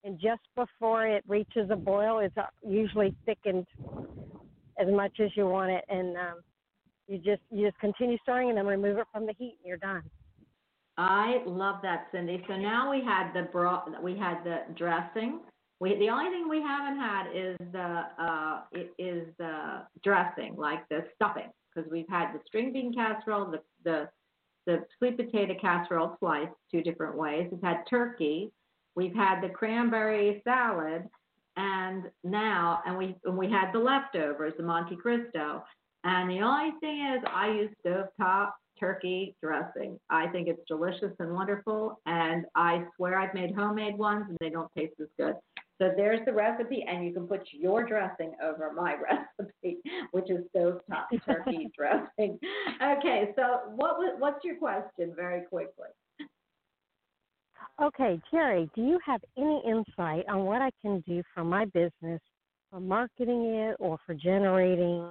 And 0.05 0.19
just 0.19 0.41
before 0.55 1.07
it 1.07 1.25
reaches 1.27 1.69
a 1.71 1.77
boil, 1.77 2.21
it's 2.21 2.37
uh, 2.39 2.45
usually 2.67 3.15
thickened 3.27 3.67
as 4.79 4.87
much 4.89 5.19
as 5.21 5.31
you 5.35 5.47
want 5.47 5.73
it, 5.73 5.85
and 5.89 6.17
um, 6.17 6.41
you 7.09 7.19
just 7.19 7.43
you 7.51 7.67
just 7.67 7.79
continue 7.79 8.17
stirring 8.23 8.49
and 8.49 8.57
then 8.57 8.67
remove 8.67 8.99
it 8.99 9.07
from 9.13 9.27
the 9.27 9.35
heat, 9.37 9.57
and 9.59 9.67
you're 9.67 9.77
done. 9.77 10.03
I 10.97 11.43
love 11.45 11.77
that, 11.83 12.07
Cindy. 12.11 12.43
So 12.49 12.57
now 12.57 12.91
we 12.91 13.05
had 13.05 13.33
the 13.35 13.49
broth, 13.53 13.89
we 14.03 14.17
had 14.17 14.43
the 14.45 14.61
dressing. 14.77 15.41
We 15.81 15.99
the 15.99 16.09
only 16.09 16.31
thing 16.31 16.49
we 16.49 16.63
haven't 16.63 16.99
had 16.99 17.27
is 17.35 17.57
the 17.73 18.03
uh 18.19 18.61
is 18.99 19.27
the 19.39 19.83
dressing, 20.03 20.55
like 20.57 20.89
the 20.89 21.05
stuffing, 21.17 21.51
because 21.75 21.91
we've 21.91 22.09
had 22.09 22.33
the 22.33 22.41
string 22.47 22.73
bean 22.73 22.95
casserole, 22.95 23.51
the 23.51 23.61
the 23.85 24.09
the 24.67 24.85
sweet 24.99 25.17
potato 25.17 25.55
casserole 25.61 26.17
sliced 26.19 26.53
two 26.71 26.83
different 26.83 27.17
ways. 27.17 27.49
We've 27.51 27.63
had 27.63 27.85
turkey, 27.89 28.51
we've 28.95 29.15
had 29.15 29.41
the 29.41 29.49
cranberry 29.49 30.43
salad, 30.45 31.05
and 31.57 32.05
now 32.25 32.81
and 32.87 32.99
we 32.99 33.17
and 33.25 33.37
we 33.37 33.51
had 33.51 33.73
the 33.73 33.79
leftovers, 33.79 34.53
the 34.57 34.63
Monte 34.63 34.97
Cristo. 34.97 35.63
And 36.05 36.31
the 36.31 36.41
only 36.41 36.73
thing 36.81 37.15
is, 37.17 37.25
I 37.33 37.49
use 37.49 37.71
stovetop 37.85 38.51
turkey 38.79 39.35
dressing. 39.43 39.99
I 40.11 40.29
think 40.29 40.49
it's 40.49 40.61
delicious 40.69 41.13
and 41.19 41.33
wonderful, 41.33 42.01
and 42.07 42.45
I 42.55 42.85
swear 42.97 43.19
I've 43.19 43.35
made 43.35 43.55
homemade 43.55 43.97
ones 43.97 44.27
and 44.29 44.37
they 44.41 44.51
don't 44.51 44.71
taste 44.77 44.95
as 45.01 45.09
good. 45.19 45.35
So 45.81 45.93
there's 45.95 46.25
the 46.25 46.33
recipe, 46.33 46.85
and 46.89 47.05
you 47.05 47.13
can 47.13 47.27
put 47.27 47.43
your 47.53 47.87
dressing 47.87 48.33
over 48.43 48.73
my 48.73 48.97
recipe, 49.41 49.79
which 50.13 50.31
is 50.31 50.45
stovetop 50.55 51.07
turkey 51.25 51.71
dressing. 51.77 52.39
Okay, 52.83 53.33
so 53.37 53.73
what 53.75 53.99
was, 53.99 54.17
what's 54.19 54.43
your 54.45 54.57
question, 54.57 55.13
very 55.15 55.43
quickly? 55.43 55.89
Okay, 57.81 58.19
Jerry, 58.31 58.71
do 58.75 58.83
you 58.83 58.99
have 59.05 59.21
any 59.37 59.63
insight 59.67 60.27
on 60.31 60.45
what 60.45 60.63
I 60.63 60.71
can 60.81 61.01
do 61.07 61.23
for 61.35 61.45
my 61.45 61.67
business 61.67 62.23
for 62.71 62.81
marketing 62.81 63.45
it 63.45 63.77
or 63.79 63.99
for 64.07 64.15
generating 64.15 65.11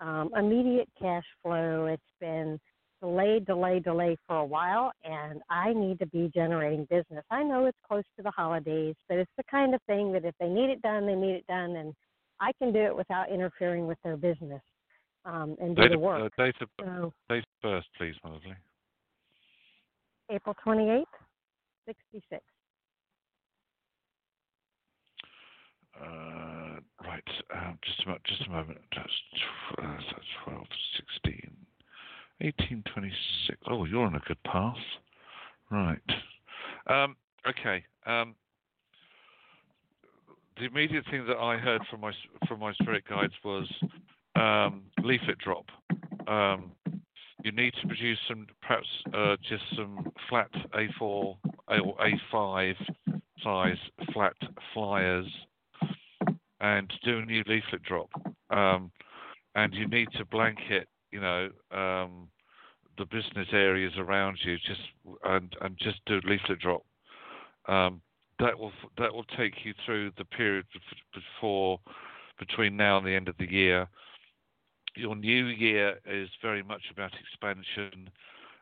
um, 0.00 0.30
immediate 0.34 0.88
cash 0.98 1.24
flow? 1.42 1.86
It's 1.86 2.02
been 2.18 2.58
delayed, 3.06 3.46
delayed, 3.46 3.84
delayed 3.84 4.18
for 4.26 4.36
a 4.36 4.44
while, 4.44 4.90
and 5.04 5.40
I 5.48 5.72
need 5.72 6.00
to 6.00 6.06
be 6.06 6.28
generating 6.34 6.86
business. 6.90 7.24
I 7.30 7.44
know 7.44 7.66
it's 7.66 7.78
close 7.86 8.02
to 8.16 8.22
the 8.22 8.32
holidays, 8.32 8.96
but 9.08 9.18
it's 9.18 9.30
the 9.36 9.44
kind 9.48 9.74
of 9.74 9.80
thing 9.86 10.12
that 10.12 10.24
if 10.24 10.34
they 10.40 10.48
need 10.48 10.70
it 10.70 10.82
done, 10.82 11.06
they 11.06 11.14
need 11.14 11.34
it 11.36 11.46
done, 11.46 11.76
and 11.76 11.94
I 12.40 12.50
can 12.60 12.72
do 12.72 12.80
it 12.80 12.96
without 12.96 13.30
interfering 13.30 13.86
with 13.86 13.98
their 14.02 14.16
business 14.16 14.60
um, 15.24 15.56
and 15.60 15.76
do 15.76 15.82
Date 15.82 15.92
the 15.92 15.98
of, 15.98 16.02
work. 16.02 16.32
uh, 16.38 16.42
date 16.42 16.56
of, 16.60 16.68
So, 16.80 17.12
date 17.28 17.44
of 17.44 17.62
birth, 17.62 17.84
please, 17.96 18.14
my 18.24 18.30
lovely. 18.30 18.56
April 20.30 20.56
28th, 20.66 21.04
66. 21.86 22.42
Uh, 25.98 26.80
right, 27.04 27.22
um, 27.54 27.78
just 27.84 28.00
a, 28.08 28.16
just 28.26 28.48
a 28.48 28.50
moment. 28.50 28.78
That's, 28.96 29.08
uh, 29.78 29.96
that's 30.12 30.26
12, 30.44 30.66
16, 31.22 31.65
18, 32.40 32.84
26. 32.92 33.58
Oh, 33.70 33.84
you're 33.84 34.04
on 34.04 34.14
a 34.14 34.20
good 34.26 34.42
path. 34.44 34.76
Right. 35.70 35.98
Um, 36.86 37.16
okay. 37.48 37.84
Um, 38.06 38.34
the 40.58 40.66
immediate 40.66 41.04
thing 41.10 41.26
that 41.26 41.36
I 41.36 41.56
heard 41.56 41.82
from 41.90 42.00
my 42.00 42.12
from 42.48 42.60
my 42.60 42.72
spirit 42.74 43.04
guides 43.08 43.34
was 43.44 43.68
um, 44.36 44.84
leaflet 45.02 45.38
drop. 45.38 45.66
Um, 46.26 46.72
you 47.42 47.52
need 47.52 47.74
to 47.80 47.86
produce 47.86 48.18
some, 48.28 48.46
perhaps 48.60 48.86
uh, 49.14 49.36
just 49.48 49.62
some 49.76 50.10
flat 50.28 50.50
A4 50.74 50.98
or 51.00 51.36
A5 51.68 52.74
size 53.42 53.76
flat 54.12 54.34
flyers, 54.74 55.26
and 56.60 56.92
do 57.04 57.18
a 57.18 57.24
new 57.24 57.42
leaflet 57.46 57.82
drop. 57.82 58.10
Um, 58.50 58.90
and 59.54 59.72
you 59.74 59.86
need 59.88 60.08
to 60.18 60.24
blanket, 60.24 60.88
you 61.16 61.22
know, 61.22 61.48
um, 61.70 62.28
the 62.98 63.06
business 63.06 63.48
areas 63.52 63.94
around 63.96 64.36
you, 64.44 64.58
just 64.58 64.82
and 65.24 65.56
and 65.62 65.78
just 65.78 65.98
do 66.04 66.20
leaflet 66.24 66.58
drop. 66.58 66.84
Um, 67.68 68.02
that 68.38 68.58
will 68.58 68.72
that 68.98 69.14
will 69.14 69.24
take 69.24 69.64
you 69.64 69.72
through 69.86 70.12
the 70.18 70.26
period 70.26 70.66
before 71.14 71.80
between 72.38 72.76
now 72.76 72.98
and 72.98 73.06
the 73.06 73.14
end 73.14 73.28
of 73.28 73.36
the 73.38 73.50
year. 73.50 73.88
Your 74.94 75.16
new 75.16 75.46
year 75.46 75.98
is 76.06 76.28
very 76.42 76.62
much 76.62 76.82
about 76.92 77.12
expansion. 77.18 78.10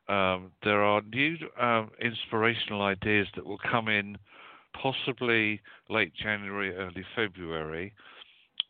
Um, 0.08 0.52
there 0.62 0.82
are 0.82 1.02
new 1.12 1.36
um, 1.60 1.90
inspirational 2.00 2.82
ideas 2.82 3.26
that 3.34 3.44
will 3.44 3.60
come 3.68 3.88
in 3.88 4.16
possibly 4.80 5.60
late 5.88 6.12
January, 6.14 6.72
early 6.76 7.04
February. 7.16 7.94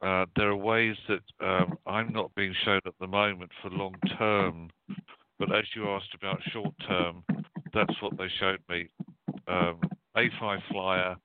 Uh, 0.02 0.26
there 0.36 0.50
are 0.50 0.56
ways 0.56 0.96
that 1.08 1.46
um, 1.46 1.78
I'm 1.86 2.12
not 2.12 2.34
being 2.34 2.54
shown 2.64 2.80
at 2.86 2.94
the 3.00 3.06
moment 3.06 3.50
for 3.62 3.70
long 3.70 3.94
term, 4.18 4.68
but 5.38 5.54
as 5.54 5.64
you 5.74 5.88
asked 5.88 6.14
about 6.14 6.38
short 6.52 6.74
term, 6.86 7.22
that's 7.72 7.94
what 8.02 8.16
they 8.18 8.28
showed 8.38 8.60
me. 8.68 8.88
Um, 9.48 9.80
A5 10.16 10.60
flyer, 10.70 11.16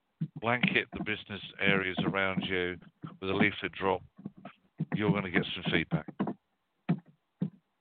blanket 0.41 0.87
the 0.93 1.03
business 1.03 1.41
areas 1.59 1.97
around 2.05 2.43
you 2.47 2.77
with 3.21 3.29
a 3.29 3.33
leaflet 3.33 3.71
drop. 3.73 4.01
You're 4.95 5.11
going 5.11 5.23
to 5.23 5.31
get 5.31 5.45
some 5.55 5.71
feedback. 5.71 6.05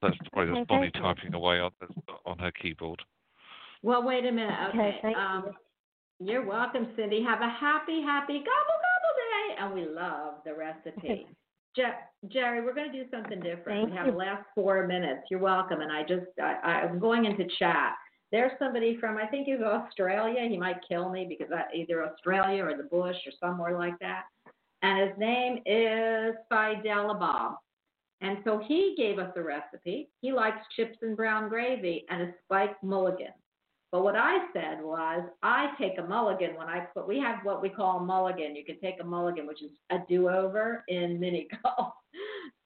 That's 0.00 0.16
probably 0.32 0.54
that's 0.54 0.60
Okay, 0.60 0.64
Bonnie 0.68 0.90
you. 0.94 1.00
typing 1.00 1.34
away 1.34 1.60
on 1.60 1.70
on 2.24 2.38
her 2.38 2.52
keyboard. 2.52 3.02
Well, 3.82 4.02
wait 4.02 4.24
a 4.24 4.32
minute. 4.32 4.54
Okay, 4.68 4.78
Okay. 4.78 4.98
thank 5.02 5.16
um, 5.16 5.50
You're 6.20 6.44
welcome, 6.44 6.88
Cindy. 6.96 7.22
Have 7.22 7.40
a 7.40 7.48
happy, 7.48 8.02
happy 8.02 8.38
gobble 8.38 8.44
gobble 8.44 8.77
day, 8.77 8.77
and 9.58 9.74
we 9.74 9.86
love 9.86 10.34
the 10.44 10.54
recipe. 10.54 11.26
Je- 11.76 12.28
Jerry, 12.28 12.64
we're 12.64 12.74
going 12.74 12.90
to 12.90 13.04
do 13.04 13.08
something 13.10 13.40
different. 13.40 13.80
Thank 13.80 13.90
we 13.90 13.96
have 13.96 14.06
you. 14.06 14.12
the 14.12 14.18
last 14.18 14.44
four 14.54 14.86
minutes. 14.86 15.22
You're 15.30 15.40
welcome. 15.40 15.80
And 15.80 15.92
I 15.92 16.02
just, 16.02 16.26
I, 16.42 16.82
I'm 16.82 16.98
going 16.98 17.24
into 17.24 17.44
chat. 17.58 17.94
There's 18.32 18.52
somebody 18.58 18.96
from, 18.98 19.16
I 19.16 19.26
think 19.26 19.46
he's 19.46 19.60
Australia. 19.60 20.46
He 20.48 20.56
might 20.56 20.78
kill 20.86 21.10
me 21.10 21.26
because 21.28 21.52
I, 21.52 21.74
either 21.74 22.04
Australia 22.04 22.64
or 22.64 22.76
the 22.76 22.84
bush 22.84 23.16
or 23.26 23.32
somewhere 23.40 23.78
like 23.78 23.98
that. 24.00 24.24
And 24.82 25.08
his 25.08 25.18
name 25.18 25.58
is 25.66 26.34
Fidel 26.48 27.14
Bob. 27.14 27.56
And 28.20 28.38
so 28.44 28.60
he 28.66 28.94
gave 28.96 29.18
us 29.18 29.32
a 29.36 29.42
recipe. 29.42 30.08
He 30.20 30.32
likes 30.32 30.58
chips 30.74 30.98
and 31.02 31.16
brown 31.16 31.48
gravy 31.48 32.04
and 32.10 32.22
a 32.22 32.34
spiked 32.44 32.82
mulligan. 32.82 33.32
But 33.90 34.02
what 34.02 34.16
I 34.16 34.46
said 34.52 34.82
was, 34.82 35.22
I 35.42 35.70
take 35.80 35.98
a 35.98 36.02
mulligan 36.02 36.56
when 36.56 36.68
I 36.68 36.80
put, 36.94 37.08
we 37.08 37.18
have 37.20 37.38
what 37.42 37.62
we 37.62 37.70
call 37.70 37.98
a 37.98 38.04
mulligan. 38.04 38.54
You 38.54 38.64
can 38.64 38.78
take 38.80 38.96
a 39.00 39.04
mulligan, 39.04 39.46
which 39.46 39.62
is 39.62 39.70
a 39.90 39.98
do 40.08 40.28
over 40.28 40.84
in 40.88 41.18
mini 41.18 41.48
golf. 41.62 41.94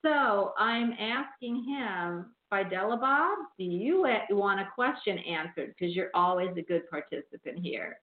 So 0.05 0.53
I'm 0.57 0.93
asking 0.99 1.63
him, 1.63 2.33
Fidela 2.51 2.99
Bob, 2.99 3.37
do 3.57 3.63
you 3.63 4.05
want 4.31 4.59
a 4.59 4.67
question 4.75 5.17
answered? 5.19 5.73
Because 5.77 5.95
you're 5.95 6.11
always 6.13 6.49
a 6.57 6.61
good 6.61 6.89
participant 6.89 7.59
here. 7.59 7.97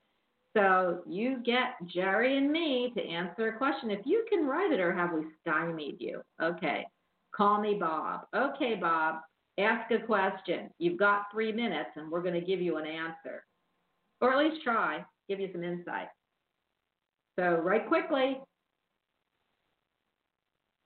So 0.56 1.02
you 1.06 1.42
get 1.44 1.74
Jerry 1.86 2.36
and 2.36 2.50
me 2.50 2.92
to 2.96 3.02
answer 3.02 3.48
a 3.48 3.58
question. 3.58 3.90
If 3.90 4.00
you 4.04 4.24
can 4.28 4.46
write 4.46 4.72
it, 4.72 4.80
or 4.80 4.92
have 4.92 5.12
we 5.12 5.26
stymied 5.40 5.96
you? 6.00 6.22
Okay. 6.42 6.86
Call 7.32 7.60
me 7.60 7.74
Bob. 7.78 8.22
Okay, 8.34 8.74
Bob. 8.74 9.20
Ask 9.62 9.90
a 9.90 9.98
question. 9.98 10.70
You've 10.78 10.98
got 10.98 11.26
three 11.32 11.52
minutes, 11.52 11.90
and 11.96 12.10
we're 12.10 12.22
going 12.22 12.34
to 12.34 12.40
give 12.40 12.60
you 12.60 12.76
an 12.76 12.86
answer, 12.86 13.44
or 14.20 14.32
at 14.32 14.38
least 14.38 14.62
try, 14.62 15.04
give 15.28 15.40
you 15.40 15.48
some 15.52 15.64
insight. 15.64 16.08
So, 17.38 17.60
write 17.62 17.88
quickly. 17.88 18.38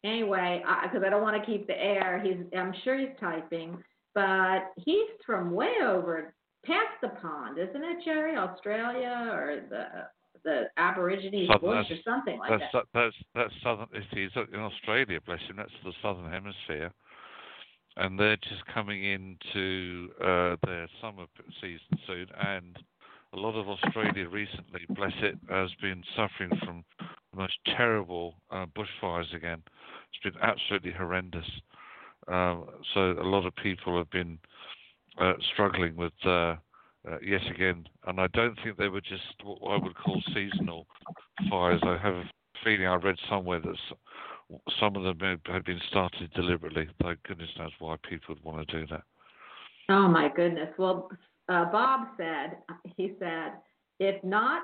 Anyway, 0.05 0.63
because 0.83 1.03
I, 1.05 1.09
don't 1.09 1.23
want 1.23 1.43
to 1.43 1.51
keep 1.51 1.67
the 1.67 1.81
air. 1.81 2.23
He's, 2.23 2.37
I'm 2.57 2.75
sure 2.85 2.99
he's 2.99 3.17
typing, 3.19 3.83
but 4.15 4.73
he's 4.77 5.09
from 5.25 5.53
way 5.53 5.73
over 5.83 6.35
past 6.67 7.01
the 7.01 7.09
pond, 7.09 7.59
isn't 7.59 7.83
it, 7.83 8.05
Jerry? 8.05 8.37
Australia 8.37 9.31
or 9.33 9.61
the 9.71 9.85
the 10.45 10.65
Aborigines 10.77 11.49
bush 11.61 11.87
or 11.91 11.97
something 12.05 12.39
like 12.39 12.51
That's 12.51 12.73
that. 12.73 12.85
that's 12.93 13.17
that's 13.35 13.53
southern. 13.63 13.87
He's 14.11 14.29
in 14.53 14.61
Australia, 14.61 15.19
bless 15.25 15.41
him. 15.49 15.57
That's 15.57 15.71
the 15.83 15.93
southern 16.03 16.31
hemisphere, 16.31 16.93
and 17.97 18.19
they're 18.19 18.37
just 18.37 18.65
coming 18.73 19.05
into 19.05 20.09
uh, 20.21 20.57
their 20.67 20.89
summer 21.01 21.27
season 21.61 21.99
soon. 22.07 22.27
And 22.41 22.79
a 23.33 23.37
lot 23.37 23.55
of 23.55 23.69
Australia 23.69 24.29
recently, 24.29 24.81
bless 24.91 25.13
it, 25.23 25.39
has 25.49 25.71
been 25.81 26.03
suffering 26.17 26.51
from 26.65 26.85
the 27.33 27.39
most 27.39 27.55
terrible 27.77 28.35
uh, 28.51 28.67
bushfires 28.77 29.35
again. 29.35 29.63
It's 30.13 30.23
been 30.35 30.43
absolutely 30.43 30.93
horrendous. 30.93 31.49
Um, 32.29 32.67
so 32.95 33.13
a 33.13 33.27
lot 33.27 33.47
of 33.47 33.55
people 33.57 33.97
have 33.99 34.11
been 34.11 34.39
uh, 35.21 35.35
struggling 35.53 35.97
with. 35.97 36.13
Uh, 36.25 36.57
uh, 37.07 37.19
yet 37.23 37.43
again, 37.51 37.85
and 38.07 38.19
I 38.19 38.29
don't 38.29 38.59
think 38.65 38.79
they 38.79 38.89
were 38.89 39.03
just 39.03 39.23
what 39.43 39.59
I 39.71 39.77
would 39.77 39.95
call 39.95 40.23
seasonal 40.33 40.87
fires. 41.51 41.81
I 41.83 41.99
have 41.99 42.15
a 42.15 42.25
feeling 42.65 42.87
I 42.87 42.95
read 42.95 43.17
somewhere 43.29 43.61
that 43.61 43.77
some 44.79 44.97
of 44.97 45.19
them 45.19 45.41
had- 45.47 45.65
been 45.65 45.81
started 45.89 46.33
deliberately. 46.35 46.89
Thank 47.03 47.23
goodness 47.23 47.51
knows 47.59 47.73
why 47.79 47.97
people 48.09 48.35
would 48.35 48.45
want 48.45 48.69
to 48.69 48.81
do 48.81 48.87
that. 48.89 49.03
Oh 49.89 50.09
my 50.09 50.29
goodness. 50.29 50.77
Well, 50.79 51.11
uh, 51.49 51.67
Bob 51.67 52.09
said, 52.17 52.59
he 52.97 53.15
said, 53.19 53.53
if 53.99 54.23
not, 54.25 54.63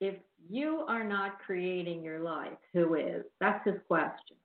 if 0.00 0.16
you 0.48 0.84
are 0.88 1.04
not 1.04 1.38
creating 1.40 2.02
your 2.02 2.20
life, 2.20 2.58
who 2.72 2.94
is? 2.94 3.24
That's 3.40 3.64
his 3.64 3.80
question. 3.86 4.36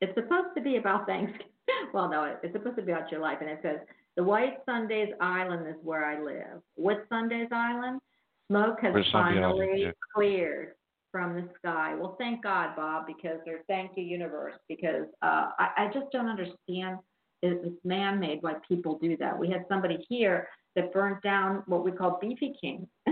It's 0.00 0.14
supposed 0.14 0.54
to 0.56 0.60
be 0.62 0.76
about 0.76 1.06
Thanksgiving. 1.06 1.46
Well, 1.92 2.08
no, 2.08 2.36
it's 2.42 2.52
supposed 2.54 2.76
to 2.76 2.82
be 2.82 2.92
about 2.92 3.12
your 3.12 3.20
life. 3.20 3.38
And 3.40 3.50
it 3.50 3.60
says, 3.62 3.76
the 4.16 4.22
Whitsundays 4.22 5.12
Island 5.20 5.68
is 5.68 5.76
where 5.82 6.04
I 6.04 6.20
live. 6.20 6.62
What 6.74 7.06
Sundays 7.10 7.48
Island? 7.52 8.00
Smoke 8.48 8.78
has 8.80 8.94
finally 9.12 9.44
Island, 9.44 9.78
yeah. 9.78 9.90
cleared 10.14 10.72
from 11.12 11.34
the 11.34 11.48
sky. 11.58 11.94
Well, 11.94 12.16
thank 12.18 12.42
God, 12.42 12.76
Bob, 12.76 13.06
because 13.06 13.38
or 13.46 13.60
thank 13.66 13.92
you, 13.96 14.04
universe, 14.04 14.54
because 14.68 15.06
uh, 15.22 15.50
I, 15.58 15.68
I 15.76 15.90
just 15.92 16.10
don't 16.12 16.28
understand. 16.28 16.98
it- 17.42 17.60
It's 17.64 17.84
man-made 17.84 18.38
why 18.42 18.54
people 18.66 18.98
do 18.98 19.16
that. 19.18 19.38
We 19.38 19.48
had 19.50 19.64
somebody 19.68 20.04
here 20.08 20.48
that 20.76 20.92
burnt 20.92 21.22
down 21.22 21.62
what 21.66 21.84
we 21.84 21.90
call 21.92 22.18
beefy 22.20 22.54
king. 22.60 22.86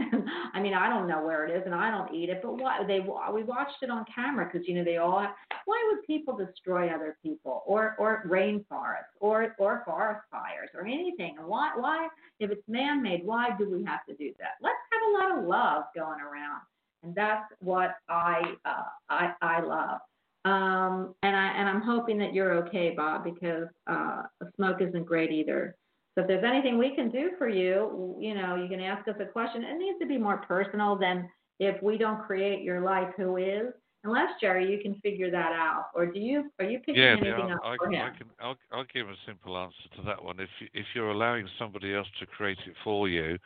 I 0.55 0.61
mean, 0.61 0.75
I 0.75 0.89
don't 0.89 1.09
know 1.09 1.25
where 1.25 1.47
it 1.47 1.57
is, 1.57 1.63
and 1.67 1.75
I 1.75 1.91
don't 1.91 2.15
eat 2.15 2.29
it. 2.29 2.41
But 2.43 2.59
why 2.59 2.85
they 2.87 3.01
we 3.01 3.43
watched 3.43 3.83
it 3.83 3.91
on 3.91 4.05
camera 4.15 4.49
because 4.51 4.67
you 4.69 4.75
know 4.75 4.85
they 4.85 4.99
all. 4.99 5.27
Why 5.65 5.91
would 5.91 6.03
people 6.07 6.37
destroy 6.37 6.89
other 6.89 7.17
people 7.23 7.63
or 7.67 7.97
or 7.99 8.25
rainforests 8.29 9.15
or 9.21 9.55
or 9.59 9.83
forest 9.85 10.21
fires 10.31 10.71
or 10.75 10.87
anything? 10.87 11.37
And 11.39 11.47
why 11.49 11.73
why 11.77 12.09
if 12.41 12.51
it's 12.51 12.63
man-made, 12.69 13.25
why 13.25 13.51
do 13.59 13.69
we 13.71 13.83
have 13.85 14.05
to 14.09 14.15
do 14.15 14.33
that? 14.39 14.53
Let's 14.63 14.77
have 14.93 15.03
a 15.09 15.13
lot 15.19 15.39
of 15.39 15.45
love 15.49 15.85
going 15.95 16.21
around, 16.21 16.61
and 17.07 17.15
that's 17.15 17.45
what 17.61 17.95
I 18.09 18.43
uh, 18.65 18.83
I 19.09 19.33
I 19.41 19.61
love. 19.61 20.01
Um, 20.45 21.15
and 21.23 21.35
I 21.35 21.47
and 21.57 21.69
I'm 21.69 21.81
hoping 21.81 22.19
that 22.19 22.35
you're 22.35 22.55
okay, 22.67 22.95
Bob, 22.97 23.25
because 23.25 23.69
uh, 23.87 24.23
smoke 24.57 24.79
isn't 24.81 25.05
great 25.05 25.31
either. 25.31 25.77
So 26.15 26.23
if 26.23 26.29
there's 26.29 26.45
anything 26.45 26.79
we 26.79 26.95
can 26.95 27.11
do 27.11 27.31
for 27.39 27.49
you, 27.49 28.17
you 28.19 28.35
know, 28.35 28.57
you 28.57 28.69
can 28.69 28.81
ask 28.81 29.07
us 29.09 29.17
a 29.21 29.27
question. 29.27 29.63
It 29.65 29.77
needs 29.79 29.99
to 30.01 30.07
be 30.07 30.19
more 30.19 30.39
personal 30.39 30.97
than 30.97 31.29
if 31.61 31.83
we 31.83 31.99
don't 31.99 32.23
create 32.23 32.63
your 32.63 32.81
life, 32.81 33.09
who 33.17 33.37
is? 33.37 33.67
Unless 34.05 34.29
Jerry, 34.41 34.71
you 34.71 34.81
can 34.81 34.95
figure 35.01 35.31
that 35.31 35.53
out, 35.53 35.87
or 35.95 36.07
do 36.07 36.21
you? 36.21 36.51
Are 36.61 36.65
you 36.65 36.79
picking 36.79 37.03
Yeah, 37.03 37.13
anything 37.13 37.31
yeah, 37.31 37.55
up 37.55 37.61
I, 37.65 37.77
for 37.77 37.89
I 37.89 37.93
him? 37.93 38.15
can. 38.17 38.27
I'll, 38.41 38.57
I'll 38.73 38.87
give 38.95 39.09
a 39.09 39.15
simple 39.27 39.59
answer 39.59 39.89
to 39.97 40.03
that 40.03 40.23
one. 40.23 40.39
If 40.39 40.49
you, 40.61 40.69
if 40.75 40.87
you're 40.95 41.11
allowing 41.11 41.49
somebody 41.59 41.93
else 41.93 42.07
to 42.21 42.27
create 42.27 42.59
it 42.67 42.75
for 42.85 43.09
you, 43.09 43.37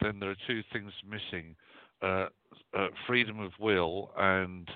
then 0.00 0.18
there 0.18 0.30
are 0.30 0.36
two 0.46 0.62
things 0.72 0.90
missing: 1.06 1.54
uh, 2.02 2.26
uh, 2.76 2.88
freedom 3.06 3.40
of 3.40 3.52
will 3.58 4.12
and 4.16 4.68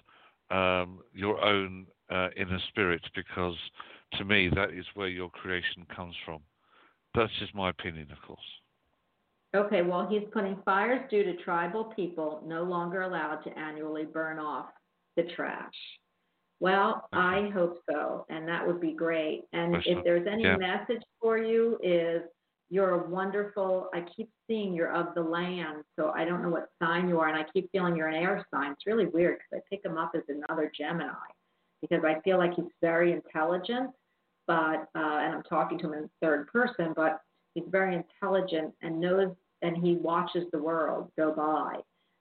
um, 0.50 1.00
your 1.12 1.42
own 1.44 1.86
uh, 2.10 2.28
inner 2.36 2.58
spirit. 2.68 3.02
Because 3.14 3.56
to 4.14 4.24
me, 4.24 4.50
that 4.54 4.70
is 4.70 4.84
where 4.94 5.08
your 5.08 5.30
creation 5.30 5.86
comes 5.94 6.14
from. 6.24 6.40
That's 7.14 7.32
just 7.38 7.54
my 7.54 7.70
opinion, 7.70 8.08
of 8.10 8.18
course. 8.26 8.40
Okay, 9.54 9.82
well, 9.82 10.06
he's 10.10 10.28
putting 10.32 10.58
fires 10.64 11.08
due 11.10 11.22
to 11.22 11.36
tribal 11.44 11.84
people 11.96 12.42
no 12.44 12.64
longer 12.64 13.02
allowed 13.02 13.36
to 13.44 13.56
annually 13.56 14.04
burn 14.04 14.40
off 14.40 14.66
the 15.16 15.22
trash. 15.36 15.72
Well, 16.58 17.08
I 17.12 17.50
hope 17.52 17.78
so, 17.90 18.26
and 18.30 18.48
that 18.48 18.66
would 18.66 18.80
be 18.80 18.92
great. 18.92 19.42
And 19.52 19.74
Yes, 19.74 19.82
if 19.86 20.04
there's 20.04 20.26
any 20.26 20.44
yeah. 20.44 20.56
message 20.56 21.02
for 21.20 21.38
you, 21.38 21.78
is 21.82 22.22
You're 22.74 23.04
a 23.04 23.08
wonderful. 23.08 23.88
I 23.94 24.00
keep 24.00 24.28
seeing 24.48 24.74
you're 24.74 24.92
of 24.92 25.14
the 25.14 25.22
land, 25.22 25.84
so 25.96 26.10
I 26.10 26.24
don't 26.24 26.42
know 26.42 26.48
what 26.48 26.70
sign 26.82 27.08
you 27.08 27.20
are, 27.20 27.28
and 27.28 27.36
I 27.36 27.44
keep 27.52 27.70
feeling 27.70 27.94
you're 27.94 28.08
an 28.08 28.16
air 28.16 28.44
sign. 28.52 28.72
It's 28.72 28.84
really 28.84 29.06
weird 29.06 29.38
because 29.38 29.62
I 29.62 29.76
pick 29.76 29.84
him 29.84 29.96
up 29.96 30.10
as 30.16 30.24
another 30.28 30.72
Gemini 30.76 31.12
because 31.80 32.04
I 32.04 32.18
feel 32.22 32.36
like 32.36 32.52
he's 32.56 32.64
very 32.82 33.12
intelligent, 33.12 33.90
but 34.48 34.88
uh, 34.96 35.18
and 35.22 35.36
I'm 35.36 35.44
talking 35.44 35.78
to 35.78 35.86
him 35.86 35.92
in 35.92 36.10
third 36.20 36.48
person, 36.48 36.92
but 36.96 37.20
he's 37.54 37.62
very 37.68 37.94
intelligent 37.94 38.74
and 38.82 38.98
knows 38.98 39.30
and 39.62 39.76
he 39.76 39.94
watches 39.94 40.44
the 40.50 40.58
world 40.58 41.12
go 41.16 41.32
by, 41.32 41.76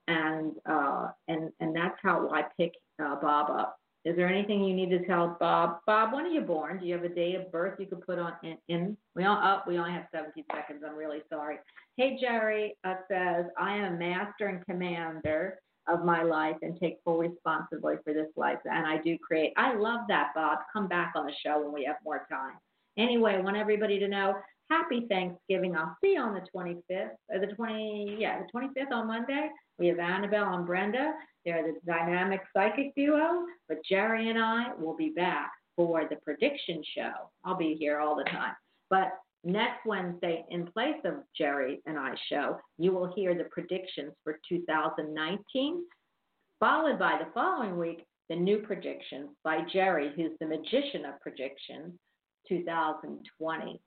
and 0.08 0.52
uh, 0.70 1.08
and 1.30 1.50
and 1.62 1.76
that's 1.76 1.98
how 2.04 2.30
I 2.30 2.44
pick 2.60 2.74
uh, 3.04 3.16
Bob 3.16 3.50
up. 3.50 3.80
Is 4.06 4.18
there 4.18 4.28
anything 4.28 4.64
you 4.64 4.74
need 4.74 4.90
to 4.90 5.06
tell 5.06 5.38
Bob? 5.40 5.80
Bob, 5.86 6.14
when 6.14 6.26
are 6.26 6.30
you 6.30 6.42
born? 6.42 6.80
Do 6.80 6.86
you 6.86 6.94
have 6.94 7.06
a 7.06 7.10
date 7.10 7.36
of 7.36 7.52
birth 7.52 7.80
you 7.80 7.86
could 7.86 8.06
put 8.06 8.20
on 8.20 8.34
in? 8.44 8.58
in 8.68 8.98
we 9.16 9.24
all 9.24 9.38
up. 9.38 9.66
we 9.68 9.78
only 9.78 9.92
have 9.92 10.08
17 10.14 10.44
seconds. 10.54 10.84
I'm 10.86 10.96
really 10.96 11.22
sorry. 11.32 11.58
Hey 11.96 12.18
Jerry 12.20 12.76
uh, 12.84 12.96
says 13.10 13.46
I 13.58 13.76
am 13.76 13.94
a 13.94 13.98
master 13.98 14.48
and 14.48 14.66
commander 14.66 15.60
of 15.88 16.04
my 16.04 16.24
life 16.24 16.56
and 16.62 16.80
take 16.80 16.98
full 17.04 17.18
responsibility 17.18 18.02
for 18.04 18.14
this 18.14 18.30
life. 18.36 18.60
And 18.66 18.86
I 18.86 18.98
do 18.98 19.18
create. 19.18 19.54
I 19.58 19.76
love 19.76 20.02
that, 20.08 20.32
Bob. 20.36 20.60
Come 20.72 20.88
back 20.88 21.14
on 21.16 21.26
the 21.26 21.34
show 21.46 21.62
when 21.62 21.74
we 21.74 21.86
have 21.86 21.98
more 22.04 22.26
time. 22.30 22.58
Anyway, 22.98 23.36
I 23.36 23.42
want 23.42 23.58
everybody 23.58 24.00
to 24.00 24.08
know 24.08 24.36
happy 24.70 25.06
Thanksgiving. 25.10 25.76
I'll 25.76 25.98
see 26.04 26.14
you 26.14 26.22
on 26.22 26.34
the 26.34 26.42
25th, 26.56 27.12
or 27.30 27.40
the 27.40 27.54
20, 27.54 28.18
yeah, 28.20 28.40
the 28.42 28.60
25th 28.60 28.92
on 28.92 29.08
Monday. 29.08 29.50
We 29.78 29.88
have 29.88 30.00
Annabelle 30.00 30.54
and 30.54 30.66
Brenda. 30.66 31.14
They're 31.46 31.64
the 31.64 31.80
dynamic 31.86 32.42
psychic 32.54 32.96
duo, 32.96 33.46
but 33.68 33.84
Jerry 33.90 34.30
and 34.30 34.40
I 34.40 34.74
will 34.80 34.96
be 34.96 35.10
back 35.10 35.52
for 35.76 36.08
the 36.10 36.18
prediction 36.18 36.82
show. 36.96 37.12
I'll 37.44 37.58
be 37.58 37.76
here 37.80 38.00
all 38.00 38.16
the 38.16 38.24
time. 38.26 38.54
But 38.90 39.12
next 39.44 39.86
Wednesday, 39.86 40.46
in 40.50 40.68
place 40.68 41.00
of 41.04 41.16
Jerry 41.38 41.82
and 41.86 41.98
I 41.98 42.16
show, 42.30 42.60
you 42.78 42.94
will 42.94 43.12
hear 43.14 43.36
the 43.36 43.46
predictions 43.46 44.14
for 44.24 44.40
2019, 44.48 45.84
followed 46.60 47.00
by 47.00 47.20
the 47.20 47.32
following 47.34 47.78
week, 47.78 48.06
the 48.30 48.36
new 48.36 48.60
predictions 48.60 49.30
by 49.44 49.60
Jerry, 49.72 50.12
who's 50.16 50.32
the 50.40 50.46
magician 50.46 51.06
of 51.06 51.20
predictions, 51.22 51.94
2020. 52.48 53.82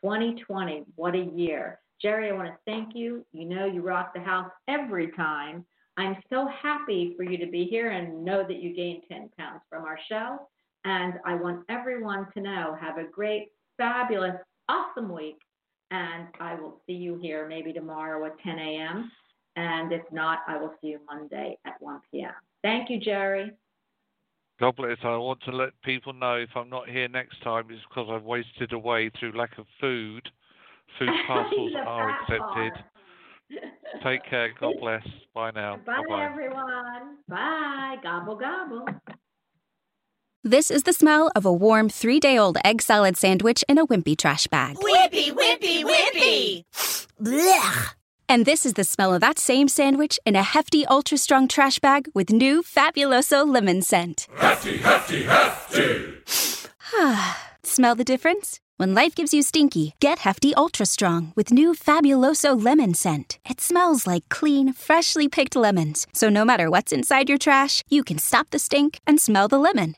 2020, 0.00 0.84
what 0.96 1.14
a 1.14 1.30
year. 1.34 1.78
Jerry, 2.00 2.30
I 2.30 2.32
want 2.32 2.48
to 2.48 2.56
thank 2.66 2.94
you. 2.94 3.24
You 3.32 3.44
know, 3.44 3.66
you 3.66 3.82
rock 3.82 4.12
the 4.14 4.20
house 4.20 4.50
every 4.66 5.12
time. 5.12 5.64
I'm 5.96 6.16
so 6.30 6.48
happy 6.62 7.14
for 7.16 7.22
you 7.22 7.36
to 7.38 7.46
be 7.46 7.64
here 7.64 7.90
and 7.90 8.24
know 8.24 8.44
that 8.46 8.62
you 8.62 8.74
gained 8.74 9.02
10 9.10 9.30
pounds 9.38 9.60
from 9.68 9.84
our 9.84 9.98
show. 10.08 10.38
And 10.84 11.14
I 11.24 11.34
want 11.34 11.64
everyone 11.68 12.26
to 12.34 12.40
know 12.40 12.76
have 12.80 12.98
a 12.98 13.04
great, 13.04 13.48
fabulous, 13.76 14.36
awesome 14.68 15.12
week. 15.12 15.36
And 15.90 16.28
I 16.40 16.54
will 16.54 16.80
see 16.86 16.94
you 16.94 17.18
here 17.20 17.46
maybe 17.46 17.72
tomorrow 17.72 18.24
at 18.24 18.38
10 18.40 18.58
a.m. 18.58 19.12
And 19.56 19.92
if 19.92 20.02
not, 20.10 20.38
I 20.48 20.56
will 20.56 20.72
see 20.80 20.88
you 20.88 21.00
Monday 21.06 21.58
at 21.66 21.80
1 21.80 22.00
p.m. 22.10 22.32
Thank 22.62 22.88
you, 22.88 22.98
Jerry. 22.98 23.52
God 24.58 24.76
bless. 24.76 24.96
I 25.02 25.16
want 25.16 25.42
to 25.42 25.52
let 25.52 25.70
people 25.84 26.12
know 26.12 26.36
if 26.36 26.50
I'm 26.54 26.70
not 26.70 26.88
here 26.88 27.08
next 27.08 27.42
time, 27.42 27.66
it's 27.68 27.82
because 27.88 28.08
I've 28.10 28.22
wasted 28.22 28.72
away 28.72 29.10
through 29.18 29.36
lack 29.36 29.58
of 29.58 29.66
food. 29.80 30.26
Food 30.98 31.10
parcels 31.26 31.72
are 31.86 32.10
accepted. 32.10 32.84
Take 34.02 34.24
care. 34.28 34.52
God 34.58 34.74
bless. 34.80 35.06
Bye 35.34 35.50
now. 35.54 35.76
Bye, 35.76 35.96
Bye-bye. 36.08 36.24
everyone. 36.24 37.18
Bye. 37.28 37.96
Gobble, 38.02 38.36
gobble. 38.36 38.86
This 40.44 40.72
is 40.72 40.82
the 40.82 40.92
smell 40.92 41.30
of 41.36 41.46
a 41.46 41.52
warm 41.52 41.88
three 41.88 42.18
day 42.18 42.36
old 42.36 42.58
egg 42.64 42.82
salad 42.82 43.16
sandwich 43.16 43.62
in 43.68 43.78
a 43.78 43.86
wimpy 43.86 44.18
trash 44.18 44.48
bag. 44.48 44.76
Whippy, 44.76 45.30
whippy, 45.30 45.84
whippy! 45.84 46.64
Blech. 47.22 47.94
And 48.28 48.44
this 48.46 48.66
is 48.66 48.72
the 48.72 48.82
smell 48.82 49.14
of 49.14 49.20
that 49.20 49.38
same 49.38 49.68
sandwich 49.68 50.18
in 50.24 50.34
a 50.34 50.42
hefty, 50.42 50.84
ultra 50.86 51.18
strong 51.18 51.46
trash 51.46 51.78
bag 51.78 52.08
with 52.14 52.30
new 52.30 52.62
Fabuloso 52.62 53.46
lemon 53.46 53.82
scent. 53.82 54.26
Hefty, 54.36 54.78
hefty, 54.78 55.24
hefty! 55.24 56.14
smell 57.62 57.94
the 57.94 58.04
difference? 58.04 58.58
When 58.82 58.94
life 58.94 59.14
gives 59.14 59.32
you 59.32 59.42
stinky, 59.42 59.94
get 60.00 60.18
Hefty 60.18 60.52
Ultra 60.56 60.86
Strong 60.86 61.32
with 61.36 61.52
new 61.52 61.72
Fabuloso 61.72 62.60
lemon 62.60 62.94
scent. 62.94 63.38
It 63.48 63.60
smells 63.60 64.08
like 64.08 64.28
clean, 64.28 64.72
freshly 64.72 65.28
picked 65.28 65.54
lemons. 65.54 66.08
So 66.12 66.28
no 66.28 66.44
matter 66.44 66.68
what's 66.68 66.90
inside 66.90 67.28
your 67.28 67.38
trash, 67.38 67.84
you 67.88 68.02
can 68.02 68.18
stop 68.18 68.50
the 68.50 68.58
stink 68.58 68.98
and 69.06 69.20
smell 69.20 69.46
the 69.46 69.60
lemon. 69.60 69.94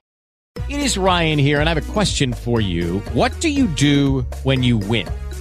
It 0.68 0.80
is 0.80 0.98
Ryan 0.98 1.38
here, 1.38 1.60
and 1.60 1.66
I 1.66 1.72
have 1.72 1.88
a 1.88 1.92
question 1.94 2.34
for 2.34 2.60
you. 2.60 2.98
What 3.14 3.32
do 3.40 3.48
you 3.48 3.68
do 3.68 4.20
when 4.42 4.62
you 4.62 4.76
win? 4.76 5.08